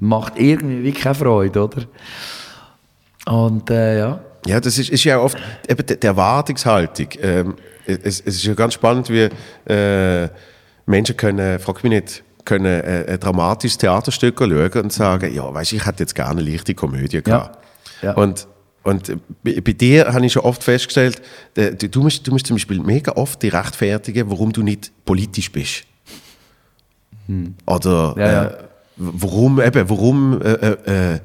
macht 0.00 0.38
irgendwie 0.38 0.82
wie 0.82 0.92
keine 0.92 1.14
Freude, 1.14 1.64
oder? 1.64 1.82
Und 3.26 3.70
äh, 3.70 3.98
ja. 3.98 4.20
Ja, 4.46 4.60
das 4.60 4.78
ist, 4.78 4.90
ist 4.90 5.04
ja 5.04 5.18
oft 5.18 5.38
eben 5.68 5.86
die, 5.86 6.06
Erwartungshaltung. 6.06 7.08
Ähm, 7.20 7.54
es, 7.86 8.20
es 8.20 8.36
ist 8.36 8.44
ja 8.44 8.54
ganz 8.54 8.74
spannend, 8.74 9.08
wie 9.08 9.28
äh, 9.72 10.28
Menschen 10.86 11.16
können, 11.16 11.58
frag 11.58 11.82
mich 11.82 11.90
nicht, 11.90 12.24
können 12.44 12.66
äh, 12.66 13.06
ein 13.08 13.20
dramatisches 13.20 13.78
Theaterstück 13.78 14.38
schauen 14.38 14.82
und 14.82 14.92
sagen, 14.92 15.32
ja, 15.34 15.52
weißt 15.52 15.72
ich 15.72 15.86
hätte 15.86 16.02
jetzt 16.02 16.14
gerne 16.14 16.40
eine 16.40 16.50
leichte 16.50 16.74
Komödie 16.74 17.22
gehabt. 17.22 17.58
Ja. 18.02 18.12
Und, 18.12 18.46
und 18.82 19.08
äh, 19.08 19.60
bei, 19.60 19.72
dir 19.72 20.12
habe 20.12 20.26
ich 20.26 20.32
schon 20.32 20.42
oft 20.42 20.62
festgestellt, 20.62 21.22
äh, 21.56 21.72
du, 21.72 22.02
musst, 22.02 22.26
du 22.26 22.32
musst 22.32 22.46
zum 22.46 22.56
Beispiel 22.56 22.80
mega 22.80 23.12
oft 23.12 23.42
die 23.42 23.48
rechtfertigen, 23.48 24.30
warum 24.30 24.52
du 24.52 24.62
nicht 24.62 24.92
politisch 25.06 25.50
bist. 25.50 25.84
Oder 27.66 28.14
Hm. 28.14 28.20
Ja, 28.20 28.32
ja. 28.32 28.44
Äh, 28.44 28.54
warum 28.96 29.60
eben, 29.60 29.88
warum 29.88 30.42
äh, 30.42 30.52
äh, 30.52 31.14
äh, 31.14 31.20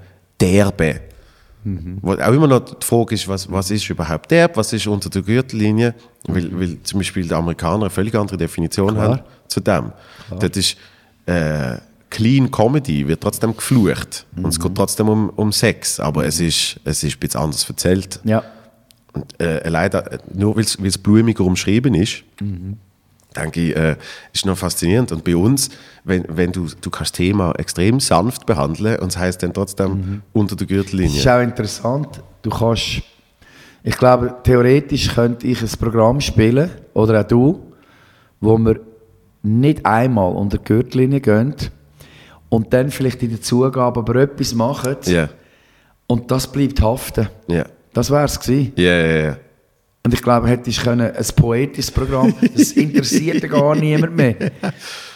derbe? 1.76 1.98
Wo 2.02 2.14
auch 2.14 2.34
immer 2.34 2.48
noch 2.48 2.60
die 2.60 2.86
Frage 2.86 3.16
ist, 3.16 3.28
was, 3.28 3.52
was 3.52 3.72
ist 3.72 3.90
überhaupt 3.90 4.32
derb, 4.32 4.58
was 4.58 4.74
ist 4.74 4.88
unter 4.88 5.10
der 5.10 5.22
Gürtellinie, 5.22 5.96
weil, 6.28 6.60
weil 6.60 6.84
zum 6.84 7.00
Beispiel 7.00 7.28
die 7.28 7.34
Amerikaner 7.34 7.84
eine 7.84 7.90
völlig 7.90 8.16
andere 8.16 8.38
Definition 8.38 8.94
Klar. 8.96 9.10
haben 9.10 9.20
zu 9.48 9.60
dem. 9.60 9.92
Das 10.40 10.52
ist 10.52 10.78
äh, 11.26 11.78
Clean 12.10 12.50
Comedy, 12.50 13.08
wird 13.08 13.22
trotzdem 13.22 13.56
geflucht 13.56 14.26
und 14.36 14.48
es 14.48 14.60
geht 14.60 14.76
trotzdem 14.76 15.10
um, 15.10 15.30
um 15.30 15.52
Sex, 15.52 16.00
aber 16.00 16.26
es 16.26 16.40
ist, 16.40 16.80
es 16.84 17.04
ist 17.04 17.18
ein 17.18 17.20
bisschen 17.20 17.42
anders 17.42 17.70
erzählt. 17.70 18.20
Ja. 18.24 18.44
Und, 19.14 19.40
äh, 19.42 19.68
leider, 19.68 20.20
nur 20.34 20.56
weil 20.56 20.64
es 20.64 20.98
blumiger 20.98 21.44
umschrieben 21.44 21.94
ist, 21.96 22.24
denke 23.36 23.62
ich, 23.62 23.76
äh, 23.76 23.96
ist 24.34 24.46
noch 24.46 24.58
faszinierend. 24.58 25.12
Und 25.12 25.24
bei 25.24 25.36
uns, 25.36 25.70
wenn, 26.04 26.26
wenn 26.28 26.52
du, 26.52 26.68
du 26.82 26.90
kannst 26.90 27.14
das 27.14 27.18
Thema 27.18 27.52
extrem 27.58 28.00
sanft 28.00 28.46
behandeln 28.46 29.00
und 29.00 29.10
es 29.10 29.18
heißt 29.18 29.44
dann 29.44 29.54
trotzdem 29.54 30.22
unter 30.34 30.56
der 30.56 30.66
Das 30.68 30.76
Gürtellinie. 30.76 31.18
ist 31.20 31.28
auch 31.28 31.42
interessant. 31.42 32.22
Du 32.42 32.50
kannst, 32.50 33.02
ich 33.84 33.98
glaube, 33.98 34.36
theoretisch 34.44 35.14
könnte 35.14 35.46
ich 35.48 35.62
ein 35.62 35.70
Programm 35.80 36.20
spielen, 36.22 36.70
oder 36.94 37.22
auch 37.22 37.28
du, 37.28 37.72
wo 38.42 38.58
wir 38.58 38.80
nicht 39.44 39.86
einmal 39.86 40.34
unter 40.34 40.58
die 40.58 40.64
Gürtellinie 40.66 41.22
gehen 41.22 41.54
und 42.50 42.74
dann 42.74 42.90
vielleicht 42.90 43.22
in 43.24 43.30
der 43.30 43.42
Zugabe 43.42 44.00
aber 44.00 44.16
etwas 44.16 44.54
machen 44.54 44.98
Ja, 45.06 45.30
und 46.08 46.30
das 46.32 46.52
bleibt 46.52 46.82
haften. 46.82 47.30
ja, 47.48 47.66
Das 47.94 48.10
wäre 48.12 48.26
es 48.26 48.40
gewesen. 48.40 48.74
ja, 48.76 48.92
ja, 48.92 49.18
ja. 49.28 49.38
Und 50.04 50.14
ich 50.14 50.22
glaube, 50.22 50.48
hättest 50.48 50.82
können, 50.82 51.12
ein 51.12 51.26
poetisches 51.36 51.92
Programm, 51.92 52.34
das 52.56 52.72
interessiert 52.72 53.42
gar 53.50 53.76
niemand 53.76 54.16
mehr. 54.16 54.36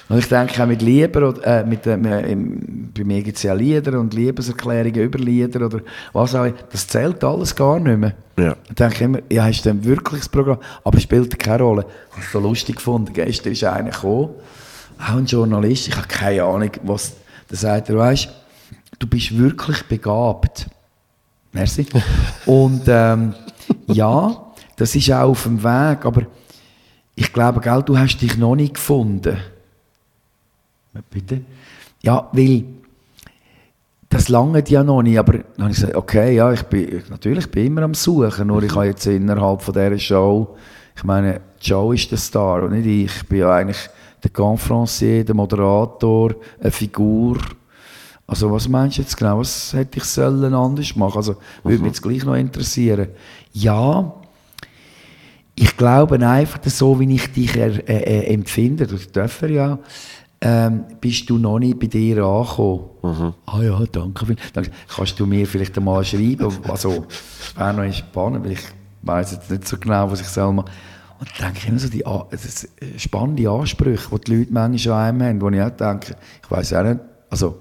Und 0.09 0.19
ich 0.19 0.27
denke 0.27 0.61
auch 0.61 0.67
mit 0.67 0.81
Liebe, 0.81 1.41
äh, 1.43 1.63
mit, 1.63 1.87
äh, 1.87 1.97
bei 1.97 3.03
mir 3.03 3.23
gibt 3.23 3.37
es 3.37 3.43
ja 3.43 3.53
Lieder 3.53 3.97
und 3.99 4.13
Liebeserklärungen 4.13 5.01
über 5.01 5.17
Lieder 5.17 5.65
oder 5.65 5.79
was 6.11 6.35
auch 6.35 6.43
immer. 6.43 6.55
Das 6.71 6.87
zählt 6.87 7.23
alles 7.23 7.55
gar 7.55 7.79
nicht 7.79 7.97
mehr. 7.97 8.13
Ja. 8.37 8.55
Ich 8.67 8.75
denke 8.75 9.03
immer, 9.05 9.19
ja, 9.31 9.47
ist 9.47 9.65
denn 9.65 9.83
wirklich 9.83 10.19
das 10.19 10.29
Programm? 10.29 10.59
Aber 10.83 10.97
es 10.97 11.03
spielt 11.03 11.39
keine 11.39 11.63
Rolle. 11.63 11.85
Ich 12.09 12.15
habe 12.15 12.25
es 12.25 12.31
so 12.31 12.39
lustig 12.39 12.75
gefunden. 12.75 13.13
Gestern 13.13 13.53
ist 13.53 13.63
einer 13.63 13.91
gekommen, 13.91 14.31
auch 14.99 15.15
ein 15.15 15.25
Journalist, 15.25 15.87
ich 15.87 15.95
habe 15.95 16.07
keine 16.07 16.43
Ahnung, 16.43 16.71
was, 16.83 17.13
der 17.49 17.57
sagt, 17.57 17.89
er, 17.89 17.97
weißt, 17.97 18.29
du 18.99 19.07
bist 19.07 19.37
wirklich 19.37 19.83
begabt. 19.83 20.67
Merci. 21.53 21.87
Und 22.45 22.83
ähm, 22.87 23.33
ja, 23.87 24.52
das 24.83 24.95
ist 24.95 25.09
auch 25.13 25.29
auf 25.29 25.43
dem 25.43 25.63
Weg, 25.63 26.05
aber 26.05 26.23
ich 27.15 27.31
glaube, 27.31 27.61
gell, 27.61 27.81
du 27.83 27.97
hast 27.97 28.17
dich 28.17 28.35
noch 28.37 28.53
nicht 28.53 28.73
gefunden. 28.73 29.37
Bitte? 31.09 31.39
Ja, 32.01 32.27
weil 32.33 32.65
das 34.09 34.27
lange 34.27 34.61
ja 34.67 34.83
noch 34.83 35.01
nicht, 35.01 35.17
aber 35.17 35.37
dann 35.37 35.45
habe 35.59 35.71
ich 35.71 35.77
gesagt, 35.77 35.95
okay, 35.95 36.35
ja, 36.35 36.51
ich 36.51 36.63
bin, 36.63 37.01
natürlich 37.09 37.49
bin 37.49 37.63
ich 37.63 37.67
immer 37.67 37.83
am 37.83 37.93
Suchen, 37.93 38.47
nur 38.47 38.61
ich 38.61 38.75
habe 38.75 38.87
jetzt 38.87 39.05
innerhalb 39.05 39.61
von 39.61 39.73
dieser 39.73 39.97
Show, 39.97 40.57
ich 40.97 41.03
meine, 41.05 41.39
Joe 41.61 41.95
ist 41.95 42.11
der 42.11 42.17
Star 42.17 42.63
und 42.63 42.71
nicht 42.73 42.85
ich, 42.85 43.05
ich 43.05 43.29
bin 43.29 43.39
ja 43.39 43.55
eigentlich 43.55 43.89
der 44.21 44.31
Confrancier, 44.31 45.23
der 45.23 45.33
Moderator, 45.33 46.35
eine 46.59 46.71
Figur 46.71 47.37
Also 48.27 48.51
was 48.51 48.67
meinst 48.67 48.97
du 48.97 49.01
jetzt 49.01 49.15
genau? 49.15 49.39
Was 49.39 49.71
hätte 49.71 49.99
ich 49.99 50.03
sollen 50.03 50.53
anders 50.53 50.93
machen? 50.97 51.15
Also 51.15 51.37
würde 51.63 51.79
mich 51.79 51.93
jetzt 51.93 52.01
gleich 52.01 52.25
noch 52.25 52.35
interessieren. 52.35 53.07
Ja, 53.53 54.13
ich 55.55 55.77
glaube 55.77 56.15
einfach, 56.27 56.57
dass 56.59 56.77
so 56.77 56.99
wie 56.99 57.13
ich 57.15 57.31
dich 57.31 57.55
er, 57.55 57.87
äh, 57.87 58.21
äh, 58.21 58.33
empfinde, 58.33 58.87
das 58.87 59.11
dürfen 59.11 59.49
wir 59.49 59.55
ja, 59.55 59.79
ähm, 60.41 60.83
bist 60.99 61.29
du 61.29 61.37
noch 61.37 61.59
nicht 61.59 61.79
bei 61.79 61.87
dir 61.87 62.23
angekommen. 62.23 63.33
Ah 63.45 63.61
ja, 63.61 63.81
danke. 63.91 64.25
viel- 64.25 64.35
Dann 64.53 64.67
kannst 64.93 65.19
du 65.19 65.25
mir 65.25 65.45
vielleicht 65.47 65.77
einmal 65.77 66.03
schreiben, 66.03 66.51
also 66.67 67.05
wäre 67.55 67.73
noch 67.73 67.93
spannend, 67.93 68.43
weil 68.45 68.53
ich 68.53 68.63
weiß 69.03 69.31
jetzt 69.33 69.51
nicht 69.51 69.67
so 69.67 69.77
genau, 69.77 70.09
was 70.11 70.21
ich 70.21 70.27
soll 70.27 70.51
machen. 70.53 70.69
Und 71.19 71.29
dann 71.39 71.53
denke 71.53 71.59
ich 71.59 71.69
immer 71.69 71.79
so, 71.79 71.87
die 71.89 72.05
das 72.31 72.63
äh, 72.65 72.97
spannende 72.99 73.49
Ansprüche, 73.49 74.09
die 74.09 74.19
die 74.25 74.35
Leute 74.35 74.51
manchmal 74.53 75.09
an 75.09 75.21
einem 75.21 75.39
haben, 75.39 75.41
wo 75.41 75.49
ich 75.49 75.61
auch 75.61 75.69
denke, 75.69 76.15
ich 76.43 76.51
weiß 76.51 76.73
auch 76.73 76.83
nicht, 76.83 76.99
also 77.29 77.59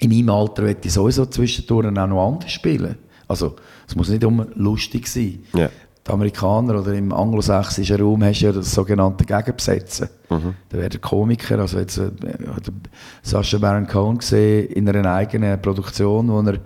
in 0.00 0.10
meinem 0.10 0.30
Alter 0.30 0.62
möchte 0.62 0.88
ich 0.88 0.94
sowieso 0.94 1.26
zwischendurch 1.26 1.86
auch 1.86 2.06
noch 2.06 2.32
anders 2.32 2.52
spielen. 2.52 2.96
Also, 3.26 3.56
es 3.88 3.96
muss 3.96 4.08
nicht 4.10 4.22
immer 4.22 4.46
lustig 4.54 5.06
sein. 5.08 5.40
Ja. 5.54 5.70
Die 6.06 6.10
Amerikaner 6.10 6.80
oder 6.80 6.92
im 6.92 7.12
anglosächsischen 7.12 8.00
Raum 8.00 8.22
hast 8.22 8.40
du 8.40 8.46
ja 8.46 8.52
das 8.52 8.74
sogenannte 8.74 9.24
Gegenbesetzen. 9.24 10.08
Mhm. 10.28 10.54
Da 10.68 10.78
wäre 10.78 10.90
der 10.90 11.00
Komiker, 11.00 11.58
also 11.58 11.78
jetzt 11.78 11.96
äh, 11.96 12.10
Sacha 13.22 13.56
Baron 13.56 13.86
Cohen 13.86 14.18
gesehen, 14.18 14.68
in 14.70 14.88
einer 14.88 15.10
eigenen 15.14 15.60
Produktion, 15.62 16.28
wo 16.28 16.40
er 16.40 16.58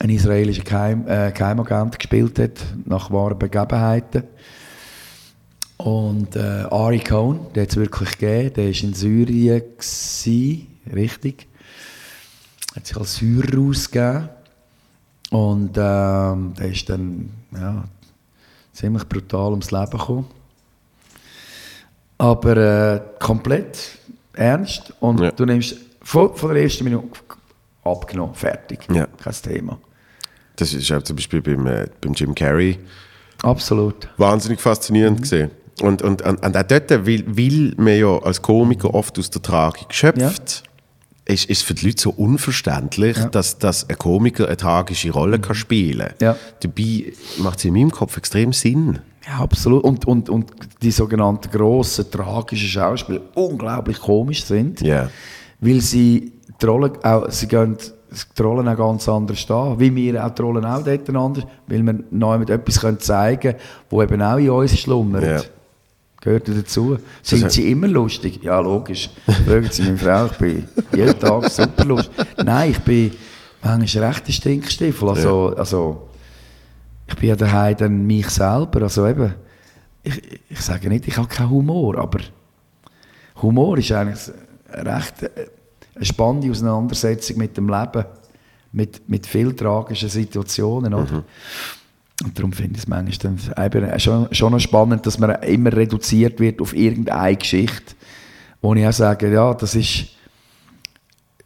einen 0.00 0.16
israelischen 0.16 0.64
Geheim, 0.64 1.06
äh, 1.06 1.32
Geheimagent 1.32 1.98
gespielt 1.98 2.38
hat, 2.38 2.62
nach 2.84 3.10
wahren 3.10 3.38
Begebenheiten. 3.38 4.24
Und 5.78 6.36
äh, 6.36 6.64
Ari 6.70 7.00
Cohn, 7.00 7.40
der 7.54 7.64
hat 7.64 7.70
es 7.70 7.76
wirklich 7.76 8.18
gegeben, 8.18 8.54
der 8.54 8.64
war 8.66 8.82
in 8.82 8.94
Syrien, 8.94 9.62
gewesen, 9.76 10.66
richtig. 10.94 11.48
Hat 12.76 12.86
sich 12.86 12.96
als 12.96 13.16
Syrer 13.16 13.58
ausgegeben. 13.58 14.28
Und 15.30 15.76
ähm, 15.76 16.54
der 16.58 16.70
ist 16.70 16.88
dann 16.88 17.30
ja, 17.52 17.84
ziemlich 18.72 19.04
brutal 19.08 19.50
ums 19.50 19.70
Leben 19.70 19.90
gekommen. 19.90 20.26
Aber 22.18 22.56
äh, 22.56 23.00
komplett 23.18 23.98
ernst. 24.34 24.92
Und 25.00 25.20
Ja. 25.20 25.30
du 25.32 25.44
nimmst 25.44 25.76
von, 26.02 26.34
von 26.36 26.54
der 26.54 26.62
ersten 26.62 26.84
Minute 26.84 27.08
abgenommen, 27.84 28.34
fertig. 28.34 28.80
Ja. 28.92 29.06
Kein 29.22 29.34
Thema. 29.42 29.78
Das 30.56 30.72
ist 30.72 30.90
auch 30.92 31.02
zum 31.02 31.16
Beispiel 31.16 31.40
beim, 31.42 31.66
äh, 31.66 31.86
beim 32.00 32.12
Jim 32.12 32.34
Carrey 32.34 32.78
Absolut. 33.42 34.08
wahnsinnig 34.18 34.60
faszinierend 34.60 35.22
gesehen. 35.22 35.50
Und, 35.80 36.02
und, 36.02 36.22
und, 36.22 36.44
und 36.44 36.56
auch 36.56 36.62
dort, 36.62 36.90
weil, 36.90 37.24
weil 37.26 37.72
man 37.76 37.98
ja 37.98 38.18
als 38.22 38.40
Komiker 38.40 38.94
oft 38.94 39.18
aus 39.18 39.30
der 39.30 39.42
Tragik 39.42 39.86
schöpft, 39.92 40.62
ist, 41.24 41.48
ist 41.48 41.62
für 41.62 41.74
die 41.74 41.86
Leute 41.86 42.02
so 42.02 42.10
unverständlich, 42.10 43.16
dass, 43.30 43.58
dass 43.58 43.88
ein 43.88 43.96
Komiker 43.98 44.46
eine 44.46 44.56
tragische 44.56 45.10
Rolle 45.12 45.38
kann 45.38 45.54
spielen 45.54 46.08
kann. 46.08 46.14
Ja. 46.20 46.36
Dabei 46.60 47.12
macht 47.38 47.58
es 47.58 47.64
in 47.64 47.74
meinem 47.74 47.90
Kopf 47.90 48.16
extrem 48.16 48.52
Sinn. 48.52 48.98
Ja, 49.26 49.38
absolut. 49.38 49.84
Und, 49.84 50.04
und, 50.06 50.28
und 50.28 50.50
die 50.82 50.90
sogenannten 50.90 51.48
grossen, 51.50 52.10
tragischen 52.10 52.68
Schauspieler 52.68 53.20
unglaublich 53.34 54.00
komisch 54.00 54.44
sind, 54.44 54.80
Ja. 54.80 55.10
weil 55.60 55.80
sie 55.80 56.32
die 56.60 56.66
Rollen 56.66 56.92
auch, 57.04 57.30
sie 57.30 57.46
gehen 57.46 57.76
die 58.36 58.42
Rollen 58.42 58.68
auch 58.68 58.76
ganz 58.76 59.08
anders 59.08 59.48
an, 59.50 59.78
wie 59.78 59.94
wir 59.94 60.26
auch 60.26 60.30
die 60.30 60.42
Rollen 60.42 60.64
auch 60.64 60.82
dort 60.82 61.08
anders, 61.08 61.44
weil 61.68 61.82
wir 61.82 62.00
neu 62.10 62.38
mit 62.38 62.50
etwas 62.50 62.80
können 62.80 62.98
zeigen 62.98 63.40
können, 63.52 63.58
wo 63.88 64.02
eben 64.02 64.20
auch 64.20 64.36
in 64.38 64.50
uns 64.50 64.76
schlummert. 64.78 65.24
Ja. 65.24 65.40
Gehört 66.22 66.46
ja 66.46 66.54
dazu. 66.54 66.98
Sind 67.20 67.44
heißt- 67.44 67.50
sie 67.50 67.70
immer 67.70 67.88
lustig? 67.88 68.42
Ja, 68.42 68.60
logisch. 68.60 69.10
Fragen 69.44 69.68
Sie 69.70 69.82
meine 69.82 69.98
Frau, 69.98 70.26
ich 70.26 70.32
bin 70.38 70.68
jeden 70.94 71.18
Tag 71.18 71.50
super 71.50 71.84
lustig. 71.84 72.14
Nein, 72.44 72.70
ich 72.70 72.78
bin 72.78 73.10
manchmal 73.60 74.04
recht 74.04 74.28
ein 74.28 74.32
Stinkstiefel. 74.32 75.08
Also, 75.08 75.54
also, 75.56 76.08
ich 77.08 77.16
bin 77.16 77.28
ja 77.28 77.34
daheim 77.36 77.76
dann 77.76 78.06
mich 78.06 78.28
selber. 78.30 78.82
Also 78.82 79.06
eben, 79.08 79.34
ich, 80.04 80.40
ich 80.48 80.60
sage 80.60 80.88
nicht, 80.88 81.08
ich 81.08 81.16
habe 81.16 81.26
keinen 81.26 81.50
Humor, 81.50 81.98
aber 81.98 82.20
Humor 83.42 83.78
ist 83.78 83.90
eigentlich 83.90 84.20
eine 84.70 84.96
recht 84.96 85.22
äh, 85.24 85.30
eine 85.94 86.04
spannende 86.04 86.50
Auseinandersetzung 86.50 87.36
mit 87.38 87.56
dem 87.56 87.68
Leben, 87.68 88.04
mit, 88.72 89.08
mit 89.08 89.26
viel 89.26 89.54
tragischen 89.54 90.08
Situationen. 90.08 90.94
Oder? 90.94 91.24
Und 92.24 92.38
darum 92.38 92.52
finde 92.52 92.74
ich 92.74 92.82
es 92.82 92.88
manchmal 92.88 93.38
dann 93.68 94.00
schon, 94.00 94.28
schon 94.32 94.52
noch 94.52 94.60
spannend, 94.60 95.06
dass 95.06 95.18
man 95.18 95.42
immer 95.42 95.72
reduziert 95.72 96.38
wird 96.40 96.60
auf 96.60 96.74
irgendeine 96.74 97.36
Geschichte, 97.36 97.94
wo 98.60 98.74
ich 98.74 98.86
auch 98.86 98.92
sage, 98.92 99.32
ja, 99.32 99.52
das 99.54 99.74
ist 99.74 100.08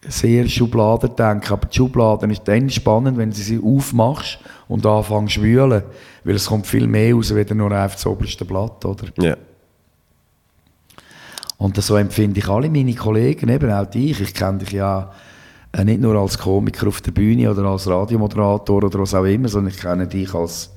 sehr 0.07 0.47
Schubladendenken, 0.47 1.51
aber 1.51 1.67
die 1.67 1.75
Schubladen 1.75 2.29
ist 2.29 2.47
dann 2.47 2.69
spannend, 2.69 3.17
wenn 3.17 3.31
du 3.31 3.35
sie 3.35 3.59
aufmachst 3.59 4.39
und 4.67 4.85
anfängst 4.85 5.35
zu 5.35 5.41
wühlen, 5.41 5.83
weil 6.23 6.35
es 6.35 6.45
kommt 6.45 6.67
viel 6.67 6.87
mehr 6.87 7.13
raus, 7.15 7.31
als 7.31 7.49
nur 7.51 7.71
einfach 7.71 7.95
das 7.95 8.05
oberste 8.05 8.45
Blatt, 8.45 8.85
oder? 8.85 9.07
Ja. 9.19 9.35
Und 11.57 11.81
so 11.81 11.95
empfinde 11.95 12.39
ich 12.39 12.47
alle 12.47 12.69
meine 12.69 12.93
Kollegen, 12.93 13.49
eben 13.49 13.71
auch 13.71 13.85
dich. 13.87 14.21
Ich 14.21 14.33
kenne 14.33 14.59
dich 14.59 14.71
ja 14.71 15.11
nicht 15.83 16.01
nur 16.01 16.15
als 16.15 16.37
Komiker 16.37 16.87
auf 16.87 17.01
der 17.01 17.11
Bühne 17.11 17.51
oder 17.51 17.65
als 17.65 17.87
Radiomoderator 17.87 18.83
oder 18.83 18.99
was 18.99 19.13
auch 19.13 19.25
immer, 19.25 19.47
sondern 19.47 19.73
ich 19.73 19.79
kenne 19.79 20.07
dich 20.07 20.33
als 20.33 20.71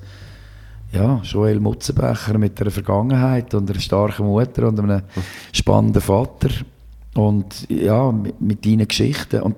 ja, 0.91 1.21
Joel 1.23 1.59
Mutzenbecher 1.59 2.37
mit 2.37 2.59
einer 2.59 2.71
Vergangenheit 2.71 3.53
und 3.53 3.69
einer 3.69 3.79
starken 3.79 4.25
Mutter 4.25 4.67
und 4.67 4.79
einem 4.79 5.01
spannenden 5.53 6.01
Vater 6.01 6.49
und 7.15 7.69
ja, 7.69 8.11
mit, 8.11 8.41
mit 8.41 8.65
deinen 8.65 8.87
Geschichten. 8.87 9.41
Und 9.41 9.57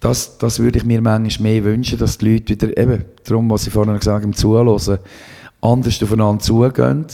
das, 0.00 0.36
das 0.36 0.58
würde 0.58 0.78
ich 0.78 0.84
mir 0.84 1.00
manchmal 1.00 1.52
mehr 1.52 1.64
wünschen, 1.64 1.98
dass 1.98 2.18
die 2.18 2.34
Leute 2.34 2.52
wieder, 2.52 2.76
eben, 2.76 3.04
darum, 3.24 3.50
was 3.50 3.66
ich 3.66 3.72
vorhin 3.72 3.98
gesagt 3.98 4.24
habe, 4.24 4.34
zuhören, 4.34 4.98
anders 5.62 6.02
aufeinander 6.02 6.42
zugehen. 6.42 7.06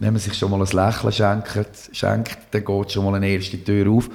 Wenn 0.00 0.12
man 0.12 0.18
sich 0.18 0.34
schon 0.34 0.50
mal 0.50 0.60
ein 0.60 0.66
Lächeln 0.66 1.12
schenkt, 1.12 1.90
schenkt 1.92 2.38
dann 2.50 2.64
geht 2.64 2.92
schon 2.92 3.04
mal 3.04 3.14
eine 3.14 3.28
erste 3.28 3.62
Tür 3.62 3.92
auf 3.92 4.10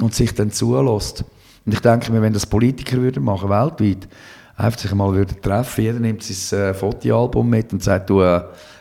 und 0.00 0.14
sich 0.14 0.34
dann 0.34 0.52
zulässt. 0.52 1.24
Und 1.66 1.72
ich 1.72 1.80
denke 1.80 2.12
mir, 2.12 2.22
wenn 2.22 2.32
das 2.32 2.46
Politiker 2.46 2.96
würden 2.98 3.24
machen, 3.24 3.50
weltweit, 3.50 4.08
einfach 4.56 4.78
sich 4.78 4.94
mal 4.94 5.12
würden 5.12 5.40
treffen, 5.42 5.84
jeder 5.84 5.98
nimmt 5.98 6.22
sein 6.22 6.58
äh, 6.58 6.72
Fotoalbum 6.74 7.48
mit 7.50 7.72
und 7.72 7.82
sagt, 7.82 8.08
du, 8.08 8.22
äh, 8.22 8.40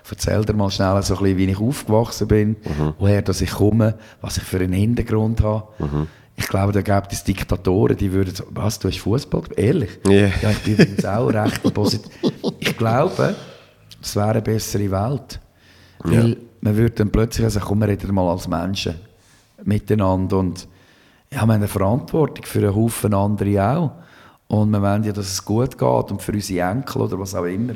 erzähl 0.09 0.45
dir 0.45 0.53
mal 0.53 0.69
schnell 0.69 1.01
so 1.01 1.15
ein 1.15 1.19
bisschen, 1.19 1.37
wie 1.37 1.45
ich 1.45 1.59
aufgewachsen 1.59 2.27
bin, 2.27 2.55
woher 2.99 3.21
dass 3.23 3.41
ich 3.41 3.51
komme, 3.51 3.95
was 4.21 4.37
ich 4.37 4.43
für 4.43 4.59
einen 4.59 4.73
Hintergrund 4.73 5.41
habe. 5.41 5.67
Ich 6.37 6.47
glaube, 6.47 6.73
da 6.73 6.81
gibt 6.81 7.13
es 7.13 7.23
Diktatoren, 7.23 7.97
die 7.97 8.11
würden 8.11 8.35
so, 8.35 8.43
was, 8.51 8.77
du 8.77 8.87
hast 8.87 8.99
Fußball? 8.99 9.43
Ehrlich? 9.55 9.99
Ja. 10.07 10.27
Ja, 10.41 10.51
ich 10.51 10.59
bin 10.59 10.73
übrigens 10.73 11.05
auch 11.05 11.27
recht 11.27 11.73
positiv. 11.73 12.11
Ich 12.59 12.77
glaube, 12.77 13.35
es 14.01 14.15
wäre 14.15 14.31
eine 14.31 14.41
bessere 14.41 14.91
Welt. 14.91 15.39
Weil 15.99 16.37
man 16.61 16.75
würde 16.77 16.91
dann 16.95 17.09
plötzlich 17.09 17.49
sagen, 17.49 17.65
komm, 17.65 17.79
wir 17.79 17.87
reden 17.87 18.13
mal 18.13 18.29
als 18.29 18.47
Menschen 18.47 18.95
miteinander. 19.63 20.37
Und 20.37 20.59
ja, 20.59 20.67
haben 21.33 21.51
eine 21.51 21.67
Verantwortung 21.67 22.45
für 22.45 22.59
einen 22.59 22.75
Haufen 22.75 23.13
andere 23.13 23.77
auch. 23.77 23.91
Und 24.47 24.69
wir 24.71 24.81
wollen 24.81 25.03
ja, 25.03 25.11
dass 25.11 25.31
es 25.31 25.43
gut 25.43 25.77
geht 25.77 26.11
und 26.11 26.21
für 26.21 26.31
unsere 26.31 26.69
Enkel 26.69 27.01
oder 27.01 27.19
was 27.19 27.33
auch 27.33 27.45
immer. 27.45 27.73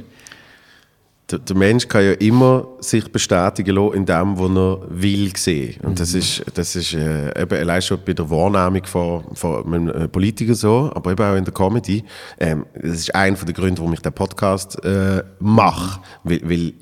Der, 1.29 1.39
der 1.39 1.55
Mensch 1.55 1.87
kann 1.87 2.03
ja 2.03 2.13
immer 2.13 2.67
sich 2.79 3.11
bestätigen 3.11 3.75
lassen 3.75 3.97
in 3.97 4.05
dem, 4.05 4.39
was 4.39 4.49
er 4.49 5.01
will 5.01 5.35
sehen. 5.35 5.79
Und 5.81 5.99
das 5.99 6.15
ist, 6.15 6.43
das 6.55 6.75
ist 6.75 6.93
äh, 6.93 7.39
eben 7.39 7.59
allein 7.59 7.81
schon 7.81 7.99
bei 8.03 8.13
der 8.13 8.29
Wahrnehmung 8.29 8.83
von, 8.85 9.23
von 9.33 9.65
einem 9.65 9.89
äh, 9.89 10.07
Politiker 10.07 10.55
so, 10.55 10.91
aber 10.93 11.11
eben 11.11 11.23
auch 11.23 11.35
in 11.35 11.45
der 11.45 11.53
Comedy. 11.53 12.03
Ähm, 12.39 12.65
das 12.73 12.93
ist 12.93 13.15
einer 13.15 13.35
der 13.35 13.53
Gründe, 13.53 13.79
warum 13.79 13.93
ich 13.93 13.99
den 13.99 14.13
Podcast 14.13 14.83
äh, 14.83 15.23
mache. 15.39 15.99
Weil, 16.23 16.41
weil 16.43 16.73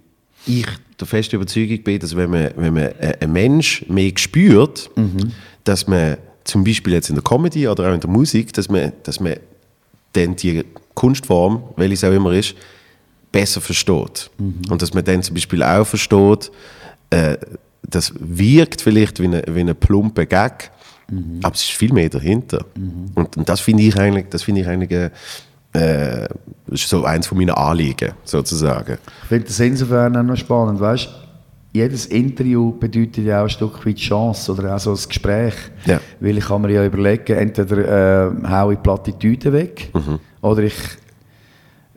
ich 0.45 0.67
der 0.97 1.07
festen 1.07 1.35
Überzeugung 1.35 1.83
bin, 1.83 1.99
dass 1.99 2.15
wenn 2.15 2.29
man, 2.29 2.51
wenn 2.55 2.73
man 2.73 2.83
äh, 2.83 3.17
einen 3.19 3.33
Mensch 3.33 3.85
mehr 3.89 4.11
spürt, 4.15 4.89
dass 5.65 5.87
man 5.87 6.17
zum 6.47 6.63
Beispiel 6.63 6.93
jetzt 6.93 7.09
in 7.09 7.15
der 7.15 7.23
Comedy 7.23 7.67
oder 7.67 7.89
auch 7.89 7.93
in 7.93 7.99
der 7.99 8.09
Musik, 8.09 8.53
dass 8.53 8.69
man, 8.69 8.93
dass 9.03 9.19
man 9.19 9.35
dann 10.13 10.35
die 10.35 10.63
Kunstform, 10.93 11.63
welche 11.75 11.93
es 11.93 12.03
auch 12.03 12.11
immer 12.11 12.31
ist, 12.31 12.55
besser 13.31 13.61
versteht. 13.61 14.31
Und 14.69 14.81
dass 14.81 14.93
man 14.93 15.03
dann 15.03 15.21
zum 15.21 15.35
Beispiel 15.35 15.61
auch 15.61 15.85
versteht, 15.85 16.51
äh, 17.09 17.37
das 17.83 18.13
wirkt 18.17 18.81
vielleicht 18.81 19.19
wie 19.19 19.25
eine, 19.25 19.43
wie 19.47 19.59
eine 19.59 19.75
plumpe 19.75 20.25
Gag, 20.25 20.71
aber 21.41 21.55
es 21.55 21.61
ist 21.61 21.71
viel 21.71 21.93
mehr 21.93 22.09
dahinter. 22.09 22.65
Und, 23.15 23.37
und 23.37 23.47
das 23.47 23.61
finde 23.61 23.83
ich 23.83 23.97
eigentlich, 23.97 24.27
das 24.29 24.43
finde 24.43 24.61
ich 24.61 24.67
eigentlich 24.67 24.91
äh, 24.91 25.09
äh, 25.73 26.27
ist 26.67 26.89
so 26.89 27.03
eins 27.03 27.27
von 27.27 27.37
meinen 27.37 27.51
Anliegen, 27.51 28.11
sozusagen. 28.23 28.97
Ich 29.23 29.27
finde 29.27 29.45
das 29.45 29.59
insofern 29.59 30.17
auch 30.17 30.23
noch 30.23 30.35
spannend, 30.35 30.79
weißt 30.79 31.26
jedes 31.77 32.07
Interview 32.07 32.71
bedeutet 32.71 33.25
ja 33.25 33.39
auch 33.39 33.43
ein 33.43 33.49
Stück 33.49 33.85
weit 33.85 33.97
Chance 33.97 34.51
oder 34.51 34.75
auch 34.75 34.79
so 34.79 34.91
ein 34.91 34.99
Gespräch. 35.07 35.53
Ja. 35.85 35.99
Weil 36.19 36.37
ich 36.37 36.45
kann 36.45 36.61
mir 36.61 36.71
ja 36.71 36.85
überlegen, 36.85 37.37
entweder 37.37 38.27
äh, 38.27 38.49
haue 38.49 38.73
ich 38.73 38.83
Plattitüden 38.83 39.53
weg 39.53 39.91
oder 40.41 40.63
ich 40.63 40.75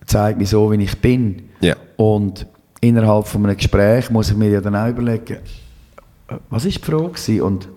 zeige 0.07 0.39
mich 0.39 0.51
so, 0.51 0.71
wie 0.73 0.83
ich 0.83 0.99
bin. 1.01 1.51
Ja. 1.61 1.77
Und 1.97 2.47
innerhalb 2.81 3.27
von 3.27 3.45
einem 3.45 3.57
Gespräch 3.57 4.11
muss 4.11 4.31
ich 4.31 4.37
mir 4.37 4.51
ja 4.51 4.61
dann 4.61 4.77
auch 4.77 4.89
überlegen, 4.89 5.39
was 6.49 6.65
ist 6.65 6.79
die 6.79 6.91
Frage 6.91 7.45
und 7.45 7.69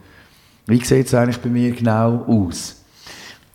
wie 0.68 0.84
sieht 0.84 1.08
es 1.08 1.14
eigentlich 1.14 1.40
bei 1.40 1.50
mir 1.50 1.72
genau 1.72 2.24
aus? 2.28 2.84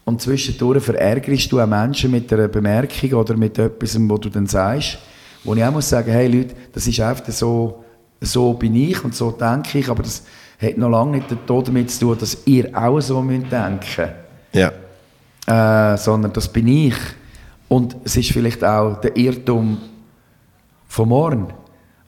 Und 0.05 0.23
zwischendurch 0.23 0.83
verärgerst 0.83 1.53
du 1.53 1.61
auch 1.61 1.67
Menschen 1.67 2.11
mit 2.11 2.33
einer 2.33 2.49
Bemerkung 2.49 3.13
oder 3.13 3.37
mit 3.37 3.59
etwas, 3.59 3.99
was 3.99 4.21
du 4.21 4.29
dann 4.31 4.47
sagst, 4.47 4.99
wo 5.45 5.55
ich 5.55 5.63
auch 5.63 5.73
muss 5.73 5.89
sagen, 5.89 6.11
hey 6.11 6.27
Leute, 6.27 6.55
das 6.73 6.87
ist 6.87 7.01
einfach 7.01 7.31
so, 7.31 7.85
so 8.21 8.53
bin 8.55 8.75
ich 8.75 9.03
und 9.05 9.15
so 9.15 9.31
denke 9.31 9.79
ich, 9.79 9.89
aber 9.89 10.03
das 10.03 10.25
hat 10.61 10.77
noch 10.77 10.89
lange 10.91 11.19
nicht 11.19 11.27
damit 11.47 11.91
zu 11.91 12.01
tun, 12.01 12.17
dass 12.19 12.39
ihr 12.47 12.71
auch 12.77 13.01
so 13.01 13.23
müsst 13.23 13.51
denken 13.53 14.11
Ja. 14.53 14.73
äh, 15.47 15.97
sondern 15.97 16.33
das 16.33 16.49
bin 16.49 16.67
ich. 16.69 16.95
Und 17.69 17.97
es 18.05 18.17
ist 18.17 18.33
vielleicht 18.33 18.65
auch 18.65 19.01
der 19.01 19.17
Irrtum 19.17 19.79
von 20.89 21.09
morgen. 21.09 21.49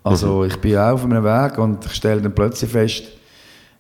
Also 0.02 0.44
ich 0.44 0.56
bin 0.56 0.76
auch 0.78 0.92
auf 0.94 1.04
einem 1.04 1.22
Weg 1.22 1.58
und 1.58 1.84
ich 1.84 1.92
stelle 1.92 2.22
dann 2.22 2.34
plötzlich 2.34 2.70
fest, 2.70 3.04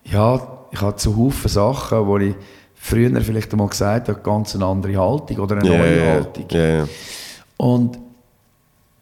ja, 0.04 0.40
ich 0.70 0.80
habe 0.80 0.96
zu 0.96 1.16
Haufen 1.16 1.48
Sachen, 1.48 2.06
wo 2.06 2.18
ich 2.18 2.34
früher 2.74 3.18
vielleicht 3.22 3.50
einmal 3.52 3.68
gesagt 3.68 4.08
habe, 4.08 4.20
ganz 4.20 4.54
eine 4.54 4.66
andere 4.66 4.96
Haltung 4.98 5.38
oder 5.38 5.56
eine 5.56 5.68
Ja, 5.70 5.78
neue 5.78 6.06
Haltung. 6.12 6.44
ja, 6.50 6.66
ja. 6.66 6.88
Und 7.56 7.98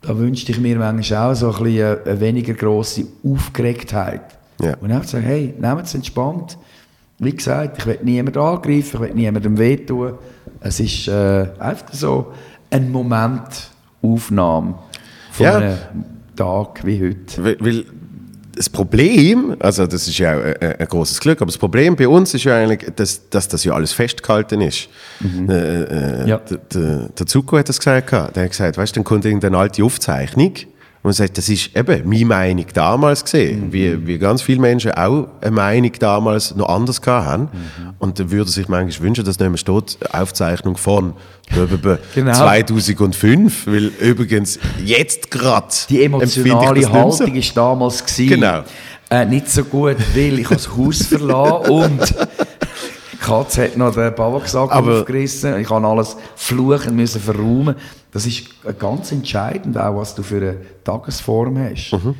da 0.03 0.17
wünschte 0.17 0.53
ich 0.53 0.61
mir 0.61 0.77
manchmal 0.79 1.31
auch 1.33 1.35
so 1.35 1.53
ein 1.53 1.63
bisschen 1.65 1.85
eine, 1.87 2.01
eine 2.07 2.21
weniger 2.21 2.55
grosse 2.55 3.05
Aufgeregtheit. 3.25 4.23
Ja. 4.61 4.77
Und 4.81 4.91
einfach 4.91 5.09
sagen, 5.09 5.25
hey, 5.25 5.55
nehmt 5.59 5.85
es 5.85 5.95
entspannt. 5.95 6.59
Wie 7.19 7.35
gesagt, 7.35 7.79
ich 7.79 7.87
will 7.87 7.99
niemanden 8.03 8.39
angreifen, 8.39 8.95
ich 8.95 9.01
will 9.01 9.15
niemandem 9.15 9.59
wehtun. 9.59 10.15
Es 10.61 10.79
ist 10.81 11.09
äh, 11.09 11.47
einfach 11.59 11.93
so 11.93 12.33
eine 12.71 12.87
Momentaufnahme 12.87 14.75
von 15.33 15.47
Ja. 15.47 15.57
einem 15.57 15.77
Tag 16.37 16.85
wie 16.85 17.01
heute. 17.03 17.45
Weil, 17.45 17.57
weil 17.61 17.85
das 18.59 18.69
Problem, 18.69 19.57
also 19.61 19.87
das 19.87 20.09
ist 20.09 20.19
ja 20.19 20.33
ein, 20.33 20.57
ein 20.81 20.87
großes 20.87 21.21
Glück, 21.21 21.41
aber 21.41 21.47
das 21.47 21.59
Problem 21.59 21.95
bei 21.95 22.09
uns 22.09 22.35
ist 22.35 22.43
ja 22.45 22.57
eigentlich, 22.57 22.91
dass, 22.97 23.29
dass 23.31 23.47
das 23.47 23.63
ja 23.63 23.73
alles 23.73 23.93
festgehalten 23.93 24.61
ist. 24.61 24.89
Äh, 25.49 25.53
äh, 25.53 26.29
Ja. 26.29 26.41
der, 26.75 27.27
Zuko 27.27 27.57
hat 27.57 27.69
das 27.69 27.79
gesagt, 27.79 28.11
der 28.13 28.25
hat 28.45 28.51
gesagt, 28.51 28.77
weißt 28.77 28.95
du, 28.97 29.01
dann 29.01 29.05
kommt 29.05 29.25
irgendeine 29.25 29.57
alte 29.57 29.85
Aufzeichnung 29.85 30.53
und 31.03 31.13
sagt, 31.13 31.39
das 31.39 31.49
ist 31.49 31.75
eben 31.77 32.09
meine 32.09 32.25
Meinung 32.27 32.67
damals 32.75 33.23
gesehen, 33.25 33.73
wie, 33.73 34.07
wie 34.07 34.19
ganz 34.19 34.43
viele 34.43 34.61
Menschen 34.61 34.91
auch 34.93 35.29
eine 35.41 35.51
Meinung 35.53 35.93
damals 35.99 36.55
noch 36.55 36.69
anders 36.69 37.01
gehabt 37.01 37.27
haben. 37.27 37.49
Und 37.99 38.19
dann 38.19 38.31
würde 38.31 38.51
sich 38.51 38.69
manchmal 38.69 39.07
wünschen, 39.09 39.25
dass 39.25 39.39
nicht 39.39 39.49
mehr 39.49 39.59
steht, 39.59 39.99
Aufzeichnung 40.13 40.77
von 40.77 41.15
Genau. 42.15 42.33
2005, 42.33 43.67
weil 43.67 43.87
übrigens 44.01 44.59
jetzt 44.85 45.31
gerade 45.31 45.67
Die 45.89 46.03
emotionale. 46.05 46.93
Haltung 46.93 47.35
war 47.35 47.43
damals 47.55 48.05
gewesen, 48.05 48.29
Genau. 48.29 48.63
äh, 49.11 49.25
nicht 49.25 49.49
so 49.51 49.65
gut, 49.65 49.97
weil 50.15 50.39
ich 50.41 50.49
das 50.49 50.69
Haus 50.77 51.07
verlassen 51.07 51.71
und 51.71 52.01
die 53.13 53.17
Katze 53.17 53.65
hat 53.65 53.77
noch 53.77 53.95
den 53.95 54.15
Babaksack 54.15 54.71
aufgerissen. 54.75 55.59
Ich 55.61 55.71
habe 55.71 55.87
alles 55.87 56.17
fluchen 56.37 56.95
müssen 56.97 57.21
verräumen. 57.21 57.75
Das 58.11 58.27
ist 58.27 58.45
äh, 58.65 58.73
ganz 58.79 59.13
entscheidend, 59.13 59.77
auch 59.77 59.97
was 59.97 60.15
du 60.15 60.23
für 60.23 60.37
eine 60.37 60.57
Tagesform 60.85 61.59
hast. 61.59 61.93
Mhm. 61.93 62.15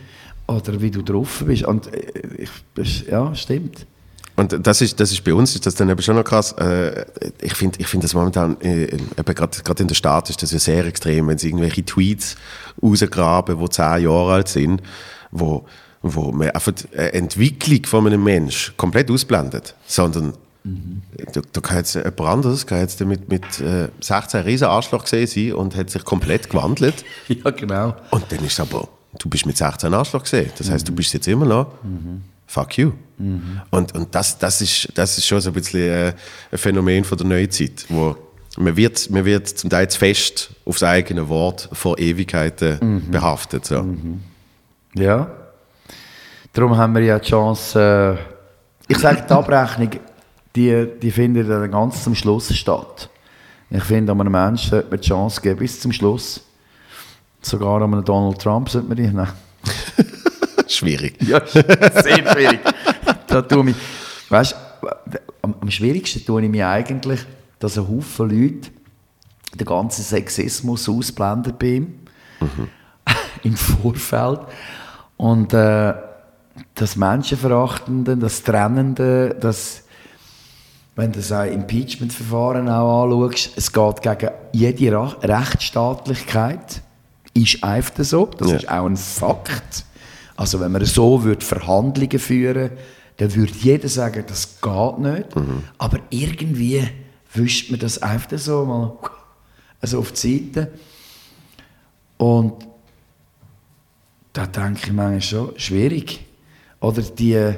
Oder 0.47 0.81
wie 0.81 0.91
du 0.91 1.03
drauf 1.03 1.45
bist. 1.47 1.65
Und 1.65 1.93
äh, 1.93 2.47
ich, 2.77 3.07
ja, 3.07 3.35
stimmt. 3.35 3.87
Und 4.39 4.67
das 4.67 4.81
ist, 4.81 5.01
das 5.01 5.11
ist 5.11 5.25
bei 5.25 5.35
uns 5.35 5.57
ist 5.57 5.67
das 5.67 5.75
dann 5.75 5.89
eben 5.89 6.01
schon 6.01 6.15
noch 6.15 6.23
krass. 6.23 6.53
Äh, 6.53 7.05
ich 7.41 7.55
finde 7.55 7.81
ich 7.81 7.89
find 7.89 8.05
das 8.05 8.15
momentan, 8.15 8.57
äh, 8.61 8.97
gerade 9.17 9.83
in 9.83 9.89
der 9.89 9.97
Stadt 9.97 10.31
ist 10.31 10.43
das 10.43 10.53
ja 10.53 10.61
sehr 10.61 10.87
extrem, 10.87 11.27
wenn 11.27 11.39
sie 11.39 11.49
irgendwelche 11.49 11.85
Tweets 11.85 12.37
rausgraben, 12.81 13.59
die 13.59 13.69
zehn 13.69 14.05
Jahre 14.05 14.35
alt 14.35 14.49
sind, 14.49 14.81
wo, 15.33 15.67
wo 16.03 16.31
man 16.31 16.51
einfach 16.51 16.71
die 16.71 16.97
Entwicklung 16.97 17.85
von 17.85 18.07
einem 18.07 18.23
Mensch 18.23 18.75
komplett 18.77 19.11
ausblendet, 19.11 19.75
sondern 19.89 20.35
da, 20.65 21.41
da 21.53 21.61
kann 21.61 21.79
jetzt 21.79 21.95
jemand 21.95 22.21
anderes 22.21 22.67
kann 22.67 22.81
jetzt 22.81 23.01
mit, 23.01 23.29
mit 23.29 23.61
äh, 23.61 23.89
16 24.01 24.43
riesen 24.43 24.67
Arschloch 24.67 25.05
gesehen 25.05 25.27
sein 25.27 25.53
und 25.55 25.77
hat 25.77 25.91
sich 25.91 26.05
komplett 26.05 26.51
gewandelt. 26.51 27.05
Ja, 27.29 27.51
genau. 27.51 27.95
Und 28.11 28.31
dann 28.31 28.45
ist 28.45 28.53
es 28.53 28.61
aber, 28.61 28.89
du 29.19 29.29
bist 29.29 29.47
mit 29.47 29.57
16 29.57 29.93
Arschloch 29.95 30.23
gesehen. 30.23 30.51
Das 30.59 30.71
heißt, 30.71 30.89
du 30.89 30.93
bist 30.95 31.13
jetzt 31.15 31.29
immer 31.29 31.47
noch, 31.47 31.73
fuck 32.47 32.77
you. 32.79 32.93
Und, 33.71 33.95
und 33.95 34.15
das, 34.15 34.39
das, 34.39 34.61
ist, 34.61 34.89
das 34.95 35.19
ist 35.19 35.27
schon 35.27 35.41
so 35.41 35.51
ein 35.51 35.55
bisschen 35.55 35.81
äh, 35.81 36.13
ein 36.53 36.59
Phänomen 36.59 37.05
von 37.05 37.19
der 37.19 37.27
Neuzeit, 37.27 37.85
wo 37.89 38.17
man 38.57 38.77
wird, 38.77 39.11
man 39.11 39.25
wird 39.25 39.49
zum 39.49 39.71
Teil 39.71 39.89
zu 39.89 39.99
fest 39.99 40.51
aufs 40.65 40.83
eigene 40.83 41.29
Wort 41.29 41.69
vor 41.73 41.99
Ewigkeiten 41.99 43.11
behaftet. 43.11 43.67
So. 43.67 43.85
Ja. 44.95 45.31
Darum 46.53 46.77
haben 46.77 46.95
wir 46.95 47.03
ja 47.03 47.19
die 47.19 47.29
Chance, 47.29 48.19
äh, 48.89 48.93
ich 48.93 48.99
sage, 48.99 49.25
die 49.29 49.33
Abrechnung, 49.33 49.91
die, 50.59 50.89
die 51.01 51.11
findet 51.13 51.49
dann 51.49 51.71
ganz 51.71 52.03
zum 52.03 52.17
Schluss 52.17 52.53
statt. 52.55 53.09
Ich 53.71 53.85
finde, 53.85 54.13
einem 54.13 54.33
Menschen 54.33 54.71
sollte 54.71 54.91
man 54.91 55.01
die 55.01 55.07
Chance 55.07 55.41
geben 55.41 55.59
bis 55.59 55.81
zum 55.81 55.93
Schluss. 55.93 56.41
Sogar 57.41 57.81
einem 57.81 58.05
Donald 58.05 58.41
Trump 58.41 58.69
sollte 58.69 58.89
man 58.89 58.97
die, 58.97 59.07
nein. 59.07 59.29
Schwierig. 60.67 61.17
Ja, 61.23 61.47
sehr 61.47 62.33
schwierig. 62.33 62.61
da 63.29 63.43
tue 63.43 63.71
ich, 63.71 63.77
weißt, 64.29 64.57
am, 65.43 65.55
am 65.61 65.71
schwierigsten 65.71 66.25
tue 66.27 66.43
ich 66.43 66.51
mir 66.51 66.69
eigentlich, 66.69 67.21
dass 67.61 67.79
ein 67.79 67.89
Haufen 67.89 68.29
Leute 68.29 68.71
den 69.55 69.65
ganzen 69.65 70.03
Sexismus 70.03 70.89
ausblenden 70.89 71.55
bei 71.59 71.67
ihm. 71.67 71.95
Im 73.45 73.57
Vorfeld. 73.57 74.41
Und 75.17 75.55
äh, 75.55 75.95
das 76.75 76.97
Menschenverachtende, 76.97 78.17
das 78.17 78.43
Trennende, 78.43 79.37
das, 79.41 79.85
wenn 80.99 81.13
du 81.13 81.21
das 81.21 81.31
Impeachment-Verfahren 81.31 82.69
auch 82.69 83.05
anschaust, 83.05 83.53
es 83.55 83.73
geht 83.73 84.03
gegen 84.03 84.31
jede 84.53 85.01
Rechtsstaatlichkeit. 85.23 86.83
Ist 87.35 87.63
einfach 87.63 88.03
so. 88.03 88.27
Das 88.37 88.51
Ja. 88.51 88.57
ist 88.57 88.69
auch 88.69 88.85
ein 88.87 88.97
Fakt. 88.97 89.85
Also 90.35 90.59
wenn 90.59 90.73
man 90.73 90.85
so 90.85 91.23
würde 91.23 91.45
Verhandlungen 91.45 92.19
führen 92.19 92.71
dann 93.17 93.35
würde 93.35 93.53
jeder 93.61 93.89
sagen, 93.89 94.25
das 94.27 94.61
geht 94.61 94.99
nicht. 94.99 95.27
Aber 95.79 95.99
irgendwie 96.11 96.89
wischt 97.33 97.71
man 97.71 97.79
das 97.79 98.03
einfach 98.03 98.37
so 98.39 98.65
mal 98.65 98.93
also 99.81 100.01
auf 100.01 100.11
die 100.11 100.51
Seite. 100.53 100.73
Und 102.17 102.55
da 104.33 104.47
denke 104.47 104.81
ich 104.87 104.93
manchmal 104.93 105.23
schon, 105.23 105.59
schwierig. 105.59 106.25
Oder 106.81 107.03
die 107.03 107.55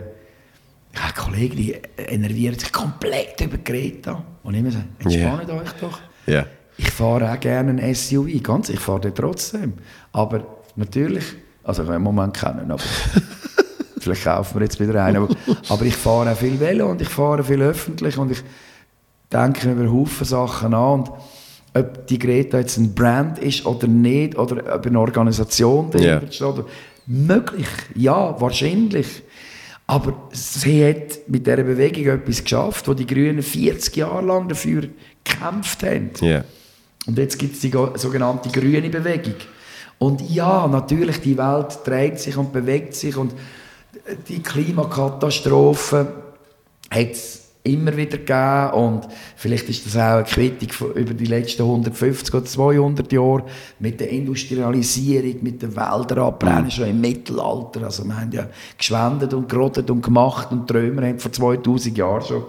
ja, 1.03 1.13
Kollegen, 1.13 1.57
die 1.57 1.77
enervieren 1.97 2.59
sich 2.59 2.73
komplett 2.73 3.41
über 3.41 3.59
Greta. 3.59 4.23
Und 4.43 4.55
immer 4.55 4.71
sage, 4.71 4.85
entspannt 4.99 5.51
euch 5.51 5.73
doch. 5.81 5.99
Ja. 6.27 6.45
Ich 6.77 6.91
fahre 6.91 7.31
auch 7.33 7.41
gerne 7.41 7.83
ein 7.83 7.95
SUV, 7.95 8.43
ganz, 8.43 8.69
ich 8.69 8.81
fahre 8.81 9.01
den 9.01 9.15
trotzdem. 9.15 9.75
Aber 10.13 10.43
natürlich, 10.77 11.25
also 11.65 11.83
ich 11.83 11.89
habe 11.89 11.97
im 11.97 12.03
Moment 12.03 12.35
keinen, 12.35 12.71
aber 12.71 12.83
vielleicht 14.01 14.25
kaufen 14.25 14.59
wir 14.59 14.63
jetzt 14.65 14.81
wieder 14.81 15.03
einen. 15.05 15.17
Aber, 15.19 15.29
aber 15.69 15.85
ich 15.85 15.97
fahre 15.97 16.33
auch 16.33 16.37
viel 16.37 16.59
Velo 16.59 16.91
und 16.91 17.03
ich 17.03 17.09
fahre 17.09 17.45
viel 17.45 17.61
öffentlich 17.63 18.17
und 18.19 18.33
ich 18.33 18.43
denke 19.33 19.71
über 19.71 19.91
Haufen 19.91 20.27
Sachen 20.27 20.75
an. 20.75 21.01
Und 21.01 21.11
ob 21.75 22.07
die 22.09 22.19
Greta 22.19 22.59
jetzt 22.59 22.79
ein 22.79 22.95
Brand 22.95 23.39
ist 23.39 23.65
oder 23.67 23.87
nicht, 23.87 24.37
oder 24.37 24.75
ob 24.75 24.87
eine 24.87 24.99
Organisation 24.99 25.91
dahinter 25.91 26.25
Ja. 26.25 26.33
steht. 26.33 26.65
Möglich, 27.07 27.69
ja, 27.95 28.41
wahrscheinlich. 28.41 29.23
Aber 29.91 30.15
sie 30.31 30.87
hat 30.87 31.19
mit 31.27 31.49
dieser 31.49 31.65
Bewegung 31.65 32.07
etwas 32.07 32.45
geschafft, 32.45 32.87
wo 32.87 32.95
die 32.95 33.09
Grünen 33.09 33.43
40 33.43 33.97
Jahre 33.97 34.25
lang 34.25 34.47
dafür 34.47 34.83
gekämpft 35.25 35.83
haben. 35.83 36.11
Ja. 36.21 36.45
Und 37.09 37.19
jetzt 37.19 37.37
gibt 37.41 37.57
es 37.57 37.61
die 37.61 37.73
sogenannte 37.97 38.51
grüne 38.51 38.89
Bewegung. 38.89 39.35
Und 39.99 40.21
ja, 40.31 40.69
natürlich, 40.69 41.21
die 41.21 41.37
Welt 41.37 41.81
dreht 41.85 42.21
sich 42.21 42.37
und 42.37 42.53
bewegt 42.53 42.95
sich 42.95 43.17
und 43.17 43.33
die 44.29 44.41
Klimakatastrophe 44.41 46.07
hat 46.89 47.11
es 47.11 47.40
immer 47.63 47.95
wieder 47.95 48.17
gegeben 48.19 48.71
und 48.73 49.09
vielleicht 49.37 49.69
ist 49.69 49.85
das 49.85 49.97
auch 49.97 50.25
eine 50.39 50.69
von- 50.71 50.93
über 50.95 51.13
die 51.13 51.27
letzten 51.27 51.63
150 51.63 52.35
oder 52.35 52.45
200 52.45 53.13
Jahre 53.13 53.45
mit 53.79 54.01
der 54.01 54.09
Industrialisierung, 54.11 55.43
mit 55.43 55.61
der 55.61 55.77
Wälderabbrennung 55.77 56.71
schon 56.71 56.89
im 56.89 57.01
Mittelalter. 57.01 57.83
Also 57.85 58.05
wir 58.05 58.19
haben 58.19 58.33
ja 58.33 58.47
geschwendet 58.79 59.35
und 59.35 59.49
gerodet 59.49 59.91
und 59.91 60.03
gemacht 60.03 60.51
und 60.51 60.71
die 60.71 60.75
haben 60.75 61.19
vor 61.19 61.33
2000 61.33 61.99
Jahren 61.99 62.23
schon 62.23 62.45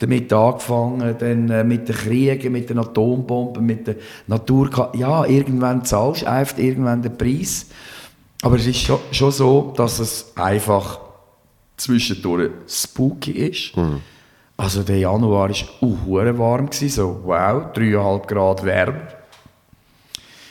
damit 0.00 0.32
angefangen, 0.32 1.14
dann 1.18 1.50
äh, 1.50 1.62
mit 1.62 1.88
den 1.88 1.94
Kriegen, 1.94 2.52
mit 2.52 2.68
den 2.68 2.78
Atombomben, 2.78 3.64
mit 3.64 3.86
der 3.86 3.96
Natur. 4.26 4.90
Ja, 4.96 5.24
irgendwann 5.24 5.84
zahlst 5.84 6.22
du 6.22 6.26
einfach 6.30 6.58
irgendwann 6.58 7.00
den 7.02 7.16
Preis. 7.16 7.66
Aber 8.42 8.56
es 8.56 8.66
ist 8.66 8.80
schon, 8.80 8.98
schon 9.12 9.30
so, 9.32 9.72
dass 9.76 9.98
es 10.00 10.32
einfach 10.36 11.00
zwischendurch 11.76 12.50
spooky 12.68 13.30
ist. 13.32 13.72
Also 14.58 14.82
der 14.82 14.98
Januar 14.98 15.48
war 15.50 15.56
uh, 15.82 15.96
warm, 16.38 16.68
so 16.72 17.20
wow, 17.24 17.72
3,5 17.72 18.26
Grad 18.26 18.64
wärmer. 18.64 19.08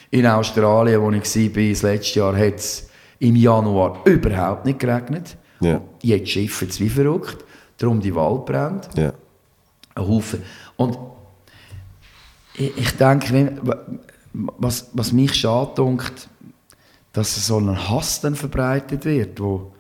In 0.09 0.25
Australien, 0.25 1.01
wo 1.01 1.11
ich 1.11 1.25
war, 1.25 1.69
das 1.69 1.81
letzte 1.81 2.19
Jahr, 2.19 2.35
hat 2.38 2.55
es 2.55 2.89
im 3.19 3.35
Januar 3.35 3.99
überhaupt 4.05 4.65
nicht 4.65 4.79
geregnet. 4.79 5.35
Ja. 5.59 5.81
Jetzt 6.01 6.29
schiffen 6.29 6.69
es 6.69 6.79
wie 6.79 6.88
verrückt, 6.89 7.43
darum 7.77 7.99
die 7.99 8.15
Waldbrände 8.15 8.88
Ja. 8.95 9.13
ein 9.95 10.07
Haufen. 10.07 10.41
Und 10.77 10.97
Ich, 12.53 12.77
ich 12.77 12.91
denke, 12.97 13.61
was, 14.34 14.89
was 14.93 15.11
mich 15.11 15.34
schade 15.35 15.71
dunkt, 15.75 16.29
dass 17.11 17.35
so 17.45 17.57
ein 17.59 17.89
Hass 17.89 18.21
dann 18.21 18.35
verbreitet 18.35 19.03
wird, 19.03 19.39
wo, 19.41 19.71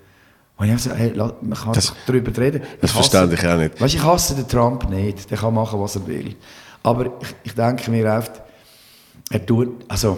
wo 0.57 0.63
ich 0.63 0.85
hey, 0.95 1.11
la- 1.13 1.35
man 1.41 1.57
kann 1.57 1.73
Das- 1.73 1.93
darüber 2.05 2.35
reden. 2.41 2.61
das 2.81 2.91
Ich 2.91 2.97
hasse- 2.97 3.11
verstehe 3.27 3.33
ich 3.39 3.47
auch 3.47 3.57
nicht. 3.57 3.79
Weißt, 3.81 3.93
ich 3.95 4.03
hasse 4.03 4.35
den 4.35 4.47
Trump 4.47 4.89
nicht, 4.89 5.29
der 5.29 5.37
kann 5.37 5.53
machen, 5.53 5.79
was 5.79 5.95
er 5.95 6.07
will. 6.07 6.35
Aber 6.83 7.05
ich, 7.05 7.11
ich 7.43 7.53
denke 7.53 7.91
mir 7.91 8.11
oft, 8.11 8.31
er 9.29 9.45
tut, 9.45 9.83
also, 9.87 10.17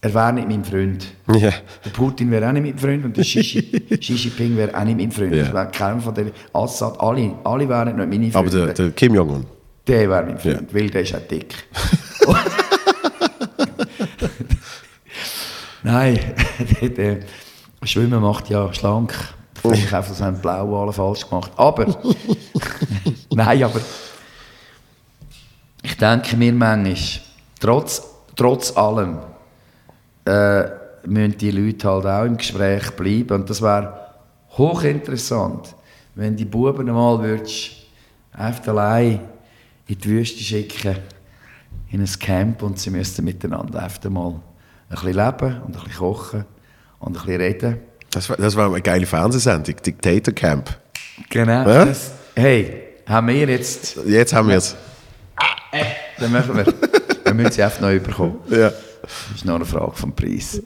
er 0.00 0.14
wäre 0.14 0.32
nicht 0.32 0.48
mein 0.48 0.64
Freund. 0.64 1.06
Ja. 1.28 1.50
Der 1.84 1.90
Putin 1.92 2.30
wäre 2.30 2.48
auch 2.48 2.52
nicht 2.52 2.64
mein 2.64 2.78
Freund 2.78 3.04
und 3.04 3.16
der 3.16 3.24
Xi, 3.24 3.40
Xi 3.42 3.62
Xi 3.98 4.14
Jinping 4.14 4.56
wäre 4.56 4.76
auch 4.76 4.84
nicht 4.84 4.96
mein 4.96 5.12
Freund. 5.12 5.32
Das 5.34 5.52
wäre 5.52 5.68
keiner 5.70 6.00
von 6.00 6.14
den 6.14 6.32
Assad, 6.52 6.98
alle, 7.00 7.34
alle 7.44 7.68
wären 7.68 7.96
nicht 7.96 8.08
meine 8.08 8.34
Aber 8.34 8.50
Freunde. 8.50 8.66
der, 8.66 8.74
der 8.86 8.90
Kim 8.92 9.14
Jong-un. 9.14 9.44
Der 9.86 10.08
wäre 10.08 10.24
mein 10.24 10.38
Freund, 10.38 10.72
weil 10.74 10.90
der 10.90 11.02
ist 11.02 11.14
auch 11.14 11.20
dick. 11.20 11.54
Nein, 15.82 16.18
der, 16.80 16.88
der 16.90 17.18
Schwimmen 17.84 18.20
macht 18.20 18.48
ja 18.48 18.72
schlank. 18.72 19.14
Ich 19.64 19.70
einfach, 19.94 20.08
das 20.08 20.20
haben 20.20 20.36
die 20.36 20.42
Blauwale 20.42 20.92
falsch 20.92 21.28
gemacht. 21.28 21.52
Aber, 21.56 21.86
nein, 23.30 23.64
aber 23.64 23.80
ich 25.82 25.96
denke 25.96 26.36
mir 26.36 26.52
manchmal, 26.52 26.96
trotz, 27.60 28.02
trotz 28.36 28.76
allem, 28.76 29.18
äh, 30.24 30.64
müssen 31.06 31.36
die 31.38 31.50
Leute 31.50 31.88
halt 31.88 32.06
auch 32.06 32.24
im 32.24 32.36
Gespräch 32.36 32.90
bleiben. 32.92 33.40
Und 33.40 33.50
das 33.50 33.60
wäre 33.60 33.92
hochinteressant, 34.56 35.74
wenn 36.14 36.36
die 36.36 36.44
Buben 36.44 36.88
einmal 36.88 37.20
würdest, 37.20 37.72
einfach 38.32 38.68
allein 38.68 39.20
in 39.86 39.98
die 39.98 40.08
Wüste 40.08 40.40
schicken, 40.40 40.96
in 41.90 42.00
ein 42.00 42.18
Camp 42.18 42.62
und 42.62 42.78
sie 42.78 42.90
müssten 42.90 43.24
miteinander 43.24 43.82
einfach 43.82 44.08
mal 44.08 44.30
ein 44.30 44.40
bisschen 44.88 45.14
leben 45.14 45.60
und 45.62 45.76
ein 45.76 45.84
bisschen 45.84 45.94
kochen 45.94 46.44
und 47.02 47.16
ein 47.16 47.24
bisschen 47.24 47.40
reden. 47.40 47.78
Das 48.10 48.28
war, 48.28 48.36
das 48.36 48.56
war 48.56 48.66
eine 48.68 48.80
geile 48.82 49.06
Fernsehsendung, 49.06 49.76
Dictator 49.84 50.34
Camp. 50.34 50.70
Genau. 51.30 51.68
Ja? 51.68 51.84
Das, 51.84 52.12
hey, 52.34 52.82
haben 53.06 53.28
wir 53.28 53.48
jetzt, 53.48 53.96
Jetzt 54.06 54.32
haben 54.32 54.48
wir 54.48 54.56
es. 54.56 54.76
dann 56.18 56.32
machen 56.32 56.56
wir. 56.56 56.66
wir 57.24 57.34
müssen 57.34 57.52
sie 57.52 57.62
einfach 57.62 57.80
neu 57.80 58.00
bekommen. 58.00 58.38
Ja. 58.50 58.70
Das 59.02 59.10
ist 59.36 59.44
noch 59.44 59.56
eine 59.56 59.64
Frage 59.64 59.92
vom 59.92 60.14
Preis. 60.14 60.62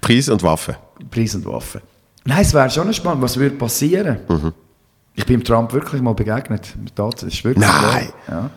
Preis 0.00 0.28
und 0.28 0.42
Waffe. 0.42 0.76
Preis 1.10 1.34
und 1.34 1.46
Waffen. 1.46 1.80
Nein, 2.24 2.42
es 2.42 2.52
wäre 2.52 2.68
schon 2.68 2.92
spannend, 2.92 3.22
was 3.22 3.36
würde 3.36 3.56
passieren. 3.56 4.18
Ich 5.14 5.24
bin 5.24 5.42
Trump 5.42 5.72
wirklich 5.72 6.02
mal 6.02 6.14
begegnet. 6.14 6.74
Das 6.94 7.22
ist 7.22 7.44
wirklich 7.44 7.66
Nein. 7.66 8.08
Ja. 8.28 8.50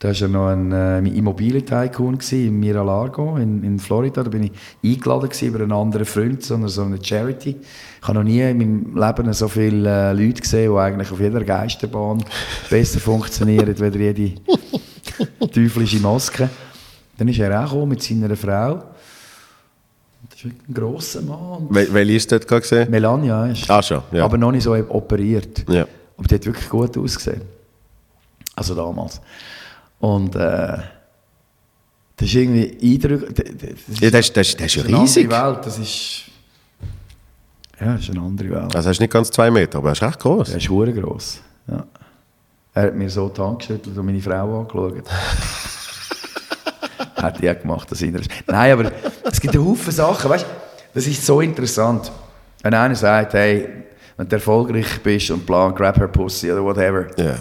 Da 0.00 0.08
war 0.08 0.14
ja 0.14 0.28
noch 0.28 0.48
ein 0.48 0.72
äh, 0.72 0.98
Immobilien-Tycoon 0.98 2.18
in 2.32 2.60
Miralargo 2.60 3.36
in, 3.36 3.62
in 3.62 3.78
Florida. 3.78 4.22
Da 4.22 4.28
bin 4.28 4.44
ich 4.44 4.52
eingeladen 4.82 5.30
über 5.40 5.60
einen 5.60 5.72
anderen 5.72 6.04
Freund, 6.04 6.42
so 6.42 6.54
eine, 6.54 6.68
so 6.68 6.82
eine 6.82 7.02
Charity. 7.02 7.56
Ich 8.02 8.08
habe 8.08 8.18
noch 8.18 8.24
nie 8.24 8.40
in 8.40 8.58
meinem 8.58 8.96
Leben 8.96 9.32
so 9.32 9.48
viele 9.48 10.10
äh, 10.10 10.12
Leute 10.12 10.42
gesehen, 10.42 10.72
die 10.72 10.78
eigentlich 10.78 11.10
auf 11.10 11.20
jeder 11.20 11.42
Geisterbahn 11.42 12.22
besser 12.70 13.00
funktionieren, 13.00 13.68
als 13.68 13.80
jede 13.80 14.32
teuflische 15.52 16.00
Maske. 16.00 16.50
Dann 17.16 17.28
ist 17.28 17.38
er 17.38 17.64
auch 17.64 17.86
mit 17.86 18.02
seiner 18.02 18.36
Frau. 18.36 18.82
Das 20.28 20.38
ist 20.38 20.44
ein 20.44 20.74
grosser 20.74 21.22
Mann. 21.22 21.66
Wel 21.70 21.94
welche 21.94 22.14
ist 22.14 22.32
dort 22.32 22.48
gesehen? 22.48 22.90
Melania 22.90 23.46
ist. 23.46 23.70
Ah, 23.70 23.82
schon, 23.82 24.02
ja. 24.12 24.24
Aber 24.24 24.36
noch 24.36 24.52
nicht 24.52 24.64
so 24.64 24.74
operiert. 24.74 25.64
Ja. 25.68 25.86
Aber 26.16 26.28
die 26.28 26.34
hat 26.34 26.46
wirklich 26.46 26.68
gut 26.68 26.96
ausgesehen. 26.98 27.42
Also 28.56 28.74
damals. 28.74 29.20
Und 30.04 30.34
äh, 30.36 30.76
das 32.16 32.28
ist 32.28 32.34
irgendwie 32.34 32.94
eindrücklich. 32.94 33.34
Das 33.34 34.00
Ja, 34.00 34.10
das, 34.10 34.20
ist- 34.26 34.36
das, 34.36 34.56
das 34.56 34.66
ist 34.66 34.74
ja 34.76 34.84
eine 34.84 35.00
riesig. 35.00 35.32
andere 35.32 35.54
Welt. 35.54 35.66
Das 35.66 35.78
ist. 35.78 36.22
Ja, 37.80 37.92
das 37.94 38.02
ist 38.02 38.10
eine 38.10 38.20
andere 38.20 38.50
Welt. 38.50 38.76
Also, 38.76 38.88
er 38.88 38.92
ist 38.92 39.00
nicht 39.00 39.12
ganz 39.12 39.30
zwei 39.30 39.50
Meter, 39.50 39.78
aber 39.78 39.88
er 39.88 39.92
ist 39.92 40.02
recht 40.02 40.18
groß. 40.20 40.50
Er 40.50 40.56
ist 40.58 40.68
hure 40.68 40.92
gross. 40.92 41.40
Ja. 41.66 41.84
Er 42.74 42.82
hat 42.82 42.94
mir 42.94 43.08
so 43.08 43.28
die 43.30 43.40
Hand 43.40 43.60
geschüttelt 43.60 43.96
und 43.96 44.04
meine 44.06 44.20
Frau 44.20 44.60
angeschaut. 44.60 45.04
hat 47.16 47.36
auch 47.38 47.60
gemacht, 47.60 47.90
das 47.90 48.02
Inneres. 48.02 48.26
Nein, 48.46 48.72
aber 48.72 48.92
es 49.24 49.40
gibt 49.40 49.54
einen 49.54 49.64
Haufen 49.64 49.92
Sachen, 49.92 50.30
weißt 50.30 50.44
das 50.92 51.06
ist 51.06 51.24
so 51.24 51.40
interessant. 51.40 52.12
Wenn 52.62 52.74
einer 52.74 52.94
sagt, 52.94 53.32
hey, 53.32 53.68
wenn 54.16 54.28
du 54.28 54.36
erfolgreich 54.36 55.00
bist 55.02 55.30
und 55.30 55.44
plan, 55.46 55.74
grab 55.74 55.96
her 55.96 56.08
pussy 56.08 56.52
oder 56.52 56.62
whatever. 56.62 57.06
Ja. 57.18 57.36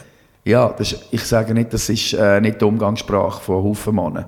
Ja, 0.45 0.69
das 0.69 0.95
ich 1.11 1.23
sage 1.23 1.53
nicht, 1.53 1.73
das 1.73 1.89
ist 1.89 2.13
äh, 2.13 2.41
nicht 2.41 2.59
die 2.59 2.65
Umgangssprache 2.65 3.41
von 3.41 3.63
Haufen 3.63 3.95
Männern. 3.95 4.25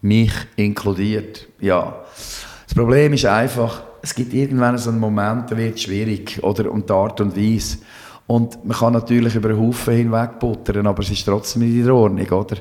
Mich 0.00 0.32
inkludiert, 0.56 1.46
ja. 1.60 1.94
Das 2.66 2.74
Problem 2.74 3.12
ist 3.12 3.26
einfach, 3.26 3.82
es 4.02 4.14
gibt 4.14 4.34
irgendwann 4.34 4.76
so 4.78 4.90
einen 4.90 4.98
Moment, 4.98 5.50
da 5.50 5.56
wird 5.56 5.76
es 5.76 5.82
schwierig, 5.82 6.42
oder, 6.42 6.70
und 6.70 6.88
die 6.88 6.92
Art 6.92 7.20
und 7.20 7.36
Weise. 7.36 7.78
Und 8.26 8.64
man 8.64 8.76
kann 8.76 8.94
natürlich 8.94 9.34
über 9.36 9.50
einen 9.50 9.60
Haufen 9.60 9.94
hinweg 9.94 10.38
buttern, 10.40 10.86
aber 10.86 11.02
es 11.02 11.10
ist 11.10 11.24
trotzdem 11.24 11.62
nicht 11.62 11.76
in 11.76 11.84
der 11.84 11.94
Ordnung, 11.94 12.28
oder? 12.28 12.56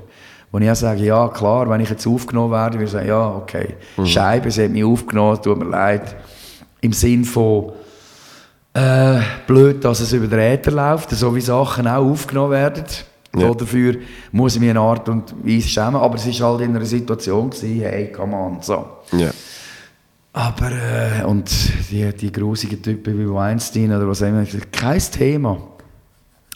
Wo 0.52 0.60
ich 0.60 0.70
auch 0.70 0.76
sage, 0.76 1.06
ja 1.06 1.28
klar, 1.30 1.70
wenn 1.70 1.82
ich 1.82 1.90
jetzt 1.90 2.06
aufgenommen 2.06 2.52
werde, 2.52 2.74
würde 2.74 2.86
ich 2.86 2.92
sagen, 2.92 3.08
ja, 3.08 3.36
okay, 3.36 3.76
Scheibe, 4.04 4.52
sie 4.52 4.66
hat 4.66 4.72
mich 4.72 4.84
aufgenommen, 4.84 5.42
tut 5.42 5.58
mir 5.58 5.70
leid. 5.70 6.16
Im 6.82 6.92
Sinn 6.92 7.24
von, 7.24 7.72
äh, 8.74 9.20
blöd, 9.48 9.84
dass 9.84 10.00
es 10.00 10.14
über 10.14 10.28
den 10.28 10.40
Äther 10.40 10.72
läuft, 10.72 11.12
so 11.12 11.36
wie 11.36 11.42
Sachen 11.42 11.88
auch 11.88 12.06
aufgenommen 12.06 12.52
werden. 12.52 12.86
Ja. 13.36 13.54
Dafür 13.54 13.96
muss 14.32 14.56
ich 14.56 14.60
mich 14.60 14.70
in 14.70 14.78
einer 14.78 14.86
Art 14.86 15.08
und 15.08 15.34
Weise 15.46 15.68
schämen, 15.68 15.96
aber 15.96 16.16
es 16.16 16.42
war 16.42 16.52
halt 16.52 16.62
in 16.62 16.76
einer 16.76 16.86
Situation, 16.86 17.50
gewesen, 17.50 17.80
hey, 17.80 18.12
come 18.12 18.36
on, 18.36 18.62
so. 18.62 18.86
Ja. 19.14 19.30
Aber, 20.34 20.72
äh, 20.72 21.24
und 21.26 21.52
die, 21.90 22.14
die 22.14 22.32
grusigen 22.32 22.82
Typen 22.82 23.20
wie 23.20 23.30
Weinstein 23.30 23.92
oder 23.94 24.08
was 24.08 24.22
auch 24.22 24.28
immer, 24.28 24.46
kein 24.72 25.00
Thema. 25.00 25.58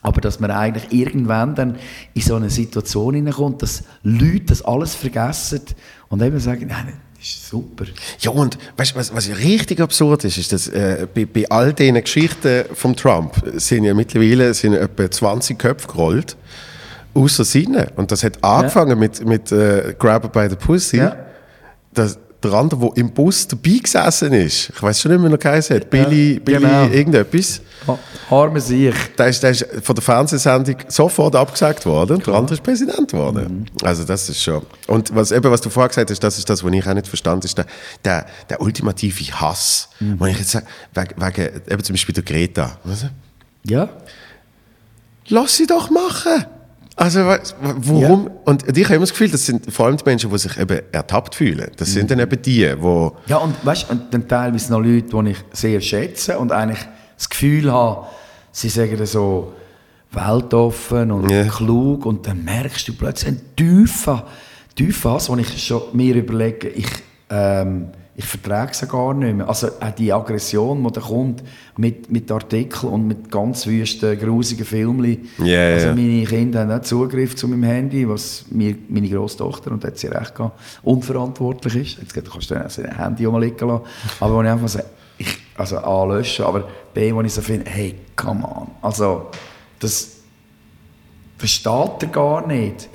Aber 0.02 0.22
dass 0.22 0.40
man 0.40 0.52
eigentlich 0.52 0.92
irgendwann 0.92 1.56
dann 1.56 1.78
in 2.14 2.22
so 2.22 2.36
eine 2.36 2.50
Situation 2.50 3.16
hineinkommt, 3.16 3.62
dass 3.62 3.84
Leute 4.04 4.46
das 4.48 4.62
alles 4.62 4.96
vergessen 4.96 5.62
und 6.10 6.22
eben 6.22 6.40
sagen, 6.40 6.68
nein, 6.68 6.94
ist 7.26 7.50
super. 7.50 7.86
Ja, 8.20 8.32
und 8.32 8.58
weißt, 8.78 8.96
was, 8.96 9.14
was 9.14 9.28
ja 9.28 9.36
richtig 9.36 9.82
absurd 9.82 10.24
ist, 10.26 10.38
ist, 10.38 10.52
dass 10.54 10.68
äh, 10.68 11.08
bei, 11.14 11.26
bei 11.26 11.50
all 11.50 11.74
diesen 11.74 12.02
Geschichten 12.02 12.66
vom 12.74 12.96
Trump 12.96 13.34
sind 13.56 13.84
ja 13.84 13.94
mittlerweile 13.94 14.54
sind 14.54 14.74
ja 14.74 14.80
etwa 14.80 15.10
20 15.10 15.58
Köpfe 15.58 15.88
gerollt, 15.88 16.38
außer 17.14 17.44
seine. 17.44 17.92
Und 17.96 18.12
das 18.12 18.24
hat 18.24 18.44
angefangen 18.44 19.00
mit, 19.00 19.26
mit 19.26 19.52
äh, 19.52 19.96
Grabber 19.98 20.30
by 20.30 20.48
the 20.50 20.56
Pussy. 20.56 20.98
Ja. 20.98 21.16
Das, 21.94 22.20
der 22.50 22.54
andere, 22.54 22.80
der 22.80 22.98
im 22.98 23.12
Bus 23.12 23.48
dabei 23.48 23.78
gesessen 23.82 24.34
ist, 24.34 24.70
ich 24.70 24.82
weiß 24.82 25.02
schon 25.02 25.12
nicht 25.12 25.22
mehr, 25.22 25.30
wie 25.30 25.36
er 25.36 25.38
geheißen 25.38 25.76
hat, 25.76 25.90
Billy, 25.90 26.40
Billy 26.40 26.60
genau. 26.60 26.86
irgendetwas. 26.86 27.62
Arme 28.30 28.60
sich. 28.60 28.96
Der 29.18 29.28
ist, 29.28 29.44
der 29.44 29.52
ist 29.52 29.66
von 29.84 29.96
der 29.96 30.04
Fernsehsendung 30.04 30.78
sofort 30.88 31.36
abgesagt 31.36 31.86
worden 31.86 32.18
und 32.18 32.28
der 32.28 32.34
andere 32.34 32.56
ist 32.56 32.64
Präsident 32.64 33.12
geworden. 33.12 33.70
Also 33.84 34.04
das 34.04 34.28
ist 34.30 34.42
schon... 34.42 34.64
Und 34.88 35.14
was, 35.14 35.32
eben, 35.32 35.52
was 35.52 35.62
du 35.62 35.70
vorher 35.70 35.90
gesagt 35.90 36.10
hast, 36.10 36.24
das 36.24 36.38
ist 36.38 36.50
das, 36.50 36.64
was 36.64 36.74
ich 36.74 36.88
auch 36.88 36.94
nicht 36.94 37.08
verstanden 37.08 37.46
ist 37.46 37.58
der, 37.58 37.66
der, 38.04 38.26
der 38.50 38.62
ultimative 38.62 39.40
Hass. 39.40 39.90
Wenn 40.00 40.32
ich 40.32 40.40
jetzt 40.40 40.52
sage, 40.52 40.66
wegen, 40.94 41.22
wegen 41.22 41.62
eben 41.70 41.84
zum 41.84 41.94
Beispiel 41.94 42.16
der 42.16 42.24
Greta. 42.24 42.80
Ja. 43.64 43.90
Lass 45.28 45.58
sie 45.58 45.68
doch 45.68 45.90
machen! 45.90 46.46
Also 46.98 47.20
du, 47.20 47.38
warum? 47.62 48.30
Und 48.46 48.78
ich 48.78 48.86
habe 48.86 48.96
immer 48.96 49.04
das 49.04 49.12
Gefühl, 49.12 49.30
das 49.30 49.46
sind 49.46 49.72
vor 49.72 49.88
allem 49.88 49.98
die 49.98 50.04
Menschen, 50.06 50.30
die 50.32 50.38
sich 50.38 50.58
eben 50.58 50.80
ertappt 50.94 51.36
fühlen. 51.36 51.70
Das 51.76 51.92
sind 51.92 52.10
dann 52.10 52.20
eben 52.20 52.42
die, 52.42 52.60
die... 52.60 53.12
Ja, 53.28 53.38
und 53.38 53.54
weißt 53.66 53.90
und 53.90 54.14
dann 54.14 54.28
teilweise 54.28 54.72
noch 54.72 54.80
Leute, 54.80 55.08
die 55.24 55.32
ich 55.32 55.38
sehr 55.52 55.82
schätze 55.82 56.40
und 56.40 56.52
eigentlich 56.54 56.80
das 57.18 57.30
Gefühl 57.30 57.72
habe, 57.72 58.08
sie 58.52 58.70
sagen 58.70 59.06
so 59.06 59.54
weltoffen 60.12 61.12
und 61.12 61.30
Ja. 61.30 61.44
klug 61.44 62.06
und 62.06 62.26
dann 62.26 62.44
merkst 62.46 62.88
du 62.88 62.94
plötzlich 62.94 63.28
einen 63.30 63.56
tiefen, 63.56 64.22
tiefen 64.76 65.12
Hass, 65.12 65.30
wo 65.30 65.36
ich 65.36 65.66
schon 65.66 65.82
mir 65.94 66.16
überlege, 66.16 66.70
ich, 66.70 66.88
ähm, 67.30 67.90
ich 68.18 68.26
vertrage 68.26 68.72
es 68.72 68.88
gar 68.88 69.14
nicht 69.14 69.36
mehr. 69.36 69.48
Also 69.48 69.68
auch 69.68 69.92
die 69.92 70.14
Aggression, 70.14 70.84
die 70.84 70.92
da 70.94 71.02
kommt 71.02 71.44
mit, 71.76 72.10
mit 72.10 72.32
Artikeln 72.32 72.94
und 72.94 73.08
mit 73.08 73.30
ganz 73.30 73.68
wüsten, 73.68 74.18
grusigen 74.18 74.66
Filmen. 74.66 75.28
Ja, 75.38 75.74
also 75.74 75.88
meine 75.90 76.24
Kinder 76.24 76.62
haben 76.62 76.72
auch 76.72 76.82
Zugriff 76.82 77.36
zu 77.36 77.48
meinem 77.48 77.64
Handy, 77.64 78.08
was 78.08 78.46
mir 78.50 78.76
meine 78.88 79.10
Großtochter, 79.10 79.72
und 79.72 79.84
da 79.84 79.90
hat 79.90 79.98
sie 79.98 80.08
recht 80.08 80.34
gehabt, 80.34 80.58
unverantwortlich 80.84 81.76
ist. 81.76 81.98
Jetzt 82.00 82.14
kannst 82.14 82.50
du 82.50 82.56
dann 82.56 82.66
auch 82.66 82.70
sein 82.70 82.98
Handy 82.98 83.28
mal 83.28 83.44
liegen 83.44 83.68
lassen. 83.68 83.84
Aber 84.22 84.40
wenn 84.40 84.46
ich 84.46 84.52
einfach 84.52 84.70
sage, 84.70 84.86
ich, 85.18 85.38
also 85.58 85.78
A, 85.78 86.06
löschen, 86.06 86.46
aber 86.46 86.70
B, 86.94 87.14
wo 87.14 87.22
ich 87.22 87.34
so 87.34 87.42
finde, 87.42 87.70
hey, 87.70 87.96
come 88.16 88.48
on. 88.48 88.68
Also, 88.82 89.28
das 89.80 90.15
versteht 91.38 92.02
er 92.02 92.08
gar 92.12 92.48
nicht. 92.48 92.90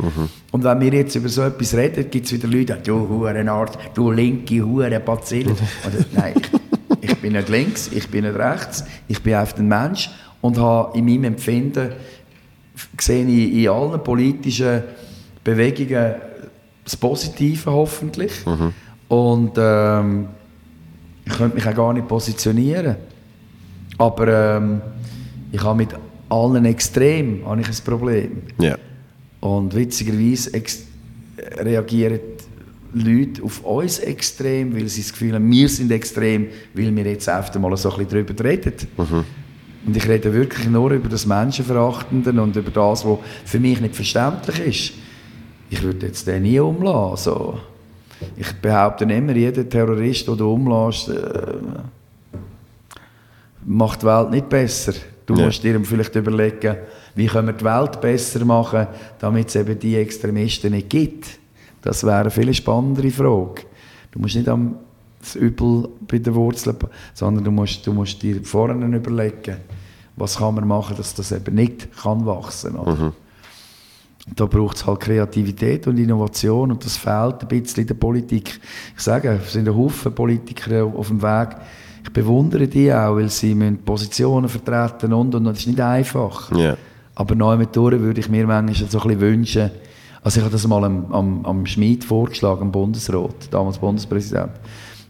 Und 0.50 0.64
wenn 0.64 0.80
wir 0.80 0.92
jetzt 0.92 1.14
über 1.14 1.28
so 1.28 1.42
etwas 1.42 1.74
reden, 1.74 2.10
gibt 2.10 2.26
es 2.26 2.32
wieder 2.32 2.48
Leute, 2.48 2.78
du 2.82 3.08
Hurenart, 3.08 3.78
du 3.94 4.10
linke 4.10 4.64
Hurenbazille. 4.64 5.50
Oder, 5.50 6.04
nein, 6.12 6.34
ich, 7.00 7.10
ich 7.10 7.16
bin 7.18 7.34
nicht 7.34 7.48
links, 7.48 7.90
ich 7.92 8.08
bin 8.08 8.24
nicht 8.24 8.36
rechts, 8.36 8.84
ich 9.08 9.22
bin 9.22 9.34
einfach 9.34 9.58
ein 9.58 9.68
Mensch 9.68 10.10
und 10.40 10.58
habe 10.58 10.96
in 10.98 11.04
meinem 11.04 11.24
Empfinden 11.24 11.92
sehe 12.98 13.26
ich 13.26 13.64
in 13.64 13.68
allen 13.68 14.02
politischen 14.02 14.82
Bewegungen 15.44 16.14
das 16.84 16.96
Positive 16.96 17.70
hoffentlich. 17.70 18.32
Und 19.08 19.52
ähm, 19.58 20.28
ich 21.24 21.32
könnte 21.32 21.56
mich 21.56 21.66
auch 21.66 21.74
gar 21.74 21.92
nicht 21.92 22.08
positionieren. 22.08 22.96
Aber 23.98 24.56
ähm, 24.56 24.80
ich 25.52 25.62
habe 25.62 25.76
mit 25.76 25.90
allen 26.30 26.64
Extremen 26.64 27.44
habe 27.44 27.60
ich 27.60 27.68
ein 27.68 27.84
Problem. 27.84 28.42
Ja. 28.58 28.76
Und 29.40 29.74
witzigerweise 29.74 30.50
reagieren 31.58 32.20
Leute 32.92 33.42
auf 33.42 33.64
uns 33.64 33.98
extrem, 34.00 34.74
weil 34.74 34.88
sie 34.88 35.02
das 35.02 35.12
Gefühl 35.12 35.34
haben, 35.34 35.50
wir 35.50 35.68
sind 35.68 35.92
extrem, 35.92 36.48
weil 36.74 36.94
wir 36.94 37.04
jetzt 37.04 37.28
öfter 37.28 37.58
mal 37.58 37.76
so 37.76 37.90
ein 37.90 38.04
bisschen 38.04 38.24
darüber 38.26 38.44
reden. 38.44 38.74
Und 39.86 39.96
ich 39.96 40.08
rede 40.08 40.32
wirklich 40.34 40.68
nur 40.68 40.90
über 40.90 41.08
das 41.08 41.24
Menschenverachtende 41.24 42.30
und 42.42 42.54
über 42.56 42.70
das, 42.70 43.04
was 43.04 43.18
für 43.44 43.60
mich 43.60 43.80
nicht 43.80 43.94
verständlich 43.94 44.58
ist. 44.60 44.92
Ich 45.70 45.82
würde 45.82 46.06
jetzt 46.06 46.26
den 46.26 46.42
nie 46.42 46.58
umlassen. 46.58 47.30
Also, 47.30 47.60
ich 48.36 48.52
behaupte 48.54 49.04
immer, 49.04 49.34
jeder 49.34 49.66
Terrorist, 49.66 50.28
den 50.28 50.36
du 50.36 50.52
umlässt, 50.52 51.08
äh, 51.08 51.54
macht 53.64 54.02
die 54.02 54.06
Welt 54.06 54.30
nicht 54.30 54.48
besser. 54.48 54.92
Du 55.26 55.34
Ja. 55.34 55.46
musst 55.46 55.62
dir 55.62 55.80
vielleicht 55.84 56.14
überlegen, 56.16 56.76
wie 57.14 57.26
können 57.26 57.48
wir 57.48 57.52
die 57.54 57.64
Welt 57.64 58.00
besser 58.00 58.44
machen, 58.44 58.86
damit 59.18 59.48
es 59.48 59.56
eben 59.56 59.78
die 59.78 59.96
Extremisten 59.96 60.72
nicht 60.72 60.90
gibt. 60.90 61.26
Das 61.82 62.04
wäre 62.04 62.20
eine 62.20 62.30
viel 62.30 62.52
spannendere 62.52 63.10
Frage. 63.10 63.62
Du 64.10 64.18
musst 64.18 64.34
nicht 64.36 64.48
am 64.48 64.76
das 65.20 65.34
Übel 65.36 65.88
bei 66.08 66.18
den 66.18 66.34
Wurzeln, 66.34 66.76
sondern 67.12 67.44
du 67.44 67.50
musst, 67.50 67.86
du 67.86 67.92
musst 67.92 68.22
dir 68.22 68.42
vorne 68.42 68.96
überlegen, 68.96 69.58
was 70.16 70.38
kann 70.38 70.54
man 70.54 70.66
machen, 70.66 70.96
dass 70.96 71.14
das 71.14 71.32
eben 71.32 71.54
nicht 71.54 71.88
kann 72.02 72.24
wachsen 72.24 72.74
kann. 72.74 72.98
Mhm. 72.98 73.12
Da 74.36 74.46
braucht 74.46 74.76
es 74.76 74.86
halt 74.86 75.00
Kreativität 75.00 75.86
und 75.86 75.98
Innovation 75.98 76.70
und 76.70 76.84
das 76.84 76.96
fehlt 76.96 77.42
ein 77.42 77.48
bisschen 77.48 77.82
in 77.82 77.86
der 77.88 77.94
Politik. 77.94 78.60
Ich 78.96 79.02
sage, 79.02 79.40
es 79.42 79.52
sind 79.52 79.68
ein 79.68 79.74
Haufen 79.74 80.14
Politiker 80.14 80.84
auf 80.84 81.08
dem 81.08 81.22
Weg. 81.22 81.48
Ich 82.02 82.12
bewundere 82.12 82.66
die 82.66 82.92
auch, 82.92 83.16
weil 83.16 83.28
sie 83.28 83.54
müssen 83.54 83.78
Positionen 83.78 84.48
vertreten 84.48 85.12
und 85.12 85.34
und 85.34 85.46
und. 85.46 85.52
Das 85.54 85.60
ist 85.60 85.66
nicht 85.66 85.80
einfach. 85.80 86.50
Ja. 86.56 86.76
Aber 87.14 87.34
neu 87.34 87.56
mit 87.56 87.76
würde 87.76 88.20
ich 88.20 88.28
mir 88.28 88.46
manchmal 88.46 88.88
so 88.88 88.98
ein 89.00 89.08
bisschen 89.08 89.20
wünschen, 89.20 89.70
also 90.22 90.38
ich 90.38 90.44
habe 90.44 90.52
das 90.52 90.66
mal 90.66 90.84
am, 90.84 91.12
am, 91.12 91.46
am 91.46 91.66
Schmid 91.66 92.04
vorgeschlagen, 92.04 92.62
am 92.62 92.72
Bundesrat, 92.72 93.48
damals 93.50 93.78
Bundespräsident. 93.78 94.52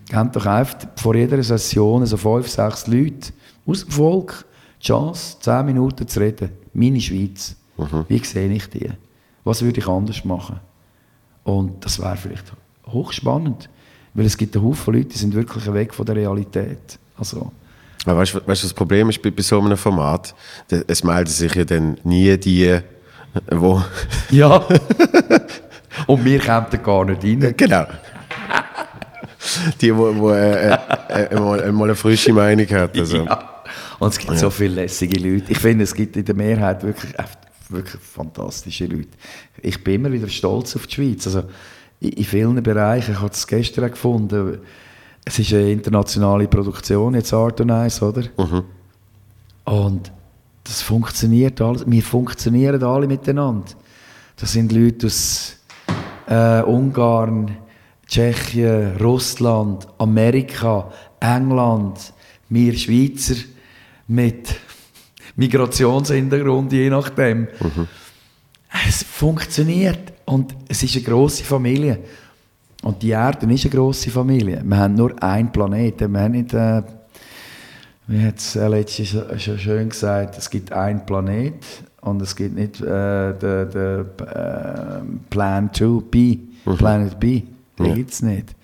Gebt 0.08 0.36
doch 0.36 0.46
einfach 0.46 0.78
vor 0.96 1.14
jeder 1.14 1.42
Session 1.42 2.06
so 2.06 2.16
fünf, 2.16 2.48
sechs 2.48 2.86
Leute 2.86 3.32
aus 3.66 3.84
dem 3.84 3.90
Volk 3.90 4.44
die 4.80 4.86
Chance, 4.86 5.36
zehn 5.40 5.66
Minuten 5.66 6.06
zu 6.06 6.20
reden. 6.20 6.50
Meine 6.72 7.00
Schweiz. 7.00 7.56
Wie 8.08 8.18
sehe 8.18 8.52
ich 8.52 8.68
die? 8.70 8.90
Was 9.44 9.62
würde 9.62 9.80
ich 9.80 9.88
anders 9.88 10.24
machen? 10.24 10.60
Und 11.44 11.84
das 11.84 12.00
wäre 12.00 12.16
vielleicht 12.16 12.52
hochspannend, 12.86 13.68
weil 14.14 14.26
es 14.26 14.36
gibt 14.36 14.56
einen 14.56 14.64
Haufen 14.64 14.94
Leute, 14.94 15.06
die 15.06 15.18
sind 15.18 15.34
wirklich 15.34 15.72
weg 15.72 15.94
von 15.94 16.04
der 16.06 16.16
Realität. 16.16 16.98
Also, 17.16 17.52
Aber 18.04 18.18
weißt 18.18 18.34
du, 18.34 18.40
was 18.46 18.62
das 18.62 18.74
Problem 18.74 19.08
ist 19.10 19.22
bei, 19.22 19.30
bei 19.30 19.42
so 19.42 19.60
einem 19.60 19.76
Format? 19.76 20.34
Es 20.86 21.04
melden 21.04 21.30
sich 21.30 21.54
ja 21.54 21.64
dann 21.64 21.98
nie 22.04 22.36
die, 22.38 22.80
wo. 23.50 23.82
ja. 24.30 24.64
Und 26.06 26.24
wir 26.24 26.40
kommen 26.40 26.66
da 26.70 26.76
gar 26.78 27.04
nicht 27.04 27.22
rein. 27.22 27.54
genau. 27.56 27.86
Die, 29.80 29.94
wo, 29.96 30.14
wo 30.16 30.30
äh, 30.30 30.72
äh, 30.72 30.76
äh, 31.08 31.40
mal, 31.40 31.72
mal 31.72 31.84
eine 31.84 31.94
frische 31.94 32.32
Meinung 32.32 32.68
hat. 32.68 32.96
Also. 32.96 33.24
Ja. 33.24 33.62
Und 33.98 34.08
es 34.08 34.18
gibt 34.18 34.38
so 34.38 34.50
viele 34.50 34.74
lässige 34.74 35.18
Leute. 35.20 35.52
Ich 35.52 35.58
finde, 35.58 35.84
es 35.84 35.94
gibt 35.94 36.16
in 36.16 36.24
der 36.24 36.34
Mehrheit 36.34 36.82
wirklich, 36.82 37.12
wirklich 37.68 38.02
fantastische 38.02 38.86
Leute. 38.86 39.10
Ich 39.62 39.82
bin 39.82 39.94
immer 39.94 40.12
wieder 40.12 40.28
stolz 40.28 40.76
auf 40.76 40.86
die 40.86 40.94
Schweiz. 40.94 41.26
Also, 41.26 41.44
in, 42.00 42.24
vielen 42.24 42.62
Bereichen, 42.62 43.12
ich 43.12 43.20
habe 43.20 43.32
es 43.32 43.46
gestern 43.46 43.84
auch 43.84 43.90
gefunden, 43.90 44.58
es 45.24 45.38
ist 45.38 45.52
eine 45.52 45.70
internationale 45.70 46.48
Produktion, 46.48 47.14
jetzt 47.14 47.32
Art 47.32 47.60
und 47.60 47.70
Eis, 47.70 48.00
oder? 48.02 48.22
Und 49.64 50.10
das 50.64 50.82
funktioniert 50.82 51.60
alles. 51.60 51.84
Wir 51.86 52.02
funktionieren 52.02 52.82
alle 52.82 53.06
miteinander. 53.06 53.66
Das 54.36 54.52
sind 54.52 54.72
Leute 54.72 55.06
aus 55.06 55.56
äh, 56.26 56.62
Ungarn, 56.62 57.56
Tschechien, 58.06 58.96
Russland, 58.96 59.86
Amerika, 59.98 60.90
England, 61.20 62.12
wir 62.48 62.76
Schweizer 62.76 63.36
mit 64.08 64.54
Migrationshintergrund, 65.36 66.72
je 66.72 66.90
nachdem. 66.90 67.48
Es 68.88 69.02
funktioniert 69.02 70.12
und 70.30 70.54
es 70.68 70.82
ist 70.82 70.94
eine 70.96 71.04
grosse 71.04 71.44
Familie. 71.44 71.98
Und 72.82 73.02
die 73.02 73.10
Erde 73.10 73.52
ist 73.52 73.64
eine 73.64 73.74
grosse 73.74 74.10
Familie. 74.10 74.62
Wir 74.64 74.76
haben 74.78 74.94
nur 74.94 75.20
einen 75.22 75.50
Planeten. 75.52 76.12
Wir 76.12 76.20
haben 76.20 76.32
nicht, 76.32 76.54
äh, 76.54 76.82
wie 78.06 78.24
hat 78.24 78.38
es 78.38 78.54
letztens 78.54 79.16
schon 79.42 79.58
schön 79.58 79.88
gesagt, 79.88 80.38
es 80.38 80.48
gibt 80.48 80.72
einen 80.72 81.04
Planet 81.04 81.54
und 82.00 82.22
es 82.22 82.34
gibt 82.34 82.54
nicht 82.54 82.80
äh, 82.80 83.32
den 83.34 83.70
den, 83.70 84.06
äh, 84.26 85.00
Plan 85.28 85.70
2, 85.72 86.00
B, 86.10 86.38
Planet 86.78 87.20
B. 87.20 87.42
Den 87.78 87.86
Ja. 87.86 87.94
gibt 87.94 88.12
es 88.12 88.22
nicht. 88.22 88.54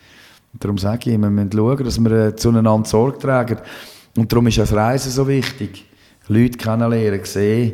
Und 0.53 0.65
darum 0.65 0.79
sage 0.79 1.11
ich, 1.11 1.21
wir 1.21 1.31
müssen 1.31 1.53
schauen, 1.53 1.85
dass 1.85 1.99
wir 1.99 2.11
äh, 2.13 2.37
zueinander 2.37 2.85
Sorge 2.89 3.19
tragen. 3.19 3.59
Und 4.17 4.33
darum 4.33 4.47
ist 4.47 4.59
das 4.59 4.73
Reisen 4.73 5.11
so 5.13 5.29
wichtig. 5.29 5.85
Leute 6.29 6.57
kennenlernen, 6.59 7.21
sehen, 7.25 7.73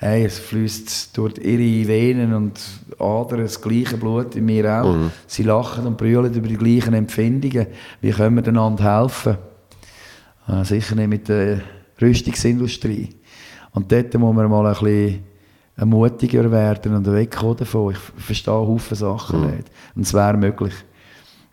hey, 0.00 0.24
es 0.24 0.38
fließt 0.38 1.14
durch 1.16 1.36
ihre 1.38 1.86
Venen 1.86 2.32
und 2.32 2.58
Adern 2.98 3.42
das 3.42 3.60
gleiche 3.60 3.98
Blut 3.98 4.34
in 4.34 4.46
mir 4.46 4.82
auch. 4.82 4.96
Sie 5.26 5.42
lachen 5.42 5.86
und 5.86 5.98
brüllen 5.98 6.32
über 6.32 6.48
die 6.48 6.56
gleichen 6.56 6.94
Empfindungen. 6.94 7.66
Wie 8.00 8.10
können 8.10 8.36
wir 8.36 8.48
einander 8.48 9.02
helfen? 9.02 9.36
Äh, 10.48 10.64
sicher 10.64 10.94
nicht 10.94 11.08
mit 11.08 11.28
der 11.28 11.60
Rüstungsindustrie. 12.00 13.10
Und 13.72 13.92
dort 13.92 14.14
muss 14.14 14.34
man 14.34 14.50
mal 14.50 14.66
ein 14.66 14.72
bisschen 14.72 15.22
mutiger 15.84 16.50
werden 16.50 16.94
und 16.94 17.12
wegkommen 17.12 17.58
davon. 17.58 17.92
Ich 17.92 18.24
verstehe 18.24 18.54
Haufen 18.54 18.96
Sachen 18.96 19.50
nicht. 19.50 19.70
Und 19.94 20.06
es 20.06 20.14
wäre 20.14 20.36
möglich. 20.38 20.74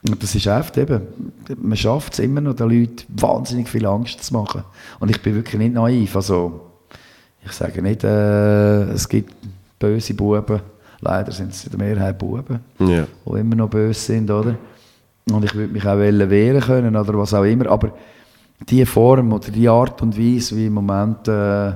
Und 0.07 0.24
das 0.24 0.34
ist 0.36 0.48
echt 0.48 0.78
eben, 0.78 1.02
man 1.61 1.76
schafft 1.76 2.14
es 2.14 2.19
immer 2.19 2.40
noch, 2.40 2.56
den 2.56 2.69
Leuten 2.69 3.03
wahnsinnig 3.10 3.68
viel 3.68 3.86
Angst 3.86 4.24
zu 4.24 4.34
machen. 4.34 4.64
Und 4.99 5.10
ich 5.10 5.22
bin 5.22 5.36
wirklich 5.36 5.60
nicht 5.60 5.74
naiv. 5.74 6.15
Also, 6.15 6.66
ich 7.48 7.53
sage 7.53 7.82
nicht, 7.82 8.03
äh, 8.03 8.84
es 8.91 9.07
gibt 9.10 9.34
böse 9.80 10.14
Buben. 10.14 10.60
Leider 11.02 11.32
sind 11.32 11.52
es 11.52 11.65
in 11.65 11.72
der 11.72 11.80
Mehrheit 11.80 12.18
Buben, 12.18 12.60
Ja. 12.80 13.06
die 13.26 13.40
immer 13.40 13.56
noch 13.56 13.69
böse 13.69 13.99
sind, 13.99 14.30
oder? 14.32 14.56
Und 15.32 15.44
ich 15.45 15.53
würde 15.53 15.74
mich 15.74 15.86
auch 15.86 15.98
wehren 15.98 16.61
können 16.61 16.95
oder 16.95 17.18
was 17.18 17.34
auch 17.34 17.44
immer. 17.44 17.68
Aber 17.68 17.91
die 18.69 18.86
Form 18.86 19.34
oder 19.34 19.49
die 19.52 19.68
Art 19.69 20.02
und 20.02 20.18
Weise, 20.18 20.56
wie 20.56 20.65
im 20.68 20.74
Moment 20.74 21.28
äh, 21.28 21.74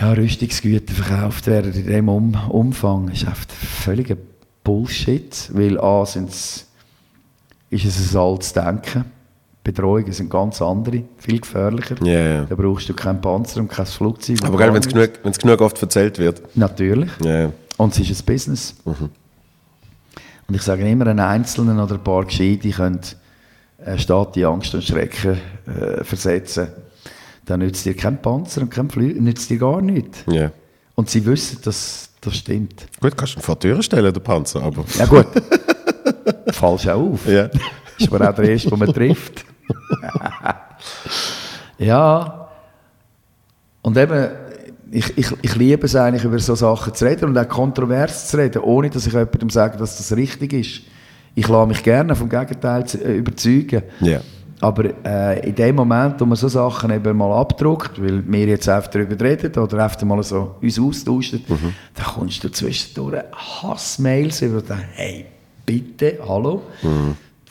ja, 0.00 0.12
Rüstungsgüter 0.14 0.92
verkauft 0.92 1.46
werden 1.46 1.72
in 1.72 1.86
diesem 1.86 2.08
um 2.08 2.34
Umfang, 2.50 3.08
ist 3.08 3.26
einfach 3.26 3.46
völliger 3.50 4.16
Bullshit. 4.64 5.50
Weil 5.52 5.78
A, 5.80 6.04
sind's, 6.04 6.66
ist 7.70 7.84
es 7.84 8.14
ein 8.14 8.20
altes 8.20 8.52
Denken. 8.52 9.04
Bedrohungen 9.64 10.12
sind 10.12 10.28
ganz 10.28 10.60
andere, 10.60 11.04
viel 11.18 11.40
gefährlicher. 11.40 11.94
Ja. 12.02 12.44
Da 12.44 12.54
brauchst 12.54 12.88
du 12.88 12.94
keinen 12.94 13.20
Panzer 13.20 13.60
und 13.60 13.68
kein 13.68 13.86
Flugzeug. 13.86 14.38
Aber 14.42 14.56
gar 14.58 14.74
wenn 14.74 14.82
es 14.82 14.88
genug, 14.88 15.10
wenn's 15.22 15.38
genug 15.38 15.60
oft 15.60 15.80
erzählt 15.80 16.18
wird. 16.18 16.42
Natürlich. 16.56 17.10
Ja. 17.24 17.52
Und 17.76 17.92
es 17.92 18.10
ist 18.10 18.22
ein 18.22 18.26
Business. 18.26 18.74
Und 18.84 20.54
ich 20.54 20.62
sage 20.62 20.88
immer, 20.88 21.06
einen 21.06 21.20
Einzelnen 21.20 21.78
oder 21.78 21.94
ein 21.94 22.04
paar 22.04 22.24
Gescheite 22.24 22.70
können 22.70 23.00
eine 23.84 23.98
Stadt 23.98 24.36
in 24.36 24.44
Angst 24.44 24.74
und 24.74 24.82
Schrecken 24.84 25.38
äh, 25.66 26.02
versetzen. 26.04 26.68
Dann 27.46 27.60
nützt 27.60 27.84
dir 27.84 27.94
kein 27.94 28.20
Panzer 28.20 28.62
und 28.62 28.70
kein 28.70 28.90
Flug, 28.90 29.20
nützt 29.20 29.50
dir 29.50 29.58
gar 29.58 29.80
nichts. 29.80 30.24
ja. 30.26 30.50
Und 30.94 31.08
sie 31.08 31.24
wissen, 31.24 31.58
dass 31.64 32.10
das 32.20 32.36
stimmt. 32.36 32.86
Gut, 33.00 33.16
kannst 33.16 33.34
du 33.34 33.38
ihn 33.38 33.42
vor 33.42 33.56
die 33.56 33.68
Tür 33.68 33.82
stellen, 33.82 34.12
der 34.12 34.20
Panzer, 34.20 34.62
aber... 34.62 34.84
Ja 34.98 35.06
gut, 35.06 35.26
fallst 36.52 36.86
auch 36.86 37.12
auf. 37.12 37.26
Ja. 37.26 37.48
Ist 37.98 38.12
aber 38.12 38.28
auch 38.28 38.34
der 38.34 38.50
Erste, 38.50 38.68
den 38.68 38.78
man 38.78 38.92
trifft. 38.92 39.44
ja. 41.78 42.48
Und 43.82 43.96
eben, 43.96 44.28
ich, 44.90 45.16
ich, 45.16 45.26
ich 45.40 45.56
liebe 45.56 45.86
es 45.86 45.96
eigentlich, 45.96 46.24
über 46.24 46.38
so 46.38 46.54
Sachen 46.54 46.94
zu 46.94 47.04
reden 47.04 47.30
und 47.30 47.38
auch 47.38 47.48
kontrovers 47.48 48.28
zu 48.28 48.36
reden, 48.36 48.62
ohne 48.62 48.90
dass 48.90 49.06
ich 49.06 49.12
jemandem 49.12 49.50
sage, 49.50 49.78
dass 49.78 49.96
das 49.96 50.16
richtig 50.16 50.52
ist. 50.52 50.82
Ich 51.34 51.48
lasse 51.48 51.66
mich 51.66 51.82
gerne 51.82 52.14
vom 52.14 52.28
Gegenteil 52.28 52.86
zu, 52.86 53.02
äh, 53.02 53.16
überzeugen. 53.16 53.82
Ja. 54.00 54.20
Aber 54.60 54.84
äh, 55.04 55.48
in 55.48 55.56
dem 55.56 55.74
Moment, 55.74 56.20
wo 56.20 56.24
man 56.24 56.36
so 56.36 56.46
Sachen 56.46 56.92
eben 56.92 57.16
mal 57.16 57.36
abdruckt, 57.40 58.00
weil 58.00 58.22
wir 58.24 58.46
jetzt 58.46 58.68
einfach 58.68 58.90
darüber 58.90 59.18
reden 59.18 59.52
oder 59.60 59.82
einfach 59.82 60.00
mal 60.02 60.22
so 60.22 60.54
uns 60.62 60.78
austauschen, 60.78 61.42
dann 61.94 62.06
kommst 62.06 62.44
du 62.44 62.48
zwischendurch 62.48 63.24
Hassmails 63.32 64.42
über 64.42 64.62
denkst, 64.62 64.84
hey, 64.92 65.26
bitte, 65.66 66.18
hallo. 66.28 66.62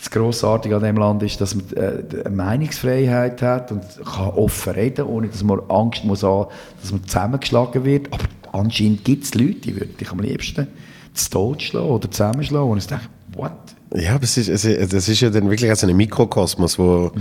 Das 0.02 0.10
Grossartige 0.10 0.76
an 0.78 0.82
diesem 0.82 0.98
Land 0.98 1.22
ist, 1.22 1.40
dass 1.42 1.54
man 1.54 1.66
äh, 1.76 2.04
eine 2.26 2.36
Meinungsfreiheit 2.36 3.44
hat 3.44 3.72
und 3.72 3.84
kann 4.04 4.30
offen 4.30 4.74
reden, 4.74 5.06
ohne 5.06 5.28
dass 5.28 5.44
man 5.44 5.60
Angst 5.70 6.04
muss 6.04 6.24
haben, 6.24 6.50
dass 6.82 6.92
man 6.92 7.04
zusammengeschlagen 7.06 7.86
wird. 7.86 8.12
Aber 8.12 8.24
anscheinend 8.52 9.06
gibt 9.06 9.26
es 9.26 9.36
Leute, 9.36 9.60
die 9.60 9.76
würden 9.76 9.96
dich 9.98 10.12
am 10.12 10.20
liebsten 10.20 10.66
zu 11.14 11.30
Tod 11.30 11.62
schlagen 11.62 11.90
oder 11.90 12.10
zusammenschlagen. 12.10 12.72
Und 12.72 12.80
ich 12.80 12.88
denke, 12.88 13.06
what? 13.36 13.52
Ja, 13.94 14.16
aber 14.16 14.24
es 14.24 14.38
ist, 14.38 14.50
das 14.50 15.08
ist 15.08 15.20
ja 15.22 15.30
dann 15.30 15.48
wirklich 15.52 15.76
so 15.76 15.86
ein 15.86 15.96
Mikrokosmos, 15.96 16.80
wo, 16.80 17.12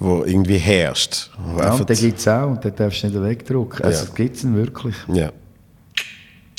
wo 0.00 0.24
irgendwie 0.24 0.58
herrscht. 0.58 1.30
Wo 1.38 1.60
Ja, 1.60 1.74
und 1.74 1.88
den 1.88 1.96
gibt 1.96 2.18
es 2.18 2.26
auch 2.26 2.48
und 2.48 2.64
den 2.64 2.74
darfst 2.74 3.04
du 3.04 3.06
nicht 3.06 3.22
wegdrücken. 3.22 3.84
Also, 3.84 4.00
Ja. 4.00 4.04
das 4.06 4.14
gibt 4.16 4.36
es 4.36 4.52
wirklich. 4.52 4.96
Ja. 5.12 5.30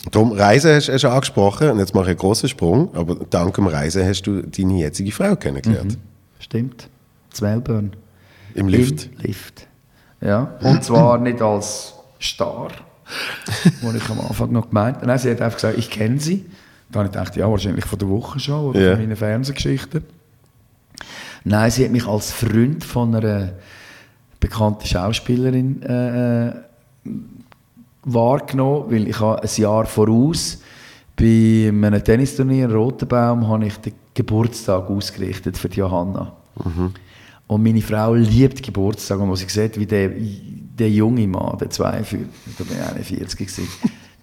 Darum, 0.10 0.32
Reisen 0.32 0.74
hast 0.74 0.88
du 0.88 0.98
schon 0.98 1.12
angesprochen, 1.12 1.70
und 1.70 1.80
jetzt 1.80 1.94
mache 1.94 2.06
ich 2.06 2.10
einen 2.12 2.18
grossen 2.18 2.50
Sprung, 2.50 2.90
aber 2.96 3.16
dank 3.30 3.54
dem 3.54 3.68
Reisen 3.68 4.04
hast 4.04 4.24
du 4.24 4.42
deine 4.42 4.74
jetzige 4.80 5.12
Frau 5.12 5.36
kennengelernt. 5.36 5.98
Stimmt. 6.40 6.90
Zu 7.30 7.44
Melbourne. 7.44 7.92
Im 8.56 8.68
Lift. 8.68 9.10
Im 9.18 9.22
Lift. 9.22 9.68
Ja. 10.22 10.56
Und 10.64 10.84
zwar 10.84 11.18
nicht 11.20 11.42
als 11.42 11.94
Star, 12.20 12.70
wo 13.82 13.92
ich 13.92 14.10
am 14.10 14.20
Anfang 14.22 14.52
noch 14.52 14.70
gemeint 14.70 14.98
habe. 14.98 15.08
Nein, 15.08 15.20
sie 15.20 15.30
hat 15.32 15.42
einfach 15.42 15.58
gesagt, 15.58 15.78
ich 15.78 15.90
kenne 15.90 16.20
sie. 16.20 16.46
Da 16.92 17.00
habe 17.00 17.08
ich 17.08 17.14
gedacht, 17.14 17.36
ja, 17.36 17.50
wahrscheinlich 17.50 17.86
von 17.86 18.00
der 18.00 18.10
Woche 18.10 18.40
schon 18.40 18.66
oder 18.66 18.80
Ja. 18.82 18.92
von 18.96 19.02
meinen 19.02 19.16
Fernsehgeschichten. 19.16 20.04
Nein, 21.44 21.72
sie 21.72 21.86
hat 21.86 21.92
mich 21.92 22.06
als 22.08 22.32
Freund 22.32 22.84
von 22.84 23.16
einer 23.16 23.54
bekannten 24.40 24.86
Schauspielerin 24.86 25.82
äh, 25.84 26.48
äh, 26.50 26.54
wahrgenommen, 28.04 28.86
weil 28.90 29.08
ich 29.08 29.20
habe 29.20 29.42
ein 29.42 29.50
Jahr 29.56 29.86
voraus 29.86 30.60
bei 31.22 31.68
einem 31.70 32.04
Tennisturnier 32.04 32.66
in 32.66 32.72
Rotenbaum 32.72 33.48
habe 33.48 33.68
ich 33.68 33.78
den 33.78 33.94
Geburtstag 34.14 34.90
ausgerichtet 34.90 35.58
für 35.58 35.70
die 35.70 35.78
Johanna. 35.78 36.34
Und 37.48 37.64
meine 37.64 37.82
Frau 37.82 38.16
liebt 38.16 38.64
Geburtstag 38.64 39.20
und 39.20 39.30
als 39.30 39.42
sie 39.42 39.50
sieht, 39.50 39.78
wie 39.78 39.86
der, 39.86 40.10
der 40.10 40.90
junge 40.90 41.28
Mann, 41.28 41.58
der 41.60 41.70
42, 41.70 42.28
da 42.58 42.64
bin 42.64 42.78
ich 42.78 43.12
41 43.12 43.38
gewesen, 43.38 43.68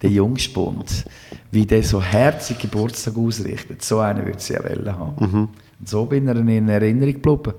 der 0.01 0.09
Jungspund, 0.09 1.05
wie 1.51 1.65
der 1.65 1.83
so 1.83 2.01
herzig 2.01 2.59
Geburtstag 2.59 3.15
ausrichtet, 3.17 3.83
so 3.83 3.99
einen 3.99 4.25
würde 4.25 4.39
sie 4.39 4.53
ja 4.53 4.63
wollen 4.63 4.97
haben. 4.97 5.15
Und 5.79 5.87
so 5.87 6.05
bin 6.05 6.27
ich 6.27 6.35
in 6.35 6.69
Erinnerung 6.69 7.13
geblieben. 7.13 7.53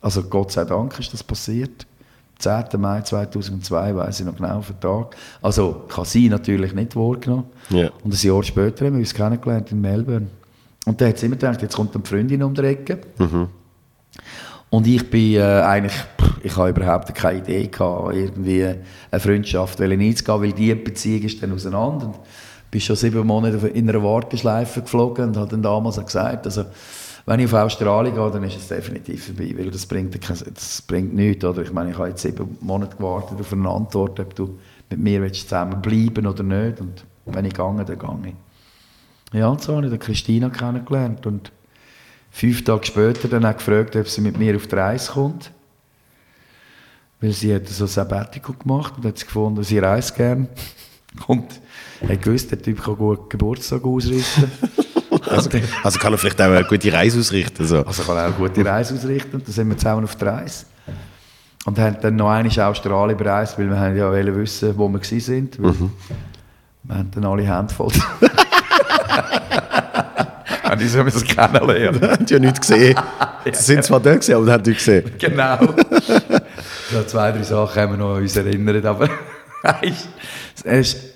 Also 0.00 0.22
Gott 0.22 0.52
sei 0.52 0.64
Dank 0.64 0.98
ist 0.98 1.12
das 1.12 1.22
passiert. 1.22 1.86
10. 2.40 2.64
Mai 2.78 3.02
2002, 3.02 3.94
weiß 3.96 4.20
ich 4.20 4.26
noch 4.26 4.36
genau, 4.36 4.60
den 4.60 4.80
Tag. 4.80 5.16
Also, 5.42 5.84
ich 5.88 5.96
habe 5.96 6.06
sie 6.06 6.28
natürlich 6.28 6.74
nicht 6.74 6.96
wahrgenommen. 6.96 7.44
Ja. 7.70 7.90
Und 8.02 8.12
ein 8.12 8.26
Jahr 8.26 8.42
später 8.42 8.86
haben 8.86 8.94
wir 8.94 9.00
uns 9.00 9.14
kennengelernt 9.14 9.70
in 9.72 9.80
Melbourne. 9.80 10.28
Und 10.86 11.00
da 11.00 11.06
hat 11.06 11.18
sie 11.18 11.26
immer 11.26 11.36
gedacht, 11.36 11.62
jetzt 11.62 11.76
kommt 11.76 11.94
eine 11.94 12.04
Freundin 12.04 12.42
um 12.42 12.54
die 12.54 12.62
Ecke. 12.62 12.98
Und 14.70 14.86
ich 14.86 15.10
bin 15.10 15.34
äh, 15.34 15.42
eigentlich, 15.42 15.94
ich 16.42 16.56
habe 16.56 16.70
überhaupt 16.70 17.14
keine 17.14 17.38
Idee 17.38 17.66
gehabt, 17.66 18.14
irgendwie 18.14 18.64
eine 18.64 19.20
Freundschaft 19.20 19.80
einzugehen, 19.80 20.42
weil 20.42 20.52
die 20.52 20.74
Beziehung 20.74 21.22
ist 21.22 21.42
dann 21.42 21.52
auseinander. 21.52 22.06
Und 22.06 22.16
bin 22.70 22.80
schon 22.80 22.96
sieben 22.96 23.26
Monate 23.26 23.66
in 23.68 23.88
einer 23.88 24.02
Warteschleife 24.02 24.82
geflogen 24.82 25.28
und 25.28 25.36
habe 25.36 25.50
dann 25.50 25.62
damals 25.62 25.98
auch 25.98 26.06
gesagt, 26.06 26.46
also, 26.46 26.64
wenn 27.26 27.40
ich 27.40 27.46
auf 27.46 27.54
Australien 27.54 28.14
gehe, 28.14 28.30
dann 28.30 28.44
ist 28.44 28.56
es 28.56 28.68
definitiv 28.68 29.26
vorbei, 29.26 29.54
weil 29.56 29.70
das 29.70 29.86
bringt, 29.86 30.18
das 30.28 30.82
bringt 30.82 31.14
nichts. 31.14 31.44
Oder? 31.44 31.62
Ich 31.62 31.72
meine, 31.72 31.90
ich 31.90 31.98
habe 31.98 32.08
jetzt 32.08 32.22
sieben 32.22 32.56
Monate 32.60 32.96
gewartet 32.96 33.38
auf 33.40 33.52
eine 33.52 33.68
Antwort, 33.68 34.18
ob 34.20 34.34
du 34.34 34.58
mit 34.88 34.98
mir 34.98 35.20
willst 35.22 35.42
zusammen 35.42 35.80
bleiben 35.80 36.26
oder 36.26 36.42
nicht. 36.42 36.80
Und 36.80 37.04
wenn 37.26 37.44
ich 37.44 37.54
gehe, 37.54 37.84
dann 37.84 37.86
gehe 37.86 38.32
ich. 38.32 39.38
Ja, 39.38 39.48
und 39.48 39.62
so 39.62 39.76
habe 39.76 39.86
ich 39.86 39.90
dann 39.90 40.00
Christina 40.00 40.50
kennengelernt 40.50 41.24
und 41.26 41.52
fünf 42.30 42.64
Tage 42.64 42.86
später 42.86 43.28
dann 43.28 43.44
auch 43.44 43.56
gefragt, 43.56 43.94
ob 43.94 44.08
sie 44.08 44.20
mit 44.20 44.38
mir 44.38 44.56
auf 44.56 44.66
die 44.66 44.74
Reise 44.74 45.12
kommt. 45.12 45.52
Weil 47.20 47.32
sie 47.32 47.54
hat 47.54 47.68
so 47.68 47.84
ein 47.84 47.88
Sabbatical 47.88 48.56
gemacht 48.56 48.94
und 48.96 49.04
hat 49.04 49.18
sie 49.18 49.26
gefunden, 49.26 49.62
sie 49.62 49.78
reist 49.78 50.16
gern. 50.16 50.48
Und 51.26 51.44
hat 52.08 52.22
gewusst, 52.22 52.52
der 52.52 52.62
Typ 52.62 52.84
kann 52.84 52.96
gut 52.96 53.30
Geburtstag 53.30 53.84
ausrichten. 53.84 54.48
Also, 55.30 55.50
also 55.82 55.98
kann 55.98 56.12
er 56.12 56.18
vielleicht 56.18 56.40
auch 56.40 56.46
eine 56.46 56.64
gute 56.64 56.92
Reise 56.92 57.18
ausrichten. 57.20 57.66
So. 57.66 57.84
Also 57.84 58.02
kann 58.02 58.16
er 58.16 58.22
auch 58.22 58.26
eine 58.26 58.34
gute 58.34 58.64
Reise 58.64 58.94
ausrichten. 58.94 59.42
Dann 59.44 59.52
sind 59.52 59.68
wir 59.68 59.78
zusammen 59.78 60.04
auf 60.04 60.16
der 60.16 60.32
Reise. 60.32 60.66
Und 61.66 61.78
haben 61.78 61.96
dann 62.00 62.16
noch 62.16 62.30
einmal 62.30 62.60
Australien 62.60 63.16
bereist, 63.16 63.58
weil 63.58 63.68
wir 63.68 63.78
haben 63.78 63.96
ja 63.96 64.10
wollen 64.10 64.36
wissen, 64.36 64.76
wo 64.76 64.88
wir 64.88 64.98
gewesen 64.98 65.20
sind. 65.20 65.62
Weil 65.62 65.74
Wir 66.82 66.94
haben 66.96 67.10
dann 67.10 67.24
alle 67.24 67.42
Hände 67.42 67.72
voll. 67.74 67.92
Und 70.72 70.82
ich 70.82 70.94
müssen 70.94 71.26
kennenlernen. 71.26 72.00
Haben 72.00 72.26
die 72.26 72.32
ja 72.32 72.38
nichts 72.38 72.60
gesehen. 72.60 72.94
Sie 73.52 73.62
sind 73.62 73.84
zwar 73.84 74.00
da 74.00 74.14
gewesen, 74.14 74.34
aber 74.34 74.52
haben 74.52 74.62
nichts 74.62 74.84
gesehen. 74.84 75.10
Genau. 75.18 75.58
so 76.90 77.02
zwei, 77.04 77.32
drei 77.32 77.42
Sachen 77.42 77.82
haben 77.82 77.92
wir 77.92 77.98
noch 77.98 78.16
an 78.16 78.22
uns 78.22 78.36
erinnert, 78.36 78.84
aber 78.84 79.08
es 79.82 80.06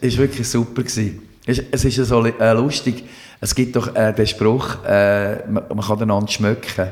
war 0.02 0.18
wirklich 0.18 0.48
super. 0.48 0.82
Gewesen. 0.82 1.22
Es, 1.46 1.62
es 1.70 1.84
ist 1.84 2.08
so 2.08 2.24
äh, 2.24 2.52
lustig, 2.52 3.04
es 3.44 3.54
gibt 3.54 3.76
doch 3.76 3.94
äh, 3.94 4.10
den 4.14 4.26
Spruch, 4.26 4.82
äh, 4.86 5.46
man, 5.46 5.64
man 5.68 5.80
kann 5.80 6.00
einander 6.00 6.28
schmecken. 6.28 6.88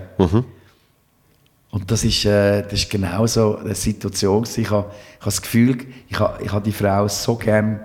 Und 1.70 1.90
das 1.90 2.04
ist, 2.04 2.26
äh, 2.26 2.60
das 2.60 2.74
ist 2.74 2.90
genau 2.90 3.26
so 3.26 3.56
eine 3.56 3.74
Situation. 3.74 4.44
Ich 4.56 4.70
habe 4.70 4.90
ich 4.90 5.20
habe 5.20 5.24
das 5.24 5.40
Gefühl, 5.40 5.78
ich 6.10 6.20
habe, 6.20 6.44
ich 6.44 6.52
habe 6.52 6.62
die 6.62 6.72
Frau 6.72 7.08
so 7.08 7.36
gern, 7.36 7.80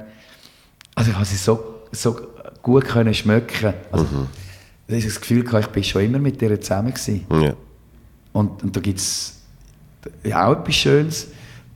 also 0.96 1.12
ich 1.12 1.16
habe 1.16 1.26
sie 1.26 1.38
so, 1.38 1.76
so 1.94 2.20
gut 2.62 2.84
können 2.84 3.14
schmecken. 3.14 3.74
Also, 3.90 4.06
Ich 4.88 4.96
habe 4.96 5.14
das 5.14 5.22
Gefühl, 5.22 5.46
ich 5.62 5.68
bin 5.68 5.84
schon 5.86 6.02
immer 6.02 6.20
mit 6.20 6.42
ihr 6.42 6.60
zusammen 6.60 6.94
gewesen. 6.94 7.26
Ja. 7.42 7.54
Und, 8.34 8.64
und 8.64 8.76
da 8.76 8.82
gibt 8.82 9.00
es 9.00 9.44
ja, 10.26 10.46
auch 10.46 10.60
etwas 10.60 10.76
Schönes. 10.76 11.28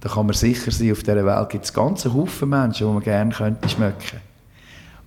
Da 0.02 0.10
kann 0.10 0.26
man 0.26 0.36
sicher 0.36 0.72
sein, 0.72 0.92
auf 0.92 1.04
dieser 1.04 1.26
Welt 1.26 1.50
gibt 1.52 1.64
es 1.64 1.72
ganze 1.72 2.14
Haufen 2.14 2.50
Menschen, 2.50 2.86
die 2.86 2.94
man 2.94 3.02
gerne 3.02 3.32
könnte 3.32 3.70
schmecken 3.70 4.31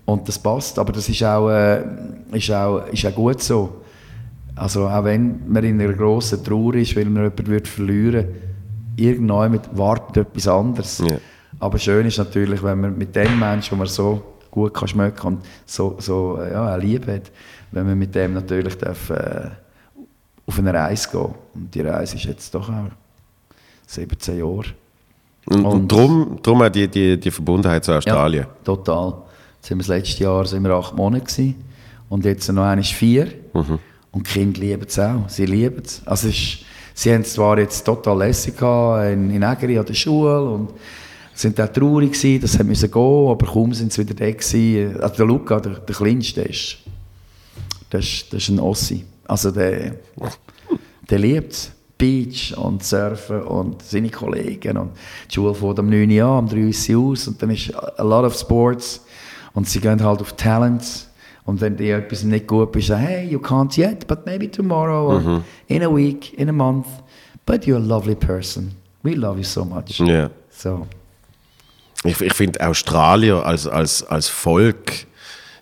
Und 0.07 0.29
das 0.29 0.39
passt, 0.39 0.79
aber 0.79 0.93
das 0.93 1.09
ist 1.09 1.23
auch, 1.25 1.49
äh, 1.51 1.83
ist 2.33 2.51
auch, 2.51 2.87
ist 2.89 3.07
auch 3.07 3.15
gut 3.15 3.43
so. 3.43 3.81
Also 4.55 4.87
auch 4.87 5.05
wenn 5.05 5.41
man 5.51 5.65
in 5.65 5.81
einer 5.81 5.93
grossen 5.95 6.45
Trauer 6.45 6.75
ist, 6.75 6.95
weil 6.97 7.07
man 7.07 7.25
jemanden 7.25 7.47
wird 7.47 7.67
verlieren 7.69 8.27
irgendwann 8.97 9.59
wartet 9.73 10.17
etwas 10.29 10.47
anderes. 10.49 10.99
Ja. 10.99 11.17
Aber 11.59 11.79
schön 11.79 12.07
ist 12.07 12.19
natürlich, 12.19 12.63
wenn 12.63 12.81
man 12.81 12.97
mit 12.97 13.15
dem 13.17 13.39
Menschen, 13.39 13.71
den 13.71 13.79
man 13.79 13.89
so 13.89 14.23
gut 14.51 14.73
kann 14.75 14.89
schmecken 14.89 15.27
und 15.27 15.41
so, 15.67 15.97
so 15.99 16.39
äh, 16.41 16.53
ja, 16.53 16.75
auch 16.75 16.79
Liebe 16.81 17.15
hat, 17.15 17.33
wenn 17.73 17.87
man 17.87 17.99
mit 17.99 18.15
dem 18.15 18.35
natürlich 18.35 18.77
darf, 18.79 19.11
äh, 19.11 19.49
auf 20.47 20.59
eine 20.59 20.73
Reise 20.73 21.09
gehen. 21.11 21.35
Und 21.55 21.75
die 21.75 21.81
Reise 21.81 22.17
ist 22.17 22.25
jetzt 22.25 22.55
doch 22.55 22.69
auch 22.69 22.91
17 23.87 24.39
Jahre. 24.39 24.65
Und, 25.47 25.57
und 25.57 25.67
Und- 25.67 25.93
darum, 25.93 26.39
darum 26.43 26.63
auch 26.63 26.69
die, 26.69 26.87
die, 26.87 27.19
die 27.19 27.31
Verbundenheit 27.31 27.85
zu 27.85 27.93
Australien. 27.93 28.45
Ja, 28.45 28.51
total. 28.65 29.15
Jetzt 29.65 29.69
sind 29.71 29.79
wir 29.79 29.83
das 29.85 29.89
letzte 29.89 30.25
Jahr 30.25 30.45
sind 30.45 30.63
wir 30.63 30.73
acht 30.73 30.95
Monate 30.95 31.25
gewesen. 31.25 31.55
und 32.11 32.27
jetzt 32.27 32.47
noch 32.53 32.65
einmal 32.65 32.85
vier. 32.85 33.29
Und 34.13 34.29
die 34.29 34.31
Kinder 34.31 34.61
lieben 34.61 34.85
es 34.87 34.99
auch. 34.99 35.27
Sie 35.29 35.47
lieben 35.47 35.81
es. 35.83 36.03
Also 36.05 36.29
ist, 36.29 36.59
sie 36.93 37.11
haben 37.11 37.23
es 37.23 37.33
zwar 37.33 37.59
jetzt 37.59 37.83
total 37.83 38.19
lässig 38.19 38.59
gehabt, 38.59 39.11
in, 39.11 39.31
in 39.31 39.43
Egeri 39.43 39.79
an 39.79 39.87
der 39.87 39.95
Schule 39.95 40.43
und 40.43 40.69
sind 41.33 41.59
auch 41.59 41.73
traurig 41.73 42.13
gewesen, 42.13 42.47
sie 42.47 42.63
müssen 42.63 42.91
gehen, 42.91 43.29
aber 43.31 43.47
kaum 43.47 43.73
sind 43.73 43.91
sie 43.91 44.03
wieder 44.03 44.13
da 44.13 44.31
gewesen. 44.31 45.01
Also 45.01 45.15
der 45.17 45.27
Luca, 45.27 45.59
der, 45.59 45.73
der 45.77 45.95
Kleinste, 45.95 46.43
ist, 46.43 46.77
der 47.91 48.01
ist, 48.01 48.31
der 48.33 48.37
ist 48.41 48.49
ein 48.51 48.61
Ossi. 48.61 49.03
Also 49.27 49.51
der, 49.51 49.95
der 51.09 51.19
liebt 51.19 51.53
es. 51.53 51.73
Beach 51.97 52.55
und 52.59 52.83
Surfen 52.83 53.43
und 53.43 53.81
seine 53.83 54.11
Kollegen 54.11 54.77
und 54.77 54.91
die 55.31 55.35
Schule 55.37 55.55
fängt 55.55 55.79
am 55.79 55.89
9 55.89 56.11
Uhr 56.11 56.25
an, 56.25 56.39
am 56.39 56.49
3 56.49 56.95
Uhr 56.97 57.13
aus 57.13 57.29
und 57.29 57.41
dann 57.41 57.51
ist 57.51 57.73
a 57.73 58.03
lot 58.03 58.25
of 58.25 58.35
sports 58.35 59.01
und 59.55 59.69
sie 59.69 59.81
gehen 59.81 60.03
halt 60.03 60.21
auf 60.21 60.35
Talents 60.35 61.09
und 61.45 61.61
wenn 61.61 61.77
dir 61.77 61.99
etwas 61.99 62.23
nicht 62.25 62.47
gut 62.47 62.73
bist, 62.73 62.89
sagen, 62.89 63.03
hey, 63.07 63.29
you 63.29 63.39
can't 63.39 63.77
yet, 63.79 64.07
but 64.07 64.27
maybe 64.27 64.51
tomorrow 64.51 65.15
or 65.15 65.43
in 65.69 65.83
a 65.83 65.89
week, 65.95 66.33
in 66.39 66.49
a 66.49 66.53
month, 66.53 66.87
but 67.47 67.65
you're 67.67 67.77
a 67.77 67.79
lovely 67.79 68.15
person. 68.15 68.73
We 69.03 69.15
love 69.15 69.37
you 69.39 69.45
so 69.45 69.65
much. 69.65 69.99
Ja. 70.01 70.31
So. 70.51 70.87
Ich, 72.05 72.21
ich 72.21 72.33
finde 72.35 72.67
Australier 72.67 73.45
als, 73.45 73.67
als, 73.67 74.03
als 74.05 74.29
Volk 74.29 74.93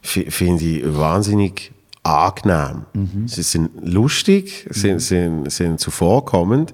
fi- 0.00 0.30
finde 0.30 0.64
ich 0.64 0.82
wahnsinnig 0.84 1.72
angenehm. 2.04 2.84
Sie 3.26 3.42
sind 3.42 3.70
lustig, 3.80 4.66
sind, 4.70 5.00
sind, 5.00 5.50
sind 5.52 5.78
zuvorkommend. 5.80 6.72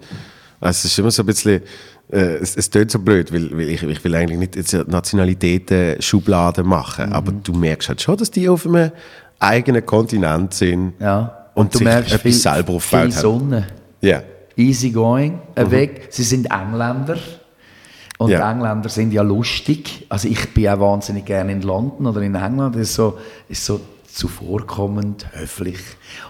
Also 0.60 0.78
es 0.78 0.84
ist 0.86 0.98
immer 0.98 1.10
so 1.10 1.22
ein 1.22 1.26
bisschen, 1.26 1.62
äh, 2.10 2.36
es, 2.36 2.56
es 2.56 2.70
tönt 2.70 2.90
so 2.90 2.98
blöd, 2.98 3.32
weil, 3.32 3.50
weil 3.56 3.68
ich, 3.68 3.82
ich 3.82 4.02
will 4.04 4.14
eigentlich 4.14 4.38
nicht 4.38 4.56
jetzt 4.56 4.72
Nationalitäten 4.88 6.00
Schubladen 6.00 6.66
machen, 6.66 7.12
aber 7.12 7.32
du 7.32 7.52
merkst 7.52 7.88
halt 7.88 8.00
schon, 8.00 8.16
dass 8.16 8.30
die 8.30 8.48
auf 8.48 8.66
einem 8.66 8.90
eigenen 9.38 9.84
Kontinent 9.84 10.54
sind 10.54 10.94
Ja. 11.00 11.48
und, 11.54 11.74
du 11.74 11.78
sich 11.78 11.84
merkst 11.86 12.10
etwas 12.12 12.22
viel, 12.22 12.32
selber 12.32 12.72
aufgebaut 12.74 13.04
viel. 13.04 13.12
Sonne. 13.12 13.66
Ja. 14.00 14.22
easy 14.56 14.90
going, 14.90 15.38
äh, 15.54 15.70
weg. 15.70 16.08
Sie 16.10 16.22
sind 16.24 16.46
Engländer. 16.50 17.16
Und 18.18 18.30
Ja. 18.30 18.50
Engländer 18.50 18.88
sind 18.88 19.12
ja 19.12 19.22
lustig. 19.22 20.04
Also 20.08 20.26
ich 20.28 20.52
bin 20.52 20.68
auch 20.68 20.80
wahnsinnig 20.80 21.24
gerne 21.24 21.52
in 21.52 21.62
London 21.62 22.06
oder 22.06 22.20
in 22.22 22.34
England. 22.34 22.74
Das 22.74 22.82
ist 22.82 22.94
so, 22.94 23.18
ist 23.48 23.64
so 23.64 23.80
zuvorkommend, 24.12 25.26
höflich. 25.32 25.78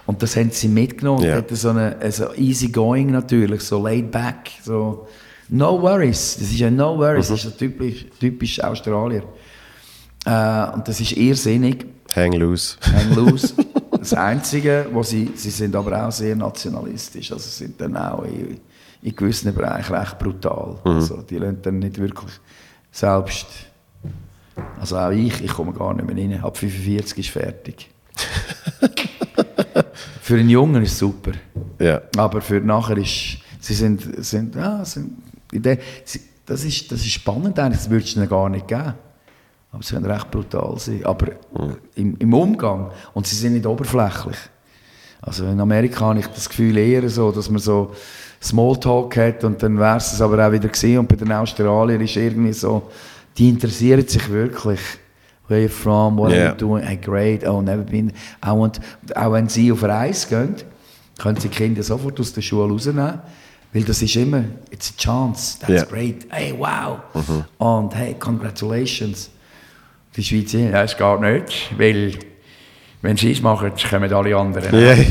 Und 0.05 0.21
das 0.21 0.35
haben 0.35 0.51
sie 0.51 0.67
mitgenommen. 0.67 1.23
Ja. 1.23 1.37
Ja. 1.37 1.43
So 1.49 1.69
eine, 1.69 1.95
so 2.11 2.33
easy 2.35 2.67
going 2.69 3.11
natürlich, 3.11 3.61
so 3.61 3.81
laid 3.83 4.11
back. 4.11 4.51
So 4.63 5.07
no 5.49 5.81
worries. 5.81 6.37
Das 6.39 6.49
ist 6.49 6.59
ja 6.59 6.71
no 6.71 6.97
worries. 6.97 7.27
Das 7.27 7.39
ist 7.39 7.45
ja 7.45 7.51
typisch, 7.51 8.05
typisch 8.19 8.61
Australier. 8.63 9.23
Äh, 10.25 10.73
und 10.73 10.87
das 10.87 10.99
ist 10.99 11.11
irrsinnig. 11.13 11.85
Hang 12.15 12.33
loose. 12.33 12.77
Hang 12.81 13.13
loose. 13.15 13.53
Das 13.99 14.13
Einzige, 14.13 14.87
wo 14.93 15.03
sie, 15.03 15.29
sie 15.35 15.49
sind 15.49 15.75
aber 15.75 16.07
auch 16.07 16.11
sehr 16.11 16.33
nationalistisch, 16.33 17.33
also 17.33 17.49
sind 17.49 17.81
dann 17.81 17.97
auch 17.97 18.23
in, 18.23 18.57
in 19.01 19.13
gewissen 19.13 19.53
Bereichen 19.53 19.93
recht 19.93 20.17
brutal. 20.17 20.77
Also 20.85 21.21
die 21.21 21.35
lassen 21.37 21.61
dann 21.61 21.79
nicht 21.79 21.97
wirklich 21.97 22.31
selbst, 22.93 23.47
also 24.79 24.97
auch 24.97 25.09
ich, 25.11 25.43
ich 25.43 25.51
komme 25.51 25.73
gar 25.73 25.93
nicht 25.93 26.07
mehr 26.07 26.15
rein, 26.15 26.41
ab 26.41 26.57
45 26.57 27.19
ist 27.19 27.29
fertig. 27.29 27.89
für 30.21 30.35
einen 30.37 30.49
Jungen 30.49 30.81
ist 30.83 30.93
es 30.93 30.99
super, 30.99 31.31
Ja. 31.77 32.01
aber 32.15 32.39
für 32.39 32.61
nachher 32.61 32.97
ist, 32.97 33.39
sie 33.59 33.73
sind, 33.73 34.23
sind, 34.23 34.55
ja, 34.55 34.85
sind 34.85 35.11
der, 35.21 35.25
sie, 35.25 35.28
das, 35.51 36.63
ist, 36.63 36.91
das 36.91 37.01
ist 37.01 37.11
spannend 37.11 37.57
eigentlich, 37.59 37.79
das 37.79 37.89
würdest 37.89 38.15
du 38.15 38.19
ihnen 38.19 38.29
gar 38.29 38.49
nicht 38.49 38.67
geben. 38.67 38.93
Aber 39.71 39.83
sie 39.83 39.93
können 39.93 40.05
recht 40.05 40.31
brutal 40.31 40.79
sein. 40.79 41.05
Aber 41.05 41.27
im, 41.95 42.15
im 42.17 42.33
Umgang. 42.33 42.91
Und 43.13 43.27
sie 43.27 43.35
sind 43.35 43.53
nicht 43.53 43.65
oberflächlich. 43.65 44.37
Also 45.21 45.45
in 45.45 45.59
Amerika 45.59 46.05
habe 46.05 46.19
ich 46.19 46.27
das 46.27 46.49
Gefühl 46.49 46.77
eher 46.77 47.07
so, 47.09 47.31
dass 47.31 47.49
man 47.49 47.59
so 47.59 47.91
Smalltalk 48.41 49.17
hat 49.17 49.43
und 49.43 49.61
dann 49.61 49.77
wäre 49.77 49.97
es 49.97 50.21
aber 50.21 50.47
auch 50.47 50.51
wieder 50.51 50.69
gesehen. 50.69 50.99
Und 50.99 51.07
bei 51.09 51.17
den 51.17 51.31
Australiern 51.31 52.01
ist 52.01 52.15
irgendwie 52.15 52.53
so, 52.53 52.89
die 53.37 53.49
interessieren 53.49 54.07
sich 54.07 54.27
wirklich. 54.29 54.79
Where 55.47 55.61
you 55.63 55.67
from? 55.67 56.17
What 56.17 56.31
Yeah. 56.31 56.41
are 56.41 56.51
you 56.51 56.57
doing? 56.57 56.83
Hey, 56.83 56.97
great. 56.97 57.45
Oh, 57.47 57.61
never 57.61 57.83
been. 57.83 58.11
I 58.45 58.49
want, 58.51 58.79
auch 59.15 59.33
wenn 59.33 59.49
sie 59.49 59.71
auf 59.71 59.83
Reise 59.83 60.27
gehen, 60.29 60.55
können 61.17 61.37
sie 61.39 61.49
Kinder 61.49 61.83
sofort 61.83 62.19
aus 62.19 62.33
der 62.33 62.41
Schule 62.41 62.71
rausnehmen. 62.71 63.19
Weil 63.71 63.83
das 63.83 64.01
ist 64.01 64.15
immer, 64.15 64.43
it's 64.71 64.91
a 64.97 65.01
chance, 65.01 65.59
that's 65.59 65.71
Ja. 65.71 65.83
great, 65.83 66.25
hey, 66.29 66.55
wow. 66.57 66.99
Und 67.59 67.95
hey, 67.95 68.15
congratulations. 68.19 69.29
Die 70.15 70.23
Schweizer, 70.23 70.57
ja, 70.59 70.83
es 70.83 70.97
geht 70.97 71.21
nicht, 71.21 71.71
weil 71.77 72.13
wenn 73.03 73.15
sie 73.15 73.31
es 73.31 73.41
machen, 73.41 73.71
kommen 73.89 74.11
alle 74.11 74.35
anderen. 74.35 74.73
Ja. 74.79 74.95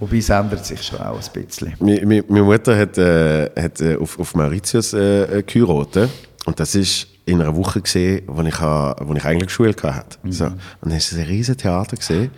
Wobei 0.00 0.18
es 0.18 0.28
ändert 0.28 0.64
sich 0.64 0.80
schon 0.82 1.00
auch 1.00 1.18
ein 1.20 1.42
bisschen. 1.46 1.74
Mi- 1.80 2.22
Meine 2.28 2.42
Mutter 2.44 2.76
hat, 2.76 2.96
äh, 2.98 3.50
hat 3.60 3.80
äh, 3.80 3.96
auf, 3.96 4.18
auf 4.18 4.34
Mauritius 4.34 4.92
äh, 4.92 5.38
äh, 5.38 5.42
geheiratet. 5.42 6.08
Und 6.46 6.58
das 6.60 6.74
ist 6.76 7.08
in 7.26 7.40
einer 7.40 7.54
Woche 7.56 7.80
gesehen, 7.80 8.22
wo 8.26 8.40
ich, 8.42 8.60
ha, 8.60 8.94
wo 9.00 9.12
ich 9.14 9.24
eigentlich 9.24 9.50
Schule 9.50 9.74
hatte. 9.82 10.18
So. 10.30 10.44
Und 10.46 10.58
dann 10.82 10.92
ist 10.92 11.10
es 11.12 11.18
ein 11.18 11.24
riesen 11.26 11.56
Theater 11.56 11.96
gesehen. 11.96 12.30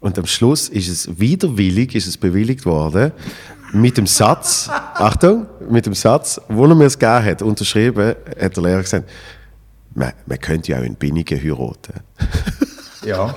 Und 0.00 0.18
am 0.18 0.26
Schluss 0.26 0.68
ist 0.68 0.88
es 0.88 1.20
widerwillig, 1.20 1.94
ist 1.94 2.06
es 2.06 2.16
bewilligt 2.16 2.64
worden, 2.64 3.12
mit 3.72 3.96
dem 3.96 4.06
Satz, 4.06 4.68
Achtung, 4.68 5.46
mit 5.68 5.86
dem 5.86 5.94
Satz, 5.94 6.40
wo 6.48 6.66
er 6.66 6.74
mir 6.74 6.86
es 6.86 6.98
gegeben 6.98 7.24
hat, 7.24 7.42
unterschrieben, 7.42 8.16
hat 8.40 8.56
der 8.56 8.62
Lehrer 8.62 8.82
gesagt, 8.82 9.08
man, 9.94 10.12
man 10.26 10.40
könnte 10.40 10.72
ja 10.72 10.78
auch 10.78 10.84
in 10.84 10.96
Binnigen 10.96 11.40
heiraten. 11.40 11.94
Ja. 13.02 13.34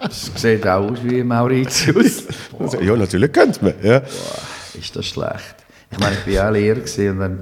Das 0.00 0.30
sieht 0.34 0.66
auch 0.66 0.90
aus 0.90 0.98
wie 1.02 1.22
Mauritius. 1.22 2.24
Also, 2.58 2.80
ja, 2.80 2.96
natürlich 2.96 3.30
könnte 3.30 3.62
man. 3.62 3.74
Ja. 3.82 4.00
Ist 4.72 4.96
das 4.96 5.04
schlecht? 5.04 5.56
Ich 5.90 5.98
meine, 5.98 6.16
ich 6.26 6.34
war 6.34 6.48
auch 6.48 6.52
Lehrer 6.52 6.78
und 7.10 7.18
dann, 7.18 7.40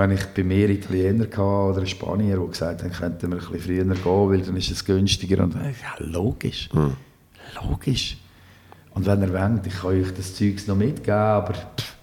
wenn 0.00 0.12
ich 0.12 0.24
bei 0.26 0.42
mir 0.42 0.68
Italiener 0.70 1.24
hatte 1.24 1.40
oder 1.40 1.86
Spanier, 1.86 2.38
die 2.38 2.50
gesagt 2.50 2.82
haben, 2.82 2.90
könnten 2.90 3.30
wir 3.30 3.38
ein 3.38 3.52
bisschen 3.52 3.60
früher 3.60 3.84
gehen, 3.84 4.30
weil 4.30 4.40
dann 4.40 4.56
ist 4.56 4.70
es 4.70 4.84
günstiger. 4.84 5.44
Und 5.44 5.54
dann, 5.54 5.64
ja, 5.64 6.04
logisch. 6.06 6.70
Logisch. 7.62 8.16
Und 8.94 9.06
wenn 9.06 9.22
ihr 9.22 9.32
wollt, 9.32 9.66
ich 9.66 9.74
kann 9.74 9.90
euch 9.90 10.14
das 10.14 10.34
Zeugs 10.34 10.66
noch 10.66 10.76
mitgeben, 10.76 11.14
aber 11.14 11.52
pff, 11.52 11.94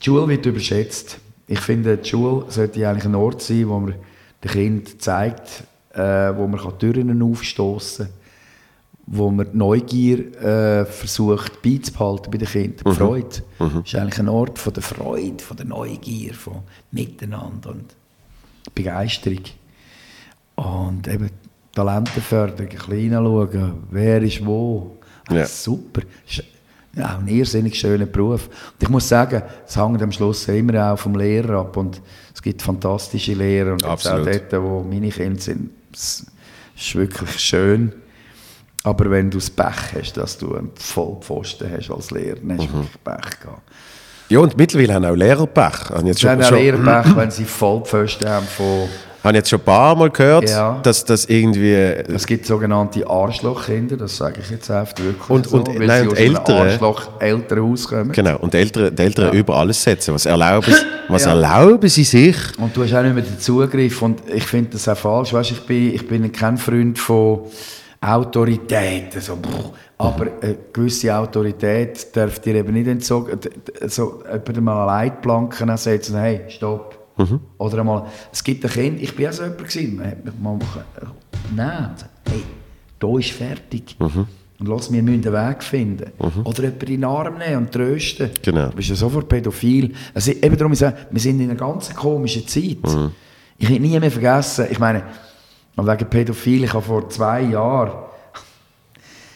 die 0.00 0.04
Schule 0.04 0.28
wird 0.28 0.46
überschätzt. 0.46 1.18
Ich 1.46 1.60
finde, 1.60 1.98
die 1.98 2.08
Schule 2.08 2.46
sollte 2.48 2.88
eigentlich 2.88 3.04
ein 3.04 3.14
Ort 3.14 3.42
sein, 3.42 3.68
wo 3.68 3.78
man 3.78 3.94
den 4.42 4.50
Kind 4.50 5.02
zeigt, 5.02 5.64
äh, 5.92 6.34
wo 6.34 6.46
man 6.46 6.78
Türen 6.78 7.22
aufstoßen 7.22 8.06
kann, 8.06 8.14
wo 9.12 9.28
man 9.28 9.50
die 9.50 9.58
Neugier 9.58 10.18
äh, 10.40 10.84
versucht 10.84 11.60
beizubehalten 11.62 12.30
bei 12.30 12.38
den 12.38 12.46
Kindern. 12.46 12.92
Die 12.92 12.96
Freude 12.96 13.42
ist 13.84 13.94
eigentlich 13.96 14.18
ein 14.20 14.28
Ort 14.28 14.56
von 14.58 14.72
der 14.72 14.84
Freude, 14.84 15.42
von 15.42 15.56
der 15.56 15.66
Neugier, 15.66 16.32
von 16.32 16.62
Miteinander 16.92 17.70
und 17.70 17.86
Begeisterung. 18.72 19.40
Und 20.54 21.08
eben 21.08 21.28
Talentenförderung, 21.74 22.68
ein 22.70 22.76
bisschen 22.76 22.92
hineinschauen, 22.98 23.72
wer 23.90 24.22
ist 24.22 24.46
wo. 24.46 24.96
Ah, 25.28 25.34
Ja. 25.34 25.46
Super. 25.46 26.02
Das 26.26 26.38
ist 26.38 26.44
ja, 26.96 27.18
ein 27.18 27.26
irrsinnig 27.26 27.78
schöner 27.78 28.06
Beruf. 28.06 28.46
Und 28.46 28.82
ich 28.82 28.88
muss 28.88 29.08
sagen, 29.08 29.42
es 29.66 29.76
hängt 29.76 30.02
am 30.02 30.12
Schluss 30.12 30.46
immer 30.48 30.92
auch 30.92 30.98
vom 30.98 31.16
Lehrer 31.16 31.60
ab. 31.60 31.76
Und 31.76 32.00
es 32.32 32.40
gibt 32.40 32.62
fantastische 32.62 33.34
Lehrer. 33.34 33.72
Und 33.72 33.82
jetzt 33.82 34.06
auch 34.06 34.18
Absolut. 34.18 34.52
dort, 34.52 34.62
wo 34.62 34.82
meine 34.82 35.08
Kinder 35.08 35.40
sind, 35.40 35.70
es 35.92 36.26
ist 36.76 36.94
wirklich 36.94 37.30
schön. 37.40 37.92
Aber 38.82 39.10
wenn 39.10 39.30
du 39.30 39.38
das 39.38 39.50
Pech 39.50 39.94
hast, 39.98 40.16
dass 40.16 40.38
du 40.38 40.54
einen 40.54 40.70
Vollpfosten 40.74 41.70
hast 41.70 41.90
als 41.90 42.10
Lehrer, 42.10 42.36
dann 42.42 42.58
hast 42.58 42.68
du 42.68 42.72
wirklich 42.72 43.04
Pech 43.04 43.40
gehabt. 43.40 43.62
ja, 44.30 44.38
und 44.38 44.56
mittlerweile 44.56 44.94
haben 44.94 45.04
auch 45.04 45.14
Lehrer 45.14 45.46
Pech. 45.46 45.90
Habe 45.90 46.00
ich 46.02 46.06
jetzt 46.08 46.20
Sie 46.20 46.28
haben 46.28 46.42
schon, 46.42 46.44
auch 46.44 46.48
schon, 46.48 46.58
Lehrerpech, 46.84 47.16
wenn 47.16 47.30
sie 47.30 47.44
Vollpfosten 47.44 48.26
haben 48.28 48.46
von... 48.46 48.88
habe 49.22 49.36
jetzt 49.36 49.50
schon 49.50 49.58
ein 49.60 49.64
paar 49.66 49.94
Mal 49.96 50.08
gehört, 50.08 50.48
Ja. 50.48 50.80
dass 50.82 51.04
das 51.04 51.26
irgendwie 51.26 51.74
Es 51.74 52.26
gibt 52.26 52.46
sogenannte 52.46 53.06
Arschlochkinder, 53.06 53.98
das 53.98 54.16
sage 54.16 54.40
ich 54.42 54.48
jetzt 54.50 54.70
einfach 54.70 54.96
wirklich 54.96 55.28
Und- 55.28 55.46
so, 55.46 55.58
und- 55.58 55.68
weil 55.78 55.86
nein, 55.86 56.02
sie 56.04 56.08
und 56.08 56.16
Ältere- 56.18 56.60
Arschloch-Elternhaus 56.62 57.86
kommen. 57.86 58.12
Genau, 58.12 58.38
und 58.38 58.54
die 58.54 58.58
Eltern, 58.58 58.96
die 58.96 59.02
Eltern 59.02 59.34
über 59.34 59.56
alles 59.56 59.82
setzen. 59.82 60.14
Was 60.14 60.24
erlauben, 60.24 60.72
sie- 60.72 60.80
was 61.12 61.24
Ja. 61.26 61.32
erlauben 61.32 61.88
sie 61.90 62.04
sich? 62.04 62.36
Und 62.56 62.74
du 62.74 62.82
hast 62.82 62.94
auch 62.94 63.02
nicht 63.02 63.14
mehr 63.14 63.24
den 63.24 63.38
Zugriff. 63.38 64.00
Und 64.00 64.22
ich 64.32 64.44
finde 64.44 64.70
das 64.70 64.88
auch 64.88 64.96
falsch. 64.96 65.34
Weißt, 65.34 65.50
ich, 65.50 65.66
bin, 65.66 65.94
ich 65.94 66.08
bin 66.08 66.32
kein 66.32 66.56
Freund 66.56 66.98
von 66.98 67.40
Autorität. 68.00 69.14
Also, 69.14 69.36
pff, 69.36 69.70
aber 69.98 70.28
eine 70.40 70.56
gewisse 70.72 71.14
Autorität 71.14 72.16
darf 72.16 72.38
dir 72.38 72.54
eben 72.54 72.72
nicht 72.72 72.86
entzogen. 72.86 73.38
So, 73.86 74.22
jemandem 74.24 74.64
mal 74.64 74.88
eine 74.88 75.08
Leitplanke 75.08 75.76
setzen, 75.76 76.16
hey, 76.16 76.42
stopp. 76.48 76.98
Oder 77.58 77.80
einmal, 77.80 78.06
es 78.32 78.42
gibt 78.42 78.64
ein 78.64 78.70
Kind, 78.70 79.02
ich 79.02 79.14
bin 79.14 79.28
auch 79.28 79.32
so 79.32 79.42
jemand 79.42 79.58
gewesen, 79.58 79.96
man 79.96 80.06
hat 80.06 80.24
mich 80.24 80.34
mal, 80.40 80.58
nein, 81.54 81.90
hey, 82.30 82.42
da 82.98 83.18
ist 83.18 83.32
fertig. 83.32 83.96
Und 83.98 84.68
lass, 84.68 84.90
müssen 84.90 85.08
einen 85.08 85.24
Weg 85.24 85.62
finden. 85.62 86.12
Oder 86.44 86.62
jemanden 86.62 86.86
in 86.86 87.00
den 87.00 87.04
Arm 87.04 87.38
nehmen 87.38 87.56
und 87.56 87.72
trösten. 87.72 88.30
Genau. 88.42 88.68
Du 88.68 88.76
bist 88.76 88.88
ja 88.88 88.94
sofort 88.94 89.28
pädophil. 89.28 89.92
Also 90.14 90.32
eben 90.32 90.56
darum, 90.56 90.72
ich 90.72 90.78
sage, 90.78 90.96
wir 91.10 91.20
sind 91.20 91.40
in 91.40 91.50
einer 91.50 91.58
ganz 91.58 91.94
komischen 91.94 92.46
Zeit. 92.46 92.78
Ich 93.58 93.68
habe 93.68 93.80
nie 93.80 94.00
mehr 94.00 94.10
vergessen, 94.10 94.66
ich 94.70 94.78
meine, 94.78 95.02
wegen 95.76 96.10
Pädophil, 96.10 96.64
ich 96.64 96.72
habe 96.72 96.84
vor 96.84 97.08
zwei 97.08 97.42
Jahren 97.42 97.92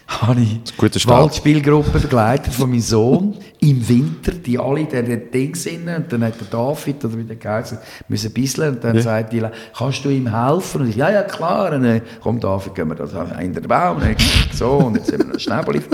habe 0.08 0.40
ich. 0.40 1.06
Waldspielgruppe 1.06 1.98
begleitet 1.98 2.52
von 2.52 2.70
meinem 2.70 2.80
Sohn 2.80 3.36
im 3.60 3.88
Winter, 3.88 4.32
die 4.32 4.58
alle 4.58 4.80
in 4.80 4.88
diesen 4.88 5.30
Ding 5.30 5.54
sind 5.54 5.88
und 5.88 6.12
dann 6.12 6.24
hat 6.24 6.38
der 6.38 6.46
David 6.48 7.04
oder 7.04 7.16
wie 7.16 7.24
der 7.24 7.36
geheißen, 7.36 7.78
müssen 8.08 8.32
bisseln 8.32 8.74
und 8.74 8.84
dann 8.84 9.00
sagt 9.00 9.32
die, 9.32 9.42
kannst 9.76 10.04
du 10.04 10.10
ihm 10.10 10.30
helfen? 10.30 10.82
Und 10.82 10.90
ich, 10.90 10.96
ja, 10.96 11.10
ja, 11.10 11.22
klar. 11.22 11.72
Und 11.72 11.82
dann, 11.82 12.02
komm 12.22 12.38
David, 12.40 12.74
gehen 12.74 12.88
wir 12.88 12.94
da 12.94 13.22
in 13.40 13.54
den 13.54 13.66
Baum. 13.66 13.98
Und 13.98 14.16
so, 14.52 14.70
und 14.72 14.96
jetzt 14.96 15.06
sind 15.06 15.20
wir 15.20 15.32
noch 15.32 15.40
Schnäbel. 15.40 15.82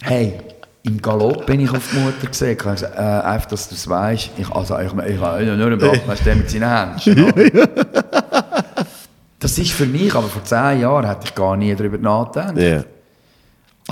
Hey, 0.00 0.40
im 0.84 1.02
Galopp 1.02 1.44
bin 1.46 1.60
ich 1.60 1.70
auf 1.70 1.88
die 1.92 1.98
Mutter 1.98 2.26
gesehen. 2.26 2.56
Ich 2.58 2.64
habe 2.64 2.74
gesagt, 2.74 2.94
äh, 2.96 3.00
einfach, 3.00 3.48
dass 3.48 3.68
du 3.68 3.74
es 3.74 3.88
weißt. 3.88 4.30
Ich, 4.38 4.50
also, 4.50 4.78
ich, 4.78 4.92
ich 4.92 5.20
habe 5.20 5.44
nur 5.44 5.66
einen 5.66 5.78
Block, 5.78 6.06
weißt 6.06 6.24
du, 6.26 6.34
mit 6.36 6.50
seinen 6.50 6.96
Händen. 7.04 7.32
Das 9.40 9.56
ist 9.56 9.70
für 9.70 9.86
mich, 9.86 10.12
aber 10.16 10.26
vor 10.26 10.42
zehn 10.42 10.80
Jahren 10.80 11.06
hätte 11.06 11.20
ich 11.26 11.34
gar 11.34 11.56
nie 11.56 11.72
darüber 11.74 11.96
nachgedacht. 11.96 12.56
Ja. 12.58 12.82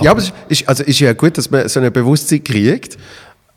Ja, 0.01 0.11
aber 0.11 0.19
es 0.19 0.33
ist, 0.49 0.67
also 0.67 0.83
ist 0.83 0.99
ja 0.99 1.13
gut, 1.13 1.37
dass 1.37 1.49
man 1.49 1.67
so 1.69 1.79
ein 1.79 1.91
Bewusstsein 1.91 2.43
kriegt. 2.43 2.97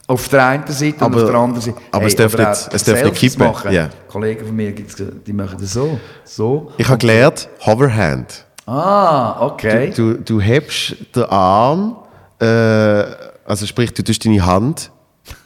Auf 0.07 0.29
der 0.29 0.47
einen 0.47 0.67
Seite 0.69 0.95
und 0.95 1.03
Aber- 1.03 1.23
auf 1.25 1.31
der 1.31 1.35
anderen 1.41 1.61
Seite. 1.61 1.79
aber 1.91 2.07
es 2.07 2.15
darf 2.15 2.37
nicht- 2.37 2.75
es 2.75 2.85
darf 2.85 3.03
nicht 3.03 3.15
kippen, 3.17 3.45
Machen. 3.47 3.73
ja. 3.73 3.89
Kollegen 4.09 4.47
von 4.47 4.55
mir, 4.57 4.71
gibt's, 4.73 4.97
die 5.27 5.33
machen 5.33 5.57
das 5.61 5.73
so. 5.73 5.99
so. 6.25 6.71
Ich 6.79 6.89
habe 6.89 6.99
gelernt, 6.99 7.49
Hoverhand. 7.67 8.45
Ah, 8.67 9.45
okay. 9.45 9.93
Du, 9.95 10.15
du 10.15 10.41
hebst 10.41 10.95
den 11.15 11.25
Arm, 11.25 11.97
äh, 12.41 13.05
also 13.45 13.67
sprich, 13.67 13.93
du 13.93 14.03
tust 14.03 14.25
deine 14.25 14.45
Hand 14.45 14.91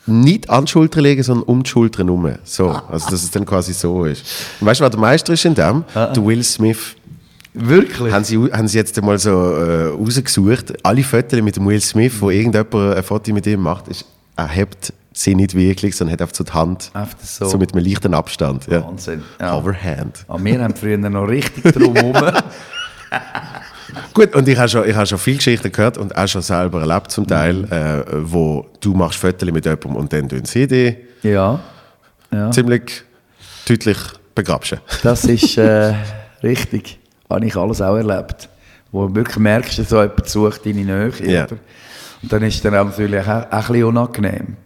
nicht 0.06 0.50
an 0.50 0.64
die 0.66 0.70
Schulter 0.70 1.00
legen, 1.00 1.22
sondern 1.22 1.44
um 1.46 1.62
die 1.62 1.70
Schulter 1.70 2.04
herum. 2.04 2.30
So, 2.44 2.68
also 2.68 3.10
dass 3.10 3.22
es 3.22 3.30
dann 3.30 3.44
quasi 3.44 3.72
so 3.72 4.04
ist. 4.04 4.24
Und 4.60 4.66
weißt 4.66 4.80
du, 4.80 4.84
was 4.84 4.90
der 4.90 5.00
Meister 5.00 5.32
ist 5.32 5.44
in 5.44 5.54
dem? 5.54 5.84
Der 5.94 6.24
Will 6.24 6.42
Smith. 6.42 6.96
Wirklich? 7.54 8.12
Haben 8.12 8.24
sie, 8.24 8.36
haben 8.36 8.66
sie 8.66 8.78
jetzt 8.78 9.00
mal 9.00 9.18
so 9.18 9.30
äh, 9.30 9.86
rausgesucht, 9.86 10.74
alle 10.84 11.04
Fotos 11.04 11.40
mit 11.40 11.56
dem 11.56 11.66
Will 11.66 11.80
Smith, 11.80 12.12
wo 12.18 12.30
irgendjemand 12.30 12.96
ein 12.96 13.02
Foto 13.02 13.32
mit 13.32 13.46
ihm 13.46 13.60
macht, 13.60 13.86
ist, 13.88 14.04
er 14.36 14.48
hebt 14.48 14.92
sie 15.12 15.36
nicht 15.36 15.54
wirklich, 15.54 15.96
sondern 15.96 16.14
hat 16.14 16.22
einfach 16.22 16.34
so 16.34 16.42
die 16.42 16.52
Hand, 16.52 16.90
so. 17.22 17.46
so 17.46 17.56
mit 17.56 17.72
einem 17.72 17.84
leichten 17.86 18.12
Abstand. 18.12 18.66
Ja. 18.66 18.84
Wahnsinn. 18.84 19.22
Ja. 19.40 19.56
Overhand. 19.56 20.24
Ah, 20.26 20.36
wir 20.40 20.60
haben 20.60 20.74
früher 20.74 20.98
noch 20.98 21.26
richtig 21.26 21.72
drum 21.72 21.94
herum. 21.94 22.14
Gut, 24.12 24.34
und 24.34 24.48
ich 24.48 24.58
habe 24.58 24.68
schon, 24.68 24.88
ich 24.88 24.94
habe 24.94 25.06
schon 25.06 25.18
viele 25.18 25.36
Geschichten 25.36 25.70
gehört 25.70 25.98
und 25.98 26.16
auch 26.16 26.28
schon 26.28 26.42
selber 26.42 26.80
erlebt 26.80 27.10
zum 27.10 27.26
Teil, 27.26 27.64
äh, 27.64 28.04
wo 28.22 28.66
du 28.80 28.94
machst 28.94 29.18
Fotos 29.18 29.50
mit 29.50 29.64
jemandem 29.64 29.96
und 29.96 30.12
dann 30.12 30.28
tun 30.28 30.44
sie 30.44 30.66
dich 30.66 30.96
ja. 31.22 31.60
Ja. 32.32 32.50
ziemlich 32.50 33.02
deutlich 33.68 33.98
begrabst. 34.34 34.76
Das 35.02 35.24
ist 35.24 35.58
äh, 35.58 35.94
richtig. 36.42 36.98
Habe 37.30 37.46
ich 37.46 37.56
alles 37.56 37.80
auch 37.80 37.96
erlebt. 37.96 38.48
Wo 38.92 39.08
du 39.08 39.14
wirklich 39.16 39.38
merkst, 39.38 39.78
dass 39.78 39.88
so 39.88 40.00
jemand 40.00 40.28
sucht 40.28 40.66
deine 40.66 40.84
Nähe. 40.84 41.12
Ja. 41.24 41.46
Und 42.22 42.32
dann 42.32 42.42
ist 42.42 42.56
es 42.56 42.62
dann 42.62 42.74
auch 42.76 42.84
natürlich 42.84 43.20
auch, 43.20 43.28
auch 43.28 43.52
ein 43.52 43.60
bisschen 43.60 43.84
unangenehm. 43.84 44.56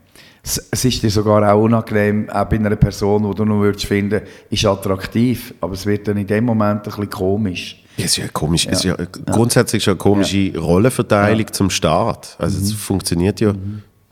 Es, 0.43 0.69
es 0.71 0.85
ist 0.85 1.03
dir 1.03 1.11
sogar 1.11 1.51
auch 1.53 1.63
unangenehm, 1.63 2.29
auch 2.31 2.45
bei 2.45 2.57
einer 2.57 2.77
Person, 2.77 3.29
die 3.29 3.35
du 3.37 3.45
noch 3.45 3.61
würdest 3.61 3.87
finden, 3.87 4.23
ist 4.51 4.65
attraktiv. 4.65 5.55
Aber 5.61 5.73
es 5.73 5.87
wird 5.87 6.09
dann 6.09 6.19
in 6.19 6.27
dem 6.27 6.45
Moment 6.45 6.81
ein 6.81 6.83
bisschen 6.83 7.11
komisch. 7.11 7.83
Ja, 7.99 8.05
es 8.05 8.13
ist 8.13 8.17
ja 8.19 8.29
komisch. 8.29 8.67
Es 8.71 8.79
ist 8.79 8.85
ja, 8.85 8.97
grundsätzlich 9.27 9.83
schon 9.83 9.93
eine 9.93 9.99
komische 9.99 10.57
Rollenverteilung 10.59 11.53
zum 11.53 11.69
Start. 11.71 12.37
Also 12.39 12.59
Mhm. 12.59 12.65
es 12.65 12.73
funktioniert 12.73 13.41
ja. 13.41 13.53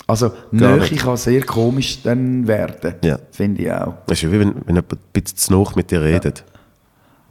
Also 0.08 0.28
Gar 0.56 0.76
Nähe 0.76 0.78
nicht. 0.80 0.98
kann 0.98 1.16
sehr 1.16 1.42
komisch 1.42 2.02
dann 2.02 2.46
werden. 2.46 2.94
Ja. 3.02 3.18
Finde 3.32 3.62
ich 3.62 3.72
auch. 3.72 3.94
Es 4.06 4.12
ist 4.18 4.22
ja 4.22 4.32
wie 4.32 4.38
wenn, 4.40 4.54
wenn 4.66 4.76
jemand 4.76 4.92
ein 4.92 4.98
bisschen 5.12 5.36
zu 5.38 5.52
nah 5.52 5.64
mit 5.74 5.90
dir 5.90 6.00
redet. 6.02 6.44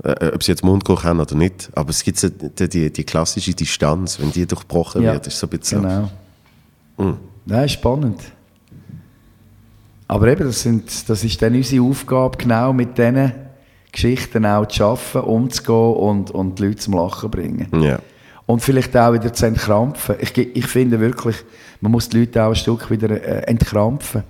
Äh, 0.04 0.32
ob 0.34 0.44
sie 0.44 0.52
jetzt 0.52 0.64
Mundgeruch 0.64 1.06
haben 1.06 1.22
oder 1.22 1.36
nicht. 1.36 1.70
Aber 1.74 1.90
es 1.92 2.04
gibt 2.04 2.20
so 2.20 2.28
die, 2.30 2.68
die, 2.68 2.92
die 2.92 3.04
klassische 3.06 3.54
Distanz, 3.54 4.20
wenn 4.20 4.32
die 4.32 4.46
durchbrochen 4.46 5.04
Ja, 5.04 5.14
wird, 5.14 5.28
ist 5.28 5.40
so 5.40 5.48
ein 5.48 5.58
bisschen. 5.58 5.82
Genau. 5.84 6.12
Mhm. 6.98 7.18
Ja, 7.46 7.64
ist 7.64 7.72
spannend. 7.74 8.20
Aber 10.08 10.28
eben, 10.28 10.44
das, 10.46 10.62
sind, 10.62 11.10
das 11.10 11.24
ist 11.24 11.42
dann 11.42 11.56
unsere 11.56 11.84
Aufgabe, 11.84 12.38
genau 12.38 12.74
mit 12.74 12.98
diesen 12.98 13.32
Geschichten 13.96 14.46
auch 14.46 14.68
zu 14.68 14.84
arbeiten, 14.84 15.20
umzugehen 15.20 15.96
und, 15.96 16.32
und 16.32 16.60
die 16.60 16.66
Leute 16.66 16.78
zum 16.78 16.96
Lachen 16.96 17.32
bringen. 17.32 17.68
Ja. 17.82 18.00
Und 18.46 18.62
vielleicht 18.62 18.96
auch 18.96 19.14
wieder 19.14 19.34
zu 19.34 19.48
entkrampfen. 19.48 20.16
Ich, 20.20 20.38
ich 20.38 20.68
finde 20.68 21.00
wirklich, 21.00 21.38
man 21.82 21.92
muss 21.92 22.10
die 22.10 22.20
Leute 22.20 22.44
auch 22.44 22.50
ein 22.50 22.56
Stück 22.56 22.92
wieder 22.92 23.10
äh, 23.10 23.48
entkrampfen. 23.48 24.24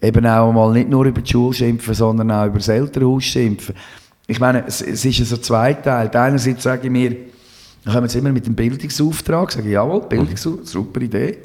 Eben 0.00 0.26
auch 0.26 0.52
mal 0.52 0.72
nicht 0.72 0.88
nur 0.88 1.04
über 1.04 1.20
die 1.20 1.30
Schule 1.30 1.52
schimpfen, 1.52 1.92
sondern 1.92 2.30
auch 2.30 2.46
über 2.46 2.58
das 2.58 2.68
Elternhaus 2.68 3.24
schimpfen. 3.24 3.74
Ich 4.26 4.40
meine, 4.40 4.64
es, 4.66 4.80
es 4.80 5.04
ist 5.04 5.18
ja 5.18 5.24
so 5.24 5.36
zweiteilt. 5.36 6.16
Einerseits 6.16 6.62
sage 6.62 6.86
ich 6.86 6.90
mir, 6.90 7.14
dann 7.84 7.94
kommen 7.94 8.08
sie 8.08 8.18
immer 8.18 8.32
mit 8.32 8.46
dem 8.46 8.54
Bildungsauftrag, 8.54 9.50
sage 9.52 9.66
ich, 9.66 9.72
jawohl, 9.72 10.02
Bildungsauftrag, 10.02 10.66
super 10.66 11.00
Idee. 11.00 11.38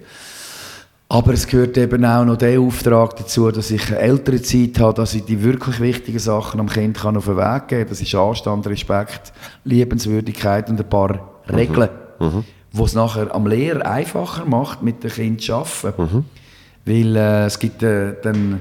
Aber 1.08 1.34
es 1.34 1.46
gehört 1.46 1.78
eben 1.78 2.04
auch 2.04 2.26
noch 2.26 2.38
der 2.38 2.60
Auftrag 2.60 3.16
dazu, 3.16 3.52
dass 3.52 3.70
ich 3.70 3.88
eine 3.90 4.00
ältere 4.00 4.42
Zeit 4.42 4.80
habe, 4.80 4.96
dass 4.96 5.14
ich 5.14 5.24
die 5.24 5.44
wirklich 5.44 5.80
wichtigen 5.80 6.18
Sachen 6.18 6.60
am 6.60 6.68
Kind 6.68 6.98
kann 6.98 7.16
auf 7.16 7.26
den 7.26 7.38
Weg 7.38 7.68
geben 7.68 7.82
kann. 7.82 7.90
Das 7.90 8.02
ist 8.02 8.16
Anstand, 8.16 8.66
Respekt, 8.66 9.32
Liebenswürdigkeit 9.66 10.68
und 10.70 10.80
ein 10.80 10.90
paar 10.90 11.32
Regeln, 11.48 11.90
die 12.72 12.82
es 12.82 12.94
nachher 12.96 13.34
am 13.36 13.46
Lehrer 13.46 13.86
einfacher 13.86 14.46
macht, 14.46 14.82
mit 14.82 15.04
den 15.04 15.12
Kindern 15.12 15.40
zu 15.40 15.54
arbeiten. 15.54 16.26
Weil 16.86 17.16
äh, 17.16 17.46
es 17.46 17.60
gibt 17.60 17.84
äh, 17.84 18.16
dann, 18.22 18.60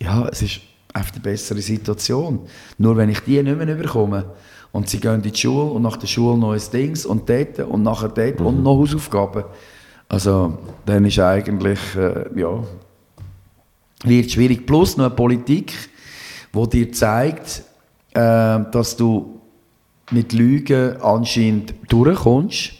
ja, 0.00 0.28
es 0.28 0.42
ist 0.42 0.60
einfach 0.92 1.12
eine 1.12 1.22
bessere 1.22 1.60
Situation. 1.60 2.40
Nur 2.78 2.96
wenn 2.96 3.08
ich 3.08 3.20
die 3.20 3.42
nicht 3.42 3.56
mehr 3.56 3.74
bekomme 3.74 4.24
und 4.72 4.88
sie 4.88 4.98
gehen 4.98 5.14
in 5.14 5.22
die 5.22 5.34
Schule 5.36 5.70
und 5.70 5.82
nach 5.82 5.96
der 5.96 6.06
Schule 6.06 6.36
neues 6.38 6.70
Dings 6.70 7.06
und 7.06 7.28
dort 7.28 7.60
und 7.60 7.82
nachher 7.82 8.08
dort 8.08 8.40
und 8.40 8.62
noch 8.62 8.76
Hausaufgaben. 8.76 9.44
Also, 10.08 10.58
dann 10.86 11.04
ist 11.04 11.18
eigentlich, 11.18 11.78
äh, 11.96 12.26
ja, 12.38 12.62
wird 14.04 14.30
schwierig. 14.30 14.66
Plus 14.66 14.96
noch 14.96 15.06
eine 15.06 15.14
Politik, 15.14 15.72
die 16.54 16.68
dir 16.68 16.92
zeigt, 16.92 17.62
äh, 18.12 18.60
dass 18.70 18.96
du 18.96 19.40
mit 20.10 20.32
Lügen 20.32 21.00
anscheinend 21.00 21.74
durchkommst. 21.88 22.72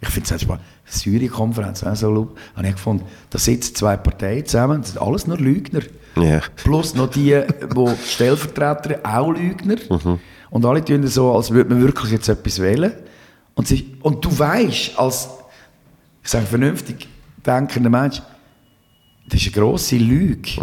Ich 0.00 0.08
finde 0.08 0.34
es 0.34 0.42
spannend. 0.42 0.64
Syrien-Konferenz, 0.90 1.84
auch 1.84 1.94
so 1.94 2.10
lustig, 2.10 2.36
habe 2.56 2.66
ich 2.66 2.72
gefunden, 2.74 3.04
da 3.28 3.38
sitzen 3.38 3.74
zwei 3.74 3.96
Parteien 3.96 4.46
zusammen, 4.46 4.80
das 4.80 4.92
sind 4.92 5.02
alles 5.02 5.26
nur 5.26 5.36
Lügner. 5.36 5.82
Ja. 6.16 6.40
Plus 6.56 6.94
noch 6.94 7.10
die, 7.10 7.38
die 7.76 7.94
Stellvertreter, 8.06 9.00
auch 9.04 9.30
Lügner. 9.32 9.76
Und 10.50 10.64
alle 10.64 10.84
tun 10.84 11.06
so, 11.06 11.32
als 11.32 11.50
würde 11.50 11.74
man 11.74 11.82
wirklich 11.82 12.12
jetzt 12.12 12.28
etwas 12.28 12.58
wählen. 12.58 12.92
Und, 13.54 13.68
sie, 13.68 13.96
und 14.00 14.24
du 14.24 14.38
weißt, 14.38 14.98
als 14.98 15.28
ich 16.28 16.32
sage, 16.32 16.44
vernünftig 16.44 17.08
denkender 17.46 17.88
Mensch, 17.88 18.20
das 19.30 19.40
ist 19.40 19.46
eine 19.56 19.64
grosse 19.64 19.96
Lüge. 19.96 20.60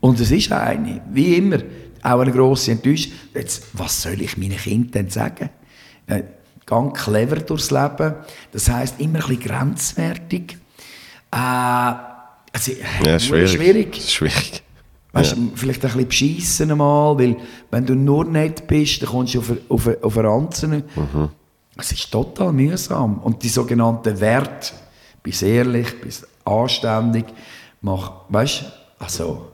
Und 0.00 0.18
es 0.18 0.32
ist 0.32 0.50
eine, 0.50 1.02
wie 1.12 1.36
immer, 1.36 1.58
auch 2.02 2.18
eine 2.18 2.32
grosse 2.32 2.72
Enttäuschung. 2.72 3.12
Jetzt, 3.32 3.62
was 3.74 4.02
soll 4.02 4.20
ich 4.20 4.36
meinen 4.36 4.56
Kindern 4.56 4.90
denn 4.90 5.10
sagen? 5.10 5.50
Äh, 6.08 6.24
ganz 6.66 6.94
clever 7.00 7.36
durchs 7.36 7.70
Leben. 7.70 8.14
Das 8.50 8.68
heisst, 8.68 9.00
immer 9.00 9.20
ein 9.20 9.28
bisschen 9.28 9.40
grenzwertig. 9.40 10.58
Äh, 11.30 11.36
also, 11.36 12.72
Ja, 13.04 13.16
schwierig. 13.20 13.52
schwierig. 13.52 14.10
Schwierig. 14.10 14.62
Weißt, 15.12 15.36
du, 15.36 15.52
Vielleicht 15.54 15.84
ein 15.84 15.90
bisschen 15.92 16.08
beschissen 16.08 16.70
einmal, 16.72 17.16
weil 17.16 17.36
wenn 17.70 17.86
du 17.86 17.94
nur 17.94 18.24
nett 18.24 18.66
bist, 18.66 19.00
dann 19.00 19.10
kommst 19.10 19.34
du 19.34 19.38
auf, 19.38 19.52
auf, 19.68 19.88
auf 20.02 20.18
eine 20.18 20.28
Ranzen. 20.28 20.82
Es 21.76 21.92
ist 21.92 22.10
total 22.10 22.52
mühsam. 22.52 23.18
Und 23.18 23.44
die 23.44 23.48
sogenannten 23.48 24.18
Werte, 24.20 24.72
bist 25.24 25.42
ehrlich, 25.42 26.00
bist 26.00 26.28
anständig, 26.44 27.24
mach, 27.80 28.12
weißt 28.28 28.64
also, 29.00 29.48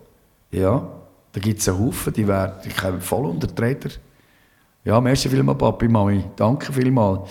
ja, 0.51 0.87
da 1.33 1.41
gibt 1.41 1.61
es 1.61 1.69
einen 1.69 1.79
Haufen, 1.79 2.13
die 2.13 2.25
die 2.25 2.75
kommen 2.75 3.01
voll 3.01 3.27
unter 3.27 3.47
die 3.47 3.63
Räder. 3.63 3.91
Ja, 4.85 5.01
merci 5.01 5.29
vielmals, 5.29 5.59
Papi, 5.59 5.89
Mami, 5.89 6.25
danke 6.37 6.73
vielmals. 6.73 7.31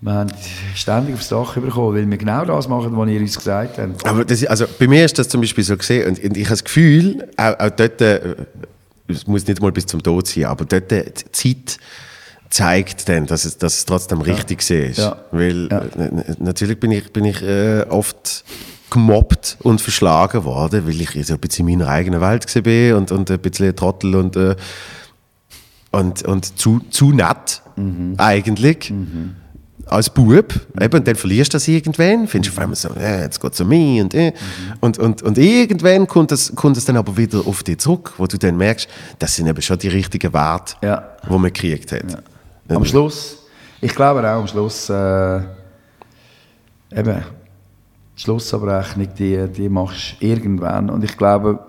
Wir 0.00 0.12
haben 0.12 0.30
ständig 0.74 1.14
aufs 1.16 1.28
Dach 1.28 1.54
bekommen, 1.54 1.96
weil 1.96 2.08
wir 2.08 2.16
genau 2.16 2.44
das 2.44 2.68
machen, 2.68 2.96
was 2.96 3.08
ihr 3.08 3.20
uns 3.20 3.36
gesagt 3.36 3.78
habt. 3.78 4.06
Aber 4.06 4.24
das, 4.24 4.44
also 4.46 4.64
bei 4.78 4.86
mir 4.86 5.04
ist 5.04 5.18
das 5.18 5.28
zum 5.28 5.40
Beispiel 5.40 5.64
so 5.64 5.76
gesehen 5.76 6.08
und, 6.08 6.22
und 6.22 6.36
ich 6.36 6.44
habe 6.44 6.50
das 6.50 6.64
Gefühl, 6.64 7.28
auch, 7.36 7.58
auch 7.58 7.70
dort, 7.70 8.00
äh, 8.00 8.36
es 9.08 9.26
muss 9.26 9.46
nicht 9.46 9.60
mal 9.60 9.72
bis 9.72 9.86
zum 9.86 10.02
Tod 10.02 10.26
sein, 10.26 10.44
aber 10.44 10.64
dort 10.64 10.92
äh, 10.92 11.10
die 11.10 11.32
Zeit 11.32 11.78
zeigt 12.50 13.08
dann, 13.08 13.26
dass 13.26 13.44
es, 13.44 13.58
dass 13.58 13.74
es 13.78 13.84
trotzdem 13.84 14.20
richtig 14.20 14.68
ist. 14.70 14.98
Ja. 14.98 15.16
Weil 15.32 15.68
Ja. 15.70 15.78
äh, 15.80 16.34
natürlich 16.38 16.78
bin 16.80 16.90
ich, 16.92 17.12
bin 17.12 17.24
ich 17.24 17.42
äh, 17.42 17.82
oft 17.88 18.44
gemobbt 18.90 19.58
und 19.62 19.80
verschlagen 19.82 20.44
worden, 20.44 20.86
weil 20.86 21.00
ich 21.00 21.10
so 21.26 21.34
ein 21.34 21.40
bisschen 21.40 21.68
in 21.68 21.78
meiner 21.78 21.90
eigenen 21.90 22.20
Welt 22.20 22.46
bin 22.64 22.94
und, 22.94 23.12
und 23.12 23.30
ein 23.30 23.38
bisschen 23.38 23.76
Trottel 23.76 24.16
und, 24.16 24.34
äh, 24.36 24.56
und, 25.90 26.22
und 26.22 26.58
zu, 26.58 26.80
zu 26.90 27.12
nett 27.12 27.62
eigentlich 28.16 28.92
als 29.86 30.10
Bub, 30.10 30.52
eben, 30.80 30.98
und 30.98 31.06
dann 31.08 31.14
verlierst 31.16 31.52
du 31.54 31.56
das 31.56 31.66
irgendwann, 31.68 32.26
findest 32.28 32.54
auf 32.54 32.62
einmal 32.62 32.76
so, 32.76 32.90
äh, 32.94 33.22
jetzt 33.22 33.40
geht 33.40 33.52
es 33.54 33.60
um 33.60 33.68
mich 33.68 34.00
und, 34.02 34.12
äh. 34.14 34.32
und, 34.80 34.98
und, 34.98 35.22
und 35.22 35.38
irgendwann 35.38 36.06
kommt 36.06 36.30
es, 36.32 36.54
kommt 36.54 36.76
es 36.76 36.84
dann 36.84 36.96
aber 36.98 37.16
wieder 37.16 37.46
auf 37.46 37.62
dich 37.62 37.78
zurück, 37.78 38.12
wo 38.18 38.26
du 38.26 38.36
dann 38.36 38.56
merkst, 38.58 38.86
das 39.18 39.36
sind 39.36 39.46
eben 39.46 39.62
schon 39.62 39.78
die 39.78 39.88
richtigen 39.88 40.32
Werte, 40.34 40.74
Ja. 40.82 41.08
die 41.26 41.30
man 41.32 41.44
gekriegt 41.44 41.92
hat. 41.92 42.22
Am 42.68 42.84
Schluss, 42.84 43.46
ich 43.80 43.94
glaube 43.94 44.20
auch 44.20 44.40
am 44.40 44.46
Schluss, 44.46 44.90
äh, 44.90 45.38
eben, 46.90 47.24
die 48.14 48.22
Schlussabrechnung, 48.22 49.08
die, 49.18 49.48
die 49.48 49.68
machst 49.70 50.16
du 50.20 50.26
irgendwann. 50.26 50.90
Und 50.90 51.02
ich 51.02 51.16
glaube, 51.16 51.60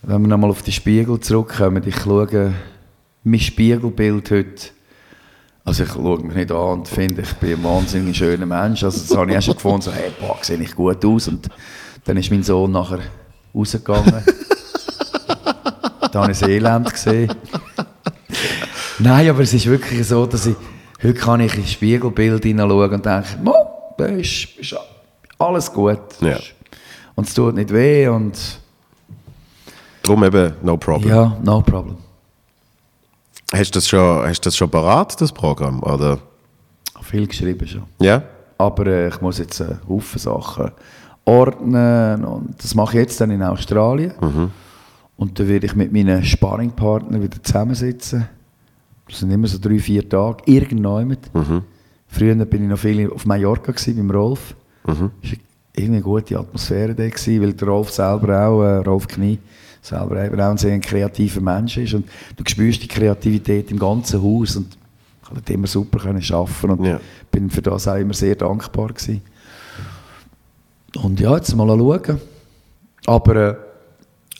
wenn 0.00 0.22
wir 0.22 0.28
nochmal 0.28 0.50
auf 0.50 0.62
die 0.62 0.72
Spiegel 0.72 1.20
zurückkommen, 1.20 1.82
ich 1.86 1.96
schaue 1.96 2.54
mein 3.22 3.40
Spiegelbild 3.40 4.30
heute, 4.30 4.68
also 5.64 5.84
ich 5.84 5.90
schaue 5.90 6.20
mich 6.20 6.36
nicht 6.36 6.50
an 6.50 6.78
und 6.78 6.88
finde, 6.88 7.22
ich 7.22 7.34
bin 7.34 7.58
ein 7.58 7.64
wahnsinnig 7.64 8.16
schöner 8.16 8.46
Mensch. 8.46 8.82
Also 8.82 8.98
das 8.98 9.16
habe 9.16 9.30
ich 9.30 9.36
auch 9.36 9.42
schon 9.42 9.54
gefunden, 9.54 9.82
so, 9.82 9.92
hey, 9.92 10.10
boah, 10.18 10.38
sehe 10.40 10.56
ich 10.58 10.74
gut 10.74 11.04
aus. 11.04 11.28
Und 11.28 11.48
dann 12.04 12.16
ist 12.16 12.30
mein 12.30 12.42
Sohn 12.42 12.72
nachher 12.72 13.00
rausgegangen. 13.54 14.24
da 16.12 16.22
habe 16.22 16.32
ich 16.32 16.38
das 16.38 16.48
Elend 16.48 16.90
gesehen. 16.90 17.32
Nein, 19.02 19.28
aber 19.30 19.40
es 19.40 19.52
ist 19.52 19.66
wirklich 19.66 20.06
so, 20.06 20.26
dass 20.26 20.46
ich, 20.46 20.54
heute 21.02 21.14
kann 21.14 21.40
ich 21.40 21.56
ins 21.56 21.72
Spiegelbild 21.72 22.44
hineinschauen 22.44 22.92
und 22.92 23.04
denke, 23.04 23.28
Mo, 23.42 23.54
da 23.98 24.04
ist, 24.04 24.44
ist 24.56 24.76
alles 25.38 25.72
gut. 25.72 25.98
Ja. 26.20 26.38
Und 27.16 27.26
es 27.26 27.34
tut 27.34 27.56
nicht 27.56 27.72
weh 27.72 28.06
und 28.06 28.38
Darum 30.02 30.22
eben, 30.22 30.54
no 30.62 30.76
problem. 30.76 31.10
ja, 31.10 31.36
no 31.42 31.60
problem. 31.62 31.96
Hast 33.52 33.74
du 33.74 33.78
das 33.78 33.88
schon, 33.88 34.24
hast 34.24 34.40
du 34.44 34.46
das 34.46 34.56
schon 34.56 34.70
parat, 34.70 35.20
das 35.20 35.32
Programm, 35.32 35.82
oder? 35.82 36.18
Viel 37.02 37.26
geschrieben 37.26 37.66
schon. 37.66 37.82
Ja? 38.00 38.22
Aber 38.56 38.86
äh, 38.86 39.08
ich 39.08 39.20
muss 39.20 39.38
jetzt 39.38 39.60
einen 39.60 39.80
Haufen 39.88 40.20
Sachen 40.20 40.70
ordnen 41.24 42.24
und 42.24 42.62
das 42.62 42.76
mache 42.76 42.98
ich 42.98 43.02
jetzt 43.02 43.20
dann 43.20 43.32
in 43.32 43.42
Australien. 43.42 44.14
Und 45.16 45.38
dann 45.38 45.48
werde 45.48 45.66
ich 45.66 45.74
mit 45.74 45.92
meinen 45.92 46.24
Sparringpartnern 46.24 47.20
wieder 47.20 47.42
zusammensitzen. 47.42 48.28
Das 49.12 49.20
sind 49.20 49.30
immer 49.30 49.46
so 49.46 49.58
drei, 49.60 49.78
vier 49.78 50.08
Tage, 50.08 50.42
irgendwann. 50.46 51.18
Früher 52.08 52.34
bin 52.46 52.62
ich 52.64 52.68
noch 52.70 52.78
viel 52.78 53.10
auf 53.10 53.26
Mallorca 53.26 53.72
gewesen, 53.72 53.96
beim 53.96 54.10
Rolf. 54.10 54.54
Es 54.86 54.98
war 55.00 55.10
eine 55.76 56.00
gute 56.00 56.38
Atmosphäre 56.38 56.94
da, 56.94 57.06
gewesen, 57.06 57.42
weil 57.42 57.52
der 57.52 57.68
Rolf 57.68 57.90
selber 57.90 58.46
auch, 58.48 58.62
äh, 58.62 58.76
Rolf 58.78 59.06
Knie, 59.08 59.38
selber 59.82 60.24
eben 60.24 60.40
auch 60.40 60.50
ein 60.50 60.56
sehr 60.56 60.78
kreativer 60.80 61.42
Mensch 61.42 61.76
ist. 61.76 61.92
Und 61.92 62.06
du 62.36 62.42
spürst 62.46 62.82
die 62.82 62.88
Kreativität 62.88 63.70
im 63.70 63.78
ganzen 63.78 64.22
Haus 64.22 64.56
und 64.56 64.78
ich 65.22 65.28
konnte 65.28 65.52
immer 65.52 65.66
super 65.66 65.98
können 65.98 66.22
arbeiten 66.32 66.70
und 66.70 66.84
Ja. 66.86 66.98
bin 67.30 67.50
für 67.50 67.60
das 67.62 67.86
auch 67.88 67.96
immer 67.96 68.14
sehr 68.14 68.34
dankbar 68.34 68.88
gewesen. 68.88 69.20
Und 71.02 71.20
ja, 71.20 71.34
jetzt 71.36 71.54
mal 71.54 71.66
schauen. 71.68 72.18
Aber 73.06 73.36
äh, 73.36 73.54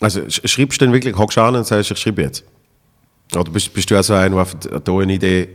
Also 0.00 0.20
sch- 0.22 0.46
schreibst 0.48 0.80
du 0.80 0.84
dann 0.86 0.94
wirklich, 0.94 1.16
hockst 1.16 1.36
du 1.36 1.42
an 1.42 1.56
und 1.56 1.66
sagst, 1.66 1.90
ich 1.90 1.98
schreibe 1.98 2.22
jetzt? 2.22 2.44
Oder 3.34 3.50
bist, 3.50 3.72
bist 3.72 3.90
du 3.90 3.98
auch 3.98 4.02
so 4.02 4.14
einer, 4.14 4.30
der 4.30 4.38
einfach 4.40 4.58
da 4.84 4.92
eine 4.98 5.14
Idee 5.14 5.48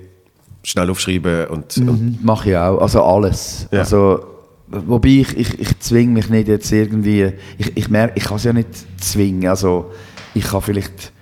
schnell 0.64 0.90
aufschreiben 0.90 1.48
und, 1.48 1.78
und 1.78 1.86
Mhm, 1.86 2.20
Mache 2.24 2.50
ich 2.50 2.58
auch, 2.58 2.82
also 2.82 3.04
alles. 3.04 3.68
Ja. 3.72 3.80
Also, 3.80 4.26
wobei 4.68 5.10
ich, 5.10 5.38
ich, 5.38 5.60
ich 5.60 5.80
zwinge 5.80 6.14
mich 6.14 6.30
nicht 6.30 6.48
jetzt 6.48 6.72
irgendwie, 6.72 7.34
ich, 7.58 7.78
ich 7.78 7.90
merke, 7.90 8.14
ich 8.18 8.26
kann 8.26 8.38
es 8.38 8.44
ja 8.44 8.54
nicht 8.54 8.70
zwingen, 9.00 9.48
also 9.48 9.92
ich 10.34 10.44
kann 10.44 10.62
vielleicht 10.62 11.14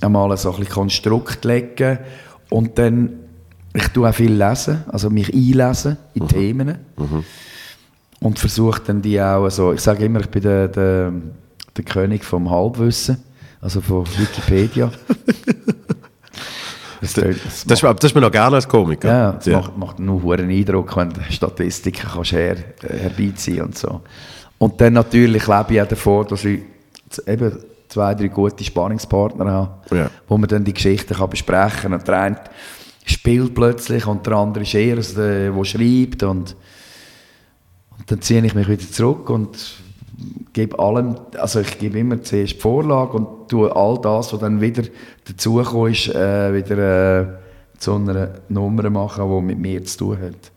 einmal 0.00 0.34
so 0.36 0.50
ein 0.52 0.58
bisschen 0.58 0.72
Konstrukt 0.72 1.44
legen 1.44 1.98
und 2.50 2.78
dann, 2.78 3.10
ich 3.74 3.88
tue 3.88 4.08
auch 4.08 4.14
viel 4.14 4.32
lesen, 4.32 4.84
also 4.88 5.10
mich 5.10 5.32
einlesen 5.34 5.98
in 6.14 6.28
Themen. 6.28 6.78
Und 8.20 8.38
versuche 8.38 8.80
dann 8.84 9.00
die 9.02 9.20
auch, 9.20 9.44
also 9.44 9.72
ich 9.72 9.80
sage 9.80 10.04
immer, 10.04 10.20
ich 10.20 10.28
bin 10.28 10.42
der, 10.42 10.66
der, 10.68 11.12
der 11.76 11.84
König 11.84 12.24
vom 12.24 12.50
Halbwissen, 12.50 13.18
also 13.60 13.80
von 13.80 14.04
Wikipedia. 14.16 14.90
Das, 17.00 17.14
tönt- 17.14 17.38
das 17.44 17.64
das, 17.64 17.80
ist, 17.82 18.02
das 18.02 18.10
ist 18.10 18.14
mir 18.16 18.20
noch 18.22 18.30
gerne 18.32 18.56
als 18.56 18.66
Komiker. 18.66 19.08
ja, 19.08 19.32
das 19.32 19.46
Macht, 19.46 19.78
macht 19.78 19.98
nur 20.00 20.34
einen 20.34 20.50
Eindruck, 20.50 20.96
wenn 20.96 21.10
du 21.10 21.20
Statistiken 21.30 22.08
kannst 22.12 22.32
her, 22.32 22.56
äh, 22.82 22.98
herbeiziehen 22.98 23.62
und 23.62 23.78
so. 23.78 24.00
Und 24.58 24.80
dann 24.80 24.94
natürlich 24.94 25.46
lebe 25.46 25.66
ich 25.74 25.80
auch 25.80 25.86
davon, 25.86 26.26
dass 26.26 26.44
ich 26.44 26.60
eben 27.24 27.56
zwei, 27.88 28.14
drei 28.16 28.26
gute 28.26 28.64
Spannungspartner 28.64 29.46
habe, 29.48 29.96
Ja. 29.96 30.10
wo 30.26 30.36
man 30.38 30.48
dann 30.48 30.64
die 30.64 30.74
Geschichten 30.74 31.14
kann 31.14 31.30
besprechen 31.30 31.82
kann. 31.82 31.92
Und 31.92 32.08
der 32.08 32.20
eine 32.20 32.40
spielt 33.04 33.54
plötzlich 33.54 34.04
und 34.04 34.26
der 34.26 34.32
andere 34.34 34.64
ist 34.64 34.74
eher 34.74 35.00
so 35.00 35.20
der, 35.20 35.52
der 35.52 35.64
schreibt. 35.64 36.24
Und, 36.24 36.56
und 37.96 38.10
dann 38.10 38.20
ziehe 38.20 38.44
ich 38.44 38.54
mich 38.54 38.66
wieder 38.68 38.90
zurück 38.90 39.30
und 39.30 39.56
gebe 40.52 40.78
allem, 40.78 41.16
also 41.38 41.60
ich 41.60 41.78
gebe 41.78 41.98
immer 41.98 42.22
zuerst 42.22 42.54
die 42.54 42.60
Vorlage 42.60 43.12
und 43.12 43.48
tue 43.48 43.74
all 43.74 44.00
das, 44.00 44.32
was 44.32 44.40
dann 44.40 44.60
wieder 44.60 44.82
dazugekommen 45.24 45.92
ist, 45.92 46.08
äh, 46.08 46.54
wieder 46.54 47.20
äh, 47.20 47.26
zu 47.78 47.94
einer 47.94 48.30
Nummer 48.48 48.90
machen, 48.90 49.28
die 49.28 49.42
mit 49.42 49.58
mir 49.58 49.84
zu 49.84 49.98
tun 49.98 50.18
hat. 50.20 50.52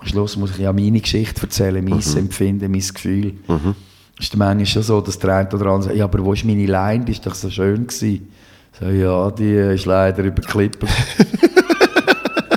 Am 0.00 0.06
Schluss 0.06 0.36
muss 0.36 0.50
ich 0.50 0.58
ja 0.58 0.72
meine 0.72 1.00
Geschichte 1.00 1.42
erzählen, 1.42 1.82
mein 1.82 2.02
Empfinden, 2.16 2.70
mein 2.70 2.80
Gefühl. 2.80 3.34
Ist 4.18 4.32
der 4.32 4.38
manchmal 4.38 4.66
schon 4.66 4.82
so, 4.82 5.00
dass 5.00 5.18
der 5.18 5.34
eine 5.34 5.48
oder 5.48 5.66
andere 5.66 5.82
sagt, 5.82 5.96
ja, 5.96 6.04
aber 6.04 6.24
wo 6.24 6.34
ist 6.34 6.44
meine 6.44 6.66
Line, 6.66 7.04
die 7.04 7.12
ist 7.12 7.26
doch 7.26 7.34
so 7.34 7.48
schön 7.50 7.86
gewesen. 7.86 8.28
So, 8.78 8.86
ja, 8.86 9.30
die 9.30 9.54
ist 9.54 9.86
leider 9.86 10.22
über 10.24 10.42
Klippen, 10.42 10.88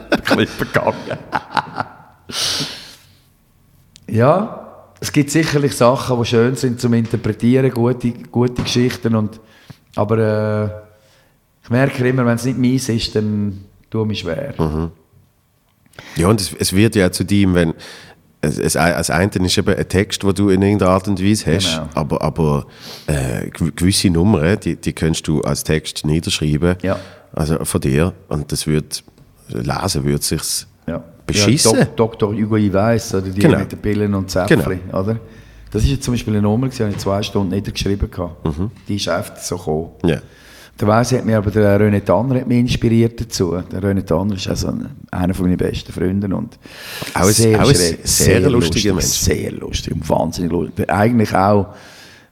über 0.07 0.17
Klippen 0.17 0.67
gegangen. 0.67 1.19
Ja, 4.09 4.66
es 4.99 5.11
gibt 5.11 5.29
sicherlich 5.31 5.75
Sachen, 5.75 6.17
die 6.19 6.25
schön 6.25 6.55
sind 6.55 6.79
zum 6.81 6.93
Interpretieren, 6.93 7.71
gute, 7.71 8.11
gute 8.31 8.63
Geschichten. 8.63 9.15
Und, 9.15 9.39
aber 9.95 10.17
äh, 10.17 11.63
ich 11.63 11.69
merke 11.69 12.07
immer, 12.07 12.25
wenn 12.25 12.35
es 12.35 12.45
nicht 12.45 12.57
meins 12.57 12.89
ist, 12.89 13.15
dann 13.15 13.63
tue 13.89 14.01
ich 14.03 14.07
mich 14.07 14.19
schwer. 14.19 14.53
Ja, 16.15 16.27
und 16.27 16.41
es, 16.41 16.53
es 16.57 16.73
wird 16.73 16.95
ja 16.95 17.11
zu 17.11 17.23
dem, 17.23 17.53
wenn. 17.53 17.73
Es, 18.39 18.59
es, 18.59 18.75
als 18.75 19.09
eine 19.09 19.31
ist 19.45 19.57
eben 19.57 19.75
ein 19.75 19.89
Text, 19.89 20.21
den 20.21 20.33
du 20.35 20.49
in 20.49 20.61
irgendeiner 20.61 20.91
Art 20.91 21.07
und 21.07 21.21
Weise 21.23 21.55
hast, 21.55 21.73
Genau. 21.75 21.89
aber, 21.95 22.21
aber 22.21 22.67
äh, 23.07 23.47
gew- 23.49 23.71
gewisse 23.75 24.11
Nummern, 24.11 24.59
die, 24.59 24.75
die 24.75 24.93
kannst 24.93 25.27
du 25.27 25.41
als 25.41 25.63
Text 25.63 26.05
niederschreiben. 26.05 26.75
Ja. 26.83 26.99
Also 27.33 27.65
von 27.65 27.81
dir. 27.81 28.13
Und 28.27 28.51
das 28.51 28.67
wird, 28.67 29.03
lesen 29.49 30.03
würde 30.05 30.23
sich's 30.23 30.67
Ja. 30.69 30.76
Beschissen. 31.27 31.77
Ja, 31.77 31.85
Dok 31.85 32.17
Dr. 32.17 32.33
Hugo 32.33 32.55
Iweis, 32.57 33.13
oder 33.13 33.27
die 33.29 33.39
Genau. 33.39 33.59
mit 33.59 33.71
den 33.71 33.79
Pillen 33.79 34.13
und 34.15 34.29
Zäpfchen, 34.31 34.79
oder? 34.91 35.17
Das 35.71 35.83
ist 35.83 35.89
jetzt 35.89 36.03
zum 36.03 36.13
Beispiel 36.13 36.33
eine 36.33 36.41
Nummer, 36.41 36.69
die 36.69 36.81
habe 36.81 36.91
ich 36.91 36.97
zwei 36.97 37.21
Stunden 37.21 37.53
niedergeschrieben. 37.53 38.09
hatte. 38.17 38.31
Die 38.87 38.95
ist 38.95 39.07
einfach 39.09 39.35
so 39.37 39.57
gekommen. 39.57 39.89
Ja. 40.05 40.17
Der 40.79 40.87
Weiss 40.87 41.11
hat 41.11 41.25
mir 41.25 41.37
aber 41.39 41.49
der 41.49 41.79
René 41.81 42.03
Tanner 42.05 42.35
hat 42.39 42.47
mich 42.47 42.59
inspiriert 42.59 43.19
dazu. 43.19 43.57
Der 43.71 43.81
René 43.81 44.05
Tanner 44.05 44.35
ist 44.35 44.47
also 44.47 44.67
ein, 44.67 44.87
einer 45.11 45.33
von 45.33 45.45
meinen 45.47 45.57
besten 45.57 45.91
Freunden 45.91 46.31
und 46.33 46.57
Auch 47.15 47.21
ein- 47.21 47.55
auch 47.55 47.67
ein 47.69 47.75
schräg, 47.75 47.99
sehr 48.03 48.39
lustiger 48.49 48.93
Mensch. 48.93 49.05
Sehr 49.07 49.51
lustig 49.53 49.93
und 49.93 50.07
wahnsinnig 50.07 50.51
lustig. 50.51 50.87
Eigentlich 50.89 51.33
auch, 51.35 51.69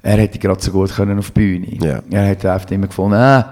er 0.03 0.17
hätte 0.17 0.38
gerade 0.38 0.61
so 0.61 0.72
gut 0.72 0.93
können 0.95 1.17
auf 1.17 1.31
die 1.31 1.39
Bühne. 1.39 1.67
Ja. 1.84 2.01
Er 2.11 2.30
hat 2.30 2.45
einfach 2.45 2.69
immer 2.69 2.85
gefunden, 2.88 3.15
äh, 3.19 3.43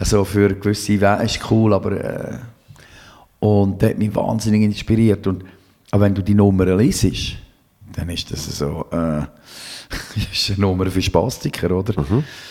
also 0.00 0.24
für 0.24 0.48
gewisse 0.52 0.92
Events 0.94 1.36
ist 1.36 1.50
cool, 1.50 1.72
aber 1.72 1.92
äh, 1.92 2.32
und 3.40 3.82
der 3.82 3.90
hat 3.90 3.98
mich 3.98 4.14
wahnsinnig 4.14 4.62
inspiriert. 4.62 5.26
Und 5.26 5.44
aber 5.90 6.04
wenn 6.04 6.14
du 6.14 6.22
die 6.22 6.34
Nummern 6.34 6.78
liest, 6.78 7.36
dann 7.96 8.08
ist 8.10 8.30
das 8.30 8.46
so, 8.46 8.86
äh, 8.92 9.22
ist 10.32 10.50
eine 10.50 10.60
Nummer 10.60 10.86
für 10.86 11.02
Spastiker, 11.02 11.76
oder? 11.76 11.94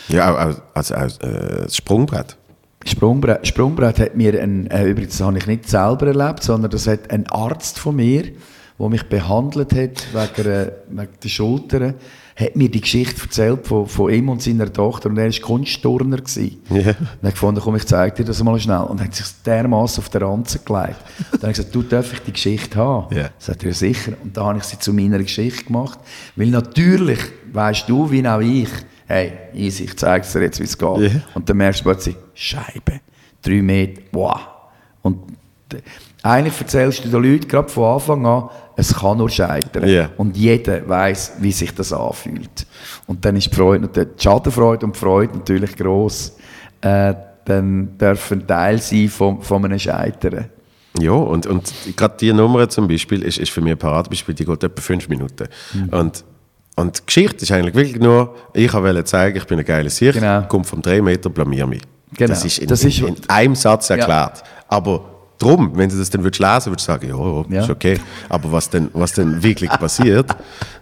Ja, 0.09 0.33
auch, 0.33 0.49
auch, 0.49 0.61
also 0.73 0.95
auch 0.95 1.21
äh, 1.21 1.63
das 1.63 1.77
Sprungbrett. 1.77 2.37
Sprungbrett, 2.85 3.47
Sprungbrett 3.47 3.99
hat 3.99 4.15
mir, 4.15 4.41
ein, 4.41 4.67
äh, 4.67 4.89
übrigens 4.89 5.17
das 5.17 5.27
habe 5.27 5.37
ich 5.37 5.47
nicht 5.47 5.69
selber 5.69 6.07
erlebt, 6.07 6.43
sondern 6.43 6.71
das 6.71 6.87
hat 6.87 7.11
ein 7.11 7.27
Arzt 7.27 7.79
von 7.79 7.95
mir, 7.95 8.31
der 8.79 8.89
mich 8.89 9.03
behandelt 9.03 9.73
hat 9.73 10.07
wegen, 10.13 10.49
äh, 10.49 10.71
wegen 10.89 11.09
der 11.23 11.29
Schulter, 11.29 11.93
hat 12.39 12.55
mir 12.55 12.69
die 12.69 12.79
Geschichte 12.79 13.21
erzählt 13.21 13.67
von, 13.67 13.85
von 13.85 14.13
ihm 14.13 14.29
und 14.29 14.41
seiner 14.41 14.71
Tochter 14.71 15.09
und 15.09 15.17
er 15.17 15.25
war 15.25 15.39
Kunstturner. 15.41 16.17
gewesen. 16.17 16.61
Ja. 16.69 16.77
Und 16.77 16.85
er 17.21 17.27
hat 17.27 17.33
gefunden, 17.33 17.61
komm, 17.61 17.75
ich 17.75 17.85
zeige 17.85 18.15
dir 18.15 18.23
das 18.23 18.41
mal 18.41 18.57
schnell. 18.59 18.79
Und 18.81 19.01
hat 19.01 19.13
sich 19.13 19.27
dermaßen 19.45 20.01
auf 20.01 20.09
der 20.09 20.21
Ranze 20.21 20.59
gelegt. 20.59 20.95
Und 21.31 21.43
dann 21.43 21.49
habe 21.49 21.51
ich 21.51 21.57
gesagt, 21.57 21.75
du 21.75 21.83
darf 21.83 22.13
ich 22.13 22.19
die 22.19 22.31
Geschichte 22.31 22.77
haben? 22.77 23.13
Ja. 23.13 23.29
Sagt 23.37 23.63
er, 23.63 23.73
sicher. 23.73 24.13
Und 24.23 24.37
da 24.37 24.45
habe 24.45 24.57
ich 24.57 24.63
sie 24.63 24.79
zu 24.79 24.93
meiner 24.93 25.19
Geschichte 25.19 25.65
gemacht. 25.65 25.99
Weil 26.37 26.47
natürlich, 26.47 27.19
weißt 27.51 27.89
du, 27.89 28.09
wie 28.09 28.25
auch 28.25 28.39
ich, 28.39 28.69
hey, 29.07 29.33
easy, 29.53 29.83
ich 29.83 29.97
zeige 29.97 30.25
dir 30.25 30.41
jetzt, 30.43 30.59
wie 30.59 30.63
es 30.63 30.77
geht. 30.77 30.97
Ja. 30.97 31.21
Und 31.33 31.49
dann 31.49 31.57
merkst 31.57 31.81
du 31.81 31.83
plötzlich, 31.83 32.15
Scheibe, 32.33 33.01
drei 33.41 33.61
Meter, 33.61 34.01
wow. 34.13 34.39
Und 35.01 35.19
eigentlich 36.23 36.59
erzählst 36.59 37.05
du 37.05 37.09
den 37.09 37.23
Leuten 37.23 37.47
gerade 37.47 37.69
von 37.69 37.93
Anfang 37.95 38.25
an, 38.25 38.49
es 38.75 38.93
kann 38.93 39.17
nur 39.17 39.29
scheitern. 39.29 39.87
Ja. 39.87 40.09
Und 40.17 40.35
jeder 40.37 40.87
weiß, 40.87 41.33
wie 41.39 41.51
sich 41.51 41.73
das 41.73 41.91
anfühlt. 41.93 42.65
Und 43.07 43.23
dann 43.25 43.35
ist 43.35 43.51
die 43.51 43.55
Freude, 43.55 43.87
die 43.87 44.21
Schadenfreude 44.21 44.85
und 44.85 44.95
die 44.95 44.99
Freude 44.99 45.37
natürlich 45.37 45.75
gross. 45.75 46.35
Äh, 46.81 47.13
dann 47.45 47.97
dürfen 47.97 48.45
Teil 48.45 48.79
sein 48.79 49.09
von, 49.09 49.41
von 49.41 49.65
einem 49.65 49.79
Scheitern. 49.79 50.45
Ja, 50.99 51.11
und, 51.11 51.45
und 51.47 51.71
gerade 51.95 52.15
die 52.19 52.31
Nummer 52.33 52.67
zum 52.69 52.87
Beispiel 52.87 53.23
ist, 53.23 53.37
ist 53.37 53.51
für 53.51 53.61
mich 53.61 53.71
ein 53.73 53.77
Paradebeispiel, 53.77 54.35
die 54.35 54.45
geht 54.45 54.63
etwa 54.63 54.81
fünf 54.81 55.07
Minuten. 55.09 55.47
Mhm. 55.73 55.89
Und, 55.89 56.23
und 56.75 56.99
die 56.99 57.05
Geschichte 57.05 57.43
ist 57.43 57.51
eigentlich 57.51 57.75
wirklich 57.75 57.99
nur, 58.01 58.35
ich 58.53 58.73
wollte 58.73 59.03
zeigen, 59.03 59.37
ich 59.37 59.45
bin 59.45 59.59
ein 59.59 59.65
geiler 59.65 59.89
Sieg, 59.89 60.13
Genau. 60.13 60.41
komme 60.43 60.63
vom 60.63 60.81
Drehmeter, 60.81 61.29
blamier 61.29 61.67
mich. 61.67 61.81
Genau. 62.15 62.29
Das 62.29 62.43
ist 62.45 62.57
in, 62.59 62.67
Das 62.67 62.83
ist- 62.83 62.99
in, 62.99 63.07
in 63.07 63.15
einem 63.29 63.55
Satz 63.55 63.89
erklärt. 63.89 64.43
Aber 64.67 65.05
drum, 65.39 65.71
wenn 65.75 65.89
du 65.89 65.97
das 65.97 66.09
dann 66.09 66.23
würdest 66.23 66.39
lesen 66.39 66.71
würdest 66.71 66.87
du 66.87 66.91
sagen, 66.91 67.09
ja, 67.09 67.55
ja, 67.55 67.63
ist 67.63 67.69
okay. 67.69 67.99
Aber 68.27 68.51
was 68.51 68.69
denn, 68.69 68.89
was 68.93 69.13
denn 69.13 69.41
wirklich 69.41 69.69
passiert, 69.71 70.29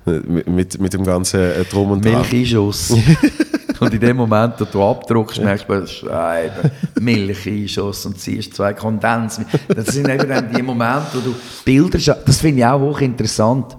äh, 0.06 0.20
mit, 0.50 0.80
mit, 0.80 0.94
dem 0.94 1.04
ganzen 1.04 1.40
äh, 1.40 1.64
Drum 1.66 1.92
und 1.92 2.04
Dran. 2.04 2.22
Milcheinschuss. 2.22 2.92
und 3.80 3.94
in 3.94 4.00
dem 4.00 4.18
Moment, 4.18 4.56
wo 4.60 4.66
du 4.66 4.84
abdruckst, 4.84 5.42
merkst 5.42 5.66
du, 5.70 5.88
Scheibe, 5.88 6.72
Milcheinschuss 7.00 8.06
und 8.06 8.20
ziehst 8.20 8.56
zwei 8.56 8.74
Kondens. 8.74 9.40
Das 9.68 9.88
sind 9.88 10.10
eben 10.10 10.28
dann 10.28 10.52
die 10.52 10.62
Momente, 10.62 11.08
wo 11.14 11.20
du 11.20 11.36
Bilder 11.64 12.00
schaffst. 12.00 12.28
Das 12.28 12.42
finde 12.42 12.60
ich 12.60 12.66
auch 12.66 12.82
hochinteressant. 12.82 13.78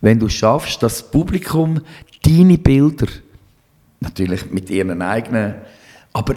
Wenn 0.00 0.18
du 0.18 0.28
schaffst, 0.28 0.82
dass 0.82 0.98
das 0.98 1.10
Publikum 1.10 1.80
deine 2.24 2.58
Bilder, 2.58 3.06
natürlich 4.00 4.50
mit 4.50 4.70
ihren 4.70 5.00
eigenen, 5.02 5.54
aber 6.12 6.36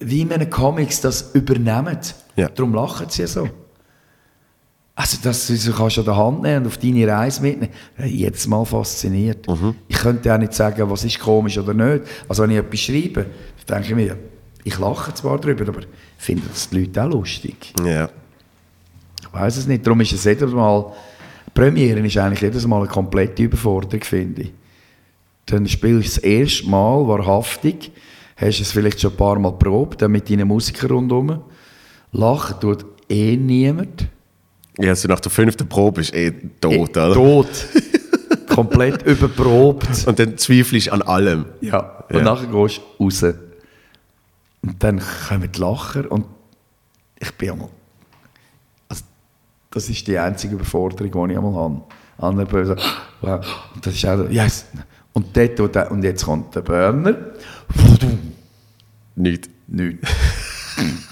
wie 0.00 0.22
in 0.22 0.32
einem 0.32 0.48
Comics 0.48 1.00
das 1.00 1.34
übernehmen. 1.34 1.98
Ja. 2.40 2.48
Darum 2.48 2.74
lachen 2.74 3.06
sie 3.10 3.22
ja 3.22 3.28
so. 3.28 3.48
Also, 4.94 5.18
dass 5.22 5.46
du 5.46 5.72
kannst 5.72 5.98
an 5.98 6.04
der 6.04 6.16
Hand 6.16 6.42
nehmen 6.42 6.58
und 6.58 6.66
auf 6.66 6.78
deine 6.78 7.06
Reise 7.06 7.42
mitnehmen, 7.42 7.72
jetzt 8.04 8.46
mal 8.48 8.64
fasziniert. 8.64 9.46
Ich 9.88 9.96
könnte 9.96 10.34
auch 10.34 10.38
nicht 10.38 10.52
sagen, 10.52 10.90
was 10.90 11.04
ist 11.04 11.18
komisch 11.18 11.58
oder 11.58 11.74
nicht. 11.74 12.04
Also, 12.28 12.42
wenn 12.42 12.50
ich 12.50 12.58
etwas 12.58 12.80
schreibe, 12.80 13.26
dann 13.66 13.82
denke 13.82 14.00
ich 14.00 14.08
mir, 14.08 14.18
ich 14.64 14.78
lache 14.78 15.14
zwar 15.14 15.38
darüber, 15.38 15.68
aber 15.68 15.80
finden 16.18 16.48
das 16.50 16.68
die 16.68 16.80
Leute 16.80 17.02
auch 17.02 17.08
lustig? 17.08 17.72
Ja. 17.84 18.08
Ich 19.22 19.32
weiß 19.32 19.58
es 19.58 19.66
nicht. 19.66 19.86
Darum 19.86 20.00
ist 20.00 20.12
es 20.12 20.24
jedes 20.24 20.50
Mal, 20.50 20.92
Premiere 21.54 22.00
ist 22.00 22.16
eigentlich 22.16 22.40
jedes 22.40 22.66
Mal 22.66 22.80
eine 22.80 22.88
komplette 22.88 23.42
Überforderung, 23.42 24.02
finde 24.02 24.42
ich. 24.42 24.52
Dann 25.46 25.66
spielst 25.66 26.16
du 26.16 26.20
das 26.20 26.24
erste 26.24 26.68
Mal 26.68 27.06
wahrhaftig, 27.06 27.92
hast 28.36 28.60
es 28.60 28.72
vielleicht 28.72 29.00
schon 29.00 29.12
ein 29.12 29.16
paar 29.16 29.38
Mal 29.38 29.52
probt, 29.52 30.02
dann 30.02 30.12
mit 30.12 30.28
deinen 30.28 30.48
Musikern 30.48 30.90
rundherum. 30.90 31.42
Lachen 32.12 32.60
tut 32.60 32.84
eh 33.08 33.36
niemand. 33.36 34.08
Ja, 34.78 34.90
also 34.90 35.08
nach 35.08 35.20
der 35.20 35.30
fünften 35.30 35.68
Probe 35.68 36.00
ist 36.00 36.14
eh 36.14 36.30
tot, 36.60 36.72
Eh, 36.72 36.78
oder? 36.78 37.12
Tot. 37.14 37.48
Komplett 38.48 39.02
überprobt. 39.02 40.06
Und 40.06 40.18
dann 40.18 40.36
zweifelst 40.38 40.88
du 40.88 40.92
an 40.92 41.02
allem. 41.02 41.44
Ja. 41.60 42.04
Und 42.08 42.16
Ja. 42.16 42.22
nachher 42.22 42.46
gehst 42.46 42.80
du 42.98 43.04
raus. 43.04 43.22
Und 44.62 44.82
dann 44.82 45.00
kommen 45.28 45.50
die 45.52 45.58
Lacher 45.60 46.10
und 46.10 46.24
ich 47.18 47.32
bin 47.34 47.50
einmal... 47.52 47.68
Also, 48.88 49.04
das 49.70 49.88
ist 49.88 50.06
die 50.06 50.18
einzige 50.18 50.54
Überforderung, 50.54 51.28
die 51.28 51.32
ich 51.32 51.38
einmal 51.38 51.54
habe. 51.54 51.82
Andere 52.18 52.46
böse. 52.46 52.76
Und 53.22 53.40
das 53.86 53.94
ist 53.94 54.04
auch 54.06 54.16
so, 54.18 54.24
yes. 54.26 54.66
Und, 55.12 55.36
dort, 55.36 55.90
und 55.90 56.02
jetzt 56.04 56.24
kommt 56.24 56.54
der 56.54 56.60
Burner. 56.62 57.16
Nicht. 59.16 59.48
Nichts. 59.68 60.08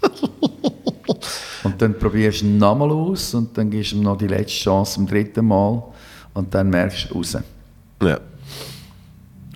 und 1.64 1.80
dann 1.80 1.98
probierst 1.98 2.42
du 2.42 2.46
ihn 2.46 2.58
nochmal 2.58 2.90
aus 2.90 3.34
und 3.34 3.56
dann 3.56 3.70
gibst 3.70 3.92
du 3.92 3.96
ihm 3.96 4.02
noch 4.02 4.16
die 4.16 4.26
letzte 4.26 4.58
Chance 4.64 4.94
zum 4.94 5.06
dritten 5.06 5.46
Mal 5.46 5.82
und 6.34 6.54
dann 6.54 6.70
merkst 6.70 7.10
du 7.10 7.14
raus. 7.14 7.36
Ja. 8.02 8.18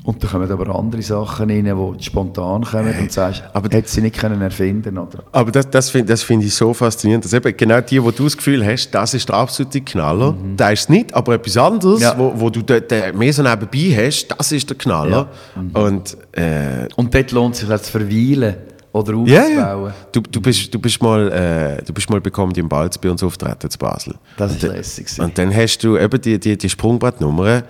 Und 0.03 0.23
dann 0.23 0.31
kommen 0.31 0.53
aber 0.53 0.77
andere 0.79 1.01
Sachen 1.01 1.49
rein, 1.51 1.65
die 1.65 2.05
spontan 2.05 2.63
kommen 2.63 2.95
und 3.01 3.11
sagst, 3.11 3.43
aber- 3.55 3.75
hätte 3.75 3.89
sie 3.89 4.03
nicht 4.03 4.19
können 4.19 4.43
erfinden 4.43 4.99
oder? 4.99 5.25
Aber 5.33 5.51
das, 5.51 5.71
das 5.71 5.89
finde 5.89 6.13
das 6.13 6.23
find 6.23 6.45
ich 6.45 6.55
so 6.55 6.75
faszinierend, 6.75 7.25
dass 7.25 7.33
eben 7.33 7.57
genau 7.57 7.81
die, 7.81 8.03
wo 8.03 8.11
du 8.11 8.25
das 8.25 8.37
Gefühl 8.37 8.67
hast, 8.67 8.91
das 8.91 9.15
ist 9.15 9.27
der 9.31 9.37
absolute 9.37 9.81
Knaller, 9.81 10.35
da 10.59 10.69
ist 10.73 10.81
es 10.81 10.89
nicht, 10.91 11.15
aber 11.15 11.37
etwas 11.37 11.57
anderes, 11.57 12.03
Ja. 12.03 12.19
wo, 12.19 12.35
wo 12.37 12.51
du 12.51 12.61
dort 12.61 12.91
mehr 13.15 13.33
so 13.33 13.43
nebenbei 13.43 14.05
hast, 14.07 14.29
das 14.29 14.53
ist 14.53 14.69
der 14.69 14.77
Knaller. 14.77 15.29
Und 15.73 16.19
äh, 16.33 16.87
Und 16.97 17.15
dort 17.15 17.33
lohnt 17.33 17.55
es 17.55 17.61
sich 17.63 17.71
auch 17.73 17.81
zu 17.81 17.91
verweilen 17.93 18.57
oder 18.95 19.13
ja, 19.27 19.43
aufzubauen. 19.43 19.87
ja. 19.87 19.95
Du, 20.13 20.21
du, 20.21 20.41
bist, 20.41 20.73
du, 20.73 20.79
bist 20.79 21.03
mal, 21.03 21.31
äh, 21.33 21.83
du 21.83 21.93
bist 21.93 22.09
mal 22.09 22.21
bekommen 22.21 22.55
im 22.55 22.69
Balz 22.69 22.97
bei 22.97 23.11
uns 23.11 23.25
auftreten 23.25 23.69
zu 23.69 23.77
Basel. 23.77 24.15
Das 24.37 24.53
ist 24.53 24.63
und, 24.63 24.71
lässig 24.71 25.07
gewesen. 25.07 25.21
Und 25.21 25.37
dann 25.37 25.55
hast 25.55 25.79
du 25.83 25.99
eben 25.99 26.21
die, 26.21 26.39
die, 26.39 26.57
die 26.57 26.71
Sprungbrettnummern 26.71 27.65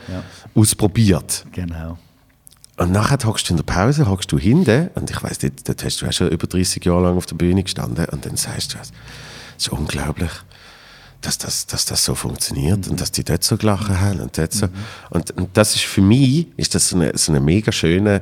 ausprobiert. 0.55 1.46
Genau. 1.51 1.96
Und 2.76 2.92
nachher 2.92 3.18
hockst 3.24 3.48
du 3.48 3.55
in 3.55 3.56
der 3.56 3.64
Pause, 3.64 4.06
hockst 4.09 4.30
du 4.32 4.38
hinten, 4.38 4.90
und 4.96 5.10
ich 5.10 5.22
weiss 5.22 5.40
nicht, 5.40 5.66
dort 5.66 5.82
hast 5.82 6.02
du 6.02 6.06
auch 6.06 6.12
schon 6.12 6.28
über 6.28 6.46
30 6.46 6.84
Jahre 6.84 7.05
lang 7.05 7.16
auf 7.16 7.26
der 7.26 7.36
Bühne 7.36 7.62
gestanden, 7.62 8.05
und 8.06 8.26
dann 8.26 8.36
sagst 8.36 8.74
du, 8.74 8.78
es 8.78 8.92
ist 9.56 9.68
unglaublich, 9.68 10.30
dass 11.26 11.38
das, 11.38 11.66
dass 11.66 11.84
das 11.84 12.05
so 12.05 12.14
funktioniert 12.14 12.88
und 12.88 13.01
dass 13.01 13.12
die 13.12 13.24
dort 13.24 13.44
so 13.44 13.56
gelachen 13.56 14.01
haben 14.01 14.20
und 14.20 14.36
dort 14.36 14.52
so. 14.52 14.66
Und, 15.10 15.30
und 15.32 15.51
das 15.55 15.74
ist 15.74 15.84
für 15.84 16.02
mich, 16.02 16.48
ist 16.56 16.74
das 16.74 16.88
so 16.88 16.98
ein 16.98 17.16
so 17.16 17.32
eine 17.32 17.40
mega 17.40 17.72
schöner 17.72 18.20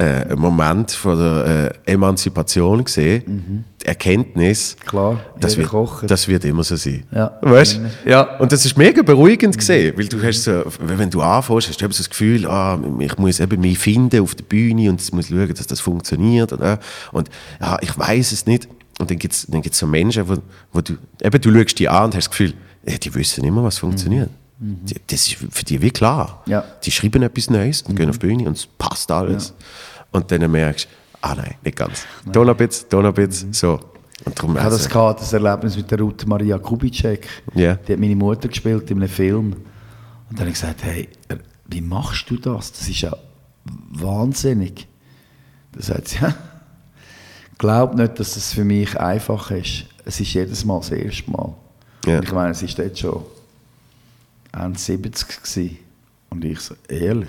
äh, 0.00 0.34
Moment 0.34 0.90
von 0.92 1.18
der 1.18 1.72
äh, 1.86 1.92
Emanzipation 1.92 2.82
gesehen, 2.82 3.64
die 3.82 3.86
Erkenntnis, 3.86 4.76
Klar, 4.86 5.20
das 5.38 5.56
wird, 5.56 5.68
kocht. 5.68 6.10
das 6.10 6.26
wird 6.26 6.44
immer 6.46 6.64
so 6.64 6.76
sein. 6.76 7.04
Ja. 7.12 7.38
Weißt 7.42 7.80
Ja. 8.06 8.38
Und 8.38 8.50
das 8.50 8.64
ist 8.64 8.78
mega 8.78 9.02
beruhigend 9.02 9.56
gesehen, 9.58 9.94
weil 9.96 10.08
du 10.08 10.22
hast 10.22 10.44
so, 10.44 10.64
wenn 10.80 11.10
du 11.10 11.20
anfängst, 11.20 11.68
hast 11.68 11.80
du 11.80 11.84
eben 11.84 11.92
so 11.92 11.98
das 11.98 12.10
Gefühl, 12.10 12.46
ah, 12.46 12.78
ich 12.98 13.18
muss 13.18 13.40
eben 13.40 13.60
mich 13.60 13.78
finden 13.78 14.22
auf 14.22 14.34
der 14.34 14.44
Bühne 14.44 14.88
und 14.88 15.02
ich 15.02 15.12
muss 15.12 15.28
schauen, 15.28 15.54
dass 15.54 15.66
das 15.66 15.80
funktioniert. 15.80 16.52
Und, 16.52 16.78
und 17.12 17.30
ja, 17.60 17.78
ich 17.82 17.96
weiß 17.98 18.32
es 18.32 18.46
nicht. 18.46 18.68
Und 19.00 19.10
dann 19.10 19.18
gibt 19.18 19.32
es 19.34 19.46
dann 19.46 19.62
gibt's 19.62 19.78
so 19.78 19.86
Menschen, 19.86 20.28
wo, 20.28 20.36
wo 20.72 20.80
du, 20.82 20.94
eben 21.22 21.40
du 21.40 21.52
schaust 21.54 21.78
die 21.78 21.88
an 21.88 22.04
und 22.04 22.14
hast 22.14 22.26
das 22.26 22.30
Gefühl, 22.30 22.54
ja, 22.86 22.98
die 22.98 23.14
wissen 23.14 23.44
immer, 23.44 23.64
was 23.64 23.78
funktioniert. 23.78 24.30
Die, 24.58 24.94
das 25.06 25.26
ist 25.26 25.36
für 25.50 25.64
die 25.64 25.80
wie 25.80 25.90
klar. 25.90 26.42
Ja. 26.44 26.62
Die 26.84 26.90
schreiben 26.90 27.22
etwas 27.22 27.48
Neues 27.48 27.80
und 27.82 27.96
gehen 27.96 28.10
auf 28.10 28.18
die 28.18 28.26
Bühne 28.26 28.46
und 28.46 28.58
es 28.58 28.66
passt 28.66 29.10
alles. 29.10 29.54
Und 30.10 30.30
dann 30.30 30.50
merkst 30.50 30.84
du, 30.84 31.18
ah 31.22 31.34
nein, 31.34 31.54
nicht 31.64 31.78
ganz. 31.78 32.04
Da 32.26 32.44
noch 32.44 32.50
ein 32.50 32.56
bisschen, 32.68 32.86
da 32.90 32.98
noch 33.00 33.08
ein 33.08 33.14
bisschen, 33.14 33.54
so. 33.54 33.80
Und 34.26 34.38
darum 34.38 34.54
Ich 34.54 34.58
hatte 34.62 34.72
das, 34.72 34.80
also- 34.80 34.88
gehabt, 34.90 35.20
das 35.22 35.32
Erlebnis 35.32 35.76
mit 35.78 35.90
der 35.90 35.98
Ruth 36.00 36.26
Maria 36.26 36.58
Kubitschek. 36.58 37.26
Ja. 37.54 37.76
Die 37.76 37.92
hat 37.94 37.98
meine 37.98 38.14
Mutter 38.16 38.48
gespielt 38.48 38.90
in 38.90 38.98
einem 38.98 39.08
Film. 39.08 39.52
Und 39.54 39.58
dann 40.32 40.40
habe 40.40 40.50
ich 40.50 40.54
gesagt, 40.60 40.84
hey, 40.84 41.08
wie 41.68 41.80
machst 41.80 42.28
du 42.28 42.36
das? 42.36 42.72
Das 42.72 42.86
ist 42.86 43.00
ja 43.00 43.16
wahnsinnig. 43.64 44.86
Da 45.72 45.82
sagt 45.82 46.08
sie, 46.08 46.18
ja, 46.20 46.34
glaub 47.60 47.94
nicht, 47.94 48.18
dass 48.18 48.36
es 48.36 48.54
für 48.54 48.64
mich 48.64 48.98
einfach 48.98 49.50
ist. 49.50 49.84
Es 50.06 50.18
ist 50.18 50.32
jedes 50.32 50.64
Mal 50.64 50.78
das 50.78 50.90
erste 50.90 51.30
Mal. 51.30 51.52
Ja. 52.06 52.16
Und 52.16 52.24
ich 52.24 52.32
meine, 52.32 52.50
es 52.52 52.62
war 52.62 52.84
dort 52.84 52.98
schon 52.98 53.22
Ende 54.52 54.78
70 54.78 55.28
gewesen. 55.28 55.78
Und 56.30 56.44
ich 56.44 56.58
so, 56.58 56.74
ehrlich? 56.88 57.28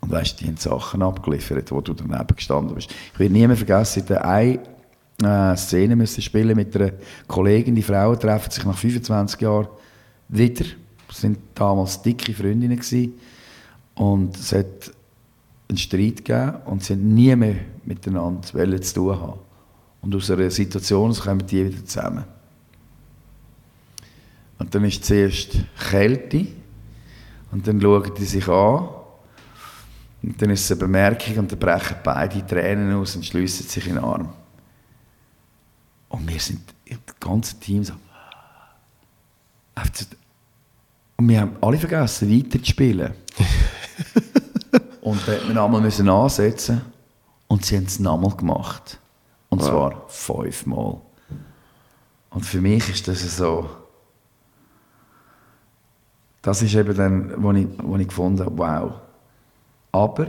Und 0.00 0.10
weißt 0.10 0.38
du, 0.38 0.44
die 0.44 0.50
haben 0.50 0.58
Sachen 0.58 1.02
abgeliefert, 1.02 1.72
wo 1.72 1.80
du 1.80 1.94
daneben 1.94 2.36
gestanden 2.36 2.74
bist. 2.74 2.90
Ich 3.14 3.18
werde 3.18 3.32
nie 3.32 3.46
mehr 3.46 3.56
vergessen, 3.56 4.00
in 4.00 4.06
der 4.08 4.24
eine 4.26 4.58
äh, 5.22 5.56
Szene 5.56 5.96
müssen 5.96 6.20
spielen 6.20 6.54
mit 6.54 6.76
einer 6.76 6.92
Kollegin. 7.26 7.74
Die 7.74 7.82
Frauen 7.82 8.20
treffen 8.20 8.50
sich 8.50 8.64
nach 8.66 8.76
25 8.76 9.40
Jahren 9.40 9.68
wieder. 10.28 10.66
Das 11.08 11.20
sind 11.22 11.38
damals 11.54 12.02
dicke 12.02 12.34
Freundinnen 12.34 12.76
gewesen. 12.76 13.14
Und 13.94 14.36
es 14.36 14.52
hat 14.52 14.92
einen 15.68 15.78
Streit 15.78 16.16
gegeben 16.16 16.56
und 16.66 16.84
sie 16.84 16.92
haben 16.92 17.14
nie 17.14 17.34
mehr 17.34 17.56
miteinander 17.84 18.42
zu 18.82 18.94
tun 18.94 19.18
haben. 19.18 19.51
Und 20.02 20.14
aus 20.14 20.30
einer 20.30 20.50
Situation 20.50 21.14
kommen 21.14 21.46
die 21.46 21.64
wieder 21.64 21.84
zusammen. 21.84 22.24
Und 24.58 24.74
dann 24.74 24.84
ist 24.84 25.04
zuerst 25.04 25.56
Kälte 25.90 26.46
und 27.50 27.66
dann 27.66 27.80
schauen 27.80 28.12
die 28.16 28.24
sich 28.24 28.46
an 28.46 28.88
und 30.22 30.40
dann 30.40 30.50
ist 30.50 30.64
es 30.64 30.70
eine 30.70 30.80
Bemerkung 30.80 31.38
und 31.38 31.52
dann 31.52 31.58
brechen 31.58 31.96
beide 32.04 32.46
Tränen 32.46 32.94
aus 32.94 33.16
und 33.16 33.26
schliessen 33.26 33.66
sich 33.66 33.86
in 33.88 33.94
den 33.96 34.04
Arm. 34.04 34.32
Und 36.08 36.28
wir 36.28 36.38
sind, 36.38 36.60
das 36.84 37.18
ganze 37.18 37.58
Team 37.58 37.82
so, 37.82 37.94
und 41.16 41.28
wir 41.28 41.40
haben 41.40 41.56
alle 41.60 41.78
vergessen, 41.78 42.30
weiterzuspielen. 42.30 43.12
und 45.00 45.20
da 45.26 45.32
hat 45.32 45.48
man 45.48 45.58
einmal 45.58 45.80
müssen 45.80 46.08
ansetzen 46.08 46.82
und 47.48 47.64
sie 47.64 47.76
haben 47.76 47.84
es 47.84 47.98
nochmal 47.98 48.36
gemacht. 48.36 48.98
Und 49.52 49.62
zwar 49.62 50.08
fünfmal. 50.08 51.02
Und 52.30 52.46
für 52.46 52.62
mich 52.62 52.88
ist 52.88 53.06
das 53.06 53.36
so, 53.36 53.68
das 56.40 56.62
ist 56.62 56.74
eben 56.74 56.96
dann, 56.96 57.34
wo 57.42 57.52
ich, 57.52 57.66
wo 57.82 57.98
ich 57.98 58.08
gefunden 58.08 58.46
habe, 58.46 58.56
wow. 58.56 58.92
Aber 59.92 60.26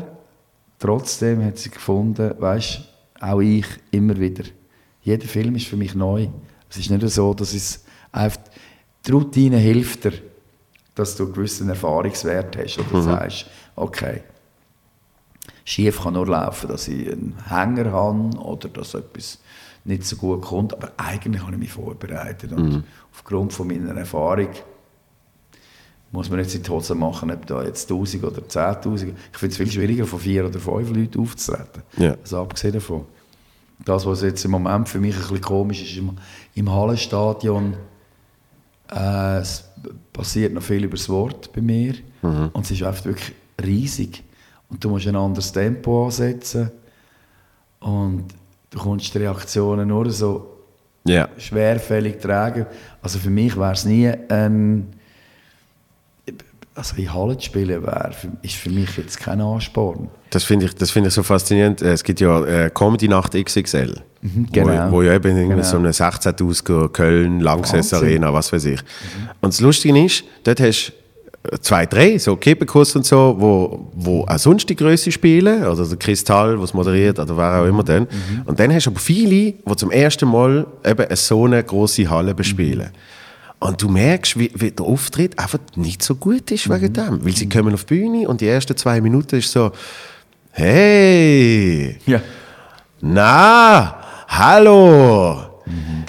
trotzdem 0.77 1.41
hat 1.45 1.57
sie 1.57 1.69
gefunden, 1.69 2.33
weißt 2.37 2.81
auch 3.21 3.39
ich 3.39 3.65
immer 3.91 4.19
wieder. 4.19 4.43
Jeder 5.03 5.25
Film 5.25 5.55
ist 5.55 5.67
für 5.67 5.77
mich 5.77 5.95
neu. 5.95 6.27
Es 6.69 6.75
ist 6.75 6.89
nicht 6.89 7.09
so, 7.09 7.33
dass 7.33 7.53
es 7.53 7.85
einfach, 8.11 8.41
die 9.07 9.11
Routine 9.11 9.55
hilft 9.55 10.03
dir, 10.03 10.13
dass 10.95 11.15
du 11.15 11.23
einen 11.23 11.33
gewissen 11.33 11.69
Erfahrungswert 11.69 12.57
hast 12.57 12.77
oder 12.77 13.01
sagst, 13.01 13.45
okay, 13.77 14.21
schief 15.65 16.01
kann 16.01 16.13
nur 16.13 16.27
laufen, 16.27 16.67
dass 16.67 16.87
ich 16.87 17.11
einen 17.11 17.35
Hänger 17.47 17.91
habe 17.91 18.37
oder 18.39 18.69
dass 18.69 18.93
etwas 18.93 19.39
nicht 19.85 20.05
so 20.05 20.15
gut 20.15 20.41
kommt, 20.41 20.73
aber 20.73 20.91
eigentlich 20.97 21.41
habe 21.43 21.53
ich 21.53 21.59
mich 21.59 21.71
vorbereitet 21.71 22.51
und 22.53 22.83
aufgrund 23.11 23.53
von 23.53 23.67
meiner 23.67 23.95
Erfahrung 23.95 24.49
muss 26.13 26.29
man 26.29 26.39
jetzt 26.39 26.53
in 26.53 26.61
die 26.61 26.69
Hose 26.69 26.93
machen, 26.93 27.31
ob 27.31 27.45
da 27.47 27.63
jetzt 27.63 27.89
1000 27.89 28.23
oder 28.23 28.41
10'000. 28.41 29.13
Ich 29.31 29.37
finde 29.37 29.51
es 29.51 29.57
viel 29.57 29.71
schwieriger, 29.71 30.05
von 30.05 30.19
vier 30.19 30.45
oder 30.45 30.59
fünf 30.59 30.95
Leuten 30.95 31.19
aufzutreten. 31.19 31.81
Ja. 31.97 32.15
Also 32.21 32.39
abgesehen 32.39 32.73
davon. 32.73 33.05
Das, 33.83 34.05
was 34.05 34.21
jetzt 34.21 34.45
im 34.45 34.51
Moment 34.51 34.87
für 34.87 34.99
mich 34.99 35.15
ein 35.15 35.21
bisschen 35.21 35.41
komisch 35.41 35.81
ist, 35.81 35.97
im, 35.97 36.15
im 36.53 36.71
Hallenstadion, 36.71 37.73
äh, 38.91 39.37
es 39.37 39.65
passiert 40.13 40.53
noch 40.53 40.61
viel 40.61 40.83
über 40.83 40.95
das 40.95 41.09
Wort 41.09 41.51
bei 41.51 41.61
mir. 41.61 41.95
Und 42.53 42.63
es 42.63 42.71
ist 42.71 42.83
einfach 42.83 43.05
wirklich 43.05 43.33
riesig. 43.61 44.23
Und 44.73 44.83
du 44.83 44.89
musst 44.89 45.07
ein 45.07 45.15
anderes 45.15 45.51
Tempo 45.51 46.05
ansetzen. 46.05 46.71
Und 47.79 48.25
du 48.71 48.79
kommst 48.79 49.13
die 49.13 49.19
Reaktionen 49.19 49.87
nur 49.87 50.09
so 50.09 50.47
Ja. 51.05 51.29
schwerfällig 51.37 52.19
tragen. 52.19 52.65
Also 53.01 53.19
für 53.19 53.29
mich 53.29 53.55
wäre 53.55 53.73
es 53.73 53.85
nie 53.85 54.09
ein... 54.29 54.87
Also 56.75 56.95
in 56.95 57.13
Halle 57.13 57.37
zu 57.37 57.45
spielen 57.45 57.83
wäre, 57.83 58.11
ist 58.41 58.55
für 58.55 58.71
mich 58.71 58.97
jetzt 58.97 59.19
kein 59.19 59.39
Ansporn. 59.41 60.09
Das 60.31 60.43
finde 60.43 60.65
ich, 60.65 60.73
das 60.73 60.89
finde 60.89 61.09
ich 61.09 61.13
so 61.13 61.21
faszinierend. 61.21 61.83
Es 61.83 62.03
gibt 62.03 62.19
ja 62.19 62.43
äh, 62.45 62.71
Comedy 62.71 63.07
Nacht 63.07 63.33
XXL, 63.33 64.01
genau. 64.51 64.87
wo, 64.91 64.97
wo 64.97 65.01
ja 65.03 65.13
eben 65.13 65.49
Genau. 65.49 65.61
so 65.61 65.77
eine 65.77 65.91
16.000 65.91 66.89
Köln, 66.89 67.41
Langsess. 67.41 67.93
Arena, 67.93 68.33
was 68.33 68.51
weiß 68.51 68.65
ich. 68.65 68.79
Und 69.41 69.53
das 69.53 69.61
Lustige 69.61 70.03
ist, 70.03 70.23
dort 70.45 70.59
hast 70.61 70.87
du 70.87 70.93
zwei, 71.61 71.85
drei, 71.85 72.17
so 72.17 72.35
Kippenkuss 72.37 72.95
und 72.95 73.05
so, 73.05 73.35
wo, 73.37 73.87
wo 73.93 74.23
auch 74.25 74.37
sonst 74.39 74.69
die 74.69 74.75
Größe 74.75 75.11
spielen, 75.11 75.65
oder 75.65 75.85
der 75.85 75.97
Kristall, 75.97 76.59
was 76.61 76.73
moderiert, 76.73 77.19
oder 77.19 77.35
wer 77.35 77.61
auch 77.61 77.65
immer 77.67 77.83
dann. 77.83 78.07
Und 78.45 78.59
dann 78.59 78.73
hast 78.73 78.85
du 78.85 78.91
aber 78.91 78.99
viele, 78.99 79.29
die 79.53 79.75
zum 79.75 79.91
ersten 79.91 80.29
Mal 80.29 80.65
eben 80.85 81.05
eine 81.05 81.15
so 81.17 81.45
eine 81.45 81.63
grosse 81.63 82.09
Halle 82.09 82.33
bespielen. 82.33 82.91
Und 83.59 83.81
du 83.81 83.87
merkst, 83.89 84.37
wie, 84.39 84.51
wie 84.55 84.71
der 84.71 84.85
Auftritt 84.85 85.37
einfach 85.39 85.59
nicht 85.75 86.01
so 86.01 86.15
gut 86.15 86.51
ist 86.51 86.69
wegen 86.69 86.93
dem. 86.93 87.25
Weil 87.25 87.33
sie 87.35 87.47
kommen 87.47 87.73
auf 87.73 87.85
die 87.85 87.95
Bühne 87.95 88.27
und 88.27 88.41
die 88.41 88.47
ersten 88.47 88.75
zwei 88.77 88.99
Minuten 89.01 89.37
ist 89.37 89.51
so, 89.51 89.71
hey, 90.51 91.97
Ja. 92.05 92.21
na, 93.01 93.95
hallo, 94.27 95.37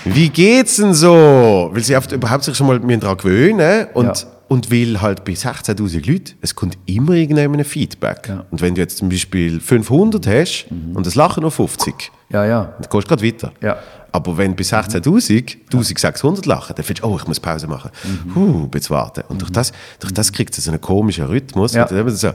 wie 0.05 0.28
geht's 0.28 0.77
denn 0.77 0.94
so? 0.94 1.70
Weil 1.73 1.82
sie 1.82 1.97
oft 1.97 2.11
überhaupt 2.12 2.44
sich 2.44 2.56
schon 2.56 2.66
mal 2.66 2.78
daran 2.98 3.16
gewöhnen 3.16 3.86
und, 3.94 4.06
Ja. 4.06 4.15
Und 4.49 4.71
weil 4.71 5.01
halt 5.01 5.25
bei 5.25 5.33
16.000 5.33 6.11
Leuten, 6.11 6.35
es 6.41 6.55
kommt 6.55 6.77
immer 6.87 7.12
irgendein 7.12 7.65
Feedback. 7.65 8.29
Ja. 8.29 8.45
Und 8.51 8.61
wenn 8.61 8.75
du 8.75 8.81
jetzt 8.81 8.99
zum 8.99 9.09
Beispiel 9.09 9.61
500 9.61 10.27
hast 10.27 10.66
und 10.95 11.07
es 11.07 11.15
lachen 11.15 11.43
nur 11.43 11.51
50, 11.51 12.11
Ja, 12.31 12.45
ja. 12.45 12.65
dann 12.65 12.89
gehst 12.91 12.93
du 12.93 12.99
gerade 13.09 13.25
weiter. 13.25 13.53
Ja. 13.61 13.79
Aber 14.12 14.37
wenn 14.37 14.55
bei 14.55 14.62
16.000 14.62 15.57
1600 15.73 16.47
lachen, 16.47 16.75
dann 16.77 16.85
findest 16.85 17.05
du, 17.05 17.09
oh, 17.09 17.16
ich 17.16 17.27
muss 17.27 17.41
Pause 17.41 17.66
machen. 17.66 17.91
Mhm. 18.05 18.35
Huh, 18.35 18.66
bisschen 18.69 18.95
warten. 18.95 19.25
Und 19.29 19.41
durch 19.43 19.51
das, 19.51 19.73
durch 19.99 20.12
das 20.15 20.33
kriegt 20.33 20.57
es 20.57 20.65
so 20.65 20.71
einen 20.71 20.81
komischen 20.81 21.25
Rhythmus. 21.27 21.73
Ja. 21.75 21.83
Und 21.83 21.91
dann 21.91 21.99
eben 21.99 22.11
so, 22.11 22.31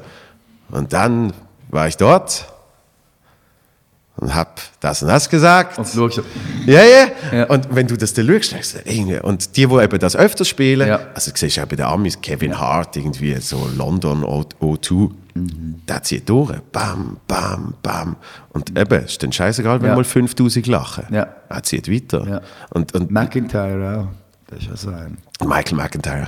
Und 0.72 0.92
dann 0.92 1.32
war 1.70 1.88
ich 1.88 1.96
dort 1.96 2.48
und 4.20 4.36
hab 4.36 4.60
das 4.80 5.02
und 5.02 5.08
das 5.10 5.30
gesagt. 5.30 5.78
Und 5.78 5.88
du 5.96 6.10
schaust, 6.10 6.22
Ja, 6.66 6.82
ja, 6.84 7.08
Ja. 7.32 7.46
Und 7.46 7.74
wenn 7.74 7.88
du 7.88 7.96
das 7.98 8.14
dann 8.14 8.28
schaust, 8.28 8.52
denkst 8.54 8.74
du, 8.74 8.80
irgendwie- 8.92 9.20
und 9.20 9.56
die, 9.58 9.66
die 9.66 9.74
eben 9.76 10.00
das 10.00 10.16
öfters 10.16 10.48
spielen, 10.48 10.88
Ja. 10.88 11.00
also 11.14 11.32
du 11.32 11.38
siehst 11.38 11.56
ja 11.58 11.66
bei 11.66 11.76
den 11.76 11.86
Amis, 11.86 12.20
Kevin 12.22 12.58
Hart, 12.60 12.96
irgendwie 12.98 13.36
so 13.40 13.70
London 13.78 14.24
O- 14.24 14.46
O2, 14.62 15.12
der 15.88 16.04
zieht 16.04 16.28
durch, 16.28 16.52
bam, 16.72 17.18
bam, 17.28 17.76
bam. 17.82 18.16
Und 18.50 18.78
eben, 18.78 19.06
ist 19.06 19.24
dann 19.24 19.32
scheißegal, 19.32 19.82
wenn 19.82 19.90
Ja. 19.90 19.96
mal 19.96 20.04
5000 20.04 20.68
lachen. 20.68 21.06
Ja. 21.12 21.28
Er 21.48 21.64
zieht 21.64 21.90
weiter. 21.92 22.28
Ja. 22.28 22.42
Und, 22.72 22.94
und 22.94 23.10
McIntyre 23.12 24.00
auch. 24.00 24.08
Das 24.48 24.60
ist 24.60 24.68
ja 24.68 24.76
so 24.76 24.90
ein 24.90 25.18
Michael 25.48 25.76
McIntyre. 25.78 26.28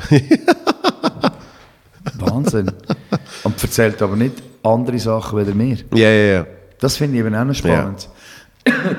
Wahnsinn. 2.19 2.71
Und 3.43 3.61
erzählt 3.63 4.01
aber 4.01 4.15
nicht 4.15 4.35
andere 4.63 4.99
Sachen 4.99 5.45
wie 5.47 5.53
mir. 5.53 5.77
ja, 5.93 6.09
ja, 6.09 6.33
ja. 6.33 6.45
Das 6.81 6.97
finde 6.97 7.17
ich 7.17 7.23
eben 7.25 7.33
auch 7.33 7.45
noch 7.45 7.53
spannend. 7.55 8.09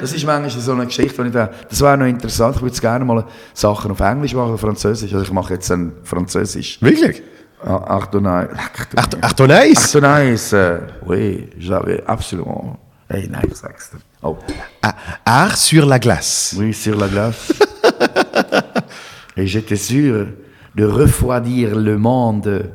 Das 0.01 0.13
ist 0.13 0.25
manchmal 0.27 0.51
so 0.51 0.73
eine 0.73 0.87
Geschichte, 0.87 1.23
die 1.23 1.29
ich 1.29 1.35
da, 1.35 1.49
das 1.71 1.81
wäre 1.81 1.97
noch 1.97 2.07
interessant. 2.07 2.57
Ich 2.57 2.63
würde 2.63 2.81
gerne 2.81 3.05
mal 3.05 3.25
Sachen 3.55 3.93
auf 3.93 4.01
Englisch 4.01 4.35
machen, 4.35 4.59
Französisch. 4.59 5.13
Also 5.13 5.25
ich 5.25 5.31
mache 5.33 5.55
jetzt 5.55 5.71
ein 5.71 5.93
Französisch. 6.03 6.83
Wirklich? 6.83 7.23
Ah, 7.65 7.81
Ach 7.87 8.07
du 8.07 8.19
nein. 8.19 8.49
Ach 8.57 8.87
du 8.87 8.97
Ach, 8.97 9.07
du- 9.07 9.19
ach 9.21 9.33
du 9.35 9.47
nice. 9.47 9.85
Ach 9.87 9.93
du 9.93 10.01
nein. 10.01 10.37
euh, 10.55 10.79
oui, 11.07 11.49
j'avais 11.59 12.03
absolument. 12.09 12.77
Hey, 13.09 13.29
nein, 13.29 13.43
ich 13.49 13.57
sag's 13.57 13.91
dir. 13.93 13.99
Oh. 14.23 14.37
Ah, 14.83 14.95
Art 15.25 15.57
sur 15.57 15.87
la 15.87 16.01
glace. 16.01 16.57
Oui, 16.59 16.75
sur 16.75 16.97
la 16.99 17.07
glace. 17.07 17.53
Et 19.37 19.47
j'étais 19.47 19.77
sûr 19.77 20.27
de 20.75 20.85
refroidir 20.85 21.77
le 21.77 21.99
monde 21.99 22.73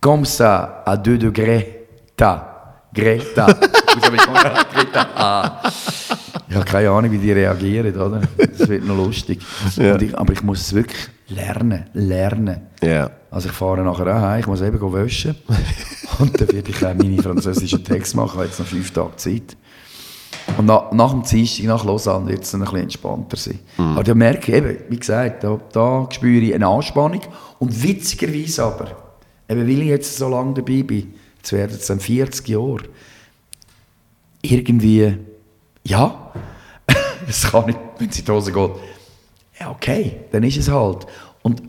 comme 0.00 0.24
ça, 0.24 0.82
à 0.84 0.96
2 0.96 1.16
degrés. 1.18 1.86
Ta. 2.16 2.53
Greta. 2.94 3.46
Vous 3.46 4.04
avez 4.06 4.18
compris? 4.18 4.50
Greta. 4.72 5.08
Ah. 5.16 5.62
Ich 6.48 6.54
habe 6.54 6.64
keine 6.64 6.90
Ahnung, 6.90 7.10
wie 7.10 7.18
die 7.18 7.32
reagieren, 7.32 7.94
oder? 7.96 8.20
Das 8.36 8.68
wird 8.68 8.84
noch 8.84 8.96
lustig. 8.96 9.40
Und 9.76 10.02
ich, 10.02 10.16
aber 10.16 10.32
ich 10.32 10.42
muss 10.42 10.60
es 10.60 10.72
wirklich 10.72 11.08
lernen. 11.28 11.86
Lernen. 11.94 12.60
Ja. 12.80 13.10
Also 13.30 13.48
ich 13.48 13.54
fahre 13.54 13.82
nachher 13.82 14.06
auch 14.06 14.20
heim, 14.20 14.40
ich 14.40 14.46
muss 14.46 14.60
eben 14.60 14.80
waschen. 14.80 15.34
Und 16.20 16.40
dann 16.40 16.52
werde 16.52 16.70
ich 16.70 16.86
auch 16.86 16.94
meine 16.94 17.20
französischen 17.20 17.82
Texte 17.82 18.16
machen. 18.16 18.28
Ich 18.28 18.34
habe 18.34 18.44
jetzt 18.46 18.60
noch 18.60 18.66
fünf 18.66 18.90
Tage 18.92 19.16
Zeit. 19.16 19.56
Und 20.56 20.66
nach, 20.66 20.92
nach 20.92 21.10
dem 21.10 21.22
Dienstag, 21.22 21.66
nach 21.66 21.84
Lausanne, 21.84 22.28
wird 22.28 22.44
es 22.44 22.50
dann 22.52 22.60
ein 22.60 22.66
bisschen 22.66 22.82
entspannter 22.82 23.36
sein. 23.36 23.58
Aber 23.76 24.04
da 24.04 24.14
merke 24.14 24.52
ich 24.52 24.58
eben, 24.58 24.76
wie 24.88 24.98
gesagt, 24.98 25.42
da, 25.42 25.58
da 25.72 26.06
spüre 26.10 26.44
ich 26.44 26.54
eine 26.54 26.66
Anspannung. 26.66 27.22
Und 27.58 27.82
witzigerweise 27.82 28.64
aber, 28.64 28.86
eben 29.48 29.60
weil 29.60 29.80
ich 29.80 29.88
jetzt 29.88 30.16
so 30.16 30.28
lange 30.28 30.54
dabei 30.54 30.82
bin, 30.82 31.13
jetzt 31.44 31.52
werden 31.52 31.76
es 31.78 31.86
dann 31.86 32.00
40 32.00 32.48
Jahre, 32.48 32.84
irgendwie, 34.40 35.18
ja, 35.84 36.32
es 37.28 37.50
kann 37.50 37.66
nicht, 37.66 37.78
wenn 37.98 38.08
es 38.08 38.18
in 38.18 38.24
die 38.24 38.32
Hose 38.32 38.52
geht, 38.52 38.70
ja 39.60 39.70
okay, 39.70 40.20
dann 40.32 40.42
ist 40.42 40.56
es 40.56 40.68
halt. 40.68 41.06
Und, 41.42 41.62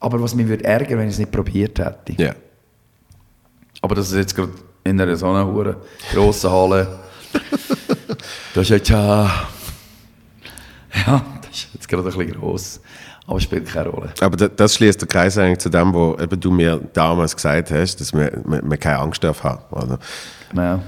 aber 0.00 0.20
was 0.20 0.34
mich 0.34 0.46
würde 0.46 0.64
ärgern, 0.64 0.98
wenn 0.98 1.08
ich 1.08 1.14
es 1.14 1.18
nicht 1.18 1.32
probiert 1.32 1.78
hätte. 1.78 2.22
Ja. 2.22 2.34
Aber 3.80 3.94
das 3.94 4.08
ist 4.08 4.16
jetzt 4.16 4.34
gerade 4.34 4.52
in 4.84 5.00
einer 5.00 5.16
so 5.16 5.30
einer 5.30 5.76
grossen 6.12 6.50
Halle. 6.50 6.98
das 8.54 8.64
ist 8.64 8.70
jetzt 8.70 8.88
ja. 8.90 9.48
Ja, 11.06 11.24
das 11.40 11.50
ist 11.50 11.68
jetzt 11.74 11.88
gerade 11.88 12.02
ein 12.02 12.16
bisschen 12.16 12.32
gross. 12.32 12.80
Aber 13.28 13.40
spielt 13.40 13.66
keine 13.66 13.88
Rolle. 13.88 14.10
Aber 14.20 14.36
da- 14.36 14.48
das 14.48 14.74
schließt 14.76 15.00
der 15.00 15.08
Kreis 15.08 15.36
eigentlich 15.36 15.58
zu 15.58 15.68
dem, 15.68 15.92
wo 15.92 16.16
eben 16.20 16.38
du 16.38 16.50
mir 16.50 16.80
damals 16.92 17.34
gesagt 17.34 17.70
hast, 17.72 18.00
dass 18.00 18.12
man, 18.12 18.30
man, 18.44 18.66
man 18.68 18.78
keine 18.78 18.98
Angst 18.98 19.24
darf 19.24 19.42
haben. 19.42 19.62
Oder? 19.72 19.98
Genau. 20.50 20.80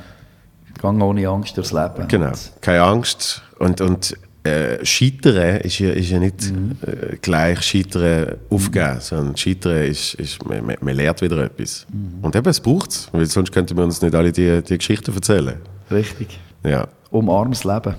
Gang 0.80 1.02
ohne 1.02 1.26
Angst 1.28 1.56
durchs 1.56 1.72
Leben. 1.72 2.06
Genau, 2.06 2.30
keine 2.60 2.82
Angst. 2.82 3.42
Und, 3.58 3.80
und 3.80 4.16
äh, 4.44 4.84
Scheitern 4.86 5.56
ist 5.62 5.80
ja, 5.80 5.90
ist 5.90 6.10
ja 6.10 6.20
nicht 6.20 6.52
äh, 6.86 7.16
gleich 7.20 7.60
Scheitern 7.62 8.36
aufgeben, 8.48 9.00
sondern 9.00 9.36
Scheitern 9.36 9.82
ist, 9.82 10.14
ist 10.14 10.44
man, 10.46 10.64
man, 10.64 10.76
man 10.80 10.94
lernt 10.94 11.20
wieder 11.20 11.38
etwas. 11.42 11.84
Und 12.22 12.36
eben, 12.36 12.48
es 12.48 12.60
braucht 12.60 12.90
es, 12.92 13.08
weil 13.12 13.26
sonst 13.26 13.50
könnten 13.50 13.76
wir 13.76 13.82
uns 13.82 14.00
nicht 14.00 14.14
alle 14.14 14.30
die, 14.30 14.62
die 14.62 14.78
Geschichten 14.78 15.12
erzählen. 15.12 15.56
Richtig. 15.90 16.38
Ja, 16.62 16.86
Umarmes 17.10 17.64
Leben. 17.64 17.96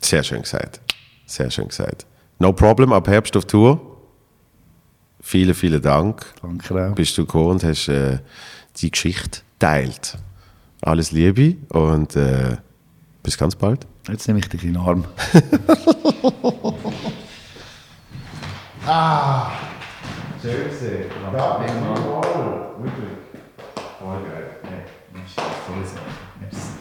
sehr 0.00 0.24
schön 0.24 0.42
gesagt. 0.42 0.80
Sehr 1.26 1.50
schön 1.52 1.68
gesagt. 1.68 2.04
No 2.40 2.52
problem, 2.52 2.92
ab 2.92 3.08
Herbst 3.08 3.36
auf 3.36 3.46
Tour. 3.46 3.80
Vielen, 5.20 5.54
vielen 5.54 5.82
Dank. 5.82 6.24
Danke 6.40 6.90
auch. 6.90 6.94
Bist 6.94 7.18
du 7.18 7.26
gekommen 7.26 7.50
und 7.50 7.64
hast 7.64 7.88
äh, 7.88 8.18
die 8.76 8.90
Geschichte 8.92 9.40
teilt. 9.58 10.16
Alles 10.80 11.10
Liebe 11.10 11.56
und 11.70 12.14
äh, 12.14 12.56
bis 13.24 13.36
ganz 13.36 13.56
bald. 13.56 13.86
Jetzt 14.08 14.28
nehme 14.28 14.38
ich 14.38 14.48
dich 14.48 14.62
in 14.62 14.74
den 14.74 14.82
Arm. 14.82 15.04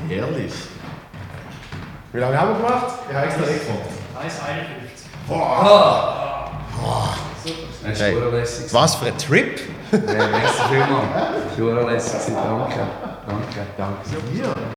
Herrlich. 0.08 0.54
Wie 2.14 2.20
lange 2.20 2.40
haben 2.40 2.50
wir 2.52 2.58
gemacht? 2.58 2.94
Extra 5.30 6.49
gefunden. 6.70 7.18
1,51. 7.86 7.99
Hey. 7.99 8.16
Was 8.72 8.95
für 8.95 9.06
ein 9.08 9.18
Trip? 9.18 9.60
Merci 9.91 10.64
vielmals. 10.70 11.06
Das 11.56 11.66
war 11.66 11.91
lässig. 11.91 12.34
Danke. 12.36 12.80
Danke. 13.28 13.68
Danke. 13.78 14.68